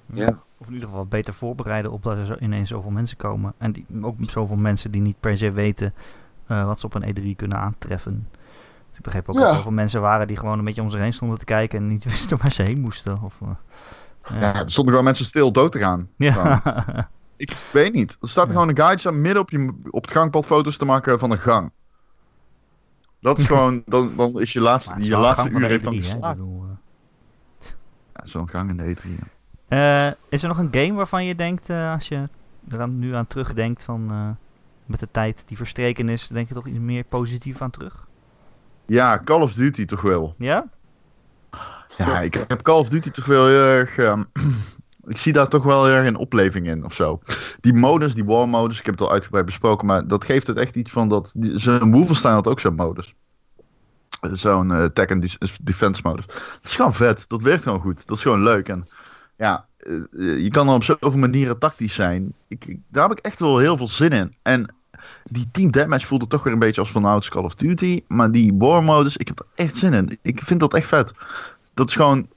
Ja. 0.06 0.42
Of 0.62 0.68
in 0.68 0.74
ieder 0.74 0.88
geval 0.88 1.06
beter 1.06 1.34
voorbereiden 1.34 1.90
op 1.92 2.02
dat 2.02 2.16
er 2.16 2.26
zo 2.26 2.36
ineens 2.40 2.68
zoveel 2.68 2.90
mensen 2.90 3.16
komen. 3.16 3.52
En 3.58 3.72
die, 3.72 3.86
ook 4.00 4.16
zoveel 4.26 4.56
mensen 4.56 4.90
die 4.90 5.00
niet 5.00 5.20
per 5.20 5.38
se 5.38 5.50
weten 5.52 5.94
eh, 6.46 6.64
wat 6.66 6.80
ze 6.80 6.86
op 6.86 6.94
een 6.94 7.16
E3 7.16 7.36
kunnen 7.36 7.58
aantreffen. 7.58 8.28
Dus 8.88 8.96
ik 8.96 9.02
begreep 9.02 9.28
ook 9.28 9.34
Ja. 9.34 9.40
dat 9.40 9.48
er 9.48 9.54
heel 9.54 9.62
veel 9.62 9.72
mensen 9.72 10.00
waren 10.00 10.26
die 10.26 10.36
gewoon 10.36 10.58
een 10.58 10.64
beetje 10.64 10.82
om 10.82 10.90
zich 10.90 11.00
heen 11.00 11.12
stonden 11.12 11.38
te 11.38 11.44
kijken 11.44 11.78
en 11.78 11.88
niet 11.88 12.04
wisten 12.14 12.38
waar 12.38 12.52
ze 12.52 12.62
heen 12.62 12.80
moesten. 12.80 13.22
Of, 13.22 13.40
eh, 13.42 13.48
Ja, 14.40 14.54
er 14.54 14.70
stonden 14.70 14.90
gewoon 14.92 15.04
mensen 15.04 15.24
stil 15.24 15.52
dood 15.52 15.72
te 15.72 15.78
gaan. 15.78 16.08
ja. 16.16 16.62
Ik 17.36 17.56
weet 17.72 17.92
niet. 17.92 18.16
Er 18.20 18.28
staat 18.28 18.42
er 18.44 18.50
Ja. 18.50 18.54
gewoon 18.54 18.68
een 18.68 18.82
guide 18.82 19.00
staan 19.00 19.20
midden 19.20 19.42
op, 19.42 19.50
je, 19.50 19.72
op 19.90 20.02
het 20.02 20.10
gangpad 20.10 20.46
foto's 20.46 20.76
te 20.76 20.84
maken 20.84 21.18
van 21.18 21.30
een 21.30 21.38
gang. 21.38 21.70
Dat 23.20 23.38
is 23.38 23.46
gewoon, 23.52 23.82
dan, 23.84 24.16
dan 24.16 24.40
is 24.40 24.52
je 24.52 24.60
laatste, 24.60 25.02
je 25.04 25.10
wel 25.10 25.20
laatste 25.20 25.48
uur 25.48 25.66
heeft 25.66 25.84
dan 25.84 25.92
E3, 25.94 25.96
hè. 25.96 26.02
Ik 26.04 26.10
geslagen. 26.12 26.36
bedoel, 26.38 26.62
eh. 26.62 27.68
Ja, 28.14 28.26
zo'n 28.26 28.48
gang 28.48 28.70
in 28.70 28.76
de 28.76 28.96
E3. 28.96 29.08
Eh, 29.72 30.06
is 30.28 30.42
er 30.42 30.48
nog 30.48 30.58
een 30.58 30.68
game 30.70 30.92
waarvan 30.92 31.24
je 31.24 31.34
denkt, 31.34 31.70
eh, 31.70 31.92
als 31.92 32.08
je 32.08 32.28
er 32.68 32.80
aan, 32.80 32.98
nu 32.98 33.14
aan 33.14 33.26
terugdenkt 33.26 33.84
van 33.84 34.10
eh, 34.10 34.28
met 34.86 35.00
de 35.00 35.08
tijd 35.10 35.42
die 35.46 35.56
verstreken 35.56 36.08
is, 36.08 36.26
denk 36.26 36.48
je 36.48 36.54
toch 36.54 36.66
iets 36.66 36.78
meer 36.78 37.04
positief 37.04 37.62
aan 37.62 37.70
terug? 37.70 38.06
Ja, 38.86 39.20
Call 39.24 39.40
of 39.40 39.54
Duty 39.54 39.84
toch 39.84 40.00
wel. 40.00 40.34
Ja? 40.38 40.66
Ja, 41.96 42.20
ik 42.20 42.44
heb 42.48 42.62
Call 42.62 42.78
of 42.78 42.88
Duty 42.88 43.10
toch 43.10 43.24
wel 43.24 43.46
heel 43.46 43.64
erg... 43.64 43.96
ehm, 43.96 44.22
ik 45.06 45.16
zie 45.16 45.32
daar 45.32 45.48
toch 45.48 45.64
wel 45.64 45.84
heel 45.84 45.94
erg 45.94 46.06
een 46.06 46.16
opleving 46.16 46.66
in 46.66 46.84
of 46.84 46.94
zo. 46.94 47.20
Die 47.60 47.74
modus, 47.74 48.14
die 48.14 48.24
war 48.24 48.48
modus, 48.48 48.78
ik 48.78 48.86
heb 48.86 48.94
het 48.98 49.06
al 49.06 49.12
uitgebreid 49.12 49.44
besproken, 49.44 49.86
maar 49.86 50.06
dat 50.06 50.24
geeft 50.24 50.46
het 50.46 50.56
echt 50.56 50.76
iets 50.76 50.90
van 50.90 51.08
dat... 51.08 51.32
Zo'n 51.40 51.92
Wolfenstein 51.92 52.34
had 52.34 52.46
ook 52.46 52.60
zo'n 52.60 52.74
modus. 52.74 53.14
Zo'n 54.32 54.72
eh 54.72 54.84
tech 54.84 55.10
and 55.10 55.22
de- 55.22 55.48
defense 55.62 56.00
modus. 56.04 56.26
Dat 56.26 56.60
is 56.62 56.76
gewoon 56.76 56.94
vet, 56.94 57.28
dat 57.28 57.42
werkt 57.42 57.62
gewoon 57.62 57.80
goed. 57.80 58.06
Dat 58.06 58.16
is 58.16 58.22
gewoon 58.22 58.42
leuk 58.42 58.68
en 58.68 58.86
ja, 59.42 59.66
eh, 59.76 59.94
eh, 59.94 60.42
je 60.42 60.50
kan 60.50 60.68
er 60.68 60.74
op 60.74 60.84
zoveel 60.84 61.16
manieren 61.16 61.58
tactisch 61.58 61.94
zijn. 61.94 62.32
Ik, 62.48 62.76
daar 62.88 63.08
heb 63.08 63.18
ik 63.18 63.24
echt 63.24 63.40
wel 63.40 63.58
heel 63.58 63.76
veel 63.76 63.88
zin 63.88 64.10
in. 64.10 64.34
En 64.42 64.74
die 65.24 65.48
team 65.52 65.70
deathmatch 65.70 66.06
voelde 66.06 66.26
toch 66.26 66.42
weer 66.42 66.52
een 66.52 66.58
beetje 66.58 66.80
als 66.80 66.90
van 66.90 67.04
ouds 67.04 67.28
Call 67.28 67.44
of 67.44 67.54
Duty. 67.54 68.02
Maar 68.08 68.30
die 68.30 68.52
war 68.54 68.84
modus, 68.84 69.16
ik 69.16 69.28
heb 69.28 69.38
er 69.38 69.46
echt 69.54 69.76
zin 69.76 69.92
in. 69.92 70.18
Ik 70.22 70.40
vind 70.42 70.60
dat 70.60 70.74
echt 70.74 70.86
vet. 70.86 71.12
Dat 71.74 71.88
is 71.88 71.94
gewoon... 71.94 72.28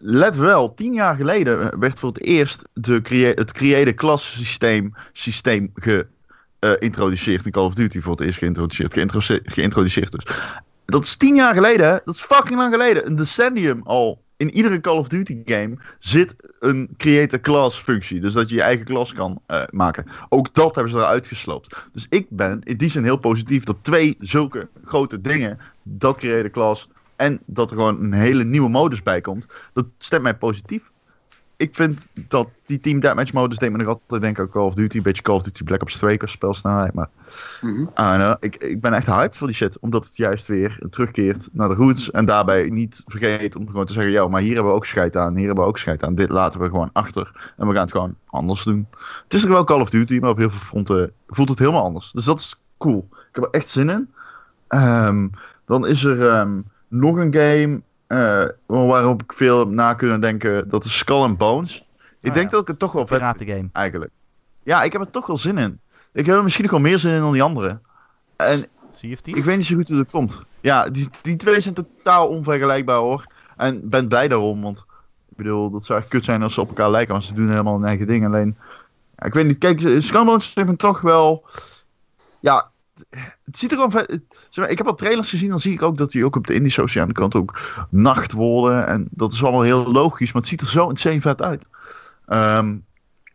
Let 0.00 0.36
wel, 0.36 0.74
tien 0.74 0.92
jaar 0.92 1.16
geleden 1.16 1.78
werd 1.78 1.98
voor 1.98 2.08
het 2.08 2.24
eerst 2.24 2.62
de 2.72 3.32
het 3.36 3.52
creëerde 3.52 3.94
class 3.94 4.44
systeem, 5.12 5.72
geïntroduceerd 6.60 7.44
in 7.46 7.52
Call 7.52 7.64
of 7.64 7.74
Duty. 7.74 8.00
Voor 8.00 8.12
het 8.12 8.20
eerst 8.20 8.38
geïntroduceerd. 8.38 8.92
Geïntroduceerd, 8.92 9.52
geïntroduceerd 9.52 10.12
dus. 10.12 10.26
Dat 10.84 11.04
is 11.04 11.16
tien 11.16 11.34
jaar 11.34 11.54
geleden? 11.54 12.00
Dat 12.04 12.14
is 12.14 12.20
fucking 12.20 12.58
lang 12.58 12.72
geleden. 12.72 13.06
Een 13.06 13.16
decennium 13.16 13.80
al. 13.84 14.22
In 14.38 14.50
iedere 14.50 14.80
Call 14.80 14.96
of 14.96 15.08
Duty 15.08 15.42
game 15.44 15.78
zit 15.98 16.36
een 16.58 16.88
create 16.96 17.36
a 17.36 17.40
class 17.40 17.78
functie. 17.78 18.20
Dus 18.20 18.32
dat 18.32 18.48
je 18.48 18.54
je 18.54 18.62
eigen 18.62 18.84
klas 18.84 19.12
kan 19.12 19.40
eh, 19.46 19.62
maken. 19.70 20.06
Ook 20.28 20.54
dat 20.54 20.74
hebben 20.74 20.92
ze 20.92 20.98
eruit 20.98 21.26
gesloopt. 21.26 21.88
Dus 21.92 22.06
ik 22.08 22.26
ben 22.30 22.60
in 22.64 22.76
die 22.76 22.90
zin 22.90 23.04
heel 23.04 23.16
positief 23.16 23.64
dat 23.64 23.76
twee 23.82 24.16
zulke 24.20 24.68
grote 24.84 25.20
dingen, 25.20 25.58
dat 25.82 26.16
create 26.16 26.48
a 26.48 26.50
class 26.50 26.88
en 27.16 27.40
dat 27.46 27.70
er 27.70 27.76
gewoon 27.76 28.02
een 28.04 28.12
hele 28.12 28.44
nieuwe 28.44 28.68
modus 28.68 29.02
bij 29.02 29.20
komt, 29.20 29.46
dat 29.72 29.86
stemt 29.98 30.22
mij 30.22 30.36
positief. 30.36 30.90
Ik 31.58 31.74
vind 31.74 32.08
dat 32.28 32.48
die 32.66 32.80
Team 32.80 33.00
Deathmatch 33.00 33.32
modus 33.32 33.58
deed 33.58 33.70
me 33.70 33.76
nog 33.76 33.86
altijd 33.86 34.20
denken 34.22 34.42
aan 34.42 34.50
Call 34.50 34.62
of 34.62 34.74
Duty. 34.74 34.96
Een 34.96 35.02
beetje 35.02 35.22
Call 35.22 35.34
of 35.34 35.42
Duty 35.42 35.64
Black 35.64 35.82
Ops 35.82 35.96
2 35.96 36.16
qua 36.16 36.26
spelsnelheid. 36.26 36.94
Maar 36.94 37.08
Mhm. 37.60 37.84
Ah, 37.94 38.18
nou, 38.18 38.36
ik, 38.40 38.56
ik 38.56 38.80
ben 38.80 38.92
echt 38.92 39.06
hyped 39.06 39.36
voor 39.36 39.46
die 39.46 39.56
shit. 39.56 39.78
Omdat 39.78 40.06
het 40.06 40.16
juist 40.16 40.46
weer 40.46 40.78
terugkeert 40.90 41.48
naar 41.52 41.68
de 41.68 41.74
roots. 41.74 42.10
En 42.10 42.26
daarbij 42.26 42.68
niet 42.68 43.02
vergeet 43.06 43.56
om 43.56 43.66
gewoon 43.66 43.86
te 43.86 43.92
zeggen: 43.92 44.12
ja, 44.12 44.28
maar 44.28 44.40
hier 44.40 44.54
hebben 44.54 44.70
we 44.70 44.76
ook 44.76 44.86
scheid 44.86 45.16
aan. 45.16 45.36
Hier 45.36 45.46
hebben 45.46 45.64
we 45.64 45.70
ook 45.70 45.78
scheid 45.78 46.04
aan. 46.04 46.14
Dit 46.14 46.30
laten 46.30 46.60
we 46.60 46.68
gewoon 46.68 46.90
achter. 46.92 47.52
En 47.56 47.66
we 47.66 47.72
gaan 47.72 47.82
het 47.82 47.92
gewoon 47.92 48.14
anders 48.26 48.62
doen. 48.62 48.86
Het 49.24 49.34
is 49.34 49.42
nog 49.42 49.50
wel 49.50 49.64
Call 49.64 49.80
of 49.80 49.90
Duty, 49.90 50.18
maar 50.18 50.30
op 50.30 50.36
heel 50.38 50.50
veel 50.50 50.58
fronten 50.60 51.12
voelt 51.26 51.48
het 51.48 51.58
helemaal 51.58 51.84
anders. 51.84 52.10
Dus 52.12 52.24
dat 52.24 52.38
is 52.38 52.60
cool. 52.78 53.08
Ik 53.10 53.28
heb 53.32 53.44
er 53.44 53.50
echt 53.50 53.68
zin 53.68 53.88
in. 53.88 54.10
Ehm, 54.68 55.28
dan 55.66 55.86
is 55.86 56.04
er 56.04 56.28
ehm, 56.28 56.60
nog 56.88 57.16
een 57.16 57.34
game 57.34 57.82
eh, 58.08 58.44
waarop 58.66 59.22
ik 59.22 59.32
veel 59.32 59.58
heb 59.58 59.68
na 59.68 59.94
kunnen 59.94 60.20
denken. 60.20 60.68
Dat 60.68 60.84
is 60.84 60.98
Skull 60.98 61.20
and 61.22 61.38
Bones. 61.38 61.86
Ik 62.20 62.28
Ah, 62.28 62.34
denk 62.34 62.44
ja. 62.44 62.50
dat 62.50 62.60
ik 62.60 62.66
het 62.68 62.78
toch 62.78 62.92
wel 62.92 63.06
vet 63.06 63.18
vind 63.20 63.36
Piratengame. 63.36 63.68
eigenlijk. 63.72 64.10
Ja, 64.62 64.82
ik 64.82 64.92
heb 64.92 65.00
er 65.00 65.10
toch 65.10 65.26
wel 65.26 65.36
zin 65.38 65.58
in. 65.58 65.80
Ik 66.12 66.26
heb 66.26 66.36
er 66.36 66.42
misschien 66.42 66.64
nog 66.64 66.72
wel 66.72 66.80
meer 66.82 66.98
zin 66.98 67.12
in 67.14 67.20
dan 67.20 67.32
die 67.32 67.42
andere. 67.42 67.80
En 68.36 68.66
of 68.92 69.02
ik 69.22 69.44
weet 69.44 69.56
niet 69.56 69.66
zo 69.66 69.76
goed 69.76 69.88
hoe 69.88 69.96
dat 69.96 70.10
komt. 70.10 70.42
Ja, 70.60 70.88
die, 70.88 71.08
die 71.22 71.36
twee 71.36 71.60
zijn 71.60 71.74
totaal 71.74 72.28
onvergelijkbaar 72.28 72.96
hoor. 72.98 73.26
En 73.56 73.88
ben 73.88 74.08
blij 74.08 74.28
daarom, 74.28 74.62
want 74.62 74.78
ik 75.30 75.36
bedoel, 75.36 75.70
dat 75.70 75.84
zou 75.84 75.98
echt 75.98 76.08
kut 76.08 76.24
zijn 76.24 76.42
als 76.42 76.54
ze 76.54 76.60
op 76.60 76.68
elkaar 76.68 76.90
lijken, 76.90 77.12
want 77.12 77.24
ze 77.24 77.34
doen 77.34 77.48
helemaal 77.50 77.74
hun 77.78 77.84
eigen 77.88 78.06
ding. 78.06 78.26
Alleen, 78.26 78.56
ja, 79.16 79.26
ik 79.26 79.34
weet 79.34 79.46
niet, 79.46 79.58
kijk, 79.58 79.80
Scumbones 79.98 80.54
heeft 80.54 80.68
me 80.68 80.76
toch 80.76 81.00
wel, 81.00 81.44
ja, 82.40 82.70
het 83.44 83.58
ziet 83.58 83.70
er 83.70 83.76
gewoon 83.76 83.90
vet, 83.90 84.20
zeg 84.48 84.56
maar, 84.64 84.70
ik 84.70 84.78
heb 84.78 84.86
al 84.86 84.94
trailers 84.94 85.28
gezien, 85.30 85.48
dan 85.50 85.58
zie 85.58 85.72
ik 85.72 85.82
ook 85.82 85.96
dat 85.98 86.10
die 86.10 86.24
ook 86.24 86.36
op 86.36 86.46
de 86.46 86.54
indie 86.54 86.72
sociale 86.72 87.12
kant 87.12 87.34
ook 87.34 87.58
nacht 87.90 88.32
worden. 88.32 88.86
En 88.86 89.08
dat 89.10 89.32
is 89.32 89.42
allemaal 89.42 89.62
heel 89.62 89.92
logisch, 89.92 90.32
maar 90.32 90.42
het 90.42 90.50
ziet 90.50 90.60
er 90.60 90.68
zo 90.68 90.88
insane 90.88 91.20
vet 91.20 91.42
uit. 91.42 91.68
Ehm, 92.26 92.76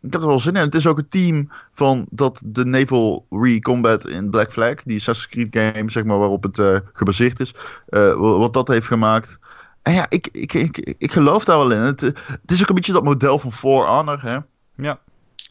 ik 0.01 0.13
heb 0.13 0.21
er 0.21 0.27
wel 0.27 0.39
zin 0.39 0.55
in. 0.55 0.61
Het 0.61 0.75
is 0.75 0.87
ook 0.87 0.97
het 0.97 1.11
team 1.11 1.51
van 1.73 2.05
dat 2.09 2.41
de 2.45 2.65
Naval 2.65 3.25
Recombat 3.29 4.07
in 4.07 4.29
Black 4.29 4.51
Flag, 4.51 4.83
die 4.83 4.97
Assassin's 4.97 5.49
Creed 5.49 5.73
game, 5.73 5.91
zeg 5.91 6.03
maar, 6.03 6.17
waarop 6.19 6.43
het 6.43 6.59
eh, 6.59 6.77
gebaseerd 6.93 7.39
is, 7.39 7.55
eh, 7.87 7.99
wa- 8.13 8.37
wat 8.37 8.53
dat 8.53 8.67
heeft 8.67 8.87
gemaakt. 8.87 9.39
En 9.81 9.93
ja, 9.93 10.05
ik, 10.09 10.27
ik, 10.31 10.53
ik, 10.53 10.95
ik 10.97 11.11
geloof 11.11 11.43
daar 11.43 11.57
wel 11.57 11.71
in. 11.71 11.81
Het, 11.81 12.01
het 12.01 12.51
is 12.51 12.61
ook 12.61 12.69
een 12.69 12.75
beetje 12.75 12.93
dat 12.93 13.03
model 13.03 13.39
van 13.39 13.51
For 13.51 13.87
Honor, 13.87 14.21
hè? 14.21 14.37
Ja. 14.75 14.99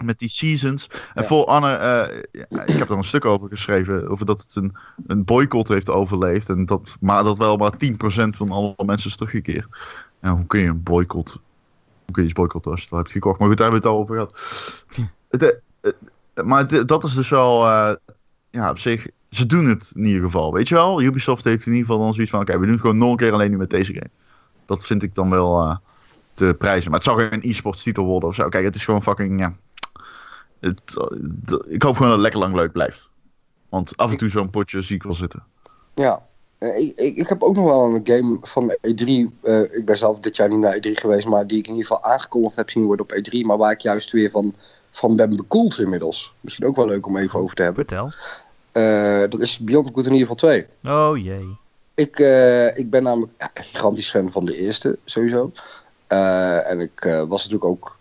Met 0.03 0.19
die 0.19 0.29
seasons. 0.29 0.91
En. 1.15 1.25
For 1.25 1.51
Honor, 1.51 1.75
eh, 1.75 2.19
ik 2.67 2.79
heb 2.79 2.91
er 2.91 2.97
een 2.97 3.05
stuk 3.05 3.25
over 3.25 3.49
geschreven, 3.49 4.09
over 4.09 4.27
dat 4.27 4.41
het 4.41 4.57
een, 4.57 4.77
een 5.07 5.25
boycott 5.25 5.69
heeft 5.69 5.91
overleefd. 5.91 6.49
En 6.49 6.67
dat, 6.67 6.97
maar 7.01 7.25
dat 7.25 7.39
wel 7.39 7.57
maar 7.57 7.73
10% 7.73 8.37
van 8.37 8.51
alle 8.51 8.75
mensen 8.85 9.11
is 9.11 9.17
teruggekeerd. 9.17 9.67
En 10.21 10.31
hoe 10.31 10.47
kun 10.47 10.61
je 10.61 10.69
een 10.69 10.83
boycott, 10.83 11.33
hoe 11.33 12.13
kun 12.13 12.23
je 12.23 12.29
iets 12.29 12.39
boycotten 12.39 12.71
als 12.71 12.81
je 12.81 12.85
het 12.85 12.95
al 12.95 13.01
hebt 13.01 13.13
gekocht? 13.13 13.39
Maar 13.39 13.49
goed, 13.49 13.57
daar 13.57 13.71
hebben 13.71 13.83
we 13.83 13.89
het 13.89 13.97
al 13.97 14.03
over 14.03 14.15
gehad. 14.15 15.13
Het, 15.31 15.61
eh, 15.81 16.45
maar 16.45 16.87
dat 16.87 17.05
is 17.05 17.15
dus 17.15 17.29
wel, 17.29 17.67
eh, 17.67 17.95
ja, 18.51 18.71
op 18.71 18.79
zich, 18.79 19.07
ze 19.31 19.47
doen 19.47 19.69
het 19.69 19.93
in 19.95 20.05
ieder 20.05 20.23
geval. 20.23 20.53
Weet 20.53 20.69
je 20.69 20.75
wel, 20.75 21.03
Ubisoft 21.03 21.45
heeft 21.45 21.67
in 21.67 21.73
ieder 21.73 21.87
geval 21.87 22.03
dan 22.05 22.15
zoiets 22.15 22.33
van, 22.33 22.41
oké, 22.41 22.53
we 22.53 22.65
doen 22.65 22.71
het 22.71 22.81
gewoon 22.81 22.99
nog 22.99 23.11
een 23.11 23.17
keer 23.17 23.33
alleen 23.33 23.51
nu 23.51 23.57
met 23.57 23.71
deze 23.71 23.93
game. 23.93 24.11
Dat 24.65 24.87
vind 24.87 25.03
ik 25.03 25.15
dan 25.15 25.31
wel 25.31 25.81
te 26.35 26.55
prijzen. 26.59 26.91
Maar 26.91 27.01
het 27.01 27.09
zal 27.09 27.17
geen 27.17 27.51
e-sports 27.51 27.83
titel 27.83 28.05
worden 28.05 28.29
of 28.29 28.35
zo. 28.35 28.49
Kijk, 28.49 28.65
het 28.65 28.75
is 28.75 28.85
gewoon 28.85 29.03
fucking, 29.03 29.41
ja. 29.41 29.57
Het, 30.63 30.81
ik 31.69 31.83
hoop 31.83 31.93
gewoon 31.97 32.09
dat 32.09 32.11
het 32.11 32.21
lekker 32.21 32.41
lang 32.41 32.55
leuk 32.55 32.73
blijft. 32.73 33.11
Want 33.69 33.97
af 33.97 34.11
en 34.11 34.17
toe 34.17 34.29
zo'n 34.29 34.51
potje 34.51 34.81
zie 34.81 34.97
ik 34.97 35.03
wel 35.03 35.15
zitten. 35.15 35.43
Ja, 35.95 36.23
Eh, 36.59 36.79
ik, 36.79 36.97
ik, 36.97 37.17
ik 37.17 37.29
heb 37.29 37.43
ook 37.43 37.55
nog 37.55 37.65
wel 37.65 37.85
een 37.85 38.01
game 38.05 38.39
van 38.43 38.71
E3. 38.71 39.05
eh, 39.43 39.61
ik 39.61 39.83
ben 39.85 39.97
zelf 39.97 40.19
dit 40.19 40.37
jaar 40.37 40.49
niet 40.49 40.59
naar 40.59 40.77
E3 40.77 40.91
geweest, 40.93 41.27
maar 41.27 41.47
die 41.47 41.59
ik 41.59 41.67
in 41.67 41.75
ieder 41.75 41.87
geval 41.87 42.13
aangekondigd 42.13 42.57
heb 42.57 42.71
zien 42.71 42.85
worden 42.85 43.05
op 43.07 43.13
E3. 43.15 43.41
Maar 43.41 43.57
waar 43.57 43.73
ik 43.73 43.81
juist 43.81 44.11
weer 44.11 44.31
van, 44.31 44.55
van 44.91 45.17
ben 45.17 45.37
bekoeld 45.37 45.79
inmiddels. 45.79 46.35
Misschien 46.41 46.67
ook 46.67 46.77
wel 46.77 46.87
leuk 46.87 47.07
om 47.07 47.17
even 47.17 47.41
over 47.41 47.57
te 47.57 47.63
hebben. 47.63 47.87
Vertel. 47.87 48.13
Eh, 48.73 49.31
dat 49.31 49.41
is 49.41 49.59
Beyond 49.59 49.91
Good 49.95 50.07
in 50.07 50.13
ieder 50.13 50.27
geval 50.29 50.37
2. 50.37 50.67
Oh 50.85 51.19
jee. 51.19 51.57
Ik, 51.95 52.19
eh, 52.19 52.79
ik 52.79 52.91
ben 52.91 53.03
namelijk 53.03 53.33
ja, 53.39 53.51
gigantisch 53.55 54.11
fan 54.11 54.33
van 54.33 54.45
de 54.45 54.57
eerste, 54.57 54.99
sowieso. 55.05 55.53
Eh, 56.07 56.71
en 56.71 56.81
ik 56.81 57.05
eh, 57.05 57.23
was 57.29 57.49
natuurlijk 57.49 57.65
ook 57.65 57.97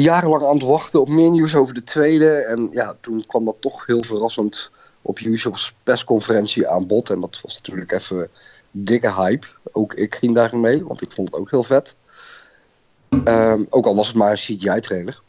jarenlang 0.00 0.44
aan 0.44 0.54
het 0.54 0.62
wachten 0.62 1.00
op 1.00 1.08
meer 1.08 1.30
nieuws 1.30 1.54
over 1.56 1.74
de 1.74 1.82
tweede. 1.82 2.30
En 2.30 2.68
ja, 2.72 2.96
toen 3.00 3.24
kwam 3.26 3.44
dat 3.44 3.56
toch 3.60 3.86
heel 3.86 4.02
verrassend 4.02 4.70
op 5.02 5.18
Ubisofts 5.18 5.74
persconferentie 5.82 6.68
aan 6.68 6.86
bod. 6.86 7.10
En 7.10 7.20
dat 7.20 7.40
was 7.42 7.54
natuurlijk 7.54 7.92
even 7.92 8.30
dikke 8.70 9.12
hype. 9.12 9.46
Ook 9.72 9.94
ik 9.94 10.14
ging 10.14 10.34
daarin 10.34 10.60
mee, 10.60 10.84
want 10.84 11.02
ik 11.02 11.12
vond 11.12 11.28
het 11.28 11.40
ook 11.40 11.50
heel 11.50 11.62
vet. 11.62 11.96
Ehm, 13.24 13.64
ook 13.68 13.86
al 13.86 13.96
was 13.96 14.06
het 14.06 14.16
maar 14.16 14.30
een 14.30 14.36
CGI-trailer. 14.36 15.22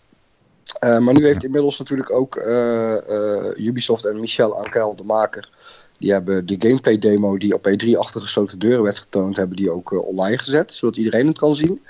Eh, 0.80 0.98
maar 0.98 1.14
nu 1.14 1.26
heeft 1.26 1.44
inmiddels 1.44 1.80
natuurlijk 1.80 2.12
ook 2.12 2.36
eh, 2.36 2.96
eh, 2.96 3.58
Ubisoft 3.58 4.06
en 4.06 4.20
Michel 4.20 4.58
Ankel, 4.58 4.96
de 4.96 5.04
maker, 5.04 5.50
die 5.98 6.12
hebben 6.12 6.46
de 6.46 6.56
gameplay 6.60 7.00
demo 7.00 7.38
die 7.38 7.54
op 7.54 7.68
E3 7.68 7.98
achter 7.98 8.22
gesloten 8.22 8.60
deuren 8.60 8.84
werd 8.84 9.00
getoond, 9.00 9.36
hebben 9.36 9.58
die 9.58 9.72
ook 9.72 9.92
eh, 9.92 10.08
online 10.08 10.38
gezet, 10.38 10.74
zodat 10.74 10.98
iedereen 10.98 11.28
het 11.28 11.38
kan 11.38 11.56
zien. 11.56 11.86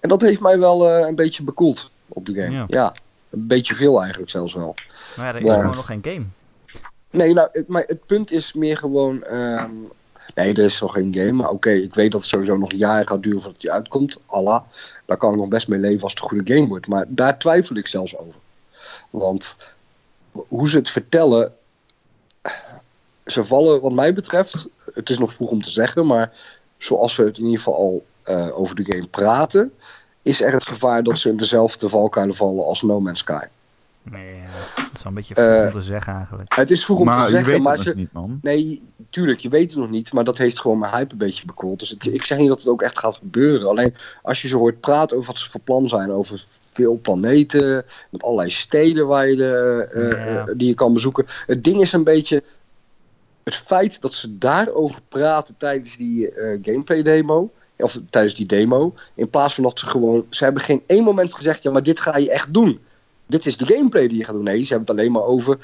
En 0.00 0.08
dat 0.08 0.20
heeft 0.20 0.40
mij 0.40 0.58
wel 0.58 0.90
een 0.90 1.14
beetje 1.14 1.42
bekoeld 1.42 1.91
op 2.12 2.26
de 2.26 2.34
game. 2.34 2.52
Ja. 2.56 2.64
Ja. 2.68 2.92
een 3.30 3.46
beetje 3.46 3.74
veel 3.74 4.00
eigenlijk 4.00 4.30
zelfs 4.30 4.54
wel. 4.54 4.74
Nou 5.16 5.28
ja, 5.28 5.34
er 5.34 5.46
is 5.46 5.52
gewoon 5.52 5.64
nog 5.64 5.86
geen 5.86 6.02
game. 6.02 6.24
Nee, 7.10 7.32
nou, 7.32 7.48
het, 7.52 7.68
maar 7.68 7.84
het 7.86 8.06
punt 8.06 8.30
is 8.30 8.52
meer 8.52 8.76
gewoon. 8.76 9.24
ehm, 9.24 9.70
nee, 10.34 10.54
er 10.54 10.64
is 10.64 10.80
nog 10.80 10.92
geen 10.92 11.14
game. 11.14 11.32
Maar 11.32 11.50
oké, 11.50 11.70
ik 11.70 11.94
weet 11.94 12.12
dat 12.12 12.20
het 12.20 12.30
sowieso 12.30 12.56
nog 12.56 12.72
jaren 12.72 13.08
gaat 13.08 13.22
duren 13.22 13.42
voordat 13.42 13.60
die 13.60 13.72
uitkomt. 13.72 14.20
Allah. 14.26 14.62
Daar 15.04 15.16
kan 15.16 15.32
ik 15.32 15.38
nog 15.38 15.48
best 15.48 15.68
mee 15.68 15.78
leven 15.78 16.02
als 16.02 16.12
het 16.12 16.22
een 16.22 16.28
goede 16.28 16.54
game 16.54 16.68
wordt. 16.68 16.86
Maar 16.86 17.04
daar 17.08 17.38
twijfel 17.38 17.76
ik 17.76 17.86
zelfs 17.86 18.18
over. 18.18 18.34
Want 19.10 19.56
hoe 20.32 20.68
ze 20.68 20.76
het 20.76 20.90
vertellen. 20.90 21.54
Ze 23.26 23.44
vallen, 23.44 23.80
wat 23.80 23.92
mij 23.92 24.14
betreft. 24.14 24.66
Het 24.94 25.10
is 25.10 25.18
nog 25.18 25.32
vroeg 25.32 25.50
om 25.50 25.62
te 25.62 25.70
zeggen. 25.70 26.06
Maar 26.06 26.32
zoals 26.76 27.14
ze 27.14 27.22
het 27.22 27.36
in 27.38 27.44
ieder 27.44 27.58
geval 27.58 27.74
al 27.74 28.04
eh, 28.22 28.58
over 28.58 28.74
de 28.76 28.84
game 28.84 29.06
praten. 29.06 29.72
Is 30.22 30.42
er 30.42 30.52
het 30.52 30.64
gevaar 30.66 31.02
dat 31.02 31.18
ze 31.18 31.28
in 31.28 31.36
dezelfde 31.36 31.88
valkuilen 31.88 32.34
vallen 32.34 32.64
als 32.64 32.82
No 32.82 33.00
Man's 33.00 33.18
Sky. 33.18 33.44
Nee, 34.02 34.34
dat 34.76 34.84
is 34.94 35.02
wel 35.02 35.12
een 35.12 35.14
beetje 35.14 35.34
Eh, 35.34 35.44
vroeg 35.60 35.66
om 35.74 35.80
te 35.80 35.86
zeggen 35.86 36.14
eigenlijk. 36.14 36.54
Het 36.54 36.70
is 36.70 36.84
vroeg 36.84 36.98
om 36.98 37.04
maar 37.04 37.16
te 37.18 37.24
je 37.24 37.30
zeggen. 37.30 37.52
weet 37.52 37.62
maar 37.62 37.72
het 37.72 37.82
ze, 37.82 37.88
nog 37.88 37.96
niet, 37.98 38.12
man. 38.12 38.38
Nee, 38.42 38.82
tuurlijk, 39.10 39.40
je 39.40 39.48
weet 39.48 39.70
het 39.70 39.78
nog 39.80 39.90
niet, 39.90 40.12
maar 40.12 40.24
dat 40.24 40.38
heeft 40.38 40.60
gewoon 40.60 40.78
mijn 40.78 40.92
hype 40.92 41.12
een 41.12 41.18
beetje 41.18 41.46
bekoeld. 41.46 41.78
Dus 41.78 41.88
het- 41.88 42.06
ik 42.06 42.26
zeg 42.26 42.38
niet 42.38 42.48
dat 42.48 42.58
het 42.58 42.68
ook 42.68 42.82
echt 42.82 42.98
gaat 42.98 43.14
gebeuren. 43.16 43.68
Alleen 43.68 43.94
als 44.22 44.42
je 44.42 44.48
ze 44.48 44.56
hoort 44.56 44.80
praten 44.80 45.16
over 45.16 45.28
wat 45.32 45.38
ze 45.38 45.50
voor 45.50 45.60
plan 45.60 45.88
zijn, 45.88 46.12
over 46.12 46.44
veel 46.72 46.98
planeten, 47.02 47.84
met 48.10 48.22
allerlei 48.22 48.50
steden 48.50 49.06
waar 49.06 49.28
je 49.28 49.36
de, 49.36 49.88
eh, 49.94 50.10
Ja. 50.10 50.46
eh, 50.46 50.54
die 50.56 50.68
je 50.68 50.74
kan 50.74 50.92
bezoeken. 50.92 51.24
Het 51.46 51.64
ding 51.64 51.80
is 51.80 51.92
een 51.92 52.04
beetje 52.04 52.42
het 53.44 53.54
feit 53.54 54.00
dat 54.00 54.12
ze 54.12 54.38
daarover 54.38 55.00
praten 55.08 55.54
tijdens 55.58 55.96
die 55.96 56.30
eh, 56.32 56.58
gameplay 56.62 57.02
demo. 57.02 57.50
Of 57.82 57.98
tijdens 58.10 58.34
die 58.34 58.46
demo. 58.46 58.94
In 59.14 59.30
plaats 59.30 59.54
van 59.54 59.64
dat 59.64 59.78
ze 59.78 59.86
gewoon. 59.86 60.26
Ze 60.30 60.44
hebben 60.44 60.62
geen 60.62 60.82
één 60.86 61.04
moment 61.04 61.34
gezegd. 61.34 61.62
Ja, 61.62 61.70
maar 61.70 61.82
dit 61.82 62.00
ga 62.00 62.16
je 62.16 62.30
echt 62.30 62.54
doen. 62.54 62.80
Dit 63.26 63.46
is 63.46 63.56
de 63.56 63.66
gameplay 63.66 64.08
die 64.08 64.18
je 64.18 64.24
gaat 64.24 64.34
doen. 64.34 64.44
Nee, 64.44 64.62
ze 64.62 64.68
hebben 64.74 64.88
het 64.88 64.98
alleen 64.98 65.12
maar 65.12 65.22
over 65.24 65.58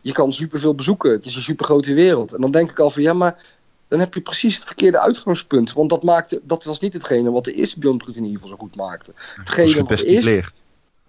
je 0.00 0.12
kan 0.12 0.32
superveel 0.32 0.74
bezoeken. 0.74 1.10
Het 1.12 1.24
is 1.26 1.36
een 1.36 1.42
supergrote 1.42 1.94
wereld. 1.94 2.32
En 2.32 2.40
dan 2.40 2.50
denk 2.50 2.70
ik 2.70 2.78
al 2.78 2.90
van 2.90 3.02
ja, 3.02 3.12
maar 3.12 3.42
dan 3.88 3.98
heb 4.00 4.14
je 4.14 4.20
precies 4.20 4.54
het 4.56 4.64
verkeerde 4.64 4.98
uitgangspunt. 5.00 5.72
Want 5.72 5.90
dat, 5.90 6.02
maakte, 6.02 6.40
dat 6.42 6.64
was 6.64 6.80
niet 6.80 6.92
hetgene 6.92 7.30
wat 7.30 7.44
de 7.44 7.52
eerste 7.54 7.78
Beyond 7.78 8.02
Good 8.02 8.16
in 8.16 8.22
ieder 8.24 8.40
geval 8.40 8.56
zo 8.56 8.62
goed 8.62 8.76
maakte. 8.76 9.12
Dat 9.12 9.24
is 9.26 9.34
Hetgene 9.36 9.66
wat, 9.66 9.88
de 9.88 9.94
eerste, 9.94 10.08
getestileerd. 10.08 10.52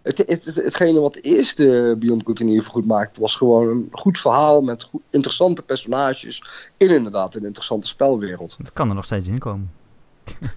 het, 0.02 0.18
het, 0.18 0.46
het- 0.46 0.56
hetgene 0.56 1.00
wat 1.00 1.14
de 1.14 1.22
eerste 1.22 1.96
Beyond 2.00 2.22
Good 2.26 2.40
in 2.40 2.48
ieder 2.48 2.64
geval 2.64 2.80
goed 2.82 2.90
maakte, 2.90 3.22
was 3.22 3.36
gewoon 3.36 3.68
een 3.68 3.88
goed 3.92 4.20
verhaal 4.20 4.62
met 4.62 4.84
goed, 4.84 5.02
interessante 5.10 5.62
personages. 5.62 6.44
In 6.78 6.90
inderdaad 6.90 7.36
een 7.36 7.46
interessante 7.46 7.88
spelwereld. 7.88 8.56
Het 8.58 8.74
kan 8.74 8.90
er 8.90 8.96
nog 8.96 9.06
steeds 9.06 9.28
in 9.28 9.38
komen. 9.40 9.72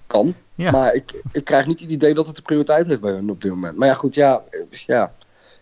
Kan. 0.07 0.33
Ja. 0.57 0.71
Maar 0.71 0.93
ik, 0.93 1.21
ik 1.31 1.43
krijg 1.43 1.65
niet 1.67 1.79
het 1.79 1.89
idee 1.91 2.13
dat 2.13 2.27
het 2.27 2.35
de 2.35 2.41
prioriteit 2.41 2.87
heeft 2.87 2.99
bij 3.01 3.11
hun 3.11 3.29
op 3.29 3.41
dit 3.41 3.51
moment. 3.51 3.77
Maar 3.77 3.87
ja, 3.87 3.93
goed, 3.93 4.15
ja. 4.15 4.43
ja. 4.69 5.11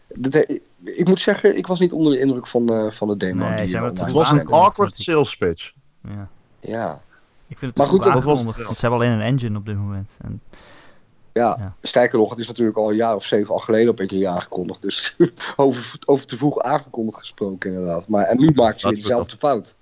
Dat, 0.08 0.36
eh, 0.36 0.60
ik 0.84 1.08
moet 1.08 1.20
zeggen, 1.22 1.58
ik 1.58 1.68
was 1.68 1.80
niet 1.80 1.92
onder 1.92 2.12
de 2.14 2.20
indruk 2.20 2.48
van, 2.48 2.70
eh, 2.70 2.92
van 2.92 3.08
de 3.08 3.18
demo. 3.18 3.50
Nee, 3.50 3.66
die 3.66 3.78
het 3.78 4.12
was 4.12 4.32
een 4.32 4.48
awkward 4.48 4.98
sales 4.98 5.38
pitch. 5.38 5.72
Ja. 6.02 6.28
Ja. 6.60 7.02
Ik 7.48 7.58
vind 7.58 7.72
het 7.72 7.80
Maar 7.80 7.88
goed, 7.88 8.04
dat 8.04 8.24
was- 8.24 8.44
want 8.44 8.56
ze 8.56 8.62
hebben 8.80 9.00
alleen 9.00 9.12
een 9.12 9.22
engine 9.22 9.58
op 9.58 9.66
dit 9.66 9.76
moment. 9.78 10.12
En, 10.22 10.42
Ja, 11.34 11.56
Ja. 11.60 11.76
sterker 11.82 12.18
nog, 12.20 12.30
het 12.30 12.40
is 12.40 12.48
natuurlijk 12.48 12.78
al 12.78 12.90
een 12.90 12.96
jaar 12.96 13.16
of 13.16 13.24
zeven 13.26 13.54
al 13.54 13.60
geleden 13.60 13.90
op 13.90 14.00
E3 14.02 14.28
aangekondigd. 14.28 14.82
Dus 14.82 15.16
over, 15.56 15.96
over 16.06 16.26
te 16.26 16.38
vroeg 16.38 16.60
aangekondigd 16.62 17.18
gesproken 17.18 17.70
inderdaad. 17.70 18.08
Maar, 18.08 18.26
en 18.26 18.38
nu 18.38 18.52
maakt 18.56 18.80
ze 18.80 18.90
dezelfde 18.94 19.38
fout. 19.38 19.76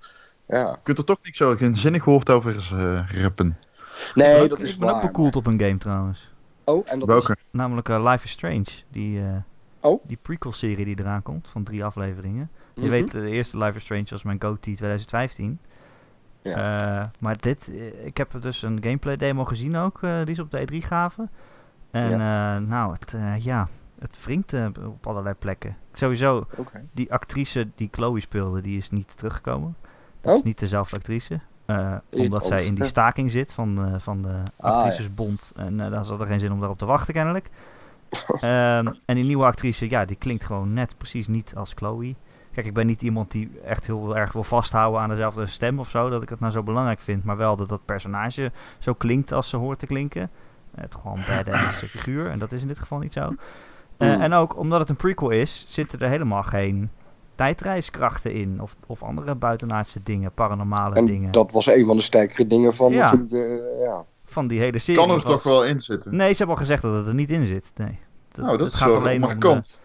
Ja. 0.48 0.68
Je 0.70 0.76
kunt 0.82 0.98
er 0.98 1.04
toch 1.04 1.18
niet 1.22 1.36
zo 1.36 1.56
geen 1.56 1.76
zinnig 1.76 2.04
woord 2.04 2.30
over 2.30 2.68
eh 2.72 3.08
rippen. 3.22 3.56
Nee, 4.14 4.42
ik 4.42 4.48
dat 4.48 4.58
ben 4.58 4.66
is 4.66 4.72
ook- 4.74 4.80
ik 4.80 4.86
ben 4.86 4.94
ook 4.94 5.00
bekoeld 5.02 5.36
op 5.36 5.46
een 5.46 5.60
game 5.60 5.78
trouwens. 5.78 6.30
Oh, 6.64 6.82
en 6.88 6.98
dat 6.98 7.08
is... 7.08 7.14
Welke? 7.14 7.36
Namelijk 7.50 7.88
eh, 7.88 8.04
Life 8.10 8.24
is 8.24 8.30
Strange. 8.30 8.64
Die, 8.90 9.20
eh, 9.20 9.26
Oh. 9.80 10.04
die 10.06 10.18
prequel-serie 10.22 10.84
die 10.84 10.98
eraan 11.00 11.22
komt 11.22 11.48
van 11.48 11.62
drie 11.64 11.84
afleveringen. 11.84 12.50
Je 12.74 12.80
Mhm. 12.80 12.90
weet, 12.90 13.10
de 13.12 13.28
eerste 13.30 13.58
Life 13.58 13.76
is 13.76 13.82
Strange 13.82 14.04
was 14.10 14.22
mijn 14.22 14.42
GOTY 14.42 14.74
2015. 14.76 15.58
Eh, 16.42 17.04
maar 17.18 17.36
dit, 17.40 17.70
eh, 17.74 18.06
ik 18.06 18.16
heb 18.16 18.32
er 18.32 18.40
dus 18.40 18.62
een 18.62 18.78
gameplay 18.82 19.16
demo 19.16 19.44
gezien 19.44 19.76
ook, 19.76 20.02
eh, 20.02 20.24
die 20.24 20.34
ze 20.34 20.42
op 20.42 20.50
de 20.50 20.60
E3 20.60 20.82
gaven. 20.86 21.30
En 21.90 22.12
eh, 22.12 22.56
nou, 22.68 22.92
het, 22.92 23.14
eh, 23.14 23.36
ja, 23.38 23.68
het 23.98 24.24
wringt 24.24 24.52
eh, 24.52 24.66
op 24.86 25.06
allerlei 25.06 25.34
plekken. 25.34 25.76
Sowieso, 25.92 26.46
die 26.92 27.12
actrice 27.12 27.68
die 27.74 27.88
Chloe 27.90 28.20
speelde, 28.20 28.60
die 28.60 28.76
is 28.76 28.90
niet 28.90 29.16
teruggekomen. 29.16 29.76
Dat 30.20 30.32
Oh. 30.32 30.38
is 30.38 30.44
niet 30.44 30.58
dezelfde 30.58 30.96
actrice. 30.96 31.40
Eh, 31.78 32.20
omdat 32.20 32.46
zij 32.46 32.64
in 32.64 32.74
die 32.74 32.84
staking 32.84 33.30
zit 33.30 33.52
van 33.52 33.74
de, 33.74 34.00
van 34.00 34.22
de 34.22 34.34
Ah, 34.60 34.72
actricesbond. 34.72 35.52
En 35.56 35.78
uh, 35.78 35.90
daar 35.90 36.04
zat 36.04 36.20
er 36.20 36.26
geen 36.26 36.40
zin 36.40 36.52
om 36.52 36.58
daarop 36.58 36.78
te 36.78 36.86
wachten 36.86 37.14
kennelijk. 37.14 37.50
Ehm, 38.40 38.86
en 39.06 39.14
die 39.14 39.24
nieuwe 39.24 39.44
actrice, 39.44 39.90
ja, 39.90 40.04
die 40.04 40.16
klinkt 40.16 40.44
gewoon 40.44 40.72
net 40.72 40.94
precies 40.98 41.26
niet 41.26 41.54
als 41.56 41.72
Chloe. 41.76 42.14
Kijk, 42.52 42.66
ik 42.66 42.74
ben 42.74 42.86
niet 42.86 43.02
iemand 43.02 43.30
die 43.30 43.50
echt 43.64 43.86
heel 43.86 44.16
erg 44.16 44.32
wil 44.32 44.42
vasthouden 44.42 45.00
aan 45.00 45.08
dezelfde 45.08 45.46
stem 45.46 45.78
of 45.78 45.88
zo. 45.90 46.08
Dat 46.08 46.22
ik 46.22 46.28
het 46.28 46.40
nou 46.40 46.52
zo 46.52 46.62
belangrijk 46.62 47.00
vind. 47.00 47.24
Maar 47.24 47.36
wel 47.36 47.56
dat 47.56 47.68
dat 47.68 47.84
personage 47.84 48.52
zo 48.78 48.92
klinkt 48.92 49.32
als 49.32 49.48
ze 49.48 49.56
hoort 49.56 49.78
te 49.78 49.86
klinken. 49.86 50.30
Het 50.74 50.94
gewoon 50.94 51.20
badass 51.26 51.76
figuur. 51.76 52.26
En 52.26 52.38
dat 52.38 52.52
is 52.52 52.62
in 52.62 52.68
dit 52.68 52.78
geval 52.78 52.98
niet 52.98 53.12
zo. 53.12 53.34
Eh, 53.96 54.14
Mm. 54.14 54.20
En 54.20 54.32
ook 54.32 54.56
omdat 54.56 54.80
het 54.80 54.88
een 54.88 54.96
prequel 54.96 55.30
is, 55.30 55.64
zitten 55.68 56.00
er 56.00 56.08
helemaal 56.08 56.42
geen 56.42 56.90
tijdreiskrachten 57.42 58.32
in. 58.32 58.60
Of, 58.60 58.76
of 58.86 59.02
andere 59.02 59.34
buitenaardse 59.34 60.02
dingen, 60.02 60.32
paranormale 60.32 60.94
En 60.94 61.04
dingen. 61.04 61.32
dat 61.32 61.52
was 61.52 61.66
een 61.66 61.86
van 61.86 61.96
de 61.96 62.02
sterkere 62.02 62.46
dingen 62.46 62.72
van 62.74 62.92
Ja. 62.92 62.98
natuurlijk 63.04 63.30
de, 63.30 63.80
ja. 63.84 64.04
Van 64.24 64.46
die 64.46 64.60
hele 64.60 64.78
serie. 64.78 65.00
Kan 65.00 65.10
er 65.10 65.14
was- 65.22 65.32
toch 65.32 65.42
wel 65.42 65.64
in 65.64 65.80
zitten? 65.80 66.16
Nee, 66.16 66.30
ze 66.30 66.36
hebben 66.36 66.54
al 66.56 66.60
gezegd 66.62 66.82
dat 66.82 66.94
het 66.94 67.06
er 67.06 67.14
niet 67.14 67.30
in 67.30 67.46
zit. 67.46 67.72
Nee. 67.76 67.98
Dat, 68.28 68.44
nou, 68.44 68.56
dat 68.56 68.66
het 68.66 68.74
is 68.74 68.80
gaat 68.80 68.94
alleen 68.94 69.22
om 69.22 69.28
de, 69.28 69.34
markant. 69.34 69.78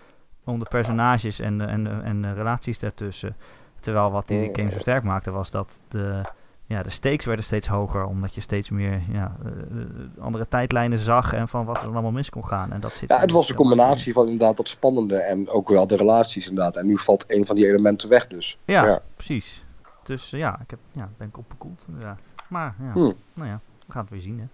om 0.45 0.60
de 0.60 0.66
personages 0.70 1.39
en 1.39 1.58
de, 1.58 1.64
en, 1.64 1.84
de, 1.84 1.89
en 1.89 2.22
de 2.22 2.34
relaties 2.34 2.80
daartussen. 2.80 3.36
Terwijl 3.80 4.12
wat 4.12 4.28
die 4.28 4.49
game 4.53 4.72
zo 4.72 4.80
sterk 4.80 5.03
maakte 5.03 5.32
was 5.32 5.51
dat 5.51 5.80
de, 5.88 6.22
ja, 6.68 6.84
de 6.84 6.89
stakes 6.89 7.26
werden 7.26 7.45
steeds 7.45 7.68
hoger. 7.68 8.05
Omdat 8.05 8.36
je 8.36 8.41
steeds 8.41 8.70
meer 8.70 9.01
ja, 9.11 9.36
eh, 9.43 9.49
eh, 9.51 9.86
andere 10.20 10.47
tijdlijnen 10.47 10.97
zag 10.97 11.34
en 11.34 11.47
van 11.47 11.65
wat 11.65 11.78
er 11.78 11.84
dan 11.84 11.93
allemaal 11.93 12.11
mis 12.11 12.30
kon 12.30 12.45
gaan. 12.47 12.72
En 12.72 12.80
dat 12.82 12.93
zit 12.93 13.09
ja, 13.09 13.20
het 13.20 13.32
was 13.32 13.49
een 13.49 13.55
combinatie 13.55 14.13
van 14.13 14.24
inderdaad 14.24 14.57
dat 14.57 14.68
spannende 14.68 15.18
en 15.18 15.49
ook 15.49 15.70
wel 15.70 15.88
de 15.88 15.95
relaties 15.95 16.47
inderdaad. 16.49 16.76
En 16.76 16.86
nu 16.86 16.97
valt 16.97 17.26
een 17.28 17.45
van 17.45 17.55
die 17.55 17.68
elementen 17.68 18.09
weg 18.09 18.28
dus. 18.28 18.57
Ja, 18.65 18.86
Ja. 18.86 18.99
precies. 19.15 19.65
Dus 20.03 20.34
eh, 20.34 20.39
ja, 20.39 20.59
ik 20.63 20.70
heb, 20.70 20.80
ja, 20.91 21.09
ben 21.18 21.28
ik 21.28 21.38
opgekoeld 21.38 21.84
inderdaad. 21.88 22.20
Maar 22.49 22.76
ja, 22.84 22.91
Hm. 22.91 23.11
nou 23.34 23.49
ja, 23.49 23.59
we 23.86 23.91
gaan 23.91 24.01
het 24.01 24.11
weer 24.11 24.22
zien 24.22 24.39
hè. 24.39 24.45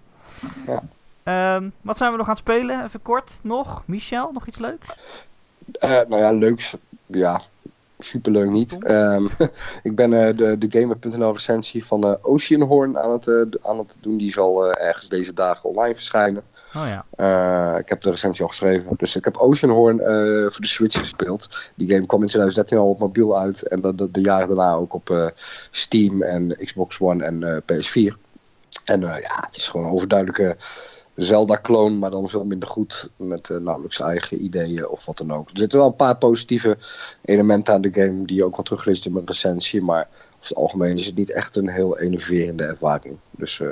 Ja. 0.72 0.82
Ehm, 1.24 1.70
wat 1.82 1.98
zijn 1.98 2.12
we 2.12 2.18
nog 2.18 2.26
aan 2.28 2.34
het 2.34 2.42
spelen? 2.42 2.84
Even 2.84 3.02
kort 3.02 3.40
nog. 3.44 3.82
Michel, 3.86 4.32
nog 4.32 4.48
iets 4.48 4.58
leuks? 4.60 4.96
Nou 5.82 6.16
ja, 6.18 6.32
leuk. 6.32 6.72
Ja, 7.06 7.42
superleuk 8.00 8.50
niet. 8.50 8.78
Ehm, 8.84 9.26
ik 9.84 9.96
ben 9.96 10.14
eh, 10.14 10.38
de, 10.38 10.58
de 10.58 10.80
Gamer.nl 10.80 11.34
recensie 11.34 11.86
van 11.86 12.04
eh, 12.04 12.14
Oceanhorn 12.22 13.00
aan 13.00 13.12
het, 13.12 13.28
eh, 13.28 13.42
aan 13.62 13.78
het 13.78 13.98
doen. 14.00 14.18
Die 14.18 14.32
zal 14.32 14.74
ergens 14.74 15.08
deze 15.08 15.34
dagen 15.34 15.70
online 15.70 15.96
verschijnen. 15.96 16.44
Oh 16.76 16.88
ja. 16.88 17.78
Ik 17.78 17.90
heb 17.90 18.02
de 18.02 18.10
recensie 18.10 18.44
al 18.44 18.50
geschreven. 18.50 18.94
Dus 18.98 19.16
ik 19.16 19.24
heb 19.24 19.38
Oceanhorn 19.38 19.98
voor 20.52 20.62
de 20.62 20.68
Switch 20.68 21.00
gespeeld. 21.00 21.72
Die 21.76 21.90
game 21.90 22.06
kwam 22.06 22.22
in 22.22 22.28
2013 22.28 22.78
al 22.78 22.90
op 22.90 23.00
mobiel 23.00 23.38
uit. 23.40 23.68
En 23.68 23.82
de, 23.82 23.96
de, 23.96 24.12
de 24.12 24.22
jaren 24.22 24.48
daarna 24.48 24.74
ook 24.74 24.94
op 24.94 25.34
Steam 25.72 26.22
en 26.22 26.58
Xbox 26.58 27.00
One 27.00 27.24
en 27.24 27.44
eh, 27.44 27.58
PS4. 27.58 28.18
En 28.86 29.02
ja, 29.02 29.44
het 29.46 29.58
is 29.58 29.68
gewoon 29.68 29.86
een 29.86 29.92
overduidelijke 29.92 30.58
Zelda-kloon, 31.16 32.00
maar 32.00 32.12
dan 32.12 32.30
veel 32.30 32.46
minder 32.46 32.70
goed. 32.70 33.10
Met 33.16 33.50
eh, 33.50 33.58
namelijk 33.58 33.94
zijn 33.94 34.10
eigen 34.10 34.44
ideeën 34.44 34.88
of 34.88 35.06
wat 35.06 35.18
dan 35.18 35.34
ook. 35.34 35.50
Er 35.50 35.58
zitten 35.58 35.78
wel 35.80 35.88
een 35.88 35.96
paar 35.96 36.18
positieve 36.18 36.78
elementen 37.26 37.74
aan 37.74 37.82
de 37.82 37.94
game 37.94 38.26
die 38.26 38.36
je 38.36 38.44
ook 38.44 38.56
wel 38.56 38.66
terugleest 38.66 39.06
in 39.06 39.14
mijn 39.14 39.26
recensie. 39.26 39.82
Maar 39.82 40.08
over 40.10 40.48
het 40.48 40.56
algemeen 40.56 40.98
is 40.98 41.06
het 41.06 41.16
niet 41.16 41.34
echt 41.34 41.56
een 41.56 41.70
heel 41.70 42.00
enerverende 42.00 42.64
ervaring. 42.64 43.18
Dus 43.32 43.58
Hm. 43.58 43.72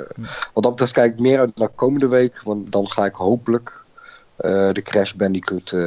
wat 0.54 0.62
dat 0.62 0.70
betreft 0.70 0.92
kijk 0.92 1.12
ik 1.12 1.18
meer 1.20 1.38
uit 1.38 1.56
naar 1.56 1.68
komende 1.68 2.08
week. 2.08 2.42
Want 2.42 2.72
dan 2.72 2.88
ga 2.88 3.04
ik 3.04 3.14
hopelijk 3.14 3.80
eh, 4.36 4.72
de 4.72 4.82
Crash 4.82 5.12
Bandicoot 5.12 5.72
eh, 5.72 5.80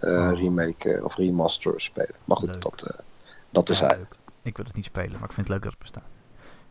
Oh. 0.00 0.32
remake 0.38 1.00
of 1.04 1.16
remaster 1.16 1.80
spelen. 1.80 2.14
Maar 2.24 2.36
goed, 2.36 2.48
Leuk. 2.52 2.60
dat, 2.62 3.02
dat 3.50 3.68
is 3.68 3.80
leuk. 3.80 4.06
Ik 4.42 4.56
wil 4.56 4.66
het 4.66 4.74
niet 4.74 4.84
spelen, 4.84 5.12
maar 5.12 5.28
ik 5.28 5.32
vind 5.32 5.36
het 5.36 5.48
leuk 5.48 5.62
dat 5.62 5.70
het 5.72 5.80
bestaat. 5.80 6.02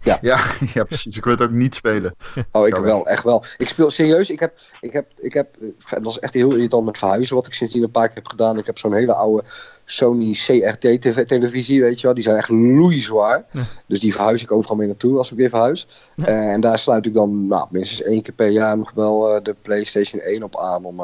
Ja, 0.04 0.18
ja, 0.74 0.84
precies. 0.84 1.18
Ik 1.18 1.24
wil 1.24 1.34
het 1.34 1.42
ook 1.42 1.52
niet 1.52 1.76
spelen. 1.76 2.16
Oh, 2.52 2.68
ik 2.68 2.76
Ja, 2.76 2.82
wel, 2.82 3.08
echt 3.08 3.24
wel. 3.24 3.44
Ik 3.58 3.70
speel 3.70 3.90
serieus. 3.90 4.30
Ik 4.30 4.40
heb, 4.40 4.60
ik 4.82 4.94
heb, 4.94 5.08
ik 5.20 5.34
heb, 5.34 5.56
eh, 5.60 6.04
dat 6.04 6.12
is 6.12 6.20
echt 6.20 6.34
heel 6.34 6.52
irritant 6.54 6.86
met 6.86 6.98
verhuizen, 6.98 7.36
wat 7.36 7.48
ik 7.48 7.54
sindsdien 7.54 7.84
een 7.84 7.92
paar 7.92 8.08
keer 8.08 8.16
heb 8.16 8.28
gedaan. 8.28 8.58
Ik 8.58 8.66
heb 8.66 8.78
zo'n 8.78 8.94
hele 8.94 9.14
oude 9.14 9.44
Sony 9.86 10.32
CRT-televisie, 10.32 11.82
weet 11.82 12.00
je 12.00 12.06
wel. 12.06 12.16
Die 12.16 12.24
zijn 12.24 12.38
echt 12.38 12.50
loeizwaar. 12.50 13.46
Ja. 13.52 13.64
Dus 13.86 14.00
die 14.00 14.14
verhuis 14.14 14.44
ik 14.44 14.52
overal 14.52 14.76
mee 14.76 14.88
naartoe 14.88 15.18
als 15.18 15.32
ik 15.32 15.38
weer 15.38 15.50
verhuis. 15.50 15.88
Ja. 16.16 16.26
Eh, 16.26 16.52
en 16.52 16.62
daar 16.62 16.80
sluit 16.80 17.06
ik 17.06 17.14
dan 17.14 17.48
nou, 17.48 17.68
minstens 17.70 18.02
één 18.02 18.22
keer 18.22 18.34
per 18.34 18.50
jaar 18.50 18.78
nog 18.78 18.92
wel 18.92 19.36
eh, 19.36 19.44
de 19.44 19.56
PlayStation 19.62 20.22
1 20.22 20.44
op 20.44 20.60
aan 20.60 20.86
om 20.86 21.02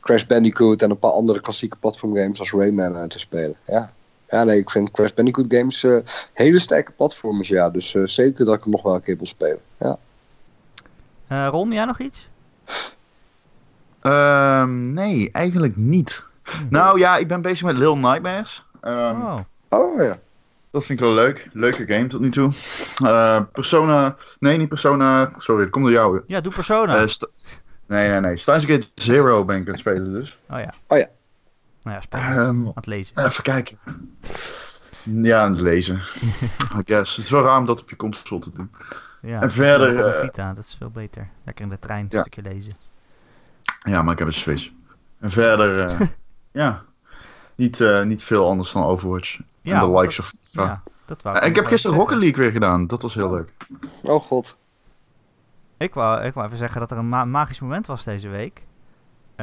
Crash 0.00 0.24
Bandicoot 0.24 0.82
en 0.82 0.90
een 0.90 0.98
paar 0.98 1.10
andere 1.10 1.40
klassieke 1.40 1.76
platformgames 1.76 2.38
als 2.38 2.52
Rayman 2.52 3.08
te 3.08 3.18
spelen. 3.18 3.56
Ja. 3.66 3.92
Ja, 4.30 4.44
nee, 4.44 4.58
ik 4.58 4.70
vind 4.70 4.90
Crash 4.90 5.12
Bandicoot 5.12 5.46
games 5.48 5.84
eh, 5.84 5.96
hele 6.32 6.58
sterke 6.58 6.92
platformers, 6.92 7.48
ja. 7.48 7.70
Dus 7.70 7.94
eh, 7.94 8.02
zeker 8.04 8.44
dat 8.44 8.56
ik 8.56 8.62
hem 8.62 8.72
nog 8.72 8.82
wel 8.82 8.94
een 8.94 9.02
keer 9.02 9.16
wil 9.16 9.26
spelen. 9.26 9.60
Ja. 9.78 9.96
Eh, 11.26 11.48
Ron, 11.50 11.72
jij 11.72 11.84
nog 11.84 11.98
iets? 11.98 12.28
Ehm, 14.00 14.92
nee, 14.92 15.30
eigenlijk 15.32 15.76
niet. 15.76 16.22
Nou 16.68 16.98
ja, 16.98 17.16
ik 17.16 17.28
ben 17.28 17.42
bezig 17.42 17.66
met 17.66 17.78
Little 17.78 17.96
Nightmares. 17.96 18.64
Ehm, 18.80 19.20
oh, 19.20 19.38
Oh 19.70 20.02
ja. 20.02 20.18
Dat 20.70 20.84
vind 20.84 21.00
ik 21.00 21.04
wel 21.04 21.14
leuk. 21.14 21.48
Leuke 21.52 21.86
game 21.86 22.06
tot 22.06 22.20
nu 22.20 22.30
toe. 22.30 22.52
Eh, 23.04 23.40
Persona. 23.52 24.16
Nee, 24.38 24.58
niet 24.58 24.68
Persona. 24.68 25.30
Sorry, 25.36 25.62
dat 25.62 25.70
komt 25.70 25.84
door 25.84 25.94
jou. 25.94 26.20
ja, 26.26 26.40
doe 26.40 26.52
Persona. 26.52 27.06
Nee, 27.86 28.08
nee, 28.08 28.20
nee. 28.20 28.36
Steins 28.36 28.64
Gate 28.64 28.86
Zero 28.94 29.44
ben 29.44 29.56
ik 29.56 29.62
aan 29.62 29.70
het 29.70 29.78
spelen 29.78 30.12
dus. 30.12 30.38
oh 30.50 30.58
ja. 30.58 30.72
oh 30.86 30.98
ja. 30.98 31.08
Nou 31.82 31.96
ja, 31.96 32.00
spannend. 32.02 32.36
Ehm, 32.36 32.46
aan 32.66 32.72
het 32.74 32.86
lezen. 32.86 33.26
even 33.26 33.42
kijken. 33.42 33.78
Ja, 35.02 35.42
aan 35.42 35.50
het 35.52 35.60
lezen. 35.60 35.96
I 36.78 36.82
guess. 36.84 37.16
Het 37.16 37.24
is 37.24 37.30
wel 37.30 37.42
raar 37.42 37.58
om 37.58 37.66
dat 37.66 37.80
op 37.80 37.90
je 37.90 37.96
console 37.96 38.40
te 38.40 38.50
doen. 38.52 38.70
Ja, 39.20 39.40
en 39.42 39.50
verder, 39.50 40.06
Op 40.06 40.12
eh, 40.12 40.20
Vita, 40.20 40.52
dat 40.52 40.64
is 40.64 40.74
veel 40.78 40.90
beter. 40.90 41.28
Lekker 41.44 41.64
in 41.64 41.70
de 41.70 41.78
trein 41.78 42.00
een 42.04 42.08
Ja. 42.10 42.20
stukje 42.20 42.42
lezen. 42.42 42.72
Ja, 43.82 44.02
maar 44.02 44.12
ik 44.12 44.18
heb 44.18 44.26
een 44.28 44.32
Switch. 44.34 44.70
En 45.18 45.30
verder, 45.30 45.84
eh, 45.84 46.00
ja. 46.62 46.82
Niet, 47.54 47.80
eh, 47.80 48.02
niet 48.02 48.22
veel 48.22 48.48
anders 48.48 48.72
dan 48.72 48.84
Overwatch. 48.84 49.40
Ja, 49.62 49.80
en 49.82 49.88
de 49.92 49.98
likes 50.00 50.16
dat- 50.16 50.26
of. 50.26 50.32
Ja, 50.50 50.82
dat 51.04 51.22
wou 51.22 51.38
En 51.38 51.48
ik 51.48 51.56
heb 51.56 51.66
gisteren. 51.66 51.96
Rocket 51.96 52.18
League 52.18 52.36
weer 52.42 52.52
gedaan. 52.52 52.86
Dat 52.86 53.02
was 53.02 53.14
heel 53.14 53.30
leuk. 53.30 53.52
Oh 54.02 54.22
god. 54.22 54.56
Ik 55.76 55.94
wou, 55.94 56.22
ik 56.24 56.34
wou 56.34 56.46
even 56.46 56.58
zeggen 56.58 56.80
dat 56.80 56.90
er 56.90 56.96
een 56.98 57.08
ma- 57.08 57.24
magisch 57.24 57.60
moment 57.60 57.86
was 57.86 58.04
deze 58.04 58.28
week. 58.28 58.62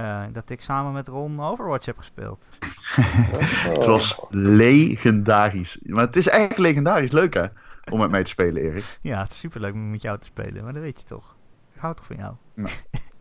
Eh, 0.03 0.23
dat 0.31 0.49
ik 0.49 0.61
samen 0.61 0.93
met 0.93 1.07
Ron 1.07 1.41
Overwatch 1.41 1.85
heb 1.85 1.97
gespeeld. 1.97 2.45
Het 3.73 3.85
was 3.85 4.19
legendarisch. 4.29 5.79
Maar 5.83 6.05
het 6.05 6.15
is 6.15 6.27
echt 6.27 6.57
legendarisch 6.57 7.11
leuk 7.11 7.33
hè? 7.33 7.45
Om 7.91 7.99
met 7.99 8.09
mij 8.09 8.23
te 8.23 8.29
spelen, 8.29 8.61
Erik. 8.63 8.97
Ja, 9.01 9.21
het 9.21 9.31
is 9.31 9.37
superleuk 9.37 9.73
om 9.73 9.89
met 9.91 10.01
jou 10.01 10.19
te 10.19 10.25
spelen, 10.25 10.63
maar 10.63 10.73
dat 10.73 10.81
weet 10.81 10.99
je 10.99 11.05
toch. 11.05 11.35
Ik 11.73 11.81
hou 11.81 11.95
toch 11.95 12.05
van 12.05 12.15
jou. 12.15 12.33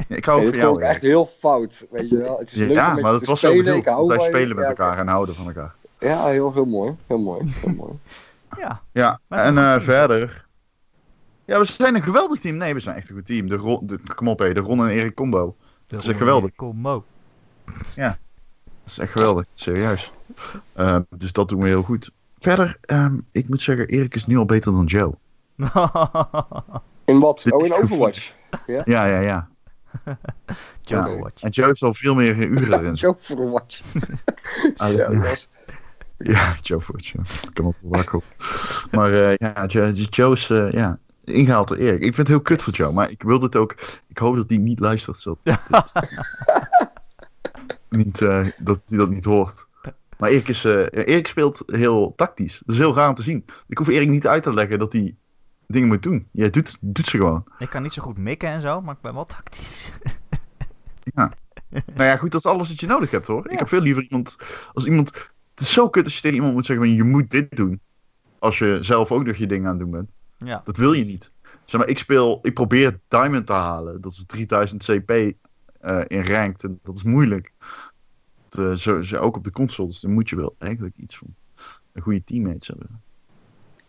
Ik 0.09 0.25
hou 0.25 0.41
Nee, 0.41 0.51
van 0.51 0.59
jou. 0.59 0.75
ik 0.75 0.81
echt 0.83 0.91
Erik. 0.91 1.03
heel 1.03 1.27
fout. 1.27 1.87
Weet 1.91 2.09
je 2.09 2.17
wel. 2.17 2.39
Het 2.39 2.51
is 2.51 2.57
leuk 2.57 2.71
Ja, 2.71 2.89
om 2.89 2.95
met 2.95 3.03
maar 3.03 3.13
dat 3.13 3.21
te 3.21 3.27
was 3.27 3.41
zo 3.41 3.47
spelen. 3.47 3.65
bedoeld. 3.65 3.87
Hou 3.87 4.07
Wij 4.07 4.17
je. 4.17 4.23
spelen 4.25 4.57
met 4.57 4.65
Ja, 4.65 4.71
elkaar 4.71 4.99
en 4.99 5.07
houden 5.09 5.35
van 5.35 5.47
elkaar. 5.47 5.75
Ja, 5.99 6.27
heel, 6.27 6.53
heel 6.53 6.65
mooi. 6.65 6.97
Heel 7.07 7.19
mooi. 7.19 7.53
Heel 7.61 7.75
mooi. 7.75 7.93
Ja, 8.59 8.83
Ja, 8.93 9.21
het 9.29 9.39
is 9.39 9.45
en 9.45 9.59
eh, 9.59 9.81
verder. 9.81 10.47
Ja, 11.45 11.59
we 11.59 11.65
zijn 11.65 11.95
een 11.95 12.03
geweldig 12.03 12.41
team. 12.41 12.57
Nee, 12.57 12.75
we 12.75 12.81
zijn 12.81 12.97
echt 12.97 13.09
een 13.09 13.15
goed 13.17 13.27
team. 13.27 13.49
De 13.49 13.57
Ron, 13.57 13.87
de, 13.87 13.99
kom 14.15 14.29
op, 14.29 14.39
hé, 14.39 14.53
de 14.55 14.61
Ron 14.61 14.81
en 14.81 14.89
Erik 14.89 15.15
combo. 15.15 15.57
Dat 15.87 16.03
is 16.03 16.09
echt 16.09 16.19
geweldig. 16.19 16.55
Kom 16.55 16.89
ook. 16.89 17.05
Dat 17.95 18.95
is 18.95 18.99
echt 18.99 19.13
geweldig, 19.13 19.45
serieus. 19.53 20.13
Eh, 20.73 20.99
dus 21.11 21.33
dat 21.33 21.49
doen 21.49 21.61
we 21.61 21.67
heel 21.69 21.83
goed. 21.83 22.11
Verder, 22.39 22.77
ehm, 22.81 23.19
ik 23.33 23.49
moet 23.49 23.61
zeggen, 23.63 23.87
Erik 23.87 24.15
is 24.15 24.27
nu 24.27 24.37
al 24.39 24.45
beter 24.45 24.73
dan 24.73 24.85
Joe. 24.85 25.15
In 27.05 27.19
wat? 27.19 27.41
Dit 27.45 27.53
Oh, 27.53 27.65
is 27.65 27.77
in. 27.77 27.83
Overwatch. 27.83 28.33
Ja, 28.67 28.83
ja, 28.85 29.21
ja. 29.21 29.49
Overwatch. 30.95 31.43
En 31.43 31.51
Joe 31.51 31.67
heeft 31.67 31.83
al 31.83 31.95
veel 31.95 32.15
meer 32.15 32.37
uren 32.37 32.79
erin. 32.81 33.07
Overwatch. 33.09 33.81
Ah, 34.75 34.87
Zo, 34.89 34.97
dat- 34.97 35.13
jongens. 35.13 35.49
Ja, 36.19 36.55
Joe. 36.63 36.83
Ja. 36.97 37.21
Ik 37.43 37.51
kan 37.55 37.65
op 37.65 37.77
wakker 37.81 38.15
op. 38.17 38.25
Maar 38.91 39.13
eh, 39.29 39.35
ja, 39.37 39.67
Joe, 39.67 39.93
Joe 39.93 40.33
is 40.33 40.51
eh, 40.51 40.73
ja, 40.73 40.99
ingehaald 41.29 41.69
door 41.69 41.77
Erik. 41.77 41.95
Ik 41.95 42.03
vind 42.03 42.17
het 42.17 42.29
heel 42.29 42.41
kut 42.41 42.63
voor 42.63 42.73
Joe, 42.73 42.93
maar 42.93 43.11
ik 43.11 43.23
wil 43.23 43.39
dit 43.39 43.57
ook. 43.57 43.77
Ik 44.07 44.19
hoop 44.19 44.37
dat 44.37 44.49
hij 44.49 44.59
niet 44.59 44.79
luistert. 44.79 45.19
Zodat 45.19 45.39
niet, 47.89 48.23
eh, 48.23 48.47
dat 48.59 48.83
hij 48.87 48.99
dat 48.99 49.11
niet 49.11 49.25
hoort. 49.25 49.67
Maar 50.19 50.31
Erik, 50.31 50.49
is, 50.49 50.65
eh, 50.65 50.87
Erik 50.91 51.27
speelt 51.27 51.63
heel 51.67 52.13
tactisch. 52.17 52.63
Dat 52.65 52.75
is 52.75 52.81
heel 52.81 52.95
raar 52.95 53.09
om 53.09 53.15
te 53.15 53.23
zien. 53.23 53.45
Ik 53.69 53.79
hoef 53.79 53.89
Erik 53.89 54.09
niet 54.09 54.27
uit 54.27 54.43
te 54.43 54.55
leggen 54.55 54.79
dat 54.79 54.93
hij 54.93 55.17
dingen 55.67 55.89
moet 55.89 56.03
doen. 56.03 56.29
Jij 56.31 56.51
doet, 56.51 56.77
doet 56.81 57.07
ze 57.07 57.17
gewoon. 57.17 57.45
Ik 57.59 57.71
kan 57.71 57.83
niet 57.83 57.93
zo 57.93 58.03
goed 58.03 58.19
mikken 58.19 58.49
en 58.49 58.61
zo, 58.61 58.81
maar 58.81 58.95
ik 58.95 59.01
ben 59.01 59.15
wel 59.15 59.25
tactisch. 59.25 59.93
Nou 61.85 62.11
ja, 62.11 62.17
goed, 62.17 62.31
dat 62.31 62.45
is 62.45 62.51
alles 62.51 62.69
wat 62.69 62.81
je 62.81 62.87
nodig 62.87 63.11
hebt 63.11 63.27
hoor. 63.27 63.45
Ja. 63.45 63.51
Ik 63.51 63.59
heb 63.59 63.69
veel 63.69 63.81
liever 63.81 64.03
iemand. 64.03 64.37
Als 64.73 64.85
iemand. 64.85 65.09
Het 65.51 65.61
is 65.61 65.73
zo 65.73 65.89
kut 65.89 66.05
als 66.05 66.15
je 66.15 66.21
tegen 66.21 66.37
iemand 66.37 66.55
moet 66.55 66.67
zeggen: 66.67 66.87
van, 66.87 66.95
je 66.95 67.03
moet 67.03 67.31
dit 67.31 67.57
doen. 67.57 67.81
Als 68.39 68.59
je 68.59 68.79
zelf 68.81 69.13
ook 69.13 69.25
nog 69.25 69.37
je 69.37 69.47
dingen 69.47 69.65
aan 69.65 69.79
het 69.79 69.81
doen 69.81 69.91
bent. 69.91 70.11
Ja, 70.39 70.61
Dat 70.65 70.77
wil 70.77 70.93
je 70.93 71.05
niet. 71.05 71.31
Zeg 71.65 71.81
maar, 71.81 71.89
ik 71.91 71.99
speel, 71.99 72.39
ik 72.43 72.55
probeer 72.55 73.01
Diamond 73.09 73.47
te 73.47 73.53
halen. 73.53 74.01
Dat 74.01 74.13
is 74.13 74.25
3000 74.27 74.85
CP 74.85 75.11
eh, 75.11 76.01
in 76.07 76.27
ranked. 76.27 76.65
En 76.65 76.81
dat 76.83 76.97
is 76.97 77.03
moeilijk. 77.03 77.53
Dat, 78.49 78.67
eh, 78.67 78.73
zo, 78.75 79.03
zo, 79.03 79.17
ook 79.19 79.37
op 79.37 79.45
de 79.45 79.51
consoles. 79.51 80.01
Dan 80.01 80.13
moet 80.13 80.29
je 80.29 80.37
wel 80.37 80.55
eigenlijk 80.59 80.97
iets 80.97 81.17
van 81.17 81.35
een 81.93 82.03
goede 82.03 82.25
teammates 82.25 82.69
hebben. 82.69 83.03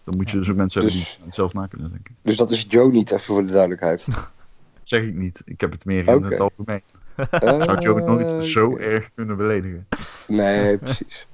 Dan 0.04 0.16
moet 0.18 0.30
je 0.30 0.34
Ja. 0.36 0.40
dus 0.42 0.50
ook 0.52 0.58
mensen 0.58 0.82
Dus- 0.82 0.94
hebben 0.94 1.14
die 1.16 1.26
het 1.26 1.36
zelf 1.36 1.54
na 1.54 1.68
kunnen 1.68 1.90
denken. 1.92 2.16
Dus 2.22 2.38
dat 2.38 2.52
is 2.52 2.66
Joe 2.70 2.92
niet, 2.92 3.12
even 3.12 3.26
voor 3.26 3.46
de 3.46 3.52
duidelijkheid. 3.52 4.06
Dat 4.80 5.00
zeg 5.00 5.04
ik 5.04 5.14
niet. 5.16 5.42
Ik 5.46 5.62
heb 5.62 5.72
het 5.72 5.86
meer 5.86 6.08
in 6.08 6.24
het 6.24 6.40
algemeen. 6.40 6.82
Zou 7.66 7.80
Joe 7.80 7.96
het 7.96 8.06
nog 8.06 8.18
niet 8.18 8.34
Eh, 8.34 8.40
zo 8.40 8.78
erg 8.78 9.10
kunnen 9.16 9.38
beledigen? 9.38 9.88
Nee, 10.28 10.78
precies. 10.78 11.28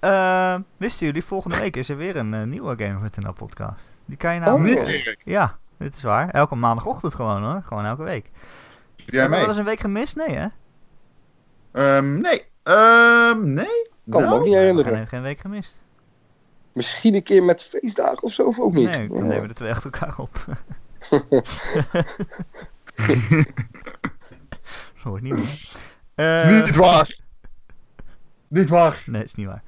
Eh, 0.00 0.54
wisten 0.76 1.06
jullie, 1.06 1.24
volgende 1.24 1.58
week 1.58 1.76
is 1.76 1.88
er 1.88 1.96
weer 1.96 2.16
een 2.16 2.34
eh, 2.34 2.42
nieuwe 2.42 2.76
Gamer.nl 2.78 3.32
podcast. 3.32 3.98
Die 4.04 4.16
kan 4.16 4.34
je 4.34 4.40
nou... 4.40 4.60
Niet. 4.60 5.16
Ja, 5.24 5.58
dit 5.78 5.94
is 5.96 6.02
waar. 6.02 6.28
Elke 6.30 6.54
maandagochtend 6.54 7.14
gewoon 7.14 7.42
hoor. 7.42 7.62
Gewoon 7.64 7.84
elke 7.84 8.02
week. 8.02 8.30
Jij 8.96 9.04
Heb 9.04 9.14
je 9.22 9.28
mee? 9.28 9.38
wel 9.40 9.48
eens 9.48 9.56
een 9.56 9.64
week 9.64 9.80
gemist? 9.80 10.16
Nee 10.16 10.36
hè? 10.36 10.46
Ehm, 11.72 12.20
nee. 12.20 12.44
Ehm, 12.62 13.52
nee. 13.52 13.90
Kan 14.10 14.20
me 14.20 14.26
Nou, 14.26 14.38
ook 14.38 14.44
niet 14.44 14.52
We 14.54 14.58
herinneren. 14.58 15.06
geen 15.06 15.22
week 15.22 15.40
gemist. 15.40 15.84
Misschien 16.72 17.14
een 17.14 17.22
keer 17.22 17.42
met 17.42 17.62
feestdagen 17.62 18.22
of 18.22 18.32
zo, 18.32 18.42
of 18.42 18.60
ook 18.60 18.72
niet. 18.72 18.98
Nee, 18.98 19.08
dan 19.08 19.26
nemen 19.26 19.40
we 19.42 19.48
de 19.48 19.54
twee 19.54 19.70
achter 19.70 19.90
elkaar 19.92 20.18
op. 20.18 20.30
Zo 25.02 25.08
hoort 25.08 25.22
niet 25.22 25.34
meer. 25.34 25.62
Eh, 26.14 26.50
Niet 26.62 26.76
waar! 26.76 27.16
Niet 28.48 28.68
waar! 28.68 29.02
Nee, 29.06 29.22
is 29.22 29.34
niet 29.34 29.46
waar. 29.46 29.62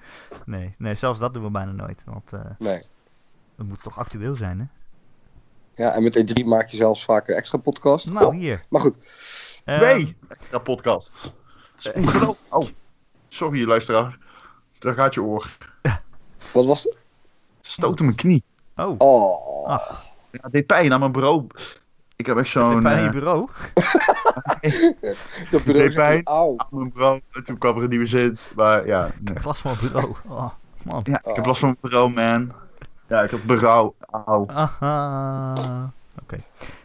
Nee, 0.44 0.74
nee, 0.78 0.94
zelfs 0.94 1.19
dat 1.19 1.32
doen 1.32 1.43
we 1.43 1.51
bijna 1.51 1.73
nooit. 1.73 2.02
Want 2.05 2.32
eh 2.32 2.40
Nee. 2.59 2.82
het 3.57 3.69
moet 3.69 3.82
toch 3.82 3.98
actueel 3.98 4.35
zijn, 4.36 4.59
hè? 4.59 4.65
Ja, 5.85 5.93
en 5.93 6.02
met 6.02 6.16
E3 6.19 6.44
maak 6.44 6.69
je 6.69 6.77
zelfs 6.77 7.05
vaak 7.05 7.28
een 7.28 7.35
extra 7.35 7.59
podcast. 7.59 8.11
Nou, 8.11 8.27
Oh, 8.27 8.32
hier. 8.32 8.65
maar 8.69 8.81
goed, 8.81 8.97
Ehm, 9.65 9.78
Twee! 9.78 10.16
Extra 10.28 10.59
podcast. 10.59 11.35
Het 11.73 11.86
is 11.86 11.93
ongelooflijk. 11.93 12.55
Oh, 12.55 12.69
sorry 13.28 13.65
luisteraar. 13.66 14.19
Daar 14.78 14.94
gaat 14.94 15.15
je 15.15 15.23
oor. 15.23 15.57
wat 16.52 16.66
was 16.66 16.85
het? 16.85 16.97
Stoot 17.61 18.01
mijn 18.01 18.15
knie. 18.15 18.44
Oh, 18.77 18.94
Oh, 18.98 19.66
ach, 19.69 20.05
Ja, 20.31 20.39
het 20.43 20.52
deed 20.52 20.66
pijn 20.66 20.93
aan 20.93 21.01
mijn 21.01 21.12
bureau. 21.12 21.47
Ik 22.20 22.26
heb 22.26 22.36
echt 22.36 22.55
heb 22.55 22.62
je 22.64 22.70
zo'n... 22.70 22.82
pijn 22.88 22.98
in 22.98 23.05
je 23.05 23.10
bureau? 23.10 23.48
dat 25.51 25.64
deed 25.64 25.94
pijn. 25.94 26.24
Auw. 26.24 26.55
aan 26.56 26.66
mijn 26.70 26.92
bureau. 26.92 27.20
En 27.32 27.44
toen 27.44 27.59
kwam 27.59 27.76
er 27.76 27.82
een 27.82 27.88
nieuwe 27.88 28.06
zin. 28.06 28.38
Maar 28.56 28.86
ja, 28.86 29.10
nee. 29.20 29.38
Glas 29.38 29.59
van 29.60 29.72
mijn 29.80 29.92
bureau. 29.92 30.14
Oh, 30.28 30.51
man. 30.84 31.01
ja 31.05 31.20
ik 31.24 31.36
heb 31.36 31.47
last 31.47 31.60
van 31.60 31.68
mijn 31.68 31.80
bureau, 31.92 32.10
man. 32.12 32.52
Ja, 33.09 33.22
ik 33.22 33.30
heb 33.30 33.40
berouw. 33.47 33.94
Auw. 34.26 34.47
Aha. 34.48 35.52
Oké. 36.22 36.36
Ja, 36.36 36.42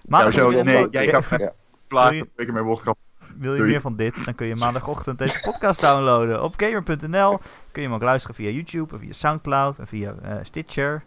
Maandag 0.08 0.34
zo, 0.34 0.50
wil 0.50 0.58
je- 0.58 0.64
nee, 0.64 0.88
jij 0.90 1.08
gaat 1.08 1.40
Ja. 1.40 1.52
klaar. 1.88 2.14
Sorry. 2.14 2.30
Ik 2.36 2.52
mijn 2.52 2.66
woordgrap. 2.66 2.98
Wil 3.38 3.52
je 3.52 3.58
Doei. 3.58 3.70
meer 3.72 3.82
van 3.82 3.96
dit, 3.96 4.26
dan 4.26 4.36
kun 4.36 4.48
je 4.48 4.56
maandagochtend 4.56 5.18
deze 5.18 5.40
podcast 5.42 5.82
downloaden. 5.82 6.44
Op 6.44 6.54
gamer.nl 6.58 7.38
kun 7.72 7.82
je 7.82 7.88
hem 7.88 7.94
ook 7.94 8.02
luisteren 8.04 8.36
via 8.36 8.50
YouTube, 8.50 8.94
en 8.94 9.00
via 9.00 9.14
Soundcloud 9.14 9.80
en 9.80 9.88
via 9.88 10.14
eh, 10.24 10.36
Stitcher. 10.42 11.04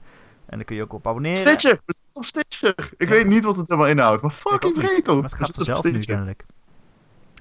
En 0.48 0.56
dan 0.56 0.64
kun 0.64 0.76
je 0.76 0.82
ook 0.82 0.92
op 0.92 1.06
abonneren. 1.06 1.38
Stitcher! 1.38 1.80
Op 2.12 2.24
Stitcher! 2.24 2.90
Ik 2.96 3.08
weet 3.08 3.26
niet 3.26 3.44
wat 3.44 3.56
het 3.56 3.68
helemaal 3.68 3.90
inhoudt, 3.90 4.22
maar 4.22 4.30
fucking 4.30 4.74
breed. 4.74 5.06
Maar 5.06 5.22
het 5.22 5.34
gaat 5.34 5.50
vanzelf 5.54 5.84
nu 5.84 5.98
kennelijk. 5.98 6.44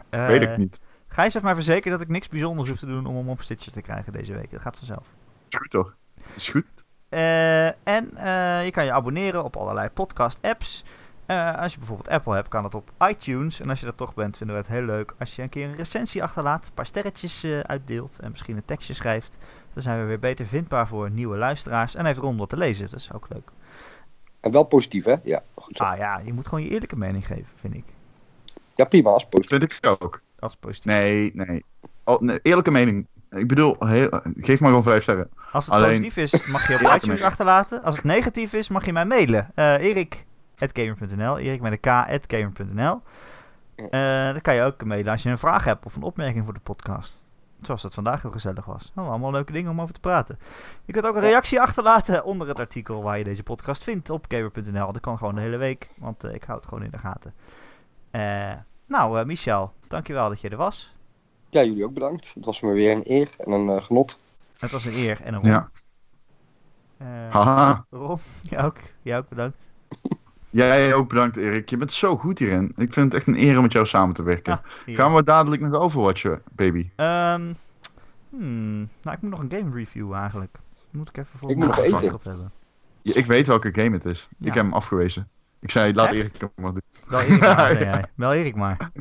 Eh, 0.10 0.28
Weet 0.28 0.42
ik 0.42 0.58
niet. 0.58 0.80
Gijs 1.08 1.34
heeft 1.34 1.46
mij 1.46 1.56
verzekerd 1.56 1.94
dat 1.94 2.02
ik 2.02 2.08
niks 2.08 2.28
bijzonders 2.28 2.70
hoef 2.70 2.80
te 2.80 2.86
doen 2.86 3.06
om 3.06 3.16
hem 3.16 3.30
op 3.30 3.42
Stitcher 3.42 3.72
te 3.72 3.82
krijgen 3.82 4.12
deze 4.12 4.34
week. 4.34 4.52
Dat 4.52 4.62
gaat 4.62 4.78
vanzelf. 4.78 5.08
Goed 5.50 5.70
toch? 5.70 5.96
Is 6.36 6.50
goed. 6.50 6.66
Eh, 7.10 7.66
en 7.66 8.18
eh, 8.18 8.66
je 8.66 8.72
kan 8.72 8.86
je 8.86 8.92
abonneren 8.92 9.44
op 9.44 9.56
allerlei 9.56 9.90
podcast-apps. 9.90 10.84
Eh, 11.28 11.56
als 11.58 11.72
je 11.72 11.78
bijvoorbeeld 11.78 12.10
Apple 12.10 12.34
hebt, 12.34 12.48
kan 12.48 12.64
dat 12.64 12.76
op 12.76 12.92
iTunes. 13.10 13.60
En 13.62 13.70
als 13.70 13.80
je 13.80 13.86
dat 13.86 13.98
toch 13.98 14.14
bent, 14.14 14.38
vinden 14.38 14.56
we 14.56 14.62
het 14.62 14.72
heel 14.72 14.82
leuk 14.86 15.14
als 15.20 15.36
je 15.36 15.42
een 15.42 15.50
keer 15.50 15.68
een 15.68 15.76
recensie 15.76 16.24
achterlaat. 16.24 16.66
Een 16.66 16.74
paar 16.74 16.86
sterretjes 16.86 17.44
eh, 17.44 17.60
uitdeelt 17.60 18.20
en 18.20 18.32
misschien 18.32 18.56
een 18.58 18.66
tekstje 18.66 18.94
schrijft. 18.94 19.38
Dan 19.74 19.82
zijn 19.84 20.00
we 20.00 20.06
weer 20.06 20.20
beter 20.20 20.46
vindbaar 20.46 20.88
voor 20.88 21.12
nieuwe 21.12 21.38
luisteraars. 21.38 21.96
En 21.96 22.06
heeft 22.06 22.20
Ron 22.20 22.38
wat 22.38 22.50
te 22.50 22.58
lezen, 22.58 22.90
dat 22.90 23.00
is 23.00 23.14
ook 23.14 23.28
leuk. 23.30 23.50
En 24.40 24.52
wel 24.52 24.64
positief, 24.64 25.06
hè? 25.06 25.16
Ja, 25.24 25.44
goed 25.56 25.76
zo. 25.76 25.84
Ah 25.84 25.98
ja, 25.98 26.22
je 26.26 26.34
moet 26.34 26.48
gewoon 26.48 26.64
je 26.64 26.70
eerlijke 26.70 26.98
mening 26.98 27.26
geven, 27.28 27.48
vind 27.56 27.76
ik. 27.76 27.84
Ja, 28.76 28.86
prima, 28.86 29.10
als 29.10 29.26
positief. 29.26 29.60
Vind 29.60 29.74
ik 29.74 30.04
ook. 30.04 30.22
Is 30.40 30.56
positief. 30.56 30.86
Nee, 30.86 31.32
nee. 31.34 31.64
Oh, 32.04 32.20
nee, 32.22 32.40
eerlijke 32.42 32.72
mening. 32.72 33.08
Ik 33.30 33.48
bedoel, 33.48 33.76
heel- 33.80 34.22
geef 34.38 34.60
maar 34.60 34.70
gewoon 34.70 34.84
vijf 34.84 35.02
sterren. 35.04 35.30
Als 35.52 35.66
het 35.66 35.74
Alleen- 35.74 36.02
positief 36.02 36.18
is, 36.18 36.46
mag 36.48 36.68
je 36.68 36.74
op 36.74 36.82
iTunes 36.96 37.22
achterlaten. 37.22 37.84
Als 37.84 37.96
het 37.96 38.06
negatief 38.06 38.54
is, 38.54 38.68
mag 38.68 38.86
je 38.86 38.94
mij 38.94 39.06
mailen. 39.06 39.52
Eh 39.56 39.74
Erik.gamer.nl 40.58 41.38
Erik 41.38 41.62
met 41.62 41.72
een 41.72 41.80
k.gamer.nl 42.20 43.02
Eh 43.90 44.34
Dat 44.34 44.42
kan 44.42 44.56
je 44.56 44.62
ook 44.62 44.84
mailen 44.84 45.12
als 45.12 45.24
je 45.24 45.30
een 45.30 45.38
vraag 45.38 45.64
hebt 45.64 45.86
of 45.86 45.96
een 45.96 46.02
opmerking 46.02 46.44
voor 46.46 46.54
de 46.54 46.60
podcast. 46.60 47.26
Zoals 47.62 47.82
dat 47.82 47.94
vandaag 47.94 48.22
heel 48.22 48.32
gezellig 48.32 48.66
was. 48.66 48.92
Nou, 48.96 49.08
allemaal 49.08 49.32
leuke 49.32 49.52
dingen 49.52 49.72
om 49.72 49.82
over 49.82 49.94
te 49.94 50.00
praten. 50.00 50.40
Je 50.86 50.94
kunt 50.94 51.06
ook 51.06 51.16
een 51.16 51.22
reactie 51.22 51.62
achterlaten 51.62 52.24
onder 52.24 52.48
het 52.48 52.60
artikel 52.60 53.04
waar 53.04 53.18
je 53.18 53.24
deze 53.24 53.44
podcast 53.44 53.84
vindt 53.84 54.10
op 54.10 54.26
gamer.nl. 54.28 54.92
Dat 54.92 55.02
kan 55.02 55.18
gewoon 55.18 55.36
de 55.36 55.42
hele 55.42 55.58
week, 55.58 55.90
want 55.98 56.24
eh, 56.24 56.34
ik 56.34 56.44
hou 56.44 56.58
het 56.60 56.68
gewoon 56.68 56.84
in 56.84 56.92
de 56.92 56.98
gaten. 56.98 57.34
Eh, 58.12 58.54
nou, 58.86 59.20
eh, 59.20 59.26
Michel, 59.26 59.74
dankjewel 59.88 60.30
dat 60.30 60.42
je 60.42 60.50
er 60.50 60.58
was. 60.58 60.96
Ja, 61.50 61.64
jullie 61.64 61.86
ook 61.86 61.94
bedankt. 61.94 62.32
Het 62.34 62.46
was 62.46 62.62
me 62.62 62.72
weer 62.72 62.96
een 62.96 63.12
eer 63.12 63.30
en 63.38 63.52
een 63.52 63.70
eh, 63.70 63.84
genot. 63.84 64.20
Het 64.58 64.72
was 64.72 64.86
een 64.86 64.94
eer 64.94 65.22
en 65.22 65.34
een 65.34 65.40
ron. 65.40 65.50
Ja. 65.50 65.70
Eh, 66.98 67.08
Haha. 67.30 67.86
Ron, 67.90 68.18
jij 68.52 68.64
ook, 68.64 68.78
jij 69.02 69.18
ook 69.18 69.30
bedankt. 69.30 69.58
Jij 70.50 70.94
ook 70.94 71.10
bedankt, 71.10 71.38
Erik. 71.38 71.70
Je 71.70 71.78
bent 71.78 71.92
zo 71.92 72.18
goed 72.18 72.40
hierin. 72.40 72.74
Ik 72.76 72.94
vind 72.94 73.06
het 73.06 73.14
echt 73.14 73.28
een 73.28 73.42
eer 73.42 73.56
om 73.56 73.62
met 73.62 73.72
jou 73.72 73.86
samen 73.86 74.16
te 74.16 74.24
werken. 74.24 74.54
Ah. 74.54 74.96
Gaan 74.96 75.16
we 75.16 75.24
dadelijk 75.24 75.62
nog 75.62 75.74
overwatchen, 75.74 76.42
baby? 76.56 76.90
Ehm, 76.96 77.54
hmm, 78.30 78.90
nou, 79.02 79.16
ik 79.16 79.22
moet 79.22 79.32
nog 79.32 79.40
een 79.40 79.52
game 79.52 79.76
review 79.76 80.14
eigenlijk. 80.14 80.58
Moet 80.92 81.10
ik 81.10 81.18
even 81.18 81.40
voor 81.40 81.50
Ik 81.50 81.56
moet 81.56 81.66
nog 81.68 81.80
eten. 81.80 82.20
hebben. 82.24 82.52
Ja, 83.02 83.16
ik 83.16 83.26
weet 83.26 83.48
welke 83.48 83.72
game 83.74 83.92
het 83.92 84.06
is. 84.06 84.28
Ja. 84.38 84.48
Ik 84.48 84.54
heb 84.54 84.64
hem 84.64 84.74
afgewezen. 84.74 85.28
Ik 85.60 85.72
zei, 85.72 85.94
laat 85.94 86.08
Echt? 86.08 86.16
Erik 86.16 86.40
hem 86.40 86.50
maar 86.56 86.72
doen. 86.72 86.82
Wel 87.08 87.22
Erik 87.22 87.40
maar, 87.40 87.80
jij. 87.84 88.06
Wel 88.16 88.34
Erik 88.34 88.56
maar. 88.56 88.92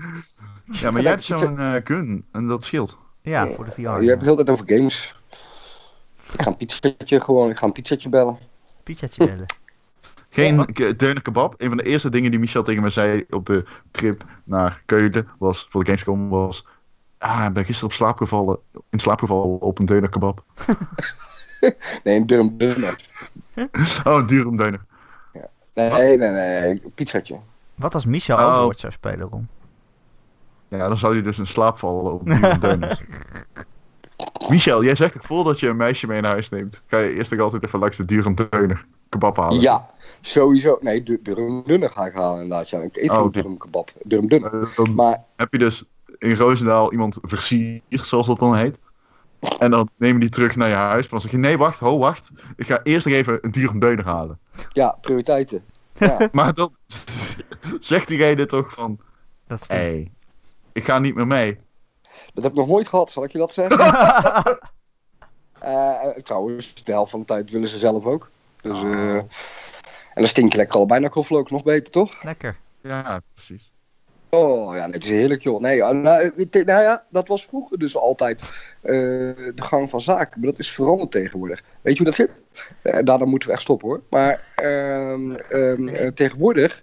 Ja, 0.65 0.91
maar 0.91 1.03
jij 1.07 1.11
hebt 1.11 1.25
zo'n 1.25 1.59
eh, 1.59 1.75
gun 1.85 2.25
en 2.33 2.47
dat 2.47 2.65
scheelt. 2.65 2.99
Ja, 3.21 3.47
voor 3.49 3.65
de 3.65 3.71
VR. 3.71 3.81
je 3.81 3.89
hebt 3.89 4.11
het 4.11 4.25
heel 4.25 4.37
tijd 4.37 4.51
over 4.51 4.65
games. 4.69 5.15
Ik 6.33 6.43
ga 6.43 6.47
een 6.47 6.57
pizzetje 6.57 7.21
gewoon, 7.21 7.51
ik 7.51 7.57
ga 7.57 7.67
een 7.67 7.73
pizzetje 7.73 8.09
bellen. 8.09 8.39
Pizzaatje 8.83 9.27
bellen. 9.27 9.47
Geen 10.37 10.67
deuner 10.97 11.23
kebab. 11.23 11.55
Een 11.59 11.69
van 11.69 11.77
de 11.77 11.83
eerste 11.83 12.11
dingen 12.11 12.31
die 12.31 12.41
Michel 12.41 12.63
tegen 12.63 12.83
me 12.83 12.89
zei 12.89 13.25
op 13.31 13.47
de 13.47 13.65
trip 13.91 14.25
naar 14.45 14.83
Keulen 14.87 15.29
was, 15.39 15.67
voor 15.69 15.81
de 15.81 15.87
Gamescom 15.87 16.29
was... 16.29 16.67
Ah, 17.19 17.45
ik 17.49 17.53
ben 17.53 17.65
gisteren 17.65 17.91
op 17.91 17.97
slaap 17.97 18.17
gevallen, 18.17 18.59
in 18.91 18.99
slaap 18.99 19.19
gevallen 19.19 19.61
op 19.61 19.79
een 19.79 19.87
deuner 19.87 20.09
kebab. 20.09 20.45
Nee, 22.05 22.17
een 22.17 22.27
durm 22.27 22.57
dunner. 22.59 23.01
Oh, 24.05 24.17
een 24.17 24.27
durum 24.27 24.57
deuner. 24.57 24.85
Nee, 25.75 25.91
nee, 25.91 26.17
nee, 26.17 26.31
nee, 26.31 26.71
een 26.71 26.93
pizzetje. 26.95 27.37
Wat 27.75 27.95
als 27.95 28.07
Michel 28.07 28.37
Oh. 28.37 28.45
Overwatch 28.45 28.81
zou 28.81 28.93
spelen, 28.93 29.29
Ron? 29.29 29.49
Ja, 30.69 30.89
dan 30.89 30.97
zou 30.97 31.13
hij 31.15 31.23
dus 31.23 31.39
in 31.39 31.47
slaap 31.47 31.79
vallen 31.79 32.13
op 32.13 32.27
durum 32.27 32.61
deuners. 32.61 33.03
Michel, 34.49 34.85
jij 34.85 34.95
zegt 34.95 35.13
toch 35.13 35.27
voordat 35.27 35.61
je 35.61 35.69
een 35.69 35.77
meisje 35.77 36.07
mee 36.07 36.21
naar 36.21 36.31
huis 36.31 36.49
neemt, 36.49 36.83
ga 36.87 36.99
je 36.99 37.15
eerst 37.15 37.31
toch 37.31 37.41
altijd 37.41 37.65
even 37.65 37.79
langs 37.79 37.97
de 37.97 38.05
durum 38.05 38.35
deuner 38.35 38.85
kebab 39.19 39.37
halen? 39.37 39.61
Ja, 39.61 39.91
sowieso. 40.21 40.79
Nee, 40.81 41.03
du- 41.03 41.23
durm 41.23 41.63
dunner 41.65 41.91
ga 41.91 42.07
ik 42.07 42.15
halen 42.15 42.43
inderdaad. 42.43 42.69
Ja, 42.69 42.81
ik 42.81 42.97
eet 42.97 43.11
Oh, 43.11 43.33
durm 43.33 43.57
kebab. 43.59 43.91
Dunner. 44.03 44.69
Eh, 44.77 44.85
Maar 44.95 45.25
heb 45.37 45.53
je 45.53 45.59
dus 45.59 45.85
in 46.19 46.35
Roosendaal 46.37 46.93
iemand 46.93 47.19
versierd, 47.23 48.07
zoals 48.07 48.27
dat 48.27 48.39
dan 48.39 48.57
heet. 48.57 48.77
En 49.59 49.71
dan 49.71 49.89
neem 49.97 50.15
je 50.15 50.21
die 50.21 50.29
terug 50.29 50.57
naar 50.57 50.69
je 50.69 50.75
huis. 50.75 51.01
Maar 51.03 51.11
dan 51.11 51.21
zeg 51.21 51.31
je, 51.31 51.37
nee, 51.37 51.59
wacht, 51.59 51.79
ho, 51.79 51.99
wacht. 51.99 52.31
Ik 52.57 52.67
ga 52.67 52.81
eerst 52.83 53.07
nog 53.07 53.15
even 53.15 53.39
een 53.41 53.51
durum 53.51 53.79
deuner 53.79 54.05
halen. 54.05 54.39
ja, 54.73 54.99
prioriteiten. 55.01 55.65
Ja, 55.93 56.29
Maar 56.33 56.55
dan 56.55 56.75
zegt 57.81 58.09
diegene 58.09 58.47
toch 58.47 58.73
van, 58.73 58.99
Dat 59.47 59.61
is 59.61 59.69
hey, 59.69 60.11
ik 60.73 60.85
ga 60.85 60.99
niet 60.99 61.15
meer 61.15 61.27
mee. 61.27 61.59
dat 62.35 62.43
heb 62.43 62.53
ik 62.53 62.59
nog 62.59 62.67
nooit 62.69 62.89
gehad, 62.89 63.11
zal 63.11 63.25
ik 63.25 63.33
je 63.33 63.39
dat 63.39 63.53
zeggen? 63.53 63.79
Eh, 63.79 64.47
eh, 66.09 66.17
trouwens, 66.23 66.85
de 66.85 66.93
helft 66.93 67.11
van 67.11 67.21
de 67.21 67.27
tijd 67.27 67.51
willen 67.51 67.69
ze 67.69 67.79
zelf 67.79 68.07
ook. 68.07 68.31
Dus, 68.69 68.83
eh, 68.83 69.15
en 69.15 69.27
dan 70.15 70.27
stink 70.27 70.53
je 70.53 70.59
lekker 70.59 70.77
allebei 70.77 71.01
naar 71.01 71.11
knoflook, 71.11 71.51
nog 71.51 71.63
beter, 71.63 71.93
toch? 71.93 72.23
Lekker. 72.23 72.57
Ja, 72.83 73.21
precies. 73.35 73.71
Oh, 74.31 74.77
ja, 74.77 74.91
het 74.91 75.05
is 75.05 75.11
heerlijk, 75.11 75.43
joh. 75.43 75.61
Nee, 75.61 75.77
ja, 75.77 75.93
nou, 75.93 76.23
je, 76.37 76.63
nou 76.65 76.83
ja, 76.83 77.05
dat 77.11 77.29
was 77.29 77.45
vroeger 77.45 77.79
dus 77.79 77.97
altijd 77.97 78.43
eh, 78.83 78.93
de 78.93 79.53
gang 79.55 79.91
van 79.91 80.01
zaken. 80.01 80.41
Maar 80.41 80.51
dat 80.51 80.59
is 80.59 80.71
veranderd 80.71 81.11
tegenwoordig. 81.11 81.63
Weet 81.83 81.97
je 81.97 82.03
hoe 82.03 82.13
dat 82.13 82.15
zit? 82.15 82.43
Eh, 82.83 83.05
daardoor 83.05 83.29
moeten 83.29 83.49
we 83.49 83.55
echt 83.55 83.63
stoppen, 83.63 83.89
hoor. 83.89 84.03
Maar 84.11 84.41
ehm, 84.57 85.35
ehm, 85.35 85.89
eh, 85.89 86.09
tegenwoordig... 86.13 86.83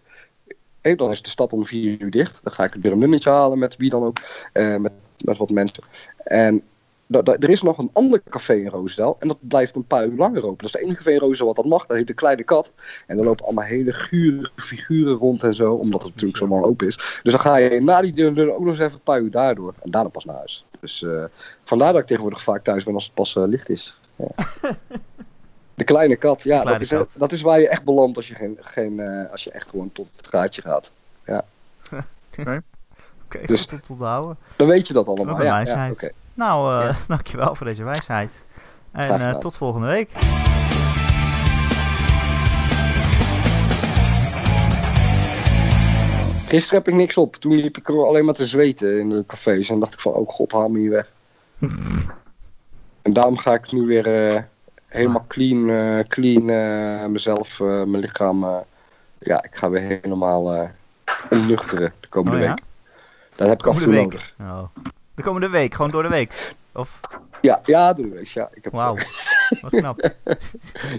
eh, 0.82 0.98
dan 0.98 1.12
is 1.12 1.22
de 1.22 1.30
stad 1.30 1.54
om 1.54 1.66
vier 1.66 2.02
uur 2.02 2.12
dicht. 2.12 2.40
Dan 2.44 2.54
ga 2.54 2.64
ik 2.64 2.76
weer 2.82 2.92
een 2.92 3.00
nummetje 3.00 3.30
halen 3.30 3.60
met 3.60 3.78
wie 3.78 3.90
dan 3.90 4.04
ook. 4.04 4.18
eh, 4.54 4.76
met, 4.76 4.92
met 5.26 5.38
wat 5.38 5.50
mensen. 5.50 5.84
En 6.24 6.64
er 7.10 7.50
is 7.50 7.62
nog 7.62 7.78
een 7.78 7.90
ander 7.94 8.22
café 8.30 8.54
in 8.54 8.68
Roosendaal. 8.68 9.16
En 9.20 9.28
dat 9.28 9.38
blijft 9.40 9.76
een 9.76 9.88
paar 9.88 10.06
uur 10.06 10.18
langer 10.18 10.44
open. 10.44 10.58
Dat 10.58 10.66
is 10.66 10.72
de 10.72 10.80
enige 10.82 10.98
café 10.98 11.12
in 11.12 11.20
Roosendaal 11.20 11.48
wat 11.48 11.56
dat 11.56 11.66
mag. 11.66 11.86
Dat 11.86 11.98
heet 11.98 12.08
de 12.08 12.14
Kleine 12.14 12.44
Kat. 12.44 12.74
En 13.08 13.16
daar 13.16 13.26
lopen 13.26 13.46
allemaal 13.46 13.64
hele 13.64 13.94
gure 13.94 14.52
figuren 14.56 15.16
rond 15.16 15.44
en 15.44 15.56
zo. 15.56 15.74
Omdat 15.74 16.02
het 16.04 16.12
natuurlijk 16.12 16.38
zo 16.38 16.48
lang 16.48 16.64
open 16.64 16.88
is. 16.88 17.20
Dus 17.24 17.34
dan 17.34 17.40
ga 17.40 17.56
je 17.56 17.82
na 17.82 18.02
die 18.02 18.12
deur 18.12 18.54
ook 18.54 18.60
nog 18.60 18.70
eens 18.70 18.80
even 18.80 18.94
een 18.94 19.00
paar 19.00 19.22
uur 19.22 19.32
daardoor. 19.32 19.74
En 19.82 19.92
daarna 19.92 20.10
pas 20.10 20.26
naar 20.26 20.36
huis. 20.36 20.66
Dus 20.80 21.04
eh, 21.04 21.24
vandaar 21.64 21.92
dat 21.92 22.02
ik 22.02 22.08
tegenwoordig 22.08 22.42
vaak 22.44 22.64
thuis 22.64 22.84
ben 22.84 22.94
als 22.94 23.04
het 23.04 23.14
pas 23.14 23.36
eh, 23.36 23.44
licht 23.48 23.70
is. 23.70 24.00
Ja. 24.16 24.28
De 25.76 25.84
kleine 25.84 26.16
kat, 26.16 26.44
ja, 26.44 26.62
kleine 26.62 26.72
dat, 26.72 26.82
is, 26.82 26.90
kat. 26.98 27.10
dat 27.18 27.32
is 27.32 27.42
waar 27.42 27.60
je 27.60 27.70
echt 27.70 27.84
belandt 27.84 28.18
als 28.18 28.28
je, 28.28 28.36
geen, 28.36 28.58
geen, 28.62 29.00
eh, 29.00 29.32
als 29.32 29.44
je 29.44 29.52
echt 29.52 29.70
gewoon 29.70 29.92
tot 29.92 30.10
het 30.18 30.28
gaatje 30.28 30.62
gaat. 30.62 30.92
Oké, 33.26 33.46
Dus- 33.46 33.62
goed 33.62 33.72
om 33.72 33.82
te 33.82 33.92
onthouden. 33.92 34.38
Dan 34.56 34.68
weet 34.68 34.88
je 34.88 34.94
dat 34.94 35.08
allemaal. 35.08 35.44
Ja, 35.44 35.60
ja, 35.60 35.90
oké. 35.92 36.12
Nou, 36.34 36.82
eh, 36.82 36.88
ja. 36.88 36.96
dankjewel 37.16 37.56
voor 37.56 37.66
deze 37.66 37.84
wijsheid. 37.84 38.46
En 38.92 39.22
eh, 39.22 39.38
tot 39.38 39.58
volgende 39.58 39.88
week. 39.88 40.12
Gisteren 46.48 46.84
heb 46.84 46.88
ik 46.88 46.94
niks 46.94 47.18
op. 47.18 47.36
Toen 47.36 47.56
liep 47.56 47.78
ik 47.78 47.90
alleen 47.90 48.26
maar 48.26 48.34
te 48.34 48.48
zweten 48.48 49.00
in 49.00 49.10
de 49.10 49.24
cafés. 49.28 49.70
En 49.70 49.80
dacht 49.80 49.94
ik 49.94 50.00
van, 50.00 50.14
oh 50.14 50.30
god, 50.30 50.52
haal 50.52 50.70
me 50.70 50.80
hier 50.80 50.90
weg. 50.90 51.12
en 53.02 53.14
daarom 53.14 53.38
ga 53.38 53.54
ik 53.54 53.72
nu 53.72 53.86
weer 53.86 54.28
eh, 54.34 54.42
helemaal 54.88 55.22
ah. 55.22 55.28
clean, 55.28 56.04
clean 56.08 56.46
mezelf, 57.12 57.60
mijn 57.60 58.00
lichaam. 58.00 58.66
ja, 59.20 59.44
ik 59.44 59.56
ga 59.56 59.70
weer 59.70 60.00
helemaal 60.02 60.70
luchteren 61.30 61.94
de 62.00 62.08
komende 62.08 62.38
oh 62.38 62.48
week. 62.48 62.60
Dat 63.36 63.48
heb 63.48 63.60
ik 63.60 63.68
af 63.68 63.76
en 63.76 63.84
toe 63.84 63.94
nodig. 63.94 64.34
Oh. 64.40 64.64
De 65.16 65.24
komende 65.24 65.50
week, 65.50 65.74
gewoon 65.74 65.92
door 65.92 66.04
de 66.04 66.10
week? 66.10 66.54
Of... 66.74 67.00
Ja, 67.42 67.62
ja, 67.66 67.94
door 67.94 68.06
de 68.06 68.12
week, 68.12 68.28
ja. 68.28 68.50
Wauw, 68.72 68.98
wat 69.62 69.72
knap. 69.72 70.00